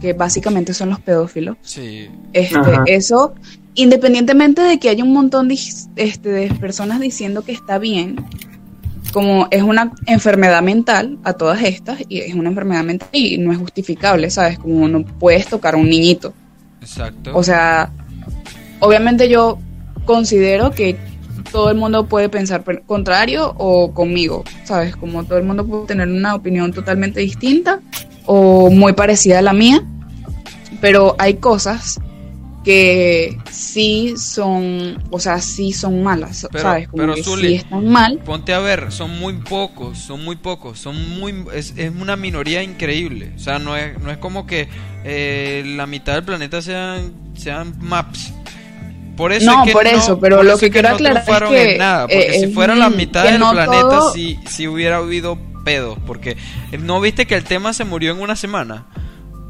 que 0.00 0.12
básicamente 0.12 0.74
son 0.74 0.90
los 0.90 1.00
pedófilos. 1.00 1.56
Sí. 1.62 2.08
Este, 2.32 2.56
Ajá. 2.56 2.84
eso, 2.86 3.34
independientemente 3.74 4.62
de 4.62 4.78
que 4.78 4.88
haya 4.88 5.04
un 5.04 5.12
montón 5.12 5.48
de, 5.48 5.58
este, 5.96 6.28
de 6.28 6.54
personas 6.54 7.00
diciendo 7.00 7.42
que 7.42 7.52
está 7.52 7.78
bien, 7.78 8.16
como 9.12 9.48
es 9.50 9.62
una 9.62 9.92
enfermedad 10.06 10.62
mental 10.62 11.18
a 11.24 11.32
todas 11.32 11.62
estas 11.62 12.00
y 12.08 12.20
es 12.20 12.34
una 12.34 12.50
enfermedad 12.50 12.84
mental 12.84 13.08
y 13.12 13.38
no 13.38 13.52
es 13.52 13.58
justificable, 13.58 14.30
¿sabes? 14.30 14.58
Como 14.58 14.86
no 14.88 15.04
puedes 15.04 15.46
tocar 15.46 15.74
a 15.74 15.78
un 15.78 15.88
niñito. 15.88 16.34
Exacto. 16.80 17.32
O 17.34 17.42
sea, 17.42 17.90
obviamente 18.80 19.28
yo 19.28 19.58
considero 20.04 20.70
que 20.70 20.96
todo 21.50 21.70
el 21.70 21.76
mundo 21.76 22.06
puede 22.06 22.28
pensar 22.28 22.62
contrario 22.86 23.54
o 23.56 23.92
conmigo, 23.92 24.44
¿sabes? 24.64 24.94
Como 24.96 25.24
todo 25.24 25.38
el 25.38 25.44
mundo 25.44 25.66
puede 25.66 25.86
tener 25.86 26.08
una 26.08 26.34
opinión 26.34 26.72
totalmente 26.72 27.20
distinta 27.20 27.80
o 28.30 28.70
muy 28.70 28.92
parecida 28.92 29.38
a 29.38 29.42
la 29.42 29.52
mía, 29.54 29.82
pero 30.82 31.16
hay 31.18 31.34
cosas 31.36 31.98
que 32.64 33.38
sí 33.50 34.14
son, 34.18 35.02
o 35.10 35.18
sea, 35.18 35.40
sí 35.40 35.72
son 35.72 36.02
malas, 36.02 36.46
Pero- 36.52 36.62
¿sabes? 36.62 36.88
Como 36.88 37.02
pero, 37.02 37.14
que 37.14 37.22
Zuli, 37.22 37.48
sí 37.48 37.54
están 37.54 37.88
mal. 37.88 38.18
Ponte 38.18 38.52
a 38.52 38.58
ver, 38.58 38.92
son 38.92 39.18
muy 39.18 39.32
pocos, 39.34 39.96
son 39.98 40.22
muy 40.24 40.36
pocos, 40.36 40.78
son 40.78 41.18
muy 41.18 41.34
es, 41.54 41.72
es 41.78 41.90
una 41.98 42.16
minoría 42.16 42.62
increíble. 42.62 43.32
O 43.36 43.38
sea, 43.38 43.58
no 43.58 43.74
es, 43.76 43.98
no 44.00 44.10
es 44.10 44.18
como 44.18 44.46
que 44.46 44.68
eh, 45.04 45.62
la 45.76 45.86
mitad 45.86 46.14
del 46.14 46.24
planeta 46.24 46.60
sean 46.60 47.12
sean 47.34 47.74
maps. 47.80 48.34
Por 49.16 49.32
eso 49.32 49.46
No, 49.46 49.60
es 49.62 49.66
que 49.68 49.72
por 49.72 49.86
eso, 49.86 50.20
pero 50.20 50.42
lo 50.42 50.58
que 50.58 50.70
quiero 50.70 50.90
no 50.90 50.94
aclarar 50.96 51.24
es 51.26 51.48
que, 51.48 51.72
en 51.72 51.78
nada, 51.78 52.02
porque 52.02 52.36
eh, 52.36 52.40
si 52.40 52.46
fuera 52.52 52.74
la 52.76 52.90
mitad 52.90 53.24
del 53.24 53.38
no 53.40 53.50
planeta 53.50 53.80
todo- 53.80 54.12
sí 54.12 54.38
sí 54.46 54.68
hubiera 54.68 54.98
habido 54.98 55.38
pedos, 55.64 55.98
porque 56.06 56.36
eh, 56.72 56.78
no 56.78 57.00
viste 57.00 57.26
que 57.26 57.34
el 57.34 57.44
tema 57.44 57.72
se 57.72 57.84
murió 57.84 58.12
en 58.12 58.20
una 58.20 58.36
semana. 58.36 58.86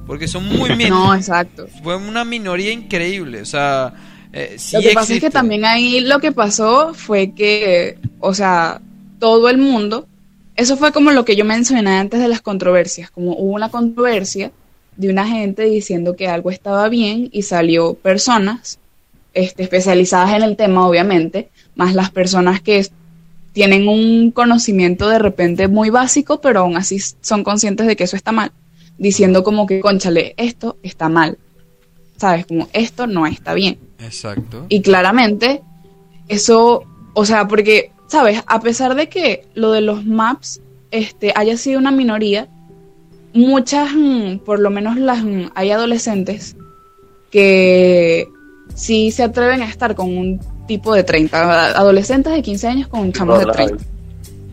Porque 0.06 0.26
son 0.26 0.46
muy 0.46 0.74
min- 0.74 0.88
No, 0.90 1.14
exacto. 1.14 1.66
fue 1.82 1.96
una 1.96 2.24
minoría 2.24 2.72
increíble, 2.72 3.42
o 3.42 3.44
sea, 3.44 3.92
eh, 4.32 4.54
sí 4.58 4.76
lo 4.76 4.82
que 4.82 4.92
pasa 4.94 5.14
es 5.14 5.20
que 5.20 5.30
también 5.30 5.64
ahí 5.64 6.00
lo 6.00 6.18
que 6.18 6.32
pasó 6.32 6.94
fue 6.94 7.32
que, 7.32 7.98
o 8.20 8.32
sea, 8.32 8.80
todo 9.18 9.48
el 9.50 9.58
mundo, 9.58 10.06
eso 10.56 10.76
fue 10.76 10.92
como 10.92 11.10
lo 11.10 11.24
que 11.24 11.36
yo 11.36 11.44
mencioné 11.44 11.98
antes 11.98 12.20
de 12.20 12.28
las 12.28 12.40
controversias, 12.40 13.10
como 13.10 13.32
hubo 13.32 13.52
una 13.54 13.68
controversia 13.70 14.50
de 14.96 15.10
una 15.10 15.26
gente 15.26 15.62
diciendo 15.64 16.16
que 16.16 16.26
algo 16.28 16.50
estaba 16.50 16.88
bien 16.88 17.28
y 17.30 17.42
salió 17.42 17.94
personas 17.94 18.78
este, 19.34 19.62
especializadas 19.62 20.32
en 20.34 20.42
el 20.42 20.56
tema, 20.56 20.86
obviamente, 20.88 21.50
más 21.76 21.94
las 21.94 22.10
personas 22.10 22.60
que 22.60 22.84
tienen 23.52 23.88
un 23.88 24.30
conocimiento 24.30 25.08
de 25.08 25.18
repente 25.18 25.68
muy 25.68 25.90
básico, 25.90 26.40
pero 26.40 26.60
aún 26.60 26.76
así 26.76 26.98
son 27.20 27.44
conscientes 27.44 27.86
de 27.86 27.96
que 27.96 28.04
eso 28.04 28.16
está 28.16 28.32
mal, 28.32 28.52
diciendo 28.98 29.42
como 29.42 29.66
que, 29.66 29.80
conchale, 29.80 30.34
esto 30.36 30.76
está 30.82 31.08
mal, 31.08 31.38
¿sabes? 32.16 32.46
Como 32.46 32.68
esto 32.72 33.06
no 33.06 33.26
está 33.26 33.54
bien. 33.54 33.78
Exacto. 33.98 34.66
Y 34.68 34.82
claramente, 34.82 35.62
eso, 36.28 36.84
o 37.14 37.24
sea, 37.24 37.48
porque, 37.48 37.90
¿sabes? 38.06 38.42
A 38.46 38.60
pesar 38.60 38.94
de 38.94 39.08
que 39.08 39.46
lo 39.54 39.72
de 39.72 39.80
los 39.80 40.04
maps 40.04 40.60
este, 40.90 41.32
haya 41.34 41.56
sido 41.56 41.78
una 41.78 41.90
minoría, 41.90 42.48
muchas, 43.32 43.90
mm, 43.94 44.38
por 44.38 44.60
lo 44.60 44.70
menos 44.70 44.96
las, 44.96 45.24
mm, 45.24 45.50
hay 45.54 45.70
adolescentes 45.70 46.56
que 47.30 48.28
sí 48.74 49.10
se 49.10 49.22
atreven 49.22 49.62
a 49.62 49.68
estar 49.68 49.94
con 49.94 50.16
un 50.16 50.40
tipo 50.68 50.94
de 50.94 51.02
30, 51.02 51.70
adolescentes 51.76 52.32
de 52.32 52.42
15 52.42 52.68
años 52.68 52.88
con 52.88 53.00
un 53.00 53.12
chamo 53.12 53.36
de 53.36 53.46
30. 53.46 53.84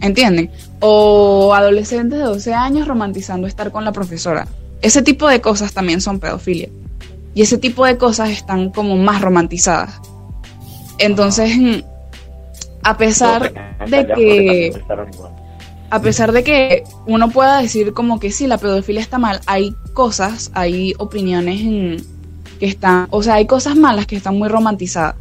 ¿Entienden? 0.02 0.50
O 0.80 1.54
adolescentes 1.54 2.18
de 2.18 2.26
12 2.26 2.54
años 2.54 2.88
romantizando 2.88 3.46
estar 3.46 3.72
con 3.72 3.86
la 3.86 3.92
profesora. 3.92 4.48
Ese 4.82 5.04
tipo 5.04 5.28
de 5.28 5.42
cosas 5.42 5.74
también 5.74 6.02
son 6.02 6.20
pedofilia. 6.20 6.70
Y 7.36 7.44
ese 7.44 7.58
tipo 7.58 7.86
de 7.86 7.98
cosas 7.98 8.30
están 8.30 8.72
como 8.72 8.96
más 8.98 9.22
romantizadas. 9.22 10.02
Entonces, 10.98 11.84
a 12.82 12.98
pesar 12.98 13.54
de 13.88 14.08
que 14.08 14.82
a 15.90 16.02
pesar 16.02 16.32
de 16.32 16.44
que 16.44 16.84
uno 17.06 17.30
pueda 17.30 17.62
decir 17.62 17.94
como 17.94 18.20
que 18.20 18.32
sí, 18.32 18.48
la 18.48 18.58
pedofilia 18.58 19.02
está 19.02 19.18
mal, 19.18 19.40
hay 19.46 19.74
cosas, 19.94 20.52
hay 20.54 20.94
opiniones 20.98 22.02
que 22.60 22.66
están, 22.66 23.08
o 23.12 23.22
sea, 23.22 23.36
hay 23.36 23.46
cosas 23.46 23.76
malas 23.76 24.06
que 24.06 24.16
están 24.16 24.38
muy 24.38 24.50
romantizadas. 24.50 25.16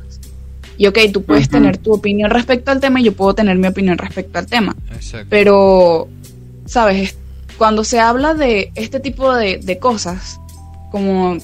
Y 0.76 0.86
ok, 0.86 0.98
tú 1.12 1.22
puedes 1.22 1.48
tener 1.48 1.78
tu 1.78 1.92
opinión 1.92 2.30
respecto 2.30 2.70
al 2.70 2.80
tema 2.80 3.00
y 3.00 3.04
yo 3.04 3.12
puedo 3.12 3.34
tener 3.34 3.56
mi 3.56 3.66
opinión 3.68 3.96
respecto 3.98 4.38
al 4.38 4.46
tema. 4.46 4.74
Exacto. 4.92 5.26
Pero, 5.30 6.08
¿sabes? 6.66 7.10
Es- 7.10 7.18
Cuando 7.58 7.84
se 7.84 8.00
habla 8.00 8.34
de 8.34 8.72
este 8.74 8.98
tipo 8.98 9.32
de, 9.34 9.58
de 9.58 9.78
cosas, 9.78 10.40
como 10.90 11.36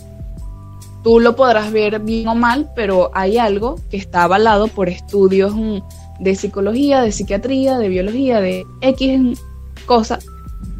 tú 1.04 1.20
lo 1.20 1.36
podrás 1.36 1.70
ver 1.72 2.00
bien 2.00 2.26
o 2.28 2.34
mal, 2.34 2.68
pero 2.74 3.10
hay 3.14 3.38
algo 3.38 3.76
que 3.90 3.96
está 3.96 4.24
avalado 4.24 4.66
por 4.68 4.88
estudios 4.88 5.54
mm, 5.54 5.78
de 6.18 6.34
psicología, 6.34 7.00
de 7.02 7.12
psiquiatría, 7.12 7.78
de 7.78 7.88
biología, 7.88 8.40
de 8.40 8.64
X 8.82 9.40
cosas 9.86 10.26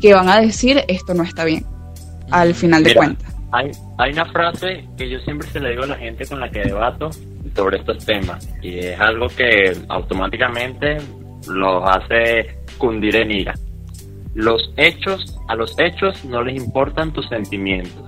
que 0.00 0.12
van 0.12 0.28
a 0.28 0.40
decir 0.40 0.82
esto 0.88 1.14
no 1.14 1.22
está 1.22 1.44
bien, 1.44 1.64
al 2.30 2.54
final 2.54 2.82
de 2.82 2.94
cuentas. 2.94 3.32
Hay, 3.52 3.70
hay 3.98 4.12
una 4.12 4.26
frase 4.26 4.84
que 4.96 5.08
yo 5.08 5.18
siempre 5.20 5.48
se 5.50 5.58
le 5.60 5.70
digo 5.70 5.82
a 5.84 5.86
la 5.86 5.96
gente 5.96 6.26
con 6.26 6.38
la 6.40 6.50
que 6.50 6.60
debato 6.60 7.10
sobre 7.54 7.78
estos 7.78 8.04
temas 8.04 8.48
y 8.62 8.78
es 8.78 8.98
algo 9.00 9.26
que 9.28 9.72
automáticamente 9.88 10.98
los 11.48 11.82
hace 11.88 12.56
cundir 12.78 13.16
en 13.16 13.30
ira. 13.30 13.54
Los 14.34 14.70
hechos, 14.76 15.36
a 15.48 15.54
los 15.56 15.74
hechos 15.78 16.24
no 16.24 16.42
les 16.42 16.56
importan 16.56 17.12
tus 17.12 17.28
sentimientos. 17.28 18.04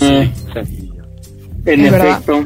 Mm, 0.00 0.52
Sencillo. 0.52 1.04
en 1.66 1.84
Es 1.84 1.92
verdad. 1.92 2.10
efecto. 2.20 2.44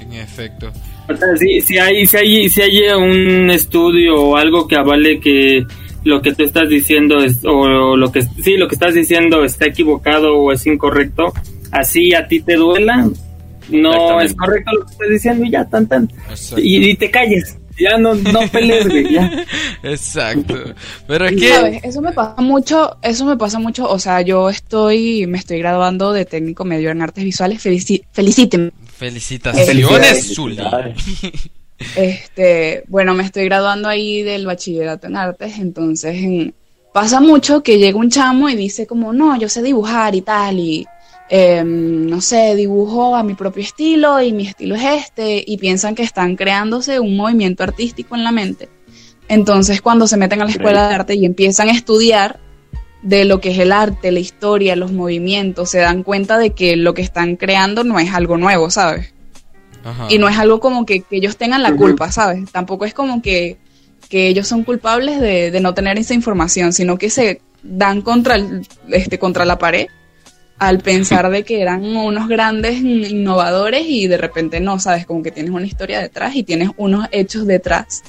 En 0.00 0.12
efecto. 0.14 0.72
O 1.08 1.16
sea, 1.16 1.36
si, 1.36 1.60
si 1.60 1.78
hay, 1.78 2.06
si 2.06 2.16
hay, 2.16 2.48
si 2.48 2.62
hay 2.62 2.88
un 2.92 3.50
estudio 3.50 4.14
o 4.16 4.36
algo 4.36 4.66
que 4.66 4.76
avale 4.76 5.20
que 5.20 5.64
lo 6.04 6.22
que 6.22 6.32
tú 6.34 6.44
estás 6.44 6.68
diciendo 6.68 7.18
es, 7.18 7.44
o 7.44 7.96
lo 7.96 8.10
que, 8.10 8.22
sí, 8.22 8.56
lo 8.56 8.68
que 8.68 8.74
estás 8.74 8.94
diciendo 8.94 9.44
está 9.44 9.66
equivocado 9.66 10.36
o 10.36 10.52
es 10.52 10.66
incorrecto, 10.66 11.32
así 11.72 12.14
a 12.14 12.26
ti 12.26 12.40
te 12.40 12.54
duela, 12.56 13.08
no 13.70 14.20
es 14.20 14.34
correcto 14.34 14.70
lo 14.72 14.84
que 14.86 14.92
estás 14.92 15.08
diciendo 15.10 15.44
y 15.44 15.50
ya, 15.50 15.64
tan, 15.64 15.86
tan. 15.86 16.10
Exacto. 16.28 16.62
Y, 16.62 16.90
y 16.90 16.96
te 16.96 17.10
calles, 17.10 17.56
ya 17.78 17.96
no, 17.98 18.14
no 18.14 18.40
pelees, 18.52 18.88
güey, 18.88 19.12
ya. 19.12 19.44
Exacto. 19.82 20.54
Pero 21.06 21.26
es 21.26 21.36
que 21.40 21.48
¿Sabes? 21.48 21.80
Eso 21.84 22.00
me 22.02 22.12
pasa 22.12 22.40
mucho, 22.42 22.96
eso 23.02 23.24
me 23.24 23.36
pasa 23.36 23.58
mucho, 23.58 23.88
o 23.88 23.98
sea, 23.98 24.20
yo 24.20 24.50
estoy, 24.50 25.26
me 25.26 25.38
estoy 25.38 25.58
graduando 25.58 26.12
de 26.12 26.24
técnico 26.26 26.64
medio 26.64 26.90
en 26.90 27.00
artes 27.02 27.24
visuales, 27.24 27.62
felici 27.62 28.02
felicítenme. 28.12 28.72
felicitaciones, 28.96 29.66
Felicidades. 29.68 30.34
Zuli. 30.34 30.58
Este, 31.96 32.84
bueno, 32.88 33.14
me 33.14 33.22
estoy 33.24 33.44
graduando 33.46 33.88
ahí 33.88 34.22
del 34.22 34.44
bachillerato 34.46 35.06
en 35.06 35.16
artes, 35.16 35.58
entonces 35.58 36.14
en- 36.16 36.54
pasa 36.92 37.20
mucho 37.20 37.62
que 37.62 37.78
llega 37.78 37.96
un 37.98 38.10
chamo 38.10 38.48
y 38.50 38.56
dice 38.56 38.86
como, 38.86 39.12
no, 39.12 39.38
yo 39.38 39.48
sé 39.48 39.62
dibujar 39.62 40.14
y 40.14 40.20
tal, 40.22 40.58
y 40.58 40.86
em, 41.30 42.06
no 42.06 42.20
sé, 42.20 42.54
dibujo 42.56 43.14
a 43.16 43.22
mi 43.22 43.34
propio 43.34 43.62
estilo 43.62 44.20
y 44.20 44.32
mi 44.32 44.46
estilo 44.48 44.74
es 44.74 44.82
este, 44.84 45.42
y 45.46 45.56
piensan 45.58 45.94
que 45.94 46.02
están 46.02 46.34
creándose 46.36 46.98
un 47.00 47.16
movimiento 47.16 47.62
artístico 47.62 48.16
en 48.16 48.24
la 48.24 48.32
mente. 48.32 48.68
Entonces 49.28 49.80
cuando 49.80 50.08
se 50.08 50.16
meten 50.16 50.42
a 50.42 50.44
la 50.44 50.50
escuela 50.50 50.88
de 50.88 50.94
arte 50.94 51.14
y 51.14 51.24
empiezan 51.24 51.68
a 51.68 51.72
estudiar 51.72 52.40
de 53.02 53.24
lo 53.24 53.40
que 53.40 53.52
es 53.52 53.58
el 53.60 53.70
arte, 53.72 54.10
la 54.10 54.18
historia, 54.18 54.74
los 54.76 54.90
movimientos, 54.92 55.70
se 55.70 55.78
dan 55.78 56.02
cuenta 56.02 56.36
de 56.36 56.50
que 56.50 56.76
lo 56.76 56.94
que 56.94 57.02
están 57.02 57.36
creando 57.36 57.84
no 57.84 57.98
es 58.00 58.12
algo 58.12 58.36
nuevo, 58.36 58.68
¿sabes? 58.68 59.14
Ajá. 59.84 60.08
Y 60.10 60.18
no 60.18 60.28
es 60.28 60.36
algo 60.36 60.58
como 60.60 60.84
que, 60.84 61.00
que 61.02 61.16
ellos 61.16 61.36
tengan 61.36 61.62
la 61.62 61.74
culpa, 61.76 62.10
¿sabes? 62.12 62.50
Tampoco 62.50 62.84
es 62.84 62.92
como 62.92 63.22
que, 63.22 63.56
que 64.08 64.26
ellos 64.26 64.48
son 64.48 64.64
culpables 64.64 65.20
de, 65.20 65.50
de 65.52 65.60
no 65.60 65.72
tener 65.74 65.96
esa 65.96 66.12
información, 66.12 66.72
sino 66.72 66.98
que 66.98 67.08
se 67.08 67.40
dan 67.62 68.02
contra, 68.02 68.34
el- 68.34 68.66
este, 68.88 69.18
contra 69.20 69.44
la 69.44 69.58
pared 69.58 69.86
al 70.60 70.78
pensar 70.80 71.28
de 71.30 71.42
que 71.42 71.60
eran 71.62 71.84
unos 71.84 72.28
grandes 72.28 72.76
innovadores 72.80 73.84
y 73.88 74.06
de 74.06 74.18
repente 74.18 74.60
no, 74.60 74.78
¿sabes? 74.78 75.06
Como 75.06 75.22
que 75.22 75.30
tienes 75.32 75.50
una 75.52 75.66
historia 75.66 76.00
detrás 76.00 76.36
y 76.36 76.42
tienes 76.44 76.70
unos 76.76 77.08
hechos 77.10 77.46
detrás 77.46 78.02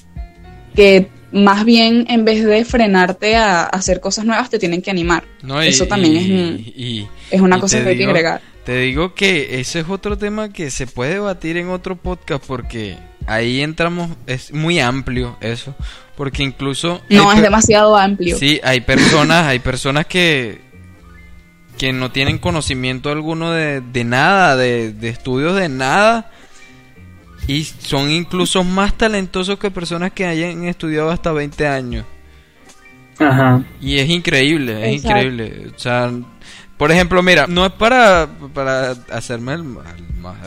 que 0.75 1.07
más 1.31 1.63
bien 1.63 2.05
en 2.09 2.25
vez 2.25 2.43
de 2.43 2.65
frenarte 2.65 3.37
a, 3.37 3.63
hacer 3.63 4.01
cosas 4.01 4.25
nuevas 4.25 4.49
te 4.49 4.59
tienen 4.59 4.81
que 4.81 4.91
animar. 4.91 5.23
No, 5.43 5.63
y- 5.63 5.69
Eso 5.69 5.87
también 5.87 6.13
y- 6.15 6.19
es, 6.19 6.67
y- 6.77 7.07
es 7.31 7.41
una 7.41 7.59
cosa 7.59 7.81
que 7.81 7.89
hay 7.89 7.95
que 7.95 7.99
digo- 7.99 8.11
agregar. 8.11 8.41
Te 8.65 8.77
digo 8.79 9.15
que 9.15 9.59
ese 9.59 9.79
es 9.79 9.89
otro 9.89 10.17
tema 10.17 10.53
que 10.53 10.69
se 10.69 10.85
puede 10.87 11.13
debatir 11.13 11.57
en 11.57 11.69
otro 11.69 11.95
podcast 11.95 12.43
porque 12.45 12.95
ahí 13.25 13.61
entramos, 13.61 14.11
es 14.27 14.53
muy 14.53 14.79
amplio 14.79 15.35
eso, 15.41 15.73
porque 16.15 16.43
incluso... 16.43 17.01
No, 17.09 17.31
es 17.33 17.41
demasiado 17.41 17.95
amplio. 17.97 18.37
Sí, 18.37 18.59
hay 18.63 18.81
personas, 18.81 19.47
hay 19.47 19.59
personas 19.59 20.05
que 20.05 20.59
que 21.81 21.93
no 21.93 22.11
tienen 22.11 22.37
conocimiento 22.37 23.09
alguno 23.09 23.49
de, 23.49 23.81
de 23.81 24.03
nada, 24.03 24.55
de, 24.55 24.93
de 24.93 25.09
estudios 25.09 25.55
de 25.55 25.67
nada, 25.67 26.29
y 27.47 27.63
son 27.63 28.11
incluso 28.11 28.63
más 28.63 28.95
talentosos 28.95 29.57
que 29.57 29.71
personas 29.71 30.11
que 30.11 30.27
hayan 30.27 30.65
estudiado 30.65 31.09
hasta 31.09 31.31
20 31.31 31.67
años. 31.67 32.05
Ajá. 33.17 33.63
Y 33.81 33.97
es 33.97 34.07
increíble, 34.11 34.73
es 34.89 34.97
Exacto. 34.97 35.17
increíble. 35.17 35.71
O 35.75 35.79
sea, 35.79 36.11
por 36.81 36.91
ejemplo, 36.91 37.21
mira, 37.21 37.45
no 37.45 37.63
es 37.67 37.73
para, 37.73 38.27
para 38.55 38.95
hacerme 39.11 39.53
el, 39.53 39.77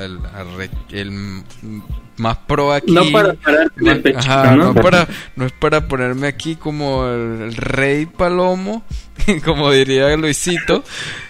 el, 0.01 0.19
el- 0.91 1.43
más 2.17 2.39
pro 2.39 2.73
aquí. 2.73 2.91
No 2.91 3.05
para 3.13 3.35
pechito, 3.35 4.19
ajá, 4.19 4.57
¿no? 4.57 4.73
no 4.73 4.83
para, 4.83 5.07
no 5.37 5.47
es 5.47 5.53
para 5.53 5.87
ponerme 5.87 6.27
aquí 6.27 6.57
como 6.57 7.07
el, 7.07 7.41
el 7.43 7.55
rey 7.55 8.07
palomo, 8.07 8.83
como 9.45 9.71
diría 9.71 10.17
Luisito. 10.17 10.83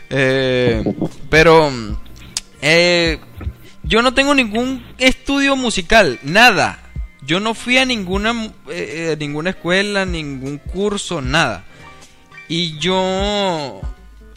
Eh, 0.09 0.83
pero 1.29 1.71
eh, 2.63 3.19
yo 3.83 4.01
no 4.01 4.15
tengo 4.15 4.35
ningún 4.35 4.87
estudio 4.97 5.55
musical, 5.55 6.19
nada. 6.23 6.79
Yo 7.21 7.41
no 7.41 7.53
fui 7.53 7.77
a 7.77 7.85
ninguna, 7.85 8.33
eh, 8.71 9.11
eh, 9.13 9.17
ninguna 9.19 9.51
escuela, 9.51 10.07
ningún 10.07 10.57
curso, 10.57 11.21
nada. 11.21 11.65
Y 12.49 12.79
yo 12.79 13.83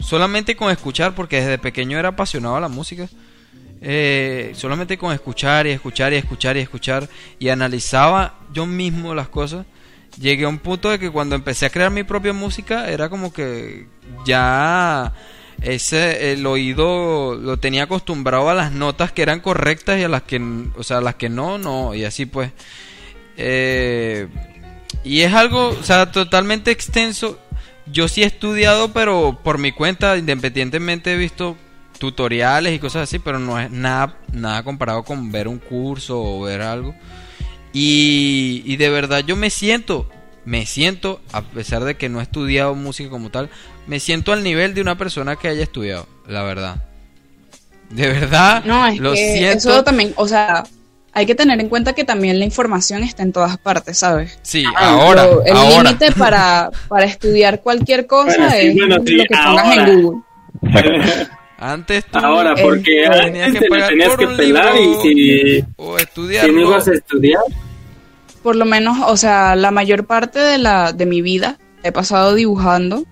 solamente 0.00 0.56
con 0.56 0.70
escuchar, 0.70 1.14
porque 1.14 1.40
desde 1.40 1.58
pequeño 1.58 1.98
era 1.98 2.10
apasionado 2.10 2.56
a 2.56 2.60
la 2.60 2.68
música, 2.68 3.08
eh, 3.80 4.52
solamente 4.54 4.98
con 4.98 5.12
escuchar 5.12 5.66
y 5.66 5.70
escuchar 5.70 6.12
y 6.12 6.16
escuchar 6.16 6.56
y 6.56 6.60
escuchar 6.60 7.08
y 7.38 7.48
analizaba 7.48 8.34
yo 8.52 8.66
mismo 8.66 9.14
las 9.14 9.28
cosas, 9.28 9.66
llegué 10.20 10.44
a 10.44 10.48
un 10.48 10.58
punto 10.58 10.90
de 10.90 10.98
que 10.98 11.10
cuando 11.10 11.36
empecé 11.36 11.66
a 11.66 11.70
crear 11.70 11.90
mi 11.90 12.02
propia 12.02 12.32
música 12.32 12.90
era 12.90 13.08
como 13.08 13.32
que 13.32 13.86
ya 14.26 15.12
ese 15.62 16.32
el 16.32 16.46
oído 16.46 17.34
lo 17.34 17.56
tenía 17.58 17.84
acostumbrado 17.84 18.48
a 18.48 18.54
las 18.54 18.72
notas 18.72 19.12
que 19.12 19.22
eran 19.22 19.40
correctas 19.40 19.98
y 19.98 20.04
a 20.04 20.08
las 20.08 20.22
que 20.22 20.40
o 20.76 20.82
sea 20.82 21.00
las 21.00 21.16
que 21.16 21.28
no 21.28 21.58
no 21.58 21.94
y 21.94 22.04
así 22.04 22.26
pues. 22.26 22.50
Eh, 23.36 24.26
y 25.04 25.20
es 25.20 25.32
algo 25.32 25.68
o 25.68 25.82
sea 25.84 26.10
totalmente 26.10 26.72
extenso 26.72 27.38
yo 27.92 28.08
sí 28.08 28.22
he 28.22 28.26
estudiado 28.26 28.92
pero 28.92 29.38
por 29.42 29.58
mi 29.58 29.72
cuenta 29.72 30.16
independientemente 30.16 31.12
he 31.12 31.16
visto 31.16 31.56
tutoriales 31.98 32.74
y 32.74 32.78
cosas 32.78 33.02
así 33.04 33.18
pero 33.18 33.38
no 33.38 33.58
es 33.58 33.70
nada 33.70 34.16
nada 34.32 34.62
comparado 34.62 35.02
con 35.02 35.32
ver 35.32 35.48
un 35.48 35.58
curso 35.58 36.20
o 36.22 36.42
ver 36.42 36.62
algo 36.62 36.94
y, 37.72 38.62
y 38.64 38.76
de 38.76 38.88
verdad 38.90 39.22
yo 39.26 39.36
me 39.36 39.50
siento, 39.50 40.08
me 40.44 40.64
siento, 40.66 41.20
a 41.32 41.42
pesar 41.42 41.84
de 41.84 41.96
que 41.96 42.08
no 42.08 42.20
he 42.20 42.22
estudiado 42.22 42.74
música 42.74 43.10
como 43.10 43.30
tal, 43.30 43.50
me 43.86 44.00
siento 44.00 44.32
al 44.32 44.42
nivel 44.42 44.74
de 44.74 44.80
una 44.80 44.96
persona 44.96 45.36
que 45.36 45.48
haya 45.48 45.62
estudiado, 45.64 46.06
la 46.26 46.42
verdad. 46.42 46.82
De 47.90 48.06
verdad, 48.08 48.64
No, 48.64 48.86
es 48.86 48.98
lo 48.98 49.12
que 49.12 49.34
siento. 49.36 49.70
eso 49.70 49.84
también, 49.84 50.12
o 50.16 50.26
sea, 50.26 50.64
hay 51.12 51.26
que 51.26 51.34
tener 51.34 51.60
en 51.60 51.68
cuenta 51.68 51.94
que 51.94 52.04
también 52.04 52.38
la 52.38 52.44
información 52.44 53.02
está 53.02 53.22
en 53.22 53.32
todas 53.32 53.56
partes, 53.58 53.98
¿sabes? 53.98 54.38
Sí, 54.42 54.64
Ah, 54.76 54.90
ahora, 54.90 55.26
pero 55.44 55.62
el 55.62 55.70
límite 55.84 56.12
para, 56.12 56.70
para 56.88 57.04
estudiar 57.06 57.60
cualquier 57.62 58.06
cosa 58.06 58.36
Bueno, 58.36 58.50
sí, 58.50 58.56
es 58.68 58.74
bueno, 58.76 58.96
sí, 59.06 59.14
lo 59.14 59.24
que 59.24 59.34
pongas 59.36 59.64
ahora. 59.66 59.88
en 59.90 60.02
Google. 60.02 60.22
Antes 61.60 62.04
tú 62.06 62.18
Ahora, 62.18 62.54
Eh, 62.56 62.62
porque 62.62 63.04
tenías 63.24 63.46
antes 63.48 63.62
que 63.62 63.68
pagar 63.68 63.88
tenías 63.88 64.08
por 64.10 64.18
que 64.18 64.26
pelar 64.36 64.74
libro 64.76 65.04
y 65.04 65.14
si, 65.60 65.64
o 65.76 65.96
si 65.98 66.04
estudiarlo. 66.04 66.52
no 66.52 66.60
ibas 66.68 66.86
a 66.88 66.92
estudiar, 66.92 67.42
Por 68.42 68.54
lo 68.54 68.64
menos, 68.64 68.98
o 69.06 69.16
sea, 69.16 69.56
la 69.56 69.70
mayor 69.72 70.06
parte 70.06 70.38
de 70.38 70.58
la 70.58 70.92
de 70.92 71.04
mi 71.06 71.20
vida 71.20 71.58
he 71.82 71.90
pasado 71.90 72.34
dibujando 72.34 73.04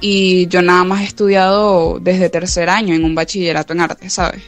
y 0.00 0.46
yo 0.48 0.62
nada 0.62 0.84
más 0.84 1.00
he 1.00 1.04
estudiado 1.04 1.98
desde 2.00 2.28
tercer 2.30 2.68
año 2.70 2.94
en 2.94 3.04
un 3.04 3.14
bachillerato 3.16 3.72
en 3.72 3.80
arte, 3.80 4.08
¿sabes? 4.10 4.42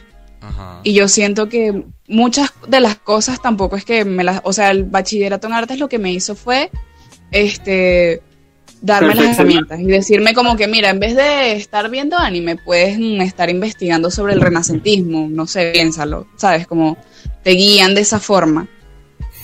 Ajá. 0.47 0.79
Y 0.83 0.93
yo 0.93 1.07
siento 1.07 1.49
que 1.49 1.83
muchas 2.07 2.53
de 2.67 2.79
las 2.79 2.95
cosas 2.97 3.41
tampoco 3.41 3.75
es 3.75 3.85
que 3.85 4.05
me 4.05 4.23
las, 4.23 4.41
o 4.43 4.53
sea, 4.53 4.71
el 4.71 4.83
bachillerato 4.83 5.47
en 5.47 5.53
artes 5.53 5.79
lo 5.79 5.89
que 5.89 5.99
me 5.99 6.11
hizo 6.13 6.35
fue 6.35 6.69
este 7.31 8.21
darme 8.81 9.15
las 9.15 9.25
herramientas 9.39 9.79
y 9.79 9.85
decirme 9.85 10.33
como 10.33 10.55
que 10.55 10.67
mira, 10.67 10.89
en 10.91 10.99
vez 10.99 11.15
de 11.15 11.53
estar 11.53 11.89
viendo 11.89 12.17
anime, 12.17 12.55
puedes 12.57 12.97
estar 13.27 13.49
investigando 13.49 14.11
sobre 14.11 14.33
el 14.33 14.41
renacentismo, 14.41 15.27
no 15.29 15.47
sé, 15.47 15.71
piénsalo, 15.73 16.27
¿sabes? 16.37 16.67
Como 16.67 16.97
te 17.43 17.51
guían 17.51 17.95
de 17.95 18.01
esa 18.01 18.19
forma. 18.19 18.67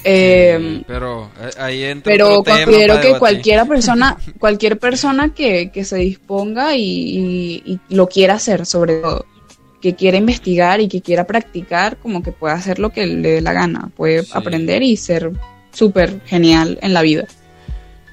Eh, 0.05 0.57
Sí, 0.79 0.83
pero 0.85 1.31
eh, 1.41 1.49
ahí 1.57 1.83
entra 1.83 2.11
pero 2.11 2.43
considero 2.43 2.95
que 3.01 3.07
cualquiera 3.19 3.65
persona, 3.65 4.17
cualquier 4.39 4.77
persona 4.77 5.33
que, 5.33 5.71
que 5.71 5.83
se 5.85 5.95
disponga 5.97 6.75
y, 6.75 6.83
y- 6.83 7.63
y 7.65 7.79
lo 7.95 8.07
quiera 8.07 8.35
hacer, 8.35 8.65
sobre 8.65 8.97
todo, 9.01 9.25
que 9.83 9.93
quiera 9.95 10.17
investigar 10.17 10.79
y 10.79 10.87
que 10.87 11.01
quiera 11.01 11.25
practicar, 11.27 11.97
como 11.97 12.23
que 12.23 12.31
pueda 12.31 12.53
hacer 12.53 12.79
lo 12.79 12.89
que 12.91 13.05
le 13.05 13.31
dé 13.33 13.41
la 13.41 13.51
gana, 13.51 13.89
puede 13.97 14.23
Sí. 14.23 14.31
aprender 14.33 14.81
y 14.81 14.95
ser 14.95 15.29
súper 15.71 16.21
genial 16.25 16.79
en 16.81 16.93
la 16.93 17.01
vida. 17.01 17.25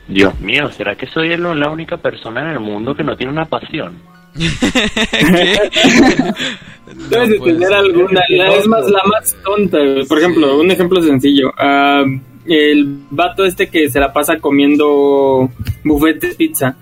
Dios 0.09 0.39
mío, 0.41 0.69
¿será 0.73 0.97
que 0.97 1.07
soy 1.07 1.31
el- 1.31 1.45
la 1.45 1.71
única 1.71 1.97
persona 1.97 2.43
en 2.43 2.49
el 2.49 2.59
mundo 2.61 2.97
que 2.97 3.05
no 3.05 3.17
tiene 3.17 3.33
una 3.33 3.45
pasión? 3.45 4.03
debes 7.09 7.29
de 7.31 7.39
No 7.39 7.45
tener 7.45 7.73
alguna. 7.73 8.21
La, 8.31 8.49
es 8.57 8.67
más, 8.67 8.89
la 8.91 9.03
más 9.05 9.37
tonta. 9.45 9.79
Por 10.09 10.19
ejemplo, 10.19 10.59
un 10.61 10.71
ejemplo 10.71 11.01
sencillo. 11.03 11.53
Ah, 11.57 12.03
el 12.47 12.99
vato 13.11 13.45
este 13.45 13.69
que 13.69 13.89
se 13.91 14.01
la 14.01 14.13
pasa 14.13 14.39
comiendo 14.39 15.49
buffet 15.85 16.21
de 16.21 16.35
pizza. 16.35 16.77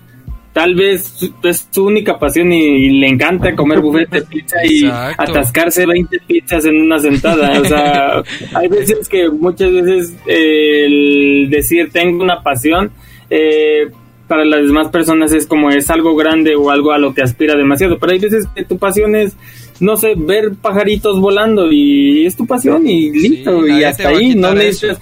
Tal 0.53 0.73
vez 0.73 1.31
es 1.43 1.67
su 1.69 1.85
única 1.85 2.17
pasión 2.17 2.51
y, 2.51 2.89
le 2.89 3.07
encanta 3.07 3.55
comer 3.55 3.81
buffet 3.81 4.09
de 4.09 4.21
pizza 4.23 4.57
y 4.65 4.85
Exacto. 4.85 5.23
atascarse 5.23 5.85
20 5.85 6.19
pizzas 6.27 6.65
en 6.65 6.81
una 6.81 6.99
sentada. 6.99 7.61
O 7.61 7.65
sea, 7.65 8.23
hay 8.55 8.67
veces 8.67 9.07
que 9.07 9.29
muchas 9.29 9.71
veces 9.71 10.13
eh, 10.25 10.85
el 10.85 11.49
decir 11.49 11.91
tengo 11.91 12.23
una 12.23 12.41
pasión 12.41 12.91
eh, 13.29 13.89
para 14.27 14.45
las 14.45 14.61
demás 14.63 14.89
personas 14.89 15.33
es 15.33 15.45
como 15.45 15.69
es 15.69 15.89
algo 15.89 16.15
grande 16.15 16.55
o 16.55 16.69
algo 16.69 16.91
a 16.91 16.97
lo 16.97 17.13
que 17.13 17.21
aspira 17.21 17.55
demasiado. 17.55 17.99
Pero 17.99 18.13
hay 18.13 18.19
veces 18.19 18.47
que 18.55 18.63
tu 18.63 18.77
pasión 18.77 19.15
es, 19.15 19.35
no 19.79 19.97
sé, 19.97 20.13
ver 20.15 20.53
pajaritos 20.59 21.19
volando 21.19 21.71
y 21.71 22.25
es 22.25 22.35
tu 22.35 22.45
pasión 22.45 22.87
y 22.87 23.11
listo. 23.11 23.67
y 23.67 23.83
hasta 23.83 24.09
ahí 24.09 24.35
no 24.35 24.53
necesitas. 24.53 24.99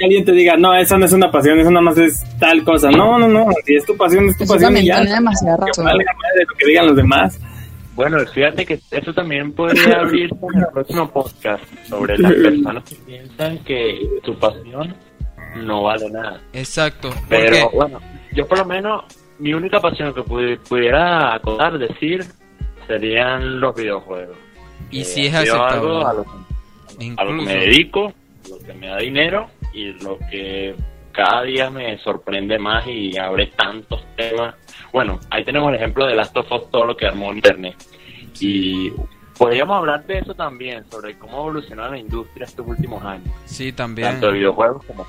Que 0.00 0.04
alguien 0.06 0.24
te 0.24 0.32
diga, 0.32 0.56
no, 0.56 0.74
eso 0.74 0.96
no 0.98 1.04
es 1.04 1.12
una 1.12 1.30
pasión, 1.30 1.60
eso 1.60 1.70
nada 1.70 1.82
más 1.82 1.98
es 1.98 2.24
tal 2.38 2.64
cosa. 2.64 2.90
No, 2.90 3.18
no, 3.18 3.28
no, 3.28 3.46
si 3.64 3.74
es 3.76 3.84
tu 3.84 3.96
pasión, 3.96 4.28
es 4.28 4.36
tu 4.38 4.44
Eso 4.44 4.54
pasión 4.54 4.76
y 4.76 4.86
ya. 4.86 4.96
tiene 4.96 5.14
demasiada 5.14 5.56
Que 5.58 5.66
razón. 5.66 5.84
valga 5.84 6.12
madre 6.14 6.44
lo 6.48 6.54
que 6.56 6.66
digan 6.66 6.86
los 6.88 6.96
demás. 6.96 7.40
Bueno, 7.94 8.18
fíjate 8.32 8.64
que 8.64 8.80
eso 8.90 9.12
también 9.12 9.52
podría 9.52 9.96
abrirse 10.00 10.34
en 10.54 10.60
el 10.60 10.66
próximo 10.72 11.10
podcast 11.10 11.62
sobre 11.88 12.16
las 12.18 12.32
personas 12.32 12.84
que 12.84 12.94
piensan 13.06 13.58
que 13.58 14.08
su 14.24 14.34
pasión 14.38 14.94
no 15.56 15.82
vale 15.82 16.08
nada. 16.10 16.40
Exacto. 16.52 17.10
Pero 17.28 17.56
porque- 17.64 17.76
bueno, 17.76 18.00
yo 18.32 18.46
por 18.48 18.58
lo 18.58 18.64
menos, 18.64 19.04
mi 19.38 19.52
única 19.52 19.80
pasión 19.80 20.14
que 20.14 20.22
pudi- 20.22 20.58
pudiera 20.68 21.34
acotar, 21.34 21.78
decir, 21.78 22.24
serían 22.86 23.60
los 23.60 23.74
videojuegos. 23.74 24.36
y 24.90 25.02
Eh, 25.02 25.04
si 25.04 25.26
es 25.26 25.34
aceptable. 25.34 25.74
algo 25.74 26.06
a 26.06 26.12
lo, 26.14 26.24
a 27.16 27.24
lo 27.24 27.30
que 27.38 27.44
me 27.44 27.54
dedico, 27.54 28.12
lo 28.50 28.58
que 28.58 28.72
me 28.74 28.88
da 28.88 28.98
dinero 28.98 29.48
y 29.72 29.92
lo 30.02 30.18
que 30.30 30.74
cada 31.12 31.42
día 31.42 31.70
me 31.70 31.98
sorprende 31.98 32.58
más 32.58 32.86
y 32.86 33.16
abre 33.18 33.48
tantos 33.56 34.00
temas. 34.16 34.54
Bueno, 34.92 35.18
ahí 35.30 35.44
tenemos 35.44 35.68
el 35.70 35.76
ejemplo 35.76 36.06
de 36.06 36.14
Last 36.14 36.36
of 36.36 36.50
Us, 36.52 36.70
todo 36.70 36.84
lo 36.86 36.96
que 36.96 37.06
armó 37.06 37.32
Internet. 37.32 37.76
Y 38.40 38.92
podríamos 39.36 39.76
hablar 39.76 40.06
de 40.06 40.18
eso 40.18 40.34
también, 40.34 40.84
sobre 40.90 41.18
cómo 41.18 41.38
evolucionó 41.38 41.88
la 41.88 41.98
industria 41.98 42.44
estos 42.46 42.66
últimos 42.66 43.04
años, 43.04 43.28
Sí, 43.44 43.72
también. 43.72 44.08
tanto 44.08 44.26
de 44.28 44.32
videojuegos 44.34 44.84
como... 44.86 45.06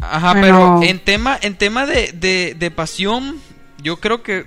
Ajá, 0.00 0.32
Bueno. 0.32 0.78
pero 0.80 0.90
en 0.90 0.98
tema, 0.98 1.38
en 1.40 1.56
tema 1.56 1.86
de, 1.86 2.12
de, 2.12 2.54
de 2.58 2.70
pasión, 2.72 3.36
yo 3.82 3.98
creo 3.98 4.22
que 4.22 4.46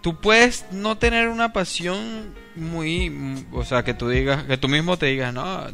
tú 0.00 0.16
puedes 0.16 0.66
no 0.72 0.98
tener 0.98 1.28
una 1.28 1.52
pasión 1.52 2.34
muy, 2.56 3.44
o 3.52 3.64
sea, 3.64 3.84
que 3.84 3.94
tú 3.94 4.08
digas, 4.08 4.42
que 4.44 4.56
tú 4.56 4.68
mismo 4.68 4.96
te 4.96 5.06
digas, 5.06 5.32
no, 5.32 5.66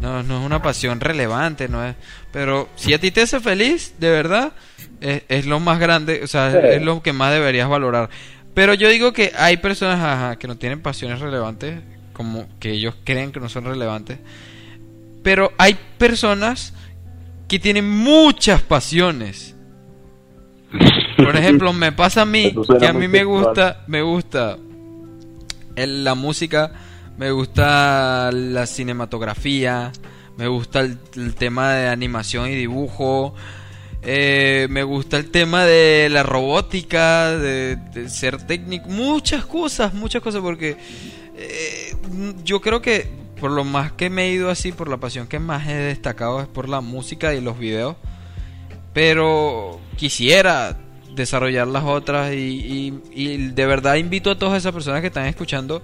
no 0.00 0.22
no, 0.22 0.40
es 0.40 0.46
una 0.46 0.62
pasión 0.62 1.00
relevante, 1.00 1.68
no 1.68 1.84
es, 1.84 1.94
pero 2.32 2.68
si 2.76 2.94
a 2.94 3.00
ti 3.00 3.10
te 3.10 3.22
hace 3.22 3.40
feliz, 3.40 3.94
de 3.98 4.10
verdad, 4.10 4.52
es, 5.00 5.22
es 5.28 5.46
lo 5.46 5.60
más 5.60 5.78
grande, 5.78 6.20
o 6.22 6.26
sea, 6.26 6.50
Sí. 6.52 6.58
es 6.62 6.82
lo 6.82 7.02
que 7.02 7.12
más 7.12 7.32
deberías 7.32 7.68
valorar. 7.68 8.08
Pero 8.54 8.74
yo 8.74 8.88
digo 8.88 9.12
que 9.12 9.32
hay 9.36 9.56
personas 9.58 9.98
ajá, 10.00 10.36
que 10.36 10.48
no 10.48 10.56
tienen 10.56 10.80
pasiones 10.80 11.20
relevantes, 11.20 11.80
como 12.12 12.46
que 12.58 12.70
ellos 12.72 12.94
creen 13.04 13.30
que 13.32 13.38
no 13.40 13.48
son 13.48 13.64
relevantes, 13.64 14.18
pero 15.22 15.52
hay 15.58 15.76
personas 15.98 16.74
que 17.48 17.58
tienen 17.58 17.88
muchas 17.88 18.60
pasiones. 18.62 19.54
Por 21.16 21.34
ejemplo, 21.36 21.72
me 21.72 21.92
pasa 21.92 22.22
a 22.22 22.24
mí 22.26 22.54
que 22.78 22.86
a 22.86 22.92
mí 22.92 23.08
me 23.08 23.24
gusta, 23.24 23.84
me 23.86 24.02
gusta 24.02 24.58
el- 25.76 26.04
la 26.04 26.14
música, 26.14 26.72
me 27.18 27.32
gusta 27.32 28.30
la 28.32 28.64
cinematografía, 28.66 29.92
me 30.36 30.46
gusta 30.46 30.80
el, 30.80 31.34
tema 31.34 31.72
de 31.72 31.88
animación 31.88 32.48
y 32.48 32.54
dibujo, 32.54 33.34
eh, 34.02 34.68
me 34.70 34.84
gusta 34.84 35.16
el 35.16 35.30
tema 35.30 35.64
de 35.64 36.08
la 36.10 36.22
robótica, 36.22 37.36
de, 37.36 37.74
de 37.76 38.08
ser 38.08 38.46
técnico, 38.46 38.88
muchas 38.88 39.44
cosas, 39.44 39.92
muchas 39.94 40.22
cosas, 40.22 40.40
porque 40.40 40.76
eh, 41.36 41.96
yo 42.44 42.60
creo 42.60 42.80
que 42.80 43.10
por 43.40 43.50
lo 43.50 43.64
más 43.64 43.92
que 43.92 44.10
me 44.10 44.26
he 44.26 44.32
ido 44.32 44.48
así, 44.48 44.70
por 44.70 44.88
la 44.88 44.98
pasión 44.98 45.26
que 45.26 45.40
más 45.40 45.68
he 45.68 45.74
destacado 45.74 46.40
es 46.40 46.46
por 46.46 46.68
la 46.68 46.80
música 46.80 47.34
y 47.34 47.40
los 47.40 47.58
videos, 47.58 47.96
pero 48.92 49.80
quisiera 49.96 50.76
desarrollar 51.14 51.66
las 51.66 51.84
otras 51.84 52.32
y, 52.32 52.36
y- 52.36 52.94
y 53.12 53.36
de 53.48 53.66
verdad 53.66 53.96
invito 53.96 54.30
a 54.30 54.38
todas 54.38 54.58
esas 54.58 54.72
personas 54.72 55.00
que 55.00 55.08
están 55.08 55.26
escuchando 55.26 55.82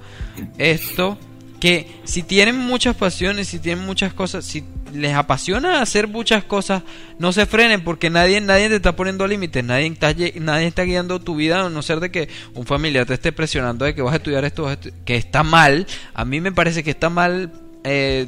esto 0.58 1.18
que 1.60 1.88
si 2.04 2.22
tienen 2.22 2.58
muchas 2.58 2.94
pasiones, 2.94 3.48
si 3.48 3.58
tienen 3.58 3.84
muchas 3.86 4.12
cosas, 4.12 4.44
si 4.44 4.62
les 4.92 5.14
apasiona 5.14 5.80
hacer 5.80 6.08
muchas 6.08 6.44
cosas, 6.44 6.82
no 7.18 7.32
se 7.32 7.46
frenen 7.46 7.82
porque 7.82 8.10
nadie 8.10 8.40
nadie 8.42 8.68
te 8.68 8.76
está 8.76 8.94
poniendo 8.94 9.26
límites, 9.26 9.64
nadie 9.64 9.86
está 9.86 10.14
nadie 10.40 10.66
está 10.66 10.82
guiando 10.82 11.20
tu 11.20 11.36
vida, 11.36 11.64
a 11.64 11.70
no 11.70 11.80
ser 11.82 12.00
de 12.00 12.10
que 12.10 12.28
un 12.54 12.66
familiar 12.66 13.06
te 13.06 13.14
esté 13.14 13.32
presionando 13.32 13.86
de 13.86 13.94
que 13.94 14.02
vas 14.02 14.12
a 14.12 14.16
estudiar 14.16 14.44
esto, 14.44 14.68
que 15.06 15.16
está 15.16 15.42
mal. 15.42 15.86
A 16.12 16.24
mí 16.26 16.40
me 16.40 16.52
parece 16.52 16.84
que 16.84 16.90
está 16.90 17.08
mal 17.08 17.50
eh, 17.82 18.26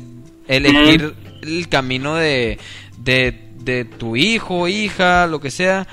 elegir 0.48 1.14
el 1.42 1.68
camino 1.68 2.14
de, 2.16 2.58
de 2.98 3.42
de 3.60 3.84
tu 3.84 4.16
hijo, 4.16 4.66
hija, 4.68 5.26
lo 5.26 5.40
que 5.40 5.50
sea. 5.50 5.86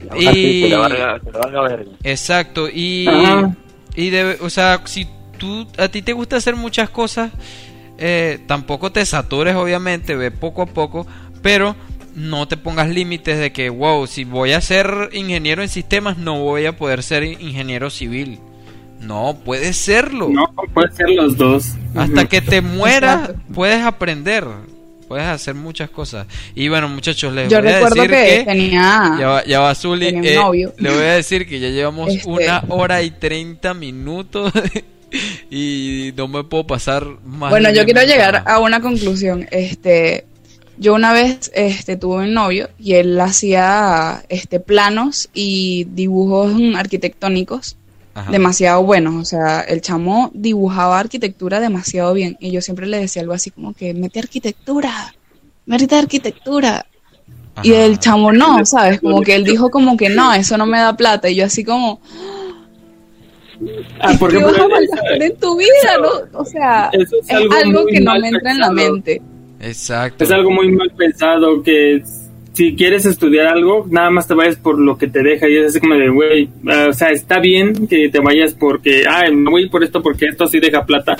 Y 0.00 0.70
valga- 0.70 1.20
que 1.20 1.30
le 1.32 1.38
valga 1.38 1.62
verga. 1.62 1.90
Exacto, 2.04 2.68
y, 2.72 3.06
Ajá. 3.08 3.54
y 3.96 4.10
de, 4.10 4.38
o 4.40 4.50
sea, 4.50 4.80
si 4.84 5.06
tú, 5.38 5.66
a 5.76 5.88
ti 5.88 6.02
te 6.02 6.12
gusta 6.12 6.36
hacer 6.36 6.56
muchas 6.56 6.90
cosas, 6.90 7.30
eh, 7.98 8.38
tampoco 8.46 8.92
te 8.92 9.04
satures, 9.04 9.54
obviamente, 9.56 10.14
ve 10.16 10.30
poco 10.30 10.62
a 10.62 10.66
poco, 10.66 11.06
pero 11.42 11.74
no 12.14 12.46
te 12.48 12.56
pongas 12.56 12.88
límites 12.88 13.38
de 13.38 13.52
que, 13.52 13.70
wow, 13.70 14.06
si 14.06 14.24
voy 14.24 14.52
a 14.52 14.60
ser 14.60 15.10
ingeniero 15.12 15.62
en 15.62 15.68
sistemas, 15.68 16.16
no 16.18 16.40
voy 16.40 16.66
a 16.66 16.76
poder 16.76 17.02
ser 17.02 17.22
ingeniero 17.24 17.90
civil. 17.90 18.38
No, 19.00 19.38
puedes 19.44 19.76
serlo. 19.76 20.28
No, 20.28 20.46
puede 20.74 20.90
ser 20.92 21.10
los 21.10 21.36
dos. 21.36 21.66
Hasta 21.94 22.24
que 22.26 22.40
te 22.40 22.60
mueras, 22.60 23.30
puedes 23.54 23.80
aprender. 23.84 24.44
Puedes 25.08 25.26
hacer 25.26 25.54
muchas 25.54 25.88
cosas. 25.90 26.26
Y 26.54 26.68
bueno, 26.68 26.88
muchachos, 26.88 27.32
les 27.32 27.48
Yo 27.50 27.60
voy 27.62 27.70
a 27.72 27.78
decir 27.80 28.02
que, 28.02 28.08
que 28.08 28.44
tenía... 28.46 29.16
ya 29.18 29.26
va, 29.28 29.44
ya 29.44 29.60
va 29.60 29.74
Zuli. 29.74 30.12
tenía 30.12 30.32
Eh, 30.32 30.34
novio. 30.36 30.74
le 30.76 30.90
voy 30.90 31.02
a 31.04 31.14
decir 31.14 31.48
que 31.48 31.58
ya 31.58 31.68
llevamos 31.70 32.10
Este- 32.14 32.28
una 32.28 32.62
hora 32.68 33.02
y 33.02 33.10
treinta 33.10 33.72
minutos 33.74 34.52
y 35.50 36.12
no 36.16 36.28
me 36.28 36.44
puedo 36.44 36.66
pasar 36.66 37.06
más. 37.24 37.50
Bueno, 37.50 37.70
yo 37.72 37.84
quiero 37.84 38.02
llegar 38.02 38.42
a 38.46 38.58
una 38.58 38.80
conclusión. 38.80 39.46
Este, 39.50 40.26
yo 40.76 40.94
una 40.94 41.12
vez 41.12 41.50
este, 41.54 41.96
tuve 41.96 42.24
un 42.24 42.34
novio 42.34 42.68
y 42.78 42.94
él 42.94 43.18
hacía 43.20 44.22
este, 44.28 44.60
planos 44.60 45.28
y 45.32 45.86
dibujos 45.90 46.52
arquitectónicos 46.76 47.76
Ajá. 48.18 48.30
demasiado 48.30 48.82
buenos. 48.82 49.14
O 49.14 49.24
sea, 49.24 49.60
el 49.60 49.80
chamo 49.80 50.30
dibujaba 50.34 50.98
arquitectura 50.98 51.60
demasiado 51.60 52.12
bien. 52.14 52.36
Y 52.40 52.50
yo 52.50 52.60
siempre 52.60 52.86
le 52.86 52.98
decía 52.98 53.22
algo 53.22 53.34
así 53.34 53.50
como 53.50 53.74
que, 53.74 53.94
mete 53.94 54.18
arquitectura, 54.18 55.14
mete 55.66 55.94
arquitectura. 55.94 56.86
Y 57.62 57.72
el 57.72 57.98
chamo 57.98 58.32
no, 58.32 58.64
¿sabes? 58.64 59.00
Como 59.00 59.20
que 59.22 59.34
él 59.34 59.44
dijo 59.44 59.70
como 59.70 59.96
que 59.96 60.08
no, 60.08 60.32
eso 60.32 60.56
no 60.56 60.66
me 60.66 60.78
da 60.78 60.96
plata. 60.96 61.28
Y 61.28 61.36
yo 61.36 61.44
así 61.44 61.64
como, 61.64 62.00
Ah, 64.00 64.14
por 64.18 64.30
¿qué 64.30 64.38
vas 64.38 64.56
a 64.58 64.68
malgastar 64.68 65.22
en 65.22 65.36
tu 65.36 65.56
vida? 65.56 65.98
¿no? 66.00 66.38
O 66.38 66.44
sea, 66.44 66.90
es 66.92 67.12
es 67.12 67.30
algo 67.30 67.86
que 67.86 68.00
no 68.00 68.18
me 68.18 68.28
entra 68.28 68.52
en 68.52 68.58
la 68.58 68.70
mente. 68.70 69.20
Exacto. 69.60 70.24
es 70.24 70.30
algo 70.30 70.50
muy 70.50 70.70
mal 70.70 70.90
pensado 70.96 71.62
que 71.62 72.02
si 72.58 72.74
quieres 72.74 73.06
estudiar 73.06 73.46
algo, 73.46 73.86
nada 73.88 74.10
más 74.10 74.26
te 74.26 74.34
vayas 74.34 74.56
por 74.56 74.80
lo 74.80 74.98
que 74.98 75.06
te 75.06 75.22
deja 75.22 75.48
y 75.48 75.58
es 75.58 75.66
así 75.66 75.78
como 75.78 75.94
de, 75.94 76.08
güey, 76.08 76.48
ah, 76.66 76.86
o 76.88 76.92
sea, 76.92 77.10
está 77.10 77.38
bien 77.38 77.86
que 77.86 78.08
te 78.08 78.18
vayas 78.18 78.52
porque, 78.52 79.04
ay, 79.08 79.32
me 79.32 79.48
voy 79.48 79.68
por 79.68 79.84
esto 79.84 80.02
porque 80.02 80.26
esto 80.26 80.44
sí 80.48 80.58
deja 80.58 80.84
plata, 80.84 81.16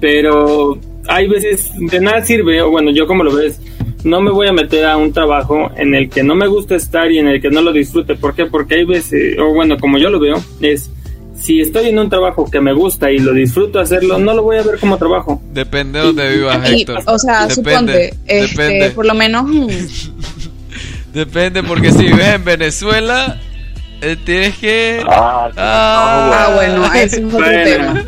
pero 0.00 0.78
hay 1.08 1.26
veces 1.26 1.72
de 1.76 2.00
nada 2.00 2.24
sirve, 2.24 2.62
o 2.62 2.70
bueno, 2.70 2.92
yo 2.92 3.08
como 3.08 3.24
lo 3.24 3.34
ves, 3.34 3.60
no 4.04 4.20
me 4.20 4.30
voy 4.30 4.46
a 4.46 4.52
meter 4.52 4.84
a 4.84 4.96
un 4.96 5.12
trabajo 5.12 5.72
en 5.76 5.96
el 5.96 6.08
que 6.08 6.22
no 6.22 6.36
me 6.36 6.46
gusta 6.46 6.76
estar 6.76 7.10
y 7.10 7.18
en 7.18 7.26
el 7.26 7.42
que 7.42 7.50
no 7.50 7.60
lo 7.60 7.72
disfrute. 7.72 8.14
¿Por 8.14 8.36
qué? 8.36 8.46
Porque 8.46 8.76
hay 8.76 8.84
veces, 8.84 9.36
o 9.40 9.52
bueno, 9.52 9.76
como 9.80 9.98
yo 9.98 10.10
lo 10.10 10.20
veo, 10.20 10.36
es 10.60 10.92
si 11.36 11.60
estoy 11.60 11.88
en 11.88 11.98
un 11.98 12.08
trabajo 12.08 12.48
que 12.50 12.60
me 12.60 12.72
gusta 12.72 13.10
y 13.10 13.18
lo 13.18 13.32
disfruto 13.32 13.78
hacerlo, 13.78 14.18
no 14.18 14.34
lo 14.34 14.42
voy 14.42 14.56
a 14.56 14.62
ver 14.62 14.78
como 14.78 14.96
trabajo. 14.96 15.40
Depende 15.52 15.98
de 15.98 16.06
donde 16.06 16.36
vivas, 16.36 16.70
Y, 16.70 16.82
Héctor. 16.82 17.02
o 17.06 17.18
sea, 17.18 17.46
Depende, 17.46 17.54
suponte, 17.54 18.14
este, 18.26 18.62
depende. 18.62 18.90
por 18.90 19.06
lo 19.06 19.14
menos, 19.14 19.44
Depende, 21.16 21.62
porque 21.62 21.90
si 21.92 22.04
vives 22.04 22.28
en 22.34 22.44
Venezuela, 22.44 23.40
eh, 24.02 24.16
tienes 24.22 24.54
que. 24.58 25.02
Ah. 25.08 25.48
Ah, 25.56 26.46
ah, 26.48 26.52
bueno, 26.54 26.92
ese 26.92 27.16
es 27.20 27.24
otro 27.24 27.38
Bueno. 27.38 27.64
tema. 27.64 28.04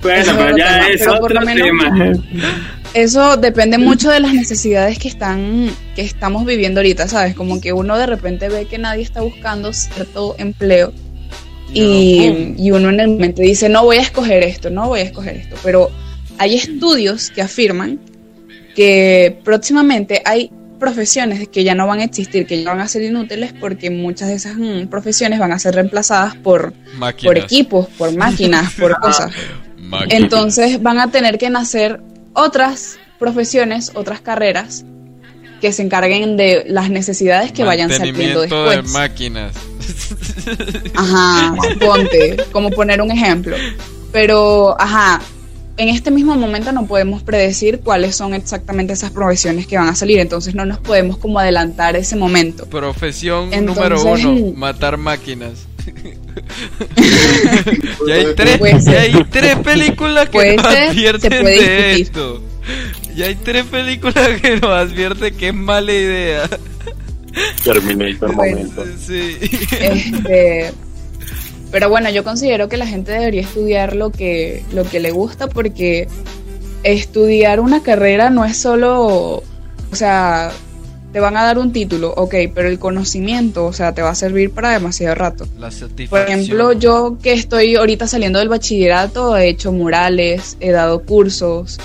Bueno, 0.00 0.20
Eso 0.22 0.30
es 0.30 0.36
pero 0.36 0.44
otro 0.46 0.56
ya 0.56 0.64
tema, 0.72 0.88
es 0.88 1.00
pero 1.00 1.14
otro 1.24 1.40
menos- 1.42 1.66
tema. 1.66 2.12
Eso 2.94 3.36
depende 3.36 3.76
mucho 3.76 4.10
de 4.10 4.20
las 4.20 4.32
necesidades 4.32 4.98
que 4.98 5.08
están, 5.08 5.68
que 5.94 6.00
estamos 6.00 6.46
viviendo 6.46 6.80
ahorita, 6.80 7.06
¿sabes? 7.06 7.34
Como 7.34 7.60
que 7.60 7.74
uno 7.74 7.98
de 7.98 8.06
repente 8.06 8.48
ve 8.48 8.64
que 8.64 8.78
nadie 8.78 9.02
está 9.02 9.20
buscando 9.20 9.74
cierto 9.74 10.34
empleo 10.38 10.94
y, 11.74 12.54
y 12.56 12.70
uno 12.70 12.88
en 12.88 13.00
el 13.00 13.08
momento 13.08 13.42
dice, 13.42 13.68
no 13.68 13.84
voy 13.84 13.98
a 13.98 14.00
escoger 14.02 14.42
esto, 14.42 14.70
no 14.70 14.88
voy 14.88 15.00
a 15.00 15.02
escoger 15.02 15.36
esto. 15.36 15.56
Pero 15.62 15.90
hay 16.38 16.54
estudios 16.54 17.30
que 17.30 17.42
afirman 17.42 17.98
que 18.74 19.38
próximamente 19.44 20.22
hay 20.24 20.50
profesiones 20.78 21.48
que 21.48 21.64
ya 21.64 21.74
no 21.74 21.86
van 21.86 22.00
a 22.00 22.04
existir, 22.04 22.46
que 22.46 22.62
ya 22.62 22.70
van 22.70 22.80
a 22.80 22.88
ser 22.88 23.02
inútiles 23.02 23.52
porque 23.58 23.90
muchas 23.90 24.28
de 24.28 24.34
esas 24.34 24.56
mm, 24.56 24.86
profesiones 24.88 25.38
van 25.38 25.52
a 25.52 25.58
ser 25.58 25.74
reemplazadas 25.74 26.36
por, 26.36 26.72
Máquinas. 26.96 27.24
por 27.34 27.38
equipos, 27.38 27.86
por 27.98 28.14
máquinas, 28.16 28.72
por 28.74 28.98
cosas. 29.00 29.32
Máquinas. 29.76 30.22
Entonces 30.22 30.82
van 30.82 30.98
a 30.98 31.10
tener 31.10 31.38
que 31.38 31.50
nacer 31.50 32.00
otras 32.32 32.98
profesiones, 33.18 33.92
otras 33.94 34.20
carreras 34.20 34.84
que 35.60 35.72
se 35.72 35.82
encarguen 35.82 36.36
de 36.36 36.64
las 36.68 36.88
necesidades 36.88 37.50
que 37.52 37.64
vayan 37.64 37.90
saliendo 37.90 38.20
Mantenimiento 38.20 38.64
de 38.64 38.76
después. 38.76 38.92
máquinas. 38.92 39.54
Ajá, 40.94 41.54
ponte, 41.80 42.36
como 42.52 42.70
poner 42.70 43.02
un 43.02 43.10
ejemplo. 43.10 43.56
Pero, 44.12 44.80
ajá, 44.80 45.20
en 45.78 45.88
este 45.88 46.10
mismo 46.10 46.34
momento 46.36 46.72
no 46.72 46.86
podemos 46.86 47.22
predecir 47.22 47.80
cuáles 47.80 48.16
son 48.16 48.34
exactamente 48.34 48.92
esas 48.92 49.12
profesiones 49.12 49.66
que 49.66 49.78
van 49.78 49.88
a 49.88 49.94
salir, 49.94 50.18
entonces 50.18 50.54
no 50.54 50.66
nos 50.66 50.78
podemos 50.78 51.16
como 51.18 51.38
adelantar 51.38 51.96
ese 51.96 52.16
momento. 52.16 52.66
Profesión 52.66 53.52
Entonces- 53.52 53.88
número 53.88 54.02
uno, 54.02 54.52
matar 54.56 54.96
máquinas. 54.98 55.66
ya 58.06 58.14
hay 58.14 58.34
tres, 58.34 58.84
ya 58.84 59.00
hay 59.00 59.24
tres 59.30 59.56
películas 59.60 60.28
que 60.28 60.56
nos 60.56 60.66
ser, 60.66 60.90
advierten 60.90 61.44
de 61.44 62.00
esto. 62.00 62.42
Ya 63.16 63.26
hay 63.26 63.36
tres 63.36 63.64
películas 63.64 64.40
que 64.42 64.56
nos 64.56 64.70
advierten 64.70 65.34
que 65.34 65.48
es 65.48 65.54
mala 65.54 65.92
idea. 65.92 66.48
Terminator 67.62 68.34
momento. 68.34 68.84
Sí. 69.00 69.36
Este, 69.40 70.72
pero 71.70 71.88
bueno, 71.88 72.10
yo 72.10 72.24
considero 72.24 72.68
que 72.68 72.76
la 72.76 72.86
gente 72.86 73.12
debería 73.12 73.42
estudiar 73.42 73.94
lo 73.94 74.10
que, 74.10 74.64
lo 74.72 74.84
que 74.84 75.00
le 75.00 75.10
gusta 75.10 75.48
porque 75.48 76.08
estudiar 76.82 77.60
una 77.60 77.82
carrera 77.82 78.30
no 78.30 78.44
es 78.44 78.56
solo, 78.56 79.42
o 79.90 79.94
sea, 79.94 80.50
te 81.12 81.20
van 81.20 81.36
a 81.36 81.44
dar 81.44 81.58
un 81.58 81.72
título, 81.72 82.12
ok, 82.16 82.34
pero 82.54 82.68
el 82.68 82.78
conocimiento, 82.78 83.66
o 83.66 83.72
sea, 83.72 83.92
te 83.94 84.02
va 84.02 84.10
a 84.10 84.14
servir 84.14 84.50
para 84.50 84.70
demasiado 84.70 85.14
rato. 85.14 85.46
La. 85.58 85.70
Por 86.08 86.20
ejemplo, 86.20 86.72
yo 86.72 87.18
que 87.22 87.32
estoy 87.32 87.76
ahorita 87.76 88.06
saliendo 88.06 88.38
del 88.38 88.48
bachillerato, 88.48 89.36
he 89.36 89.48
hecho 89.48 89.72
murales, 89.72 90.56
he 90.60 90.70
dado 90.70 91.02
cursos 91.02 91.78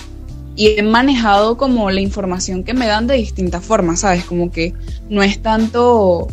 y 0.55 0.77
he 0.77 0.83
manejado 0.83 1.57
como 1.57 1.89
la 1.89 2.01
información 2.01 2.63
que 2.63 2.73
me 2.73 2.85
dan 2.85 3.07
de 3.07 3.15
distintas 3.15 3.63
formas, 3.63 4.01
¿sabes? 4.01 4.25
Como 4.25 4.51
que 4.51 4.73
no 5.09 5.23
es 5.23 5.41
tanto 5.41 6.27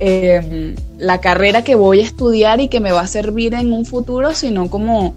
eh, 0.00 0.74
la 0.98 1.20
carrera 1.20 1.62
que 1.62 1.74
voy 1.74 2.00
a 2.00 2.04
estudiar 2.04 2.60
y 2.60 2.68
que 2.68 2.80
me 2.80 2.90
va 2.90 3.02
a 3.02 3.06
servir 3.06 3.52
en 3.54 3.72
un 3.72 3.84
futuro, 3.84 4.34
sino 4.34 4.70
como 4.70 5.14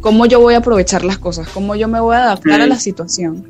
cómo 0.00 0.26
yo 0.26 0.40
voy 0.40 0.54
a 0.54 0.58
aprovechar 0.58 1.04
las 1.04 1.18
cosas, 1.18 1.48
cómo 1.48 1.76
yo 1.76 1.88
me 1.88 2.00
voy 2.00 2.16
a 2.16 2.24
adaptar 2.24 2.60
a 2.60 2.66
la 2.66 2.76
situación. 2.76 3.44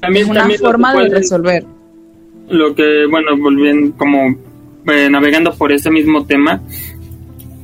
También, 0.00 0.24
es 0.24 0.30
una 0.30 0.40
también 0.40 0.60
forma 0.60 0.94
de 0.94 1.08
resolver. 1.08 1.64
Lo 2.48 2.74
que, 2.74 3.06
bueno, 3.08 3.36
volviendo 3.38 3.96
como 3.96 4.36
eh, 4.88 5.08
navegando 5.08 5.54
por 5.54 5.72
ese 5.72 5.90
mismo 5.90 6.26
tema, 6.26 6.60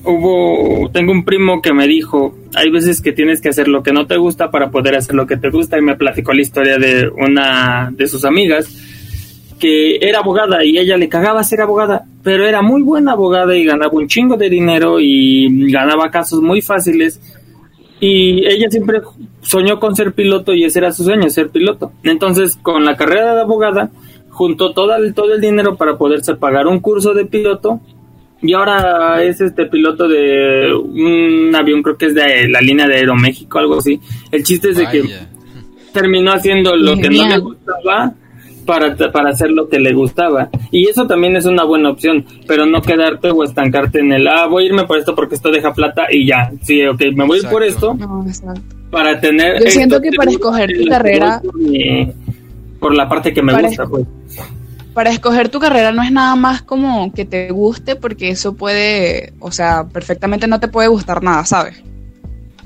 hubo, 0.04 0.88
tengo 0.90 1.10
un 1.10 1.24
primo 1.24 1.60
que 1.60 1.72
me 1.72 1.88
dijo, 1.88 2.34
hay 2.54 2.70
veces 2.70 3.00
que 3.00 3.12
tienes 3.12 3.40
que 3.40 3.48
hacer 3.48 3.66
lo 3.66 3.82
que 3.82 3.92
no 3.92 4.06
te 4.06 4.16
gusta 4.16 4.50
para 4.50 4.70
poder 4.70 4.94
hacer 4.94 5.16
lo 5.16 5.26
que 5.26 5.36
te 5.36 5.50
gusta 5.50 5.78
y 5.78 5.82
me 5.82 5.96
platicó 5.96 6.32
la 6.32 6.42
historia 6.42 6.78
de 6.78 7.08
una 7.08 7.92
de 7.92 8.06
sus 8.06 8.24
amigas 8.24 8.91
que 9.62 9.98
era 10.00 10.18
abogada 10.18 10.64
y 10.64 10.76
ella 10.76 10.96
le 10.96 11.08
cagaba 11.08 11.44
ser 11.44 11.60
abogada, 11.60 12.04
pero 12.24 12.44
era 12.44 12.62
muy 12.62 12.82
buena 12.82 13.12
abogada 13.12 13.56
y 13.56 13.64
ganaba 13.64 13.92
un 13.92 14.08
chingo 14.08 14.36
de 14.36 14.50
dinero 14.50 14.98
y 14.98 15.70
ganaba 15.70 16.10
casos 16.10 16.42
muy 16.42 16.60
fáciles 16.60 17.20
y 18.00 18.44
ella 18.44 18.68
siempre 18.68 19.02
soñó 19.40 19.78
con 19.78 19.94
ser 19.94 20.14
piloto 20.14 20.52
y 20.52 20.64
ese 20.64 20.80
era 20.80 20.90
su 20.90 21.04
sueño, 21.04 21.30
ser 21.30 21.50
piloto. 21.50 21.92
Entonces, 22.02 22.58
con 22.60 22.84
la 22.84 22.96
carrera 22.96 23.36
de 23.36 23.42
abogada, 23.42 23.90
juntó 24.30 24.72
todo 24.72 24.96
el, 24.96 25.14
todo 25.14 25.32
el 25.32 25.40
dinero 25.40 25.76
para 25.76 25.96
poderse 25.96 26.34
pagar 26.34 26.66
un 26.66 26.80
curso 26.80 27.14
de 27.14 27.26
piloto 27.26 27.78
y 28.40 28.54
ahora 28.54 29.22
es 29.22 29.40
este 29.40 29.66
piloto 29.66 30.08
de 30.08 30.74
un 30.74 31.54
avión, 31.54 31.84
creo 31.84 31.96
que 31.96 32.06
es 32.06 32.14
de 32.16 32.48
la 32.48 32.60
línea 32.60 32.88
de 32.88 32.96
Aeroméxico, 32.96 33.60
algo 33.60 33.78
así. 33.78 34.00
El 34.32 34.42
chiste 34.42 34.70
es 34.70 34.78
de 34.78 34.88
que 34.88 35.04
terminó 35.92 36.32
haciendo 36.32 36.74
lo 36.74 36.96
que 36.96 37.10
no 37.10 37.28
le 37.28 37.38
gustaba 37.38 38.14
para, 38.66 38.96
para 39.12 39.30
hacer 39.30 39.50
lo 39.50 39.68
que 39.68 39.78
le 39.78 39.92
gustaba. 39.92 40.48
Y 40.70 40.88
eso 40.88 41.06
también 41.06 41.36
es 41.36 41.44
una 41.46 41.64
buena 41.64 41.90
opción, 41.90 42.24
pero 42.46 42.64
no 42.66 42.80
quedarte 42.82 43.30
o 43.30 43.44
estancarte 43.44 44.00
en 44.00 44.12
el, 44.12 44.28
ah, 44.28 44.46
voy 44.46 44.64
a 44.64 44.66
irme 44.66 44.84
por 44.84 44.98
esto 44.98 45.14
porque 45.14 45.34
esto 45.34 45.50
deja 45.50 45.72
plata 45.74 46.06
y 46.10 46.26
ya. 46.26 46.50
Sí, 46.62 46.84
ok, 46.86 47.00
me 47.14 47.24
voy 47.26 47.40
por 47.42 47.62
esto, 47.62 47.94
No, 47.94 48.24
exacto. 48.26 48.60
para 48.90 49.20
tener... 49.20 49.62
Yo 49.64 49.70
siento 49.70 50.00
que 50.00 50.10
para 50.12 50.30
escoger 50.30 50.70
tu 50.78 50.88
carrera- 50.88 51.40
Por, 51.42 51.58
mi- 51.58 52.12
por 52.80 52.94
la 52.94 53.08
parte 53.08 53.32
que 53.32 53.42
me 53.42 53.52
Para 53.52 53.68
gusta, 53.68 53.86
pues. 53.86 54.06
para 54.94 55.10
escoger 55.10 55.48
tu 55.48 55.58
carrera 55.60 55.92
no 55.92 56.02
es 56.02 56.10
nada 56.12 56.34
más 56.36 56.62
como 56.62 57.12
que 57.12 57.24
te 57.24 57.50
guste, 57.50 57.96
porque 57.96 58.28
eso 58.30 58.54
puede, 58.54 59.32
o 59.40 59.50
sea, 59.52 59.84
perfectamente 59.84 60.46
no 60.46 60.58
te 60.60 60.68
puede 60.68 60.88
gustar 60.88 61.22
nada, 61.22 61.44
¿sabes? 61.44 61.82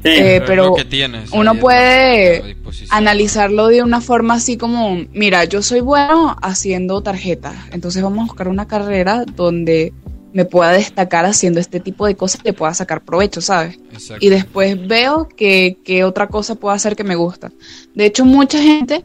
Sí. 0.02 0.10
Eh, 0.10 0.42
pero 0.46 0.66
lo 0.66 0.74
que 0.74 0.84
tienes 0.84 1.30
uno 1.32 1.54
puede. 1.56 2.56
Analizarlo 2.90 3.68
de 3.68 3.82
una 3.82 4.00
forma 4.00 4.34
así 4.34 4.56
como, 4.56 5.04
mira, 5.12 5.44
yo 5.44 5.62
soy 5.62 5.80
bueno 5.80 6.36
haciendo 6.42 7.00
tarjetas, 7.02 7.54
entonces 7.72 8.02
vamos 8.02 8.20
a 8.20 8.26
buscar 8.26 8.48
una 8.48 8.68
carrera 8.68 9.24
donde 9.24 9.92
me 10.32 10.44
pueda 10.44 10.72
destacar 10.72 11.24
haciendo 11.24 11.60
este 11.60 11.80
tipo 11.80 12.06
de 12.06 12.14
cosas 12.14 12.42
y 12.44 12.48
le 12.48 12.52
pueda 12.52 12.74
sacar 12.74 13.02
provecho, 13.02 13.40
¿sabes? 13.40 13.78
Exacto. 13.92 14.24
y 14.24 14.28
después 14.28 14.86
veo 14.86 15.28
que, 15.28 15.78
que 15.82 16.04
otra 16.04 16.26
cosa 16.26 16.56
puedo 16.56 16.74
hacer 16.74 16.94
que 16.94 17.04
me 17.04 17.14
gusta. 17.14 17.50
De 17.94 18.04
hecho, 18.04 18.26
mucha 18.26 18.60
gente 18.60 19.02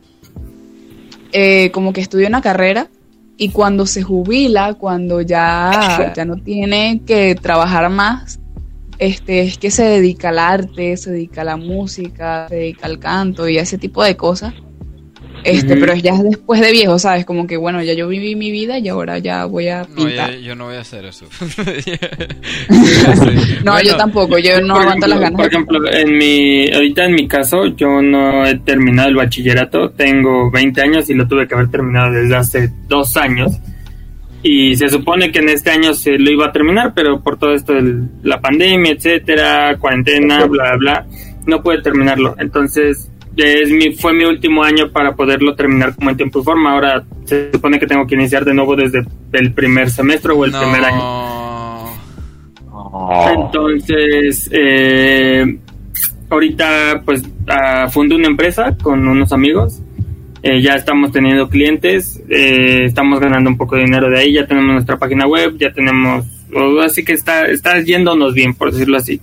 eh, 1.31 1.71
como 1.71 1.93
que 1.93 2.01
estudia 2.01 2.27
una 2.27 2.41
carrera 2.41 2.89
y 3.37 3.49
cuando 3.49 3.85
se 3.85 4.03
jubila, 4.03 4.73
cuando 4.73 5.21
ya, 5.21 6.11
ya 6.13 6.25
no 6.25 6.35
tiene 6.35 7.01
que 7.05 7.35
trabajar 7.35 7.89
más, 7.89 8.40
este, 9.01 9.41
es 9.41 9.57
que 9.57 9.71
se 9.71 9.83
dedica 9.83 10.29
al 10.29 10.39
arte, 10.39 10.95
se 10.95 11.11
dedica 11.11 11.41
a 11.41 11.43
la 11.43 11.57
música, 11.57 12.45
se 12.47 12.55
dedica 12.55 12.85
al 12.85 12.99
canto 12.99 13.49
y 13.49 13.57
a 13.57 13.63
ese 13.63 13.77
tipo 13.77 14.01
de 14.03 14.15
cosas. 14.15 14.53
Este, 15.43 15.75
pero 15.75 15.95
ya 15.95 16.13
es 16.13 16.23
después 16.23 16.61
de 16.61 16.71
viejo, 16.71 16.99
¿sabes? 16.99 17.25
Como 17.25 17.47
que 17.47 17.57
bueno, 17.57 17.81
ya 17.81 17.93
yo 17.95 18.07
viví 18.07 18.35
mi 18.35 18.51
vida 18.51 18.77
y 18.77 18.87
ahora 18.89 19.17
ya 19.17 19.45
voy 19.45 19.69
a 19.69 19.87
No, 19.89 20.05
pintar. 20.05 20.29
ya- 20.33 20.37
yo 20.37 20.55
no 20.55 20.65
voy 20.65 20.75
a 20.75 20.81
hacer 20.81 21.03
eso. 21.05 21.25
No, 23.63 23.71
Bueno, 23.73 23.89
yo 23.89 23.97
tampoco, 23.97 24.37
yo 24.37 24.61
no 24.61 24.75
aguanto 24.75 25.05
ejemplo, 25.05 25.07
las 25.07 25.19
ganas. 25.19 25.37
Por 25.37 25.47
ejemplo, 25.47 25.91
en 25.91 26.17
mi, 26.17 26.71
ahorita 26.71 27.05
en 27.05 27.13
mi 27.15 27.27
caso, 27.27 27.65
yo 27.75 28.01
no 28.03 28.45
he 28.45 28.55
terminado 28.59 29.09
el 29.09 29.15
bachillerato, 29.15 29.89
tengo 29.91 30.51
20 30.51 30.81
años 30.81 31.09
y 31.09 31.13
lo 31.15 31.27
tuve 31.27 31.47
que 31.47 31.55
haber 31.55 31.69
terminado 31.69 32.11
desde 32.11 32.35
hace 32.35 32.69
dos 32.87 33.17
años. 33.17 33.51
Y 34.43 34.75
se 34.75 34.89
supone 34.89 35.31
que 35.31 35.39
en 35.39 35.49
este 35.49 35.69
año 35.69 35.93
se 35.93 36.17
lo 36.17 36.31
iba 36.31 36.47
a 36.47 36.51
terminar, 36.51 36.93
pero 36.95 37.19
por 37.21 37.37
todo 37.37 37.53
esto 37.53 37.73
de 37.73 38.07
la 38.23 38.41
pandemia, 38.41 38.93
etcétera, 38.93 39.77
cuarentena, 39.77 40.45
bla, 40.45 40.75
bla, 40.77 41.05
no 41.45 41.61
pude 41.61 41.81
terminarlo. 41.81 42.35
Entonces, 42.39 43.11
es 43.37 43.71
mi, 43.71 43.93
fue 43.93 44.13
mi 44.13 44.25
último 44.25 44.63
año 44.63 44.89
para 44.91 45.15
poderlo 45.15 45.55
terminar 45.55 45.95
como 45.95 46.09
en 46.09 46.17
tiempo 46.17 46.41
y 46.41 46.43
forma. 46.43 46.73
Ahora 46.73 47.03
se 47.25 47.51
supone 47.51 47.79
que 47.79 47.87
tengo 47.87 48.05
que 48.05 48.15
iniciar 48.15 48.43
de 48.43 48.53
nuevo 48.53 48.75
desde 48.75 49.05
el 49.33 49.53
primer 49.53 49.89
semestre 49.89 50.33
o 50.33 50.43
el 50.45 50.51
no. 50.51 50.59
primer 50.59 50.83
año. 50.85 51.31
Entonces, 53.33 54.49
eh, 54.51 55.59
ahorita 56.29 57.01
pues 57.05 57.23
ah, 57.47 57.87
fundé 57.89 58.15
una 58.15 58.27
empresa 58.27 58.75
con 58.81 59.07
unos 59.07 59.31
amigos. 59.31 59.81
Eh, 60.43 60.59
ya 60.61 60.73
estamos 60.73 61.11
teniendo 61.11 61.47
clientes, 61.47 62.19
eh, 62.27 62.85
estamos 62.85 63.19
ganando 63.19 63.49
un 63.49 63.57
poco 63.57 63.75
de 63.75 63.83
dinero 63.83 64.09
de 64.09 64.19
ahí, 64.19 64.33
ya 64.33 64.47
tenemos 64.47 64.73
nuestra 64.73 64.97
página 64.97 65.27
web, 65.27 65.55
ya 65.57 65.71
tenemos, 65.71 66.25
así 66.83 67.05
que 67.05 67.13
está, 67.13 67.45
está 67.45 67.79
yéndonos 67.79 68.33
bien, 68.33 68.55
por 68.55 68.71
decirlo 68.71 68.97
así. 68.97 69.21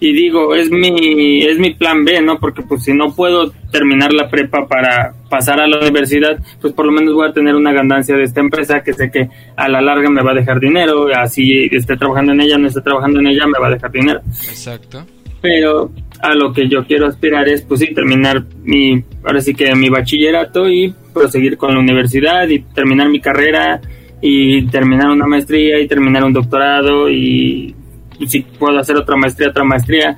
Y 0.00 0.12
digo, 0.12 0.54
es 0.54 0.70
mi, 0.70 1.42
es 1.42 1.58
mi 1.58 1.74
plan 1.74 2.04
B, 2.04 2.20
¿no? 2.20 2.38
Porque 2.38 2.62
pues 2.62 2.84
si 2.84 2.92
no 2.92 3.14
puedo 3.14 3.52
terminar 3.70 4.12
la 4.12 4.28
prepa 4.28 4.66
para 4.66 5.14
pasar 5.30 5.60
a 5.60 5.66
la 5.66 5.78
universidad, 5.78 6.38
pues 6.60 6.72
por 6.72 6.86
lo 6.86 6.92
menos 6.92 7.14
voy 7.14 7.28
a 7.28 7.32
tener 7.32 7.54
una 7.54 7.72
ganancia 7.72 8.16
de 8.16 8.24
esta 8.24 8.40
empresa 8.40 8.82
que 8.82 8.92
sé 8.92 9.10
que 9.10 9.28
a 9.56 9.68
la 9.68 9.80
larga 9.80 10.10
me 10.10 10.22
va 10.22 10.32
a 10.32 10.34
dejar 10.34 10.58
dinero, 10.58 11.06
así 11.14 11.68
esté 11.70 11.96
trabajando 11.96 12.32
en 12.32 12.40
ella, 12.40 12.58
no 12.58 12.68
esté 12.68 12.80
trabajando 12.80 13.20
en 13.20 13.28
ella, 13.28 13.46
me 13.46 13.58
va 13.58 13.68
a 13.68 13.70
dejar 13.70 13.92
dinero 13.92 14.20
Exacto. 14.26 15.06
pero 15.40 15.90
a 16.24 16.34
lo 16.34 16.54
que 16.54 16.68
yo 16.68 16.86
quiero 16.86 17.06
aspirar 17.06 17.46
es 17.48 17.60
pues 17.62 17.80
sí 17.80 17.92
terminar 17.92 18.44
mi 18.62 19.04
ahora 19.22 19.42
sí 19.42 19.54
que 19.54 19.74
mi 19.74 19.90
bachillerato 19.90 20.70
y 20.70 20.94
proseguir 21.12 21.58
con 21.58 21.74
la 21.74 21.80
universidad 21.80 22.48
y 22.48 22.60
terminar 22.60 23.10
mi 23.10 23.20
carrera 23.20 23.78
y 24.22 24.66
terminar 24.68 25.10
una 25.10 25.26
maestría 25.26 25.78
y 25.78 25.86
terminar 25.86 26.24
un 26.24 26.32
doctorado 26.32 27.10
y, 27.10 27.74
y 28.18 28.26
si 28.26 28.40
puedo 28.40 28.78
hacer 28.78 28.96
otra 28.96 29.16
maestría 29.16 29.50
otra 29.50 29.64
maestría 29.64 30.16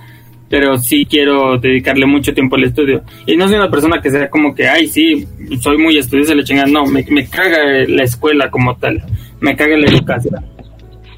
pero 0.49 0.79
sí 0.79 1.07
quiero 1.07 1.59
dedicarle 1.59 2.07
mucho 2.07 2.33
tiempo 2.33 2.55
al 2.55 2.63
estudio. 2.63 3.03
Y 3.27 3.37
no 3.37 3.49
soy 3.49 3.57
una 3.57 3.69
persona 3.69 4.01
que 4.01 4.11
sea 4.11 4.31
como 4.31 4.55
que 4.55 4.69
ay 4.69 4.87
sí 4.87 5.27
soy 5.61 5.77
muy 5.77 5.99
estudioso 5.99 6.37
le 6.37 6.45
chingan 6.45 6.71
no 6.73 6.87
me, 6.87 7.05
me 7.11 7.29
caga 7.29 7.85
la 7.89 8.05
escuela 8.05 8.49
como 8.49 8.77
tal 8.77 9.03
me 9.41 9.57
caga 9.57 9.77
la 9.77 9.89
educación. 9.89 10.45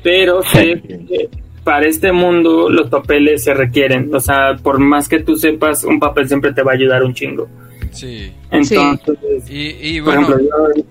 Pero 0.02 0.42
sé 0.44 0.80
que 0.80 1.28
para 1.68 1.86
este 1.86 2.12
mundo 2.12 2.70
los 2.70 2.88
papeles 2.88 3.44
se 3.44 3.52
requieren. 3.52 4.08
O 4.14 4.20
sea, 4.20 4.56
por 4.62 4.78
más 4.78 5.06
que 5.06 5.18
tú 5.20 5.36
sepas, 5.36 5.84
un 5.84 6.00
papel 6.00 6.26
siempre 6.26 6.54
te 6.54 6.62
va 6.62 6.72
a 6.72 6.74
ayudar 6.76 7.02
un 7.04 7.12
chingo. 7.12 7.46
Sí. 7.90 8.32
Entonces, 8.50 9.50
Y, 9.50 9.96
y 9.96 10.00
por 10.00 10.14
bueno, 10.14 10.28
ejemplo, 10.34 10.48
yo- 10.76 10.82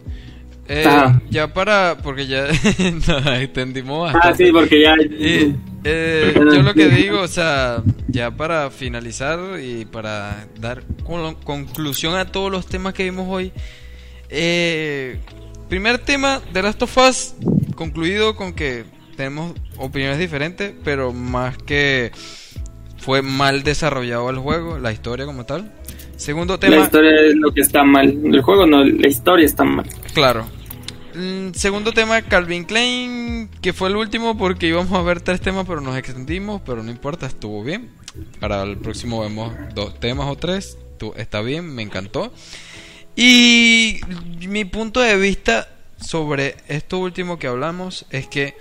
eh, 0.69 0.85
ya 1.31 1.51
para, 1.51 1.97
porque 2.03 2.27
ya 2.27 2.45
nos 3.07 3.25
extendimos 3.39 4.13
ah, 4.13 4.33
sí, 4.37 4.51
porque 4.51 4.81
ya. 4.83 4.93
Y, 5.01 5.55
eh, 5.83 6.33
yo 6.35 6.61
lo 6.61 6.75
que 6.75 6.89
digo, 6.89 7.21
o 7.21 7.27
sea, 7.27 7.81
ya 8.07 8.29
para 8.29 8.69
finalizar 8.69 9.39
y 9.59 9.85
para 9.85 10.45
dar 10.59 10.83
con- 11.03 11.33
conclusión 11.43 12.15
a 12.17 12.25
todos 12.25 12.51
los 12.51 12.67
temas 12.67 12.93
que 12.93 13.03
vimos 13.05 13.25
hoy. 13.27 13.51
Eh, 14.29 15.17
primer 15.69 15.97
tema 15.97 16.39
de 16.53 16.61
Last 16.61 16.83
of 16.83 16.97
Us, 16.97 17.33
concluido 17.75 18.35
con 18.35 18.53
que 18.53 18.83
tenemos 19.17 19.53
opiniones 19.77 20.19
diferentes, 20.19 20.73
pero 20.85 21.11
más 21.11 21.57
que 21.57 22.11
fue 22.97 23.21
mal 23.21 23.63
desarrollado 23.63 24.29
el 24.29 24.37
juego, 24.37 24.79
la 24.79 24.91
historia 24.93 25.25
como 25.25 25.45
tal. 25.45 25.73
Segundo 26.15 26.53
La 26.53 26.59
tema, 26.59 26.77
historia 26.77 27.11
es 27.21 27.35
lo 27.35 27.51
que 27.53 27.61
está 27.61 27.83
mal. 27.83 28.07
El 28.23 28.41
juego 28.41 28.65
no, 28.65 28.83
la 28.83 29.07
historia 29.07 29.45
está 29.45 29.63
mal. 29.65 29.85
claro. 30.13 30.45
Mm, 31.13 31.53
Segundo 31.53 31.93
tema, 31.93 32.21
Calvin 32.21 32.63
Klein, 32.63 33.49
que 33.61 33.73
fue 33.73 33.89
el 33.89 33.95
último 33.95 34.37
porque 34.37 34.67
íbamos 34.67 34.91
a 34.93 35.01
ver 35.01 35.19
tres 35.21 35.41
temas, 35.41 35.65
pero 35.67 35.81
nos 35.81 35.97
extendimos, 35.97 36.61
pero 36.63 36.83
no 36.83 36.91
importa, 36.91 37.25
estuvo 37.25 37.63
bien. 37.63 37.89
Para 38.39 38.61
el 38.63 38.77
próximo 38.77 39.21
vemos 39.21 39.51
dos 39.73 39.99
temas 39.99 40.27
o 40.27 40.35
tres, 40.35 40.77
está 41.15 41.41
bien, 41.41 41.73
me 41.73 41.81
encantó. 41.81 42.31
Y 43.15 43.99
mi 44.47 44.65
punto 44.65 44.99
de 44.99 45.17
vista 45.17 45.67
sobre 45.99 46.55
esto 46.67 46.99
último 46.99 47.39
que 47.39 47.47
hablamos 47.47 48.05
es 48.11 48.27
que 48.27 48.55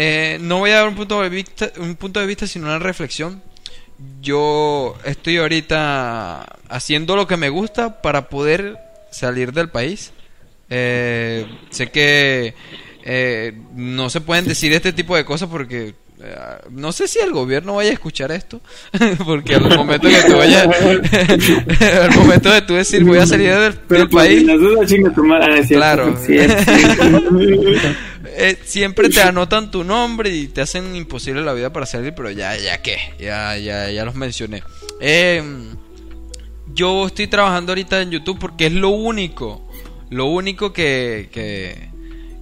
eh, 0.00 0.38
no 0.40 0.60
voy 0.60 0.70
a 0.70 0.76
dar 0.76 0.88
un 0.88 0.94
punto 0.94 1.20
de 1.20 1.28
vista, 1.28 1.72
un 1.78 1.96
punto 1.96 2.20
de 2.20 2.26
vista, 2.26 2.46
sino 2.46 2.66
una 2.66 2.78
reflexión. 2.78 3.42
Yo 4.22 4.96
estoy 5.04 5.38
ahorita 5.38 6.42
haciendo 6.68 7.16
lo 7.16 7.26
que 7.26 7.36
me 7.36 7.48
gusta 7.48 8.00
para 8.00 8.28
poder 8.28 8.78
salir 9.10 9.52
del 9.52 9.70
país. 9.70 10.12
Eh, 10.70 11.48
sé 11.70 11.90
que 11.90 12.54
eh, 13.02 13.60
no 13.74 14.08
se 14.08 14.20
pueden 14.20 14.44
decir 14.44 14.72
este 14.72 14.92
tipo 14.92 15.16
de 15.16 15.24
cosas 15.24 15.48
porque 15.48 15.96
no 16.70 16.92
sé 16.92 17.06
si 17.08 17.18
el 17.20 17.32
gobierno 17.32 17.74
vaya 17.76 17.90
a 17.90 17.92
escuchar 17.92 18.32
esto, 18.32 18.60
porque 19.24 19.54
al 19.54 19.76
momento 19.76 20.08
que 20.08 20.22
tú 20.26 20.36
vayas, 20.36 20.66
al 22.02 22.14
momento 22.16 22.50
de 22.50 22.62
tú 22.62 22.74
decir 22.74 23.04
voy 23.04 23.18
a 23.18 23.26
salir 23.26 23.50
del, 23.54 23.74
Pero 23.74 24.00
del 24.00 24.10
país, 24.10 24.44
Claro. 25.68 26.18
eh, 28.24 28.58
siempre 28.64 29.08
te 29.10 29.20
anotan 29.20 29.70
tu 29.70 29.84
nombre 29.84 30.30
y 30.30 30.48
te 30.48 30.60
hacen 30.60 30.96
imposible 30.96 31.42
la 31.42 31.52
vida 31.52 31.72
para 31.72 31.86
salir, 31.86 32.14
pero 32.14 32.30
ya, 32.30 32.56
ya 32.56 32.82
qué, 32.82 32.98
ya, 33.18 33.56
ya, 33.56 33.90
ya 33.90 34.04
los 34.04 34.14
mencioné. 34.14 34.62
Eh, 35.00 35.42
yo 36.74 37.06
estoy 37.06 37.28
trabajando 37.28 37.72
ahorita 37.72 38.02
en 38.02 38.10
YouTube 38.10 38.38
porque 38.38 38.66
es 38.66 38.72
lo 38.72 38.90
único, 38.90 39.68
lo 40.10 40.26
único 40.26 40.72
que, 40.72 41.28
que, 41.32 41.90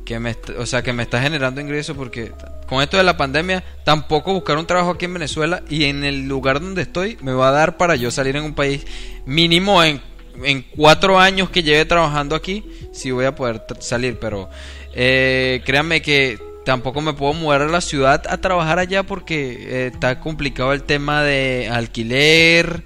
que 0.06 0.18
me, 0.20 0.34
o 0.56 0.64
sea, 0.64 0.82
que 0.82 0.94
me 0.94 1.02
está 1.02 1.20
generando 1.20 1.60
ingresos 1.60 1.94
porque 1.96 2.32
con 2.66 2.82
esto 2.82 2.96
de 2.96 3.02
la 3.02 3.16
pandemia 3.16 3.62
tampoco 3.84 4.32
buscar 4.32 4.56
un 4.56 4.66
trabajo 4.66 4.92
aquí 4.92 5.04
en 5.04 5.14
Venezuela 5.14 5.62
y 5.68 5.84
en 5.84 6.04
el 6.04 6.26
lugar 6.26 6.60
donde 6.60 6.82
estoy 6.82 7.18
me 7.20 7.32
va 7.32 7.48
a 7.48 7.52
dar 7.52 7.76
para 7.76 7.96
yo 7.96 8.10
salir 8.10 8.36
en 8.36 8.44
un 8.44 8.54
país 8.54 8.86
mínimo 9.26 9.82
en, 9.82 10.00
en 10.44 10.62
cuatro 10.74 11.18
años 11.18 11.50
que 11.50 11.62
lleve 11.62 11.84
trabajando 11.84 12.36
aquí 12.36 12.64
si 12.92 13.10
voy 13.10 13.26
a 13.26 13.34
poder 13.34 13.62
salir. 13.80 14.18
Pero 14.18 14.48
eh, 14.94 15.60
créanme 15.66 16.00
que 16.00 16.38
tampoco 16.64 17.00
me 17.00 17.12
puedo 17.12 17.34
mover 17.34 17.62
a 17.62 17.66
la 17.66 17.80
ciudad 17.80 18.22
a 18.28 18.38
trabajar 18.38 18.78
allá 18.78 19.02
porque 19.02 19.58
eh, 19.60 19.90
está 19.92 20.20
complicado 20.20 20.72
el 20.72 20.84
tema 20.84 21.22
de 21.24 21.68
alquiler 21.70 22.84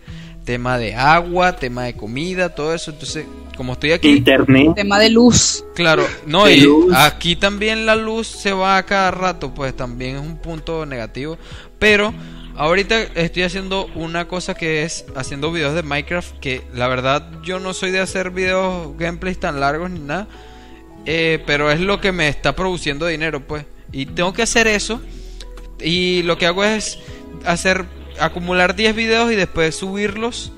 tema 0.50 0.78
de 0.78 0.94
agua 0.96 1.54
tema 1.54 1.84
de 1.84 1.94
comida 1.94 2.48
todo 2.48 2.74
eso 2.74 2.90
entonces 2.90 3.24
como 3.60 3.74
estoy 3.74 3.92
aquí 3.92 4.08
Internet. 4.08 4.72
Tema 4.74 4.98
de 4.98 5.10
luz. 5.10 5.62
Claro, 5.74 6.06
no, 6.24 6.46
De 6.46 6.54
y 6.54 6.60
luz. 6.62 6.94
aquí 6.96 7.36
también 7.36 7.84
la 7.84 7.94
luz 7.94 8.26
se 8.26 8.54
va 8.54 8.78
a 8.78 8.86
cada 8.86 9.10
rato, 9.10 9.52
pues 9.52 9.76
también 9.76 10.16
es 10.16 10.22
un 10.22 10.38
punto 10.38 10.86
negativo. 10.86 11.36
Pero 11.78 12.14
ahorita 12.56 13.02
estoy 13.02 13.42
haciendo 13.42 13.86
una 13.94 14.28
cosa 14.28 14.54
que 14.54 14.84
es 14.84 15.04
haciendo 15.14 15.52
videos 15.52 15.74
de 15.74 15.82
Minecraft, 15.82 16.38
que 16.38 16.62
la 16.72 16.88
verdad 16.88 17.30
yo 17.42 17.60
no 17.60 17.74
soy 17.74 17.90
de 17.90 18.00
hacer 18.00 18.30
videos 18.30 18.96
gameplays 18.96 19.38
tan 19.38 19.60
largos 19.60 19.90
ni 19.90 20.00
nada, 20.00 20.26
eh, 21.04 21.42
pero 21.44 21.70
es 21.70 21.80
lo 21.80 22.00
que 22.00 22.12
me 22.12 22.28
está 22.28 22.56
produciendo 22.56 23.04
dinero, 23.06 23.46
pues. 23.46 23.66
Y 23.92 24.06
tengo 24.06 24.32
que 24.32 24.40
hacer 24.40 24.68
eso. 24.68 25.02
Y 25.82 26.22
lo 26.22 26.38
que 26.38 26.46
hago 26.46 26.64
es 26.64 26.98
hacer 27.44 27.84
acumular 28.20 28.74
10 28.76 28.94
videos 28.96 29.32
y 29.32 29.36
después 29.36 29.74
subirlos. 29.74 30.52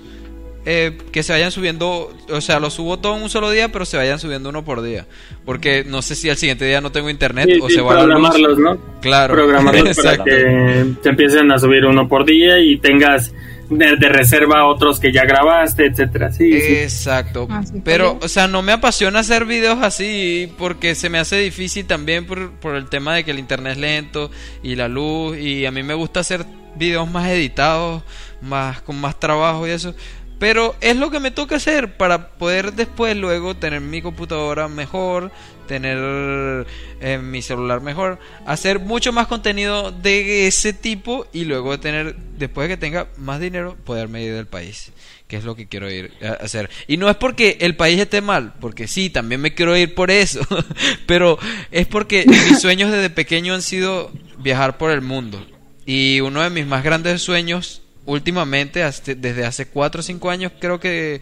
eh, 0.65 0.97
que 1.11 1.25
se 1.25 1.33
vayan 1.33 1.51
subiendo, 1.51 2.15
o 2.31 2.41
sea, 2.41 2.61
los 2.61 2.75
subo 2.75 2.97
todo 3.01 3.17
en 3.17 3.23
un 3.25 3.31
solo 3.31 3.51
día, 3.51 3.73
pero 3.73 3.85
se 3.85 3.97
vayan 3.97 4.21
subiendo 4.21 4.49
uno 4.51 4.65
por 4.65 4.81
día. 4.81 5.07
Porque 5.45 5.83
no 5.85 6.03
sé 6.03 6.15
si 6.15 6.31
al 6.31 6.37
siguiente 6.37 6.65
día 6.65 6.81
no 6.81 6.93
tengo 6.93 7.11
internet 7.11 7.51
Sí, 7.53 7.59
o 7.61 7.69
sí, 7.69 7.75
se 7.75 7.81
va 7.81 7.95
luz. 7.95 8.05
programarlos, 8.05 8.59
¿no? 8.59 8.79
Claro, 9.01 9.35
Programarlos 9.35 9.97
para 10.03 10.19
que 10.23 10.95
te 11.03 11.09
empiecen 11.09 11.51
a 11.51 11.59
subir 11.59 11.85
uno 11.85 12.07
por 12.07 12.25
día 12.25 12.61
y 12.61 12.79
tengas 12.79 13.33
de, 13.71 13.97
de 13.97 14.09
reserva 14.09 14.67
otros 14.67 15.01
que 15.01 15.11
ya 15.13 15.25
grabaste, 15.25 15.87
etcétera. 15.87 16.31
Sí. 16.31 16.53
Exacto. 16.55 17.49
Ah, 17.51 17.63
sí, 17.65 17.73
está 17.79 17.85
Pero, 17.85 18.19
o 18.23 18.29
sea, 18.29 18.47
no 18.47 18.63
me 18.63 18.71
apasiona 18.71 19.19
hacer 19.19 19.47
videos 19.47 19.79
así 19.83 20.49
porque 20.59 20.95
se 20.95 21.09
me 21.11 21.19
hace 21.19 21.39
difícil 21.39 21.87
también 21.87 22.25
por, 22.25 22.53
por 22.53 22.77
el 22.77 22.89
tema 22.89 23.17
de 23.17 23.25
que 23.25 23.33
el 23.33 23.41
internet 23.41 23.73
es 23.73 23.79
lento 23.79 24.31
y 24.63 24.77
la 24.77 24.87
luz. 24.87 25.37
Y 25.39 25.67
a 25.67 25.73
mí 25.73 25.83
me 25.83 25.95
gusta 25.95 26.21
hacer 26.21 26.45
videos 26.77 27.11
más 27.11 27.29
editados, 27.29 28.03
más 28.41 28.83
con 28.83 29.01
más 29.01 29.19
trabajo 29.19 29.67
y 29.67 29.71
eso. 29.71 29.95
Pero 30.39 30.75
es 30.81 30.97
lo 30.97 31.11
que 31.13 31.21
me 31.21 31.31
toca 31.31 31.55
hacer 31.55 31.97
para 31.97 32.31
poder 32.31 32.73
después 32.73 33.17
luego 33.17 33.55
tener 33.55 33.81
mi 33.81 34.03
computadora 34.03 34.67
mejor, 34.67 35.31
tener 35.69 36.67
eh, 37.01 37.19
mi 37.19 37.43
celular 37.43 37.81
mejor, 37.81 38.19
hacer 38.45 38.81
mucho 38.81 39.13
más 39.13 39.29
contenido 39.29 39.93
de 39.93 40.49
ese 40.49 40.73
tipo 40.73 41.29
y 41.33 41.45
luego 41.45 41.79
tener, 41.79 42.17
después 42.37 42.69
de 42.69 42.75
que 42.75 42.81
tenga 42.81 43.07
más 43.19 43.41
dinero, 43.41 43.77
poderme 43.85 44.25
ir 44.25 44.35
del 44.35 44.47
país, 44.47 44.91
que 45.29 45.37
es 45.37 45.45
lo 45.45 45.55
que 45.55 45.69
quiero 45.69 45.89
ir 45.89 46.13
a 46.21 46.45
hacer. 46.45 46.71
Y 46.89 46.97
no 46.97 47.09
es 47.09 47.15
porque 47.15 47.59
el 47.61 47.77
país 47.77 48.01
esté 48.01 48.21
mal, 48.21 48.53
porque 48.61 48.89
sí, 48.89 49.11
también 49.11 49.41
me 49.41 49.55
quiero 49.55 49.77
ir 49.77 49.95
por 49.95 50.11
eso, 50.11 50.41
pero 51.07 51.39
es 51.71 51.87
porque 51.87 52.25
mis 52.27 52.61
sueños 52.61 52.91
desde 52.91 53.11
pequeño 53.11 53.55
han 53.55 53.63
sido 53.63 54.11
viajar 54.39 54.77
por 54.77 54.91
el 54.91 55.03
mundo. 55.03 55.47
Y 55.87 56.21
uno 56.21 56.43
de 56.43 56.51
mis 56.51 56.67
más 56.67 56.85
grandes 56.85 57.23
sueños 57.23 57.83
últimamente, 58.05 58.83
hasta- 58.83 59.15
desde 59.15 59.45
hace 59.45 59.67
4 59.67 60.01
o 60.01 60.03
5 60.03 60.31
años, 60.31 60.53
creo 60.61 60.79
que, 60.81 61.21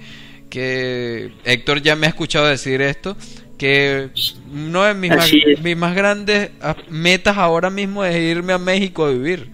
que 0.49 1.33
Héctor 1.45 1.83
ya 1.83 1.97
me 1.97 2.07
ha 2.07 2.11
escuchado 2.11 2.47
decir 2.47 2.83
esto, 2.83 3.17
que 3.59 4.09
uno 4.51 4.85
de 4.85 4.95
mis, 4.95 5.11
más, 5.11 5.31
mis 5.63 5.77
más 5.77 5.95
grandes 5.95 6.51
ah, 6.63 6.77
metas 6.89 7.37
ahora 7.37 7.69
mismo 7.71 8.05
es 8.05 8.17
irme 8.17 8.53
a 8.55 8.59
México 8.59 9.05
a 9.05 9.11
vivir. 9.11 9.51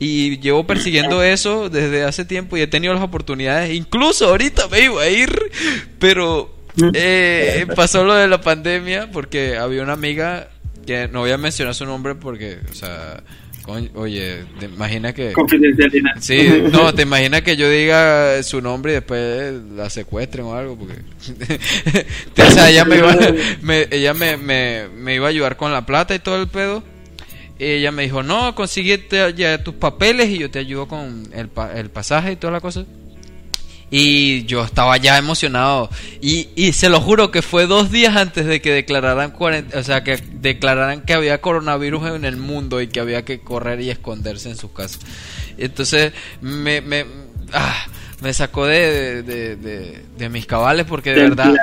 Y 0.00 0.38
llevo 0.38 0.64
persiguiendo 0.66 1.22
eso 1.24 1.68
desde 1.68 2.04
hace 2.04 2.24
tiempo 2.24 2.56
y 2.56 2.60
he 2.60 2.66
tenido 2.68 2.94
las 2.94 3.02
oportunidades. 3.02 3.74
Incluso 3.74 4.28
ahorita 4.28 4.68
me 4.68 4.82
iba 4.82 5.02
a 5.02 5.08
ir, 5.08 5.30
pero 5.98 6.54
eh, 6.94 7.66
pasó 7.74 8.04
lo 8.04 8.14
de 8.14 8.28
la 8.28 8.40
pandemia 8.40 9.10
porque 9.10 9.56
había 9.56 9.82
una 9.82 9.94
amiga 9.94 10.50
que 10.86 11.08
no 11.08 11.20
voy 11.20 11.32
a 11.32 11.38
mencionar 11.38 11.74
su 11.74 11.84
nombre 11.84 12.14
porque, 12.14 12.58
o 12.70 12.74
sea, 12.74 13.22
oye, 13.94 14.44
te 14.58 14.66
imaginas 14.66 15.14
que... 15.14 15.32
Confidencialidad. 15.32 16.10
Sí, 16.20 16.62
no, 16.72 16.92
te 16.94 17.02
imaginas 17.02 17.42
que 17.42 17.56
yo 17.56 17.68
diga 17.70 18.42
su 18.42 18.60
nombre 18.60 18.92
y 18.92 18.94
después 18.96 19.52
la 19.74 19.90
secuestren 19.90 20.46
o 20.46 20.54
algo, 20.54 20.76
porque... 20.76 20.94
o 22.42 22.50
sea, 22.50 22.70
ella 22.70 22.84
me 22.84 22.96
iba, 22.96 23.16
me- 23.62 23.88
ella 23.90 24.14
me, 24.14 24.36
me, 24.36 24.88
me 24.94 25.14
iba 25.14 25.26
a 25.26 25.30
ayudar 25.30 25.56
con 25.56 25.72
la 25.72 25.84
plata 25.86 26.14
y 26.14 26.18
todo 26.18 26.40
el 26.40 26.48
pedo. 26.48 26.82
Y 27.58 27.64
ella 27.64 27.90
me 27.90 28.04
dijo, 28.04 28.22
no, 28.22 28.54
consíguete 28.54 29.34
ya 29.34 29.62
tus 29.64 29.74
papeles 29.74 30.28
y 30.28 30.38
yo 30.38 30.50
te 30.50 30.60
ayudo 30.60 30.86
con 30.86 31.28
el, 31.34 31.50
el 31.74 31.90
pasaje 31.90 32.32
y 32.32 32.36
toda 32.36 32.52
la 32.52 32.60
cosa. 32.60 32.84
Y 33.90 34.44
yo 34.44 34.64
estaba 34.64 34.96
ya 34.98 35.16
emocionado. 35.16 35.88
Y, 36.20 36.48
y 36.56 36.72
se 36.72 36.88
lo 36.90 37.00
juro 37.00 37.30
que 37.30 37.40
fue 37.42 37.66
dos 37.66 37.90
días 37.90 38.16
antes 38.16 38.44
de 38.46 38.60
que 38.60 38.70
declararan 38.72 39.32
o 39.38 39.82
sea, 39.82 40.04
que 40.04 40.16
declararan 40.32 41.02
que 41.02 41.14
había 41.14 41.40
coronavirus 41.40 42.08
en 42.16 42.24
el 42.26 42.36
mundo 42.36 42.80
y 42.82 42.88
que 42.88 43.00
había 43.00 43.24
que 43.24 43.40
correr 43.40 43.80
y 43.80 43.90
esconderse 43.90 44.50
en 44.50 44.56
sus 44.56 44.72
casas. 44.72 45.00
Entonces 45.56 46.12
me, 46.42 46.80
me, 46.82 47.06
ah, 47.52 47.86
me 48.20 48.34
sacó 48.34 48.66
de, 48.66 49.22
de, 49.22 49.56
de- 49.56 50.04
de 50.18 50.28
mis 50.28 50.44
cabales 50.46 50.84
porque 50.86 51.14
de 51.14 51.22
verdad 51.22 51.54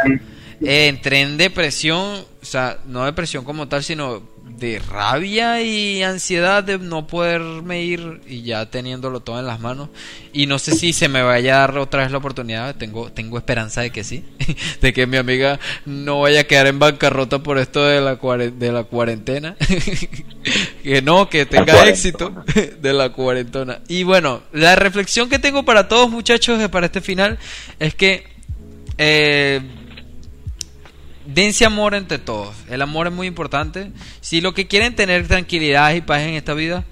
eh, 0.61 0.87
entré 0.87 1.21
en 1.21 1.37
depresión, 1.37 2.25
o 2.41 2.45
sea, 2.45 2.79
no 2.87 3.05
depresión 3.05 3.43
como 3.43 3.67
tal, 3.67 3.83
sino 3.83 4.23
de 4.57 4.79
rabia 4.79 5.61
y 5.61 6.03
ansiedad 6.03 6.63
de 6.63 6.77
no 6.77 7.07
poderme 7.07 7.83
ir 7.83 8.21
y 8.27 8.43
ya 8.43 8.69
teniéndolo 8.69 9.19
todo 9.19 9.39
en 9.39 9.45
las 9.45 9.59
manos. 9.59 9.89
Y 10.33 10.47
no 10.47 10.59
sé 10.59 10.73
si 10.75 10.93
se 10.93 11.09
me 11.09 11.21
vaya 11.21 11.57
a 11.57 11.59
dar 11.61 11.77
otra 11.77 12.03
vez 12.03 12.11
la 12.11 12.19
oportunidad, 12.19 12.75
tengo, 12.75 13.11
tengo 13.11 13.37
esperanza 13.37 13.81
de 13.81 13.91
que 13.91 14.03
sí, 14.03 14.23
de 14.81 14.93
que 14.93 15.07
mi 15.07 15.17
amiga 15.17 15.59
no 15.85 16.21
vaya 16.21 16.41
a 16.41 16.43
quedar 16.45 16.67
en 16.67 16.79
bancarrota 16.79 17.39
por 17.39 17.57
esto 17.57 17.83
de 17.83 18.01
la, 18.01 18.15
de 18.15 18.71
la 18.71 18.83
cuarentena. 18.83 19.55
que 20.83 21.01
no, 21.01 21.29
que 21.29 21.45
tenga 21.45 21.87
éxito 21.87 22.33
de 22.81 22.93
la 22.93 23.09
cuarentona. 23.09 23.79
Y 23.87 24.03
bueno, 24.03 24.43
la 24.53 24.75
reflexión 24.75 25.29
que 25.29 25.39
tengo 25.39 25.63
para 25.63 25.87
todos 25.87 26.09
muchachos 26.09 26.67
para 26.69 26.85
este 26.87 27.01
final 27.01 27.37
es 27.79 27.95
que... 27.95 28.35
Eh, 28.97 29.61
dense 31.25 31.65
amor 31.65 31.95
entre 31.95 32.19
todos. 32.19 32.55
El 32.69 32.81
amor 32.81 33.07
es 33.07 33.13
muy 33.13 33.27
importante. 33.27 33.91
Si 34.21 34.41
lo 34.41 34.53
que 34.53 34.67
quieren 34.67 34.95
tener 34.95 35.27
tranquilidad 35.27 35.93
y 35.93 36.01
paz 36.01 36.21
en 36.21 36.35
esta 36.35 36.53
vida, 36.53 36.85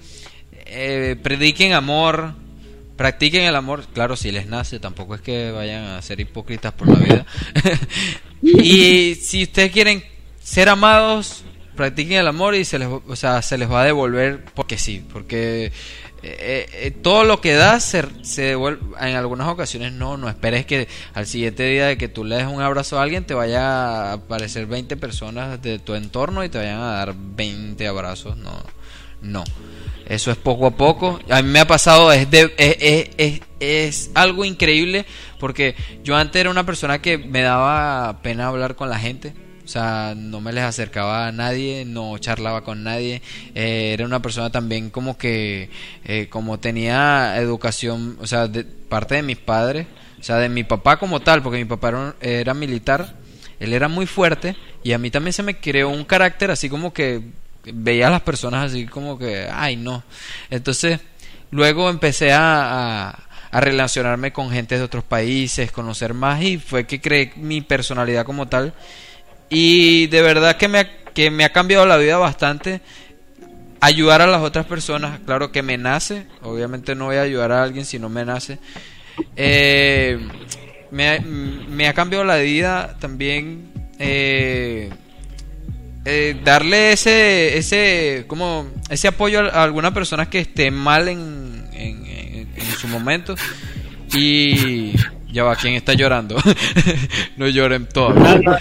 eh, 0.66 1.16
prediquen 1.22 1.72
amor, 1.72 2.34
practiquen 2.96 3.42
el 3.42 3.56
amor. 3.56 3.84
Claro, 3.92 4.16
si 4.16 4.30
les 4.32 4.46
nace, 4.46 4.80
tampoco 4.80 5.14
es 5.14 5.20
que 5.20 5.50
vayan 5.50 5.84
a 5.84 6.02
ser 6.02 6.20
hipócritas 6.20 6.72
por 6.72 6.88
la 6.88 6.98
vida. 6.98 7.26
y 8.42 9.14
si 9.16 9.44
ustedes 9.44 9.72
quieren 9.72 10.02
ser 10.42 10.68
amados, 10.68 11.44
practiquen 11.76 12.18
el 12.18 12.26
amor 12.26 12.54
y 12.54 12.64
se 12.64 12.78
les, 12.78 12.88
o 12.88 13.16
sea, 13.16 13.42
se 13.42 13.58
les 13.58 13.70
va 13.70 13.82
a 13.82 13.84
devolver 13.84 14.44
porque 14.54 14.78
sí, 14.78 15.04
porque 15.12 15.72
eh, 16.22 16.68
eh, 16.72 16.90
todo 17.02 17.24
lo 17.24 17.40
que 17.40 17.54
das 17.54 17.84
se, 17.84 18.04
se 18.22 18.42
devuelve 18.42 18.80
en 19.00 19.16
algunas 19.16 19.48
ocasiones 19.48 19.92
no 19.92 20.16
no 20.16 20.28
esperes 20.28 20.64
que 20.64 20.88
al 21.12 21.26
siguiente 21.26 21.64
día 21.64 21.86
de 21.86 21.98
que 21.98 22.08
tú 22.08 22.24
le 22.24 22.36
des 22.36 22.46
un 22.46 22.62
abrazo 22.62 22.98
a 22.98 23.02
alguien 23.02 23.24
te 23.24 23.34
vaya 23.34 23.60
a 23.60 24.12
aparecer 24.14 24.66
20 24.66 24.96
personas 24.96 25.60
de 25.60 25.78
tu 25.78 25.94
entorno 25.94 26.42
y 26.42 26.48
te 26.48 26.58
vayan 26.58 26.80
a 26.80 26.92
dar 26.92 27.14
20 27.14 27.86
abrazos 27.86 28.36
no 28.36 28.62
no. 29.24 29.42
Eso 30.06 30.30
es 30.30 30.36
poco 30.36 30.66
a 30.66 30.70
poco. 30.72 31.18
A 31.30 31.40
mí 31.40 31.48
me 31.48 31.60
ha 31.60 31.66
pasado 31.66 32.12
es 32.12 32.30
de, 32.30 32.54
es, 32.58 32.76
es, 32.78 33.10
es, 33.16 33.40
es 33.58 34.10
algo 34.14 34.44
increíble 34.44 35.06
porque 35.40 35.74
yo 36.02 36.14
antes 36.14 36.40
era 36.40 36.50
una 36.50 36.66
persona 36.66 37.00
que 37.00 37.16
me 37.16 37.40
daba 37.40 38.20
pena 38.22 38.48
hablar 38.48 38.76
con 38.76 38.90
la 38.90 38.98
gente 38.98 39.32
o 39.64 39.68
sea, 39.68 40.14
no 40.16 40.40
me 40.40 40.52
les 40.52 40.64
acercaba 40.64 41.26
a 41.26 41.32
nadie, 41.32 41.84
no 41.86 42.18
charlaba 42.18 42.62
con 42.64 42.84
nadie. 42.84 43.22
Eh, 43.54 43.92
era 43.94 44.04
una 44.04 44.20
persona 44.20 44.50
también 44.50 44.90
como 44.90 45.16
que, 45.16 45.70
eh, 46.04 46.28
como 46.28 46.60
tenía 46.60 47.36
educación, 47.38 48.18
o 48.20 48.26
sea, 48.26 48.46
de 48.46 48.64
parte 48.64 49.14
de 49.14 49.22
mis 49.22 49.38
padres, 49.38 49.86
o 50.20 50.22
sea, 50.22 50.36
de 50.36 50.48
mi 50.48 50.64
papá 50.64 50.98
como 50.98 51.20
tal, 51.20 51.42
porque 51.42 51.58
mi 51.58 51.64
papá 51.64 52.14
era, 52.20 52.54
militar, 52.54 53.14
él 53.58 53.72
era 53.72 53.88
muy 53.88 54.06
fuerte 54.06 54.56
y 54.82 54.92
a 54.92 54.98
mí 54.98 55.10
también 55.10 55.32
se 55.32 55.42
me 55.42 55.58
creó 55.58 55.88
un 55.88 56.04
carácter 56.04 56.50
así 56.50 56.68
como 56.68 56.92
que 56.92 57.22
veía 57.64 58.08
a 58.08 58.10
las 58.10 58.22
personas 58.22 58.70
así 58.70 58.86
como 58.86 59.18
que, 59.18 59.48
ay, 59.50 59.76
no. 59.76 60.02
Entonces, 60.50 61.00
luego 61.50 61.88
empecé 61.88 62.32
a, 62.32 63.08
a, 63.08 63.24
a 63.50 63.60
relacionarme 63.60 64.32
con 64.32 64.50
gente 64.50 64.76
de 64.76 64.84
otros 64.84 65.04
países, 65.04 65.72
conocer 65.72 66.12
más 66.12 66.42
y 66.42 66.58
fue 66.58 66.86
que 66.86 67.00
creé 67.00 67.32
mi 67.36 67.60
personalidad 67.62 68.26
como 68.26 68.48
tal. 68.48 68.74
Y 69.50 70.06
de 70.08 70.22
verdad 70.22 70.56
que 70.56 70.68
me, 70.68 70.78
ha, 70.80 70.90
que 71.12 71.30
me 71.30 71.44
ha 71.44 71.52
cambiado 71.52 71.86
la 71.86 71.96
vida 71.96 72.16
bastante. 72.18 72.80
Ayudar 73.80 74.22
a 74.22 74.26
las 74.26 74.40
otras 74.40 74.64
personas, 74.66 75.20
claro 75.26 75.52
que 75.52 75.62
me 75.62 75.76
nace. 75.76 76.26
Obviamente 76.42 76.94
no 76.94 77.06
voy 77.06 77.16
a 77.16 77.22
ayudar 77.22 77.52
a 77.52 77.62
alguien 77.62 77.84
si 77.84 77.98
no 77.98 78.08
me 78.08 78.24
nace. 78.24 78.58
Eh, 79.36 80.18
me, 80.90 81.20
me 81.20 81.86
ha 81.88 81.92
cambiado 81.94 82.24
la 82.24 82.36
vida 82.38 82.96
también. 83.00 83.70
eh, 83.98 84.90
eh, 86.06 86.38
darle 86.44 86.92
ese 86.92 87.56
ese 87.56 88.24
como 88.26 88.68
ese 88.90 89.08
apoyo 89.08 89.40
a, 89.40 89.48
a 89.60 89.62
alguna 89.62 89.94
persona 89.94 90.28
que 90.28 90.38
esté 90.40 90.70
mal 90.70 91.08
en, 91.08 91.66
en, 91.72 92.06
en- 92.06 92.48
en 92.56 92.66
su 92.78 92.88
momento 92.88 93.34
y 94.14 94.92
ya 95.34 95.42
va 95.44 95.54
quién 95.56 95.74
está 95.74 95.92
llorando 95.92 96.36
no 97.36 97.46
lloren 97.48 97.86
todavía 97.86 98.58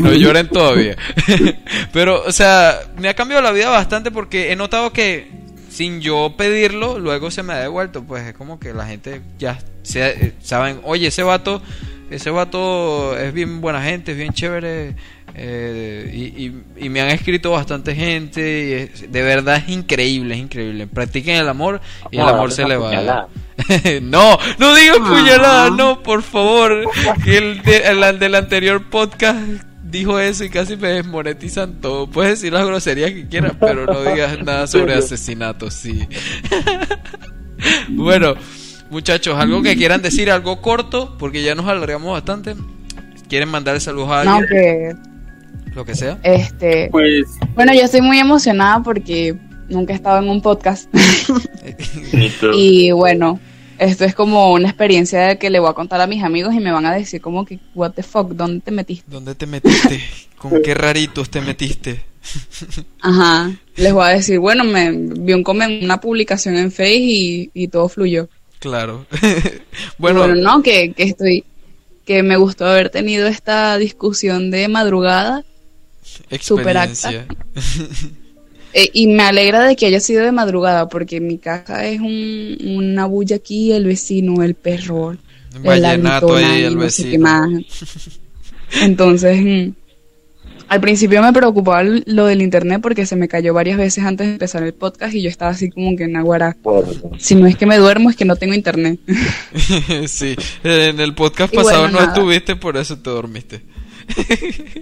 no 0.00 0.12
lloren 0.14 0.48
todavía. 0.48 0.96
Pero, 1.92 2.22
o 2.24 2.32
sea, 2.32 2.78
me 2.98 3.08
ha 3.08 3.14
cambiado 3.14 3.42
la 3.42 3.52
vida 3.52 3.68
bastante 3.70 4.10
porque 4.10 4.52
he 4.52 4.56
notado 4.56 4.92
que 4.92 5.28
sin 5.68 6.00
yo 6.00 6.34
pedirlo, 6.36 6.98
luego 6.98 7.30
se 7.30 7.42
me 7.42 7.52
ha 7.52 7.58
devuelto. 7.58 8.04
Pues 8.04 8.24
es 8.24 8.34
como 8.34 8.58
que 8.60 8.72
la 8.72 8.86
gente 8.86 9.20
ya 9.38 9.58
se, 9.82 10.06
eh, 10.08 10.32
saben, 10.40 10.80
oye, 10.84 11.08
ese 11.08 11.22
vato, 11.22 11.60
ese 12.10 12.30
vato 12.30 13.18
es 13.18 13.32
bien 13.32 13.60
buena 13.60 13.82
gente, 13.82 14.12
es 14.12 14.18
bien 14.18 14.32
chévere. 14.32 14.94
eh, 15.36 16.10
y, 16.14 16.44
y- 16.46 16.62
y 16.76 16.88
me 16.88 17.00
han 17.00 17.08
escrito 17.08 17.50
bastante 17.50 17.94
gente. 17.94 18.40
Y 18.40 18.72
es- 19.02 19.10
de 19.12 19.22
verdad 19.22 19.56
es 19.56 19.68
increíble, 19.68 20.34
es 20.34 20.40
increíble. 20.40 20.86
Practiquen 20.86 21.36
el 21.36 21.48
amor 21.48 21.80
y 22.12 22.16
el 22.18 22.22
No, 22.22 22.28
amor 22.28 22.52
se 22.52 22.64
le 22.66 22.76
va. 22.76 23.26
no, 24.02 24.38
no 24.58 24.74
digas 24.74 24.98
puñalada, 24.98 25.70
no, 25.70 26.02
por 26.02 26.22
favor. 26.22 26.84
Que 27.24 27.38
el, 27.38 27.62
de- 27.62 27.84
el 28.10 28.18
del 28.18 28.34
anterior 28.34 28.82
podcast 28.90 29.38
dijo 29.82 30.18
eso 30.18 30.44
y 30.44 30.50
casi 30.50 30.76
me 30.76 30.88
desmonetizan 30.88 31.80
todo. 31.80 32.08
Puedes 32.10 32.32
decir 32.40 32.52
las 32.52 32.66
groserías 32.66 33.12
que 33.12 33.28
quieras, 33.28 33.52
pero 33.60 33.86
no 33.86 34.02
digas 34.02 34.42
nada 34.42 34.66
sobre 34.66 34.94
asesinatos, 34.94 35.74
sí. 35.74 36.06
bueno, 37.90 38.34
muchachos, 38.90 39.38
algo 39.38 39.62
que 39.62 39.76
quieran 39.76 40.02
decir, 40.02 40.30
algo 40.30 40.60
corto, 40.60 41.16
porque 41.18 41.42
ya 41.42 41.54
nos 41.54 41.66
alargamos 41.66 42.12
bastante. 42.12 42.54
¿Quieren 43.28 43.48
mandarle 43.48 43.80
saludos 43.80 44.10
a 44.10 44.24
No, 44.24 44.34
alguien? 44.36 44.48
que 44.48 44.94
Lo 45.74 45.84
que 45.84 45.94
sea. 45.94 46.18
este, 46.22 46.88
Pues 46.90 47.24
bueno, 47.54 47.72
yo 47.72 47.82
estoy 47.82 48.00
muy 48.02 48.18
emocionada 48.18 48.82
porque 48.82 49.34
nunca 49.68 49.92
he 49.92 49.96
estado 49.96 50.18
en 50.22 50.28
un 50.28 50.40
podcast 50.42 50.88
y 52.54 52.90
bueno, 52.92 53.40
esto 53.78 54.04
es 54.04 54.14
como 54.14 54.52
una 54.52 54.68
experiencia 54.68 55.36
que 55.38 55.50
le 55.50 55.58
voy 55.58 55.70
a 55.70 55.74
contar 55.74 56.00
a 56.00 56.06
mis 56.06 56.22
amigos 56.22 56.54
y 56.54 56.60
me 56.60 56.70
van 56.72 56.86
a 56.86 56.94
decir 56.94 57.20
como 57.20 57.44
que 57.44 57.58
what 57.74 57.92
the 57.92 58.02
fuck, 58.02 58.30
¿dónde 58.32 58.60
te 58.60 58.70
metiste? 58.70 59.04
¿Dónde 59.10 59.34
te 59.34 59.46
metiste? 59.46 60.00
¿Con 60.38 60.62
qué 60.62 60.74
raritos 60.74 61.30
te 61.30 61.40
metiste? 61.40 62.04
Ajá, 63.00 63.50
les 63.76 63.92
voy 63.92 64.04
a 64.04 64.08
decir, 64.10 64.38
bueno, 64.38 64.64
me 64.64 64.90
vi 64.92 65.32
un 65.32 65.44
comen- 65.44 65.82
una 65.84 66.00
publicación 66.00 66.56
en 66.56 66.70
Face 66.70 66.94
y, 66.96 67.50
y 67.52 67.68
todo 67.68 67.88
fluyó. 67.88 68.28
Claro. 68.58 69.06
Bueno, 69.98 70.20
bueno, 70.20 70.34
no, 70.36 70.62
que, 70.62 70.92
que 70.92 71.02
estoy, 71.04 71.44
que 72.04 72.22
me 72.22 72.36
gustó 72.36 72.66
haber 72.66 72.90
tenido 72.90 73.26
esta 73.26 73.76
discusión 73.78 74.50
de 74.50 74.68
madrugada 74.68 75.44
super 76.40 76.76
acta. 76.78 77.26
Eh, 78.76 78.90
y 78.92 79.06
me 79.06 79.22
alegra 79.22 79.62
de 79.62 79.76
que 79.76 79.86
haya 79.86 80.00
sido 80.00 80.24
de 80.24 80.32
madrugada 80.32 80.88
porque 80.88 81.18
en 81.18 81.28
mi 81.28 81.38
casa 81.38 81.86
es 81.86 82.00
un, 82.00 82.58
una 82.64 83.06
bulla 83.06 83.36
aquí, 83.36 83.72
el 83.72 83.84
vecino, 83.86 84.42
el 84.42 84.54
perro, 84.54 85.12
el 85.12 85.18
Vallenato 85.62 86.34
ahí, 86.34 86.64
el 86.64 86.76
no 86.76 86.90
sé 86.90 87.08
qué 87.08 87.18
vecino. 87.18 87.60
Entonces, 88.82 89.40
mm, 89.40 89.70
al 90.66 90.80
principio 90.80 91.22
me 91.22 91.32
preocupaba 91.32 91.84
lo 91.84 92.26
del 92.26 92.42
internet 92.42 92.80
porque 92.82 93.06
se 93.06 93.14
me 93.14 93.28
cayó 93.28 93.54
varias 93.54 93.78
veces 93.78 94.02
antes 94.04 94.26
de 94.26 94.32
empezar 94.32 94.64
el 94.64 94.74
podcast 94.74 95.14
y 95.14 95.22
yo 95.22 95.28
estaba 95.28 95.52
así 95.52 95.70
como 95.70 95.96
que 95.96 96.04
en 96.04 96.16
Aguara. 96.16 96.56
Si 97.18 97.36
no 97.36 97.46
es 97.46 97.56
que 97.56 97.66
me 97.66 97.76
duermo, 97.78 98.10
es 98.10 98.16
que 98.16 98.24
no 98.24 98.34
tengo 98.34 98.54
internet. 98.54 98.98
sí, 100.08 100.34
en 100.64 100.98
el 100.98 101.14
podcast 101.14 101.54
Y 101.54 101.58
pasado 101.58 101.82
bueno, 101.82 101.92
no 101.92 102.00
nada. 102.00 102.12
estuviste, 102.12 102.56
por 102.56 102.76
eso 102.76 102.98
te 102.98 103.10
dormiste. 103.10 103.60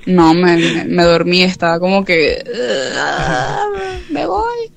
No, 0.07 0.35
me, 0.35 0.57
me, 0.57 0.85
me 0.85 1.03
dormí, 1.05 1.43
estaba 1.43 1.79
como 1.79 2.05
que... 2.05 2.43
"Ah, 2.97 3.67
me 4.11 4.27
voy. 4.27 4.71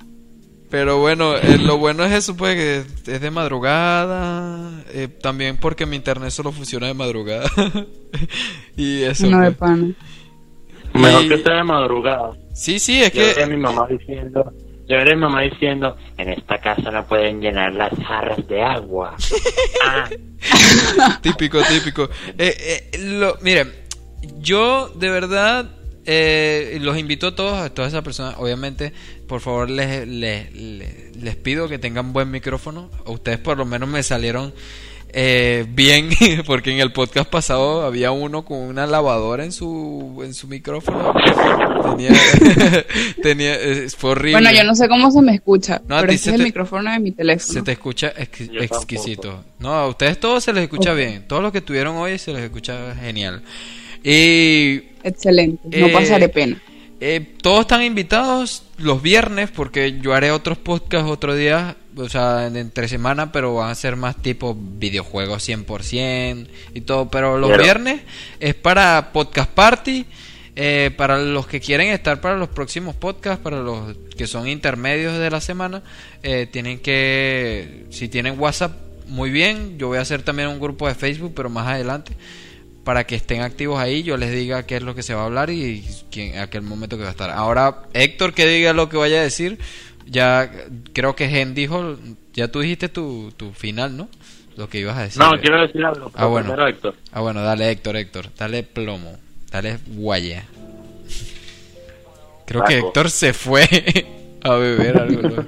Pero 0.70 0.98
bueno, 1.00 1.36
eh, 1.38 1.58
lo 1.60 1.78
bueno 1.78 2.04
es 2.04 2.12
eso, 2.12 2.36
pues, 2.36 2.56
que 2.56 3.12
es 3.14 3.22
de 3.22 3.32
madrugada. 3.32 4.84
eh, 4.94 5.08
también 5.08 5.58
porque 5.58 5.86
mi 5.86 5.96
internet 5.96 6.32
solo 6.32 6.52
funciona 6.52 6.88
de 6.88 6.94
madrugada. 6.94 7.50
y 8.78 9.04
eso. 9.04 9.28
No 9.28 9.40
de 9.42 9.52
pues. 9.52 9.58
pana. 9.58 9.88
Mejor 10.94 11.26
Y- 11.26 11.30
que 11.30 11.38
sea 11.44 11.54
de 11.56 11.64
madrugada. 11.64 12.32
Sí, 12.54 12.80
sí, 12.80 13.02
es 13.02 13.12
Yo 13.14 13.22
veré 13.22 13.44
a 13.44 13.48
que. 13.48 13.52
mi 13.56 13.58
mamá 13.62 13.86
diciendo, 13.90 14.52
yo 14.88 14.96
veré 14.98 15.12
a 15.12 15.16
mi 15.16 15.22
mamá 15.22 15.42
diciendo, 15.42 15.96
en 16.18 16.30
esta 16.30 16.58
casa 16.60 16.90
no 16.92 17.06
pueden 17.06 17.42
llenar 17.42 17.74
las 17.74 17.92
jarras 18.06 18.48
de 18.48 18.62
agua. 18.62 19.16
ah, 19.86 20.10
Típico, 21.22 21.60
típico. 21.64 22.10
Eh, 22.38 22.90
eh, 22.94 22.98
lo, 23.00 23.38
miren, 23.42 23.72
yo 24.40 24.90
de 24.96 25.10
verdad 25.10 25.70
eh, 26.06 26.78
los 26.82 26.98
invito 26.98 27.28
a 27.28 27.36
todos, 27.36 27.54
a 27.60 27.70
todas 27.74 27.92
esas 27.94 28.04
personas. 28.04 28.36
Obviamente, 28.38 28.94
por 29.28 29.42
favor, 29.42 29.70
les, 29.70 30.08
les, 30.08 30.54
les, 30.54 31.16
les 31.18 31.36
pido 31.36 31.68
que 31.68 31.80
tengan 31.80 32.14
buen 32.14 32.30
micrófono. 32.32 32.90
A 33.06 33.12
Ustedes 33.12 33.40
por 33.40 33.58
lo 33.58 33.66
menos 33.66 33.90
me 33.90 34.04
salieron 34.04 34.54
eh, 35.18 35.66
bien, 35.70 36.10
porque 36.46 36.72
en 36.74 36.80
el 36.80 36.92
podcast 36.92 37.30
pasado 37.30 37.84
había 37.84 38.12
uno 38.12 38.44
con 38.46 38.58
una 38.60 38.86
lavadora 38.86 39.46
en 39.46 39.52
su, 39.52 40.22
en 40.24 40.34
su 40.34 40.48
micrófono. 40.48 41.14
Tenía, 41.84 42.10
tenía, 43.24 43.56
fue 43.98 44.12
horrible. 44.12 44.34
Bueno, 44.42 44.52
yo 44.52 44.64
no 44.64 44.76
sé 44.76 44.88
cómo 44.88 45.10
se 45.12 45.22
me 45.22 45.36
escucha, 45.36 45.82
No, 45.88 45.96
a 45.98 46.02
pero 46.02 46.10
ti 46.10 46.16
este 46.16 46.24
se 46.26 46.30
es 46.32 46.36
el 46.36 46.42
te- 46.42 46.46
micrófono 46.48 46.92
de 46.92 47.00
mi 47.00 47.12
teléfono. 47.12 47.54
Se 47.54 47.62
te 47.62 47.72
escucha 47.72 48.14
exquisito. 48.18 49.44
No, 49.60 49.70
a 49.74 49.88
ustedes 49.88 50.20
todos 50.20 50.44
se 50.44 50.52
les 50.54 50.64
escucha 50.64 50.94
bien. 50.94 51.26
Todos 51.28 51.42
los 51.42 51.52
que 51.52 51.60
estuvieron 51.60 51.96
hoy 51.98 52.18
se 52.18 52.34
les 52.34 52.44
escucha 52.44 52.94
genial. 53.00 53.42
Y 54.10 54.84
Excelente, 55.04 55.60
no 55.78 55.88
Eh, 55.88 55.92
pasaré 55.94 56.30
pena. 56.30 56.62
eh, 57.00 57.34
todos 57.42 57.62
están 57.62 57.84
invitados 57.84 58.64
los 58.78 59.02
viernes 59.02 59.50
porque 59.52 60.00
yo 60.02 60.14
haré 60.14 60.32
otros 60.32 60.58
podcasts 60.58 61.10
otro 61.10 61.36
día, 61.36 61.76
o 61.98 62.08
sea, 62.10 62.48
en- 62.48 62.56
entre 62.58 62.88
semana, 62.88 63.32
pero 63.32 63.56
van 63.56 63.70
a 63.72 63.76
ser 63.76 63.96
más 63.96 64.22
tipo 64.22 64.56
videojuegos 64.56 65.44
100% 65.44 66.48
y 66.74 66.82
todo. 66.82 67.10
Pero 67.10 67.38
los 67.40 67.50
Pero- 67.52 67.64
viernes 67.64 68.02
es 68.40 68.54
para 68.56 69.12
podcast 69.12 69.50
party. 69.52 70.06
eh, 70.58 70.90
para 70.96 71.18
los 71.18 71.48
que 71.48 71.60
quieren 71.60 71.90
estar 71.90 72.22
para 72.22 72.38
los 72.38 72.48
próximos 72.48 72.96
podcasts, 72.96 73.44
para 73.44 73.60
los 73.60 73.94
que 74.18 74.26
son 74.26 74.48
intermedios 74.48 75.20
de 75.20 75.30
la 75.30 75.42
semana, 75.42 75.84
eh, 76.24 76.48
tienen 76.50 76.80
que, 76.80 77.88
si 77.90 78.08
tienen 78.08 78.40
WhatsApp, 78.40 78.72
muy 79.08 79.32
bien. 79.32 79.78
Yo 79.78 79.88
voy 79.90 79.98
a 79.98 80.02
hacer 80.02 80.22
también 80.22 80.48
un 80.48 80.62
grupo 80.62 80.88
de 80.88 80.96
Facebook, 80.96 81.34
pero 81.36 81.50
más 81.50 81.68
adelante 81.68 82.14
para 82.86 83.04
que 83.06 83.16
estén 83.16 83.42
activos 83.42 83.80
ahí, 83.80 84.04
yo 84.04 84.16
les 84.16 84.32
diga 84.32 84.64
qué 84.64 84.78
es 84.78 84.84
lo 84.84 84.94
que 84.96 85.04
se 85.04 85.16
va 85.16 85.24
a 85.24 85.26
hablar 85.26 85.50
y 85.50 85.84
quién, 86.12 86.38
aquel 86.38 86.62
momento 86.62 86.98
que 86.98 87.04
va 87.04 87.10
a 87.10 87.12
estar. 87.12 87.32
Ahora, 87.32 87.80
Héctor, 87.94 88.34
que 88.34 88.48
diga 88.48 88.74
lo 88.74 88.88
que 88.90 88.96
vaya 88.96 89.20
a 89.20 89.24
decir, 89.24 89.58
ya 90.06 90.52
creo 90.94 91.16
que 91.16 91.28
Gen 91.28 91.56
dijo, 91.56 91.98
ya 92.34 92.48
tú 92.48 92.60
dijiste 92.60 92.88
tu, 92.88 93.34
tu 93.36 93.52
final, 93.54 93.98
¿no? 93.98 94.08
Lo 94.56 94.70
que 94.70 94.80
ibas 94.80 94.98
a 94.98 95.02
decir. 95.02 95.20
no, 95.22 95.32
quiero 95.42 95.62
decir 95.62 95.84
algo. 95.84 96.12
Ah, 96.14 96.28
bueno. 96.28 96.50
Primero, 96.50 96.70
Héctor. 96.70 96.96
Ah, 97.12 97.22
bueno, 97.22 97.42
dale 97.42 97.72
Héctor, 97.72 97.98
Héctor, 97.98 98.28
dale 98.38 98.62
plomo, 98.62 99.18
dale 99.52 99.80
guaya. 99.88 100.46
Creo 102.46 102.64
que. 102.64 102.78
Héctor 102.78 103.10
se 103.10 103.34
fue 103.34 103.64
a 104.44 104.54
beber 104.54 104.98
algo. 105.02 105.28
¿no? 105.28 105.46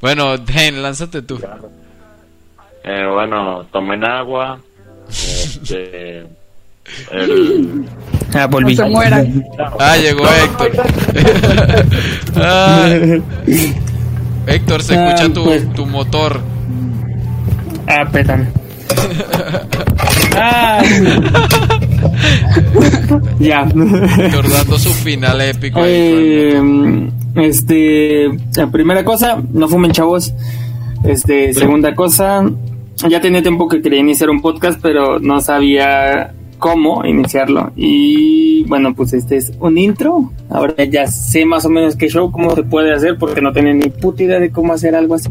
Bueno, 0.00 0.34
Gen, 0.44 0.82
lánzate 0.82 1.22
tú. 1.22 1.40
Eh, 2.82 3.06
bueno, 3.06 3.64
tomen 3.70 4.04
agua. 4.04 4.60
Este, 5.10 6.24
el, 7.12 7.84
Ah, 8.32 8.42
No 8.46 8.48
volví. 8.48 8.76
se 8.76 8.84
mueran. 8.84 9.44
Ah, 9.78 9.96
llegó 9.96 10.22
Héctor. 10.24 10.70
Ah, 12.36 12.88
Héctor, 14.46 14.82
se 14.82 14.96
Ah, 14.96 15.08
escucha 15.12 15.32
tu, 15.34 15.44
pues. 15.44 15.72
tu 15.72 15.86
motor. 15.86 16.40
Ah, 17.86 18.08
pétame. 18.10 18.46
Ah. 20.36 20.80
ya. 23.38 23.62
Héctor 23.62 24.48
dando 24.50 24.78
su 24.78 24.90
final 24.94 25.40
épico. 25.40 25.80
ahí 25.82 25.90
Eh, 25.92 27.10
este, 27.36 28.28
la 28.56 28.66
primera 28.70 29.04
cosa, 29.04 29.38
no 29.52 29.68
fumen 29.68 29.92
chavos. 29.92 30.32
Este, 31.04 31.52
segunda 31.54 31.94
cosa, 31.94 32.44
ya 33.08 33.20
tenía 33.20 33.42
tiempo 33.42 33.68
que 33.68 33.80
quería 33.82 34.00
iniciar 34.00 34.30
un 34.30 34.40
podcast, 34.42 34.78
pero 34.82 35.18
no 35.18 35.40
sabía 35.40 36.32
cómo 36.60 37.04
iniciarlo. 37.04 37.72
Y 37.74 38.62
bueno, 38.64 38.94
pues 38.94 39.12
este 39.12 39.38
es 39.38 39.52
un 39.58 39.76
intro. 39.76 40.30
Ahora 40.48 40.84
ya 40.84 41.08
sé 41.08 41.44
más 41.44 41.64
o 41.64 41.70
menos 41.70 41.96
qué 41.96 42.08
show, 42.08 42.30
cómo 42.30 42.54
se 42.54 42.62
puede 42.62 42.92
hacer, 42.92 43.18
porque 43.18 43.40
no 43.40 43.52
tenía 43.52 43.74
ni 43.74 43.90
puta 43.90 44.22
idea 44.22 44.38
de 44.38 44.52
cómo 44.52 44.72
hacer 44.72 44.94
algo 44.94 45.16
así. 45.16 45.30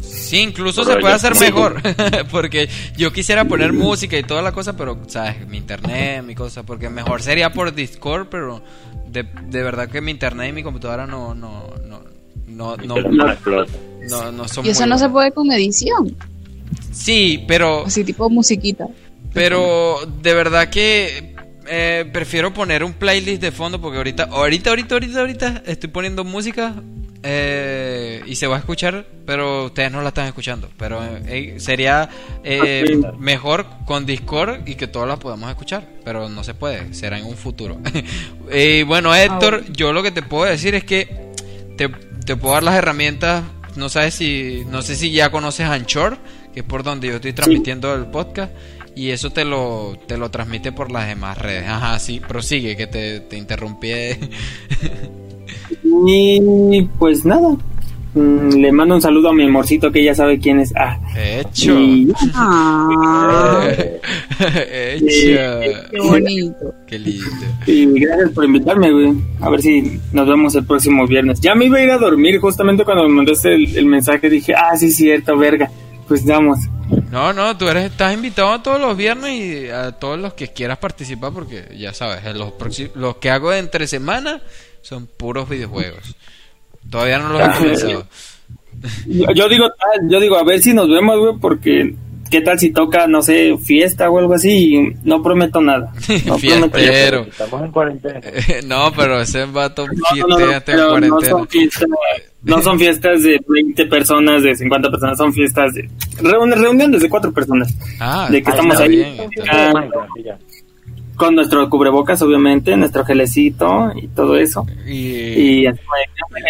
Sí, 0.00 0.40
incluso 0.40 0.82
Pero 0.82 0.94
se 0.96 1.00
puede 1.00 1.14
hacer 1.14 1.36
sí. 1.36 1.44
mejor. 1.44 1.80
porque 2.30 2.68
yo 2.96 3.12
quisiera 3.12 3.46
poner 3.46 3.72
música 3.72 4.18
y 4.18 4.22
toda 4.24 4.42
la 4.42 4.52
cosa, 4.52 4.76
pero, 4.76 4.98
¿sabes? 5.06 5.48
Mi 5.48 5.56
internet, 5.56 6.22
mi 6.24 6.34
cosa. 6.34 6.64
Porque 6.64 6.90
mejor 6.90 7.22
sería 7.22 7.52
por 7.52 7.74
Discord, 7.74 8.26
pero 8.28 8.60
de, 9.08 9.22
de 9.22 9.62
verdad 9.62 9.88
que 9.88 10.00
mi 10.00 10.10
internet 10.10 10.50
y 10.50 10.52
mi 10.52 10.62
computadora 10.62 11.06
no, 11.06 11.34
no, 11.34 11.64
no, 11.88 12.02
no, 12.48 12.76
no, 12.76 12.96
no, 12.96 14.32
no 14.32 14.48
son 14.48 14.66
Y 14.66 14.70
eso 14.70 14.82
muy 14.82 14.90
no 14.90 14.98
se 14.98 15.08
puede 15.08 15.32
con 15.32 15.50
edición, 15.50 16.14
Sí, 16.92 17.44
pero 17.46 17.86
así 17.86 18.04
tipo 18.04 18.28
musiquita. 18.30 18.88
Pero 19.36 19.98
de 20.22 20.32
verdad 20.32 20.70
que 20.70 21.36
eh, 21.68 22.08
prefiero 22.10 22.54
poner 22.54 22.82
un 22.82 22.94
playlist 22.94 23.42
de 23.42 23.52
fondo 23.52 23.78
porque 23.78 23.98
ahorita, 23.98 24.28
ahorita, 24.30 24.70
ahorita, 24.70 24.94
ahorita, 24.94 25.20
ahorita 25.20 25.62
estoy 25.66 25.90
poniendo 25.90 26.24
música 26.24 26.74
eh, 27.22 28.22
y 28.24 28.34
se 28.36 28.46
va 28.46 28.56
a 28.56 28.60
escuchar, 28.60 29.04
pero 29.26 29.66
ustedes 29.66 29.92
no 29.92 30.00
la 30.00 30.08
están 30.08 30.26
escuchando. 30.26 30.70
Pero 30.78 31.04
eh, 31.04 31.56
sería 31.58 32.08
eh, 32.44 32.98
mejor 33.18 33.66
con 33.84 34.06
Discord 34.06 34.66
y 34.66 34.74
que 34.74 34.86
todos 34.86 35.06
la 35.06 35.18
podamos 35.18 35.50
escuchar, 35.50 35.86
pero 36.02 36.30
no 36.30 36.42
se 36.42 36.54
puede, 36.54 36.94
será 36.94 37.18
en 37.18 37.26
un 37.26 37.36
futuro. 37.36 37.78
y 38.50 38.84
bueno, 38.84 39.14
Héctor, 39.14 39.70
yo 39.70 39.92
lo 39.92 40.02
que 40.02 40.12
te 40.12 40.22
puedo 40.22 40.46
decir 40.46 40.74
es 40.74 40.84
que 40.84 41.34
te, 41.76 41.90
te 42.24 42.36
puedo 42.36 42.54
dar 42.54 42.62
las 42.62 42.76
herramientas. 42.76 43.44
No 43.76 43.90
sabes 43.90 44.14
si, 44.14 44.62
no 44.70 44.80
sé 44.80 44.96
si 44.96 45.10
ya 45.10 45.30
conoces 45.30 45.66
Anchor, 45.66 46.16
que 46.54 46.60
es 46.60 46.66
por 46.66 46.82
donde 46.82 47.08
yo 47.08 47.16
estoy 47.16 47.34
transmitiendo 47.34 47.94
el 47.94 48.06
podcast. 48.06 48.50
Y 48.96 49.10
eso 49.10 49.30
te 49.30 49.44
lo, 49.44 49.96
te 50.06 50.16
lo 50.16 50.30
transmite 50.30 50.72
por 50.72 50.90
las 50.90 51.06
demás 51.06 51.36
redes. 51.38 51.68
Ajá, 51.68 51.98
sí, 51.98 52.18
prosigue, 52.26 52.76
que 52.76 52.86
te, 52.86 53.20
te 53.20 53.36
interrumpí. 53.36 53.90
Y 56.08 56.82
pues 56.98 57.24
nada, 57.24 57.56
mm, 58.14 58.50
le 58.56 58.72
mando 58.72 58.96
un 58.96 59.00
saludo 59.00 59.28
a 59.30 59.32
mi 59.32 59.44
amorcito 59.44 59.90
que 59.90 60.02
ya 60.02 60.14
sabe 60.14 60.38
quién 60.38 60.60
es. 60.60 60.72
Ah, 60.76 60.98
Hecho. 61.16 61.78
y 61.78 62.12
Ah, 62.34 63.66
Echa. 64.38 65.60
Qué 65.90 65.98
bonito. 65.98 66.74
Qué 66.86 66.98
lindo. 66.98 67.26
Y 67.66 67.86
gracias 68.00 68.30
por 68.30 68.44
invitarme, 68.44 68.90
güey. 68.92 69.12
A 69.40 69.48
ver 69.50 69.62
si 69.62 70.00
nos 70.12 70.26
vemos 70.28 70.54
el 70.54 70.64
próximo 70.64 71.06
viernes. 71.06 71.40
Ya 71.40 71.54
me 71.54 71.66
iba 71.66 71.78
a 71.78 71.82
ir 71.82 71.90
a 71.90 71.98
dormir 71.98 72.38
justamente 72.40 72.84
cuando 72.84 73.04
me 73.04 73.14
mandaste 73.14 73.54
el, 73.54 73.76
el 73.76 73.86
mensaje. 73.86 74.28
Dije, 74.28 74.54
ah, 74.54 74.76
sí, 74.76 74.90
cierto, 74.90 75.36
verga. 75.38 75.70
Pues 76.08 76.24
vamos. 76.24 76.58
No, 77.10 77.32
no, 77.32 77.56
tú 77.56 77.68
eres, 77.68 77.90
estás 77.90 78.14
invitado 78.14 78.52
a 78.52 78.62
todos 78.62 78.80
los 78.80 78.96
viernes 78.96 79.32
y 79.32 79.68
a 79.68 79.92
todos 79.92 80.18
los 80.18 80.34
que 80.34 80.48
quieras 80.48 80.78
participar 80.78 81.32
porque 81.32 81.74
ya 81.76 81.92
sabes, 81.92 82.22
los, 82.36 82.52
los 82.94 83.16
que 83.16 83.30
hago 83.30 83.52
entre 83.52 83.86
semana 83.86 84.40
son 84.82 85.06
puros 85.06 85.48
videojuegos. 85.48 86.16
Todavía 86.88 87.18
no 87.18 87.30
los 87.30 87.42
he 87.42 87.58
comenzado. 87.58 88.06
Yo, 89.06 89.32
yo 89.32 89.48
digo, 89.48 89.66
ah, 89.66 90.00
yo 90.08 90.20
digo, 90.20 90.36
a 90.36 90.44
ver 90.44 90.60
si 90.60 90.72
nos 90.74 90.88
vemos, 90.88 91.18
güey, 91.18 91.34
porque 91.40 91.96
qué 92.30 92.40
tal 92.40 92.58
si 92.58 92.70
toca, 92.72 93.06
no 93.06 93.22
sé, 93.22 93.56
fiesta 93.58 94.10
o 94.10 94.18
algo 94.18 94.34
así. 94.34 94.74
Y 94.76 94.96
no 95.04 95.22
prometo 95.22 95.60
nada. 95.60 95.92
No 96.26 96.36
prometo 96.36 96.70
Fiestero. 96.78 97.20
Estamos 97.22 97.62
en 97.62 97.70
cuarentena. 97.72 98.20
no, 98.66 98.92
pero 98.96 99.20
ese 99.20 99.44
vato 99.46 99.86
No, 99.86 99.92
no, 100.26 100.38
no, 100.38 100.50
en 100.52 100.62
pero 100.64 100.82
no 100.82 100.88
cuarentena. 100.90 101.30
son, 101.30 101.48
fiestas, 101.48 101.88
no 102.42 102.62
son 102.62 102.78
fiestas 102.78 103.22
de 103.22 103.40
20 103.48 103.86
personas, 103.86 104.42
de 104.42 104.54
50 104.56 104.90
personas, 104.90 105.18
son 105.18 105.32
fiestas 105.32 105.74
de 105.74 105.88
reun- 106.20 106.54
reuniones 106.54 107.02
de 107.02 107.08
4 107.08 107.32
personas. 107.32 107.72
Ah, 108.00 108.28
de 108.30 108.42
que 108.42 108.50
está 108.50 108.62
estamos 108.62 108.78
ahí 108.80 108.88
bien, 108.88 109.16
con 111.16 111.34
nuestro 111.34 111.68
cubrebocas, 111.68 112.20
obviamente, 112.22 112.76
nuestro 112.76 113.04
gelecito 113.04 113.92
y 113.96 114.08
todo 114.08 114.36
eso. 114.36 114.66
Y, 114.86 115.62
Y 115.62 115.66
así, 115.66 115.80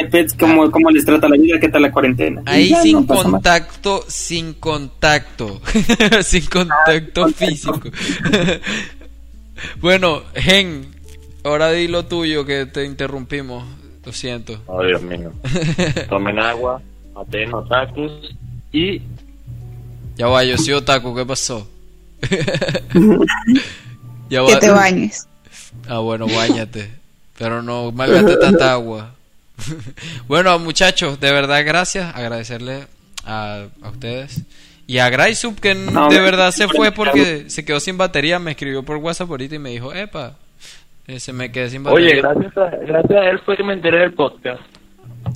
eh, 0.01 0.07
pets, 0.11 0.35
¿cómo, 0.35 0.71
¿cómo 0.71 0.91
les 0.91 1.05
trata 1.05 1.29
la 1.29 1.37
vida? 1.37 1.59
¿Qué 1.61 1.69
tal 1.69 1.83
la 1.83 1.93
cuarentena? 1.93 2.43
Ahí 2.45 2.71
ya, 2.71 2.83
sin 2.83 3.07
no 3.07 3.07
contacto, 3.07 4.05
sin 4.09 4.55
contacto, 4.55 5.61
sin 6.23 6.47
contacto 6.47 7.29
físico. 7.29 7.81
bueno, 9.81 10.23
Gen, 10.35 10.87
ahora 11.45 11.71
di 11.71 11.89
lo 11.89 12.05
tuyo 12.05 12.45
que 12.45 12.67
te 12.67 12.85
interrumpimos. 12.85 13.65
Lo 14.05 14.13
siento. 14.13 14.61
Oh, 14.67 14.85
Dios 14.85 15.03
mío. 15.03 15.33
Tomen 16.09 16.39
agua, 16.39 16.81
maten 17.15 17.53
otakus 17.55 18.13
y 18.73 19.03
Ya 20.17 20.29
va, 20.29 20.45
yo 20.45 20.57
soy 20.59 20.75
otaku, 20.75 21.15
¿qué 21.15 21.27
pasó? 21.27 21.69
Ya 24.28 24.43
va. 24.43 24.48
Que 24.48 24.57
te 24.57 24.70
bañes. 24.70 25.28
Ah, 25.89 25.98
bueno, 25.98 26.27
bañate. 26.27 26.90
Pero 27.39 27.62
no 27.62 27.93
malgate 27.93 28.36
tanta 28.39 28.73
agua. 28.73 29.15
bueno, 30.28 30.59
muchachos, 30.59 31.20
de 31.20 31.32
verdad, 31.32 31.62
gracias. 31.66 32.15
Agradecerle 32.16 32.86
a, 33.24 33.66
a 33.82 33.89
ustedes. 33.90 34.43
Y 34.86 34.98
a 34.98 35.11
Graysub, 35.11 35.59
que 35.61 35.74
No, 35.74 36.09
de 36.09 36.20
verdad 36.20 36.51
se 36.53 36.66
fue 36.69 36.93
porque 36.93 37.51
se 37.51 37.65
quedó 37.65 37.78
sin 37.81 37.98
batería. 37.98 38.39
Me 38.39 38.53
escribió 38.53 38.82
por 38.85 38.97
WhatsApp 38.98 39.31
ahorita 39.31 39.57
y 39.57 39.59
me 39.59 39.70
dijo, 39.70 39.93
epa, 39.93 40.35
eh, 41.07 41.20
se 41.20 41.32
me 41.32 41.53
quedé 41.53 41.70
sin 41.70 41.82
batería. 41.82 42.09
Oye, 42.09 42.16
gracias 42.23 42.57
a, 42.57 42.70
gracias 42.77 43.19
a 43.20 43.31
él 43.31 43.39
fue 43.44 43.57
que 43.57 43.65
me 43.65 43.74
enteré 43.74 43.98
del 43.98 44.15
podcast. 44.15 44.62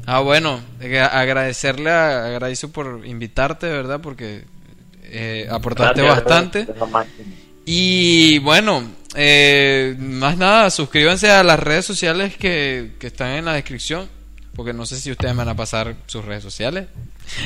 Ah, 0.06 0.20
bueno, 0.20 0.60
eh, 0.80 1.00
agradecerle 1.00 1.90
a, 1.90 2.26
a 2.26 2.28
Graysub 2.30 2.72
por 2.72 3.02
invitarte, 3.04 3.66
de 3.66 3.72
verdad, 3.72 4.00
porque 4.00 4.44
eh, 5.04 5.46
aportaste 5.50 6.00
Gracias, 6.02 6.24
bastante. 6.24 6.66
máximo. 6.90 7.34
Y 7.72 8.40
bueno, 8.40 8.82
eh, 9.14 9.94
más 9.96 10.36
nada, 10.36 10.70
suscríbanse 10.70 11.30
a 11.30 11.44
las 11.44 11.60
redes 11.60 11.86
sociales 11.86 12.36
que, 12.36 12.94
que 12.98 13.06
están 13.06 13.30
en 13.36 13.44
la 13.44 13.52
descripción. 13.52 14.08
Porque 14.56 14.72
no 14.72 14.84
sé 14.86 14.96
si 14.96 15.12
ustedes 15.12 15.36
van 15.36 15.48
a 15.48 15.54
pasar 15.54 15.94
sus 16.06 16.24
redes 16.24 16.42
sociales. 16.42 16.88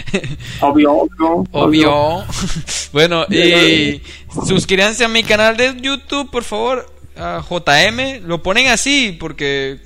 Obvio, 0.62 0.92
obvio. 0.94 1.44
Obvio. 1.52 2.24
bueno, 2.92 3.26
y 3.28 4.00
suscríbanse 4.46 5.04
a 5.04 5.08
mi 5.08 5.24
canal 5.24 5.58
de 5.58 5.76
YouTube, 5.78 6.30
por 6.30 6.44
favor. 6.44 6.90
A 7.16 7.44
JM. 7.46 8.26
Lo 8.26 8.42
ponen 8.42 8.68
así 8.68 9.14
porque 9.20 9.78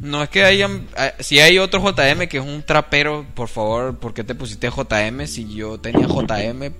no 0.00 0.22
es 0.22 0.30
que 0.30 0.44
hayan. 0.44 0.88
ah, 0.96 1.12
Si 1.20 1.38
hay 1.40 1.58
otro 1.58 1.80
JM 1.80 2.26
que 2.26 2.38
es 2.38 2.44
un 2.44 2.62
trapero, 2.62 3.26
por 3.34 3.48
favor, 3.48 3.98
¿por 3.98 4.14
qué 4.14 4.24
te 4.24 4.34
pusiste 4.34 4.68
JM 4.70 5.26
si 5.26 5.54
yo 5.54 5.78
tenía 5.78 6.06
JM? 6.06 6.72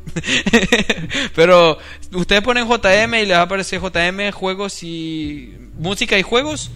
Pero 1.34 1.78
ustedes 2.12 2.42
ponen 2.42 2.66
JM 2.66 3.14
y 3.14 3.26
les 3.26 3.36
va 3.36 3.40
a 3.40 3.42
aparecer 3.42 3.80
JM 3.80 4.32
juegos 4.32 4.82
y. 4.82 5.54
música 5.78 6.18
y 6.18 6.22
juegos. 6.22 6.70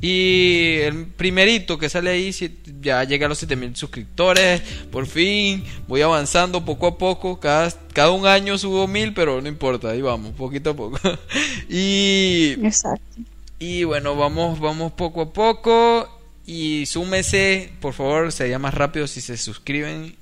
Y 0.00 0.78
el 0.80 1.06
primerito 1.06 1.78
que 1.78 1.88
sale 1.88 2.10
ahí 2.10 2.32
ya 2.80 3.04
llega 3.04 3.26
a 3.26 3.28
los 3.28 3.38
7000 3.38 3.76
suscriptores. 3.76 4.60
Por 4.90 5.06
fin, 5.06 5.62
voy 5.86 6.02
avanzando 6.02 6.64
poco 6.64 6.88
a 6.88 6.98
poco. 6.98 7.38
Cada, 7.38 7.72
cada 7.92 8.10
un 8.10 8.26
año 8.26 8.58
subo 8.58 8.88
mil, 8.88 9.14
pero 9.14 9.40
no 9.40 9.46
importa, 9.48 9.90
ahí 9.90 10.02
vamos, 10.02 10.32
poquito 10.34 10.70
a 10.70 10.74
poco. 10.74 10.98
y, 11.68 12.56
Exacto. 12.64 13.20
Y 13.62 13.84
bueno, 13.84 14.16
vamos, 14.16 14.58
vamos 14.58 14.90
poco 14.90 15.20
a 15.20 15.32
poco. 15.32 16.20
Y 16.44 16.84
súmese, 16.86 17.72
por 17.80 17.94
favor, 17.94 18.32
sería 18.32 18.58
más 18.58 18.74
rápido 18.74 19.06
si 19.06 19.20
se 19.20 19.36
suscriben. 19.36 20.16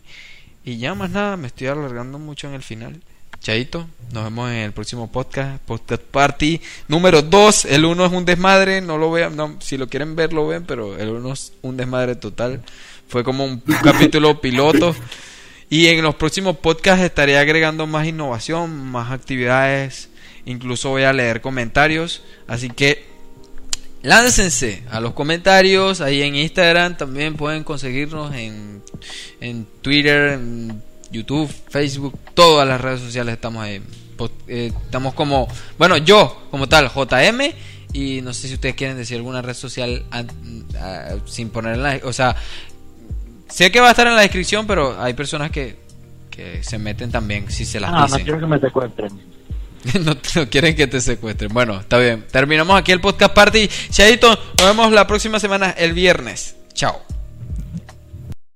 Y 0.63 0.77
ya 0.77 0.95
más 0.95 1.09
nada, 1.09 1.39
me 1.39 1.47
estoy 1.47 1.69
alargando 1.69 2.19
mucho 2.19 2.49
en 2.49 2.55
el 2.55 2.63
final. 2.63 3.01
Chaito, 3.41 3.89
nos 4.13 4.25
vemos 4.25 4.51
en 4.51 4.57
el 4.59 4.73
próximo 4.73 5.11
podcast, 5.11 5.59
Podcast 5.63 6.03
Party 6.03 6.61
número 6.87 7.23
2. 7.23 7.65
El 7.65 7.87
1 7.87 8.05
es 8.05 8.13
un 8.13 8.27
desmadre, 8.27 8.83
no 8.83 8.99
lo 8.99 9.11
vean, 9.11 9.35
no, 9.35 9.57
si 9.61 9.79
lo 9.79 9.89
quieren 9.89 10.17
ver 10.17 10.35
lo 10.35 10.47
ven, 10.47 10.67
pero 10.67 10.99
el 10.99 11.09
1 11.09 11.33
es 11.33 11.55
un 11.63 11.79
desmadre 11.79 12.17
total. 12.17 12.61
Fue 13.09 13.25
como 13.25 13.47
un 13.47 13.61
capítulo 13.83 14.39
piloto. 14.43 14.95
Y 15.71 15.87
en 15.87 16.03
los 16.03 16.15
próximos 16.15 16.59
podcasts 16.59 17.03
estaré 17.03 17.39
agregando 17.39 17.87
más 17.87 18.07
innovación, 18.07 18.91
más 18.91 19.11
actividades, 19.13 20.11
incluso 20.45 20.91
voy 20.91 21.05
a 21.05 21.15
leer 21.15 21.41
comentarios. 21.41 22.23
Así 22.47 22.69
que 22.69 23.10
láncense 24.03 24.83
a 24.91 25.01
los 25.01 25.13
comentarios, 25.15 26.01
ahí 26.01 26.23
en 26.23 26.35
Instagram 26.35 26.97
también 26.97 27.35
pueden 27.37 27.65
conseguirnos 27.65 28.35
en, 28.35 28.83
en 29.41 29.67
Twitter, 29.83 30.33
en 30.33 30.83
YouTube, 31.11 31.51
Facebook, 31.69 32.19
todas 32.35 32.67
las 32.67 32.81
redes 32.81 33.01
sociales 33.01 33.35
estamos 33.35 33.63
ahí. 33.63 33.83
Po- 34.17 34.31
eh, 34.49 34.73
estamos 34.85 35.15
como, 35.15 35.49
bueno, 35.79 35.97
yo 35.99 36.47
como 36.51 36.69
tal, 36.69 36.89
JM, 36.91 37.53
y 37.93 38.21
no 38.23 38.33
sé 38.33 38.49
si 38.49 38.55
ustedes 38.55 38.75
quieren 38.75 38.97
decir 38.97 39.17
alguna 39.17 39.43
red 39.43 39.55
social 39.55 40.05
sin 41.27 41.51
ponerla, 41.51 42.01
o 42.05 42.13
sea, 42.13 42.37
sé 43.49 43.71
que 43.73 43.81
va 43.81 43.89
a 43.89 43.91
estar 43.91 44.07
en 44.07 44.15
la 44.15 44.21
descripción, 44.23 44.67
pero 44.67 45.01
hay 45.01 45.15
personas 45.15 45.51
que, 45.51 45.77
que 46.31 46.63
se 46.63 46.79
meten 46.79 47.11
también 47.11 47.51
si 47.51 47.65
se 47.65 47.81
las 47.81 47.91
Ah, 47.93 47.99
no 48.01 48.07
dicen. 48.07 48.23
quiero 48.25 48.39
que 48.41 48.47
me 48.47 48.61
secuestren. 48.61 49.11
no, 50.01 50.17
quieren 50.51 50.77
que 50.77 50.87
te 50.87 51.01
secuestren. 51.01 51.53
Bueno, 51.53 51.81
está 51.81 51.99
bien. 51.99 52.27
Terminamos 52.31 52.79
aquí 52.79 52.93
el 52.93 53.01
podcast 53.01 53.35
party. 53.35 53.69
Chaito, 53.91 54.29
nos 54.59 54.67
vemos 54.67 54.93
la 54.93 55.07
próxima 55.07 55.41
semana, 55.41 55.71
el 55.71 55.93
viernes. 55.93 56.57
Chao. 56.75 57.20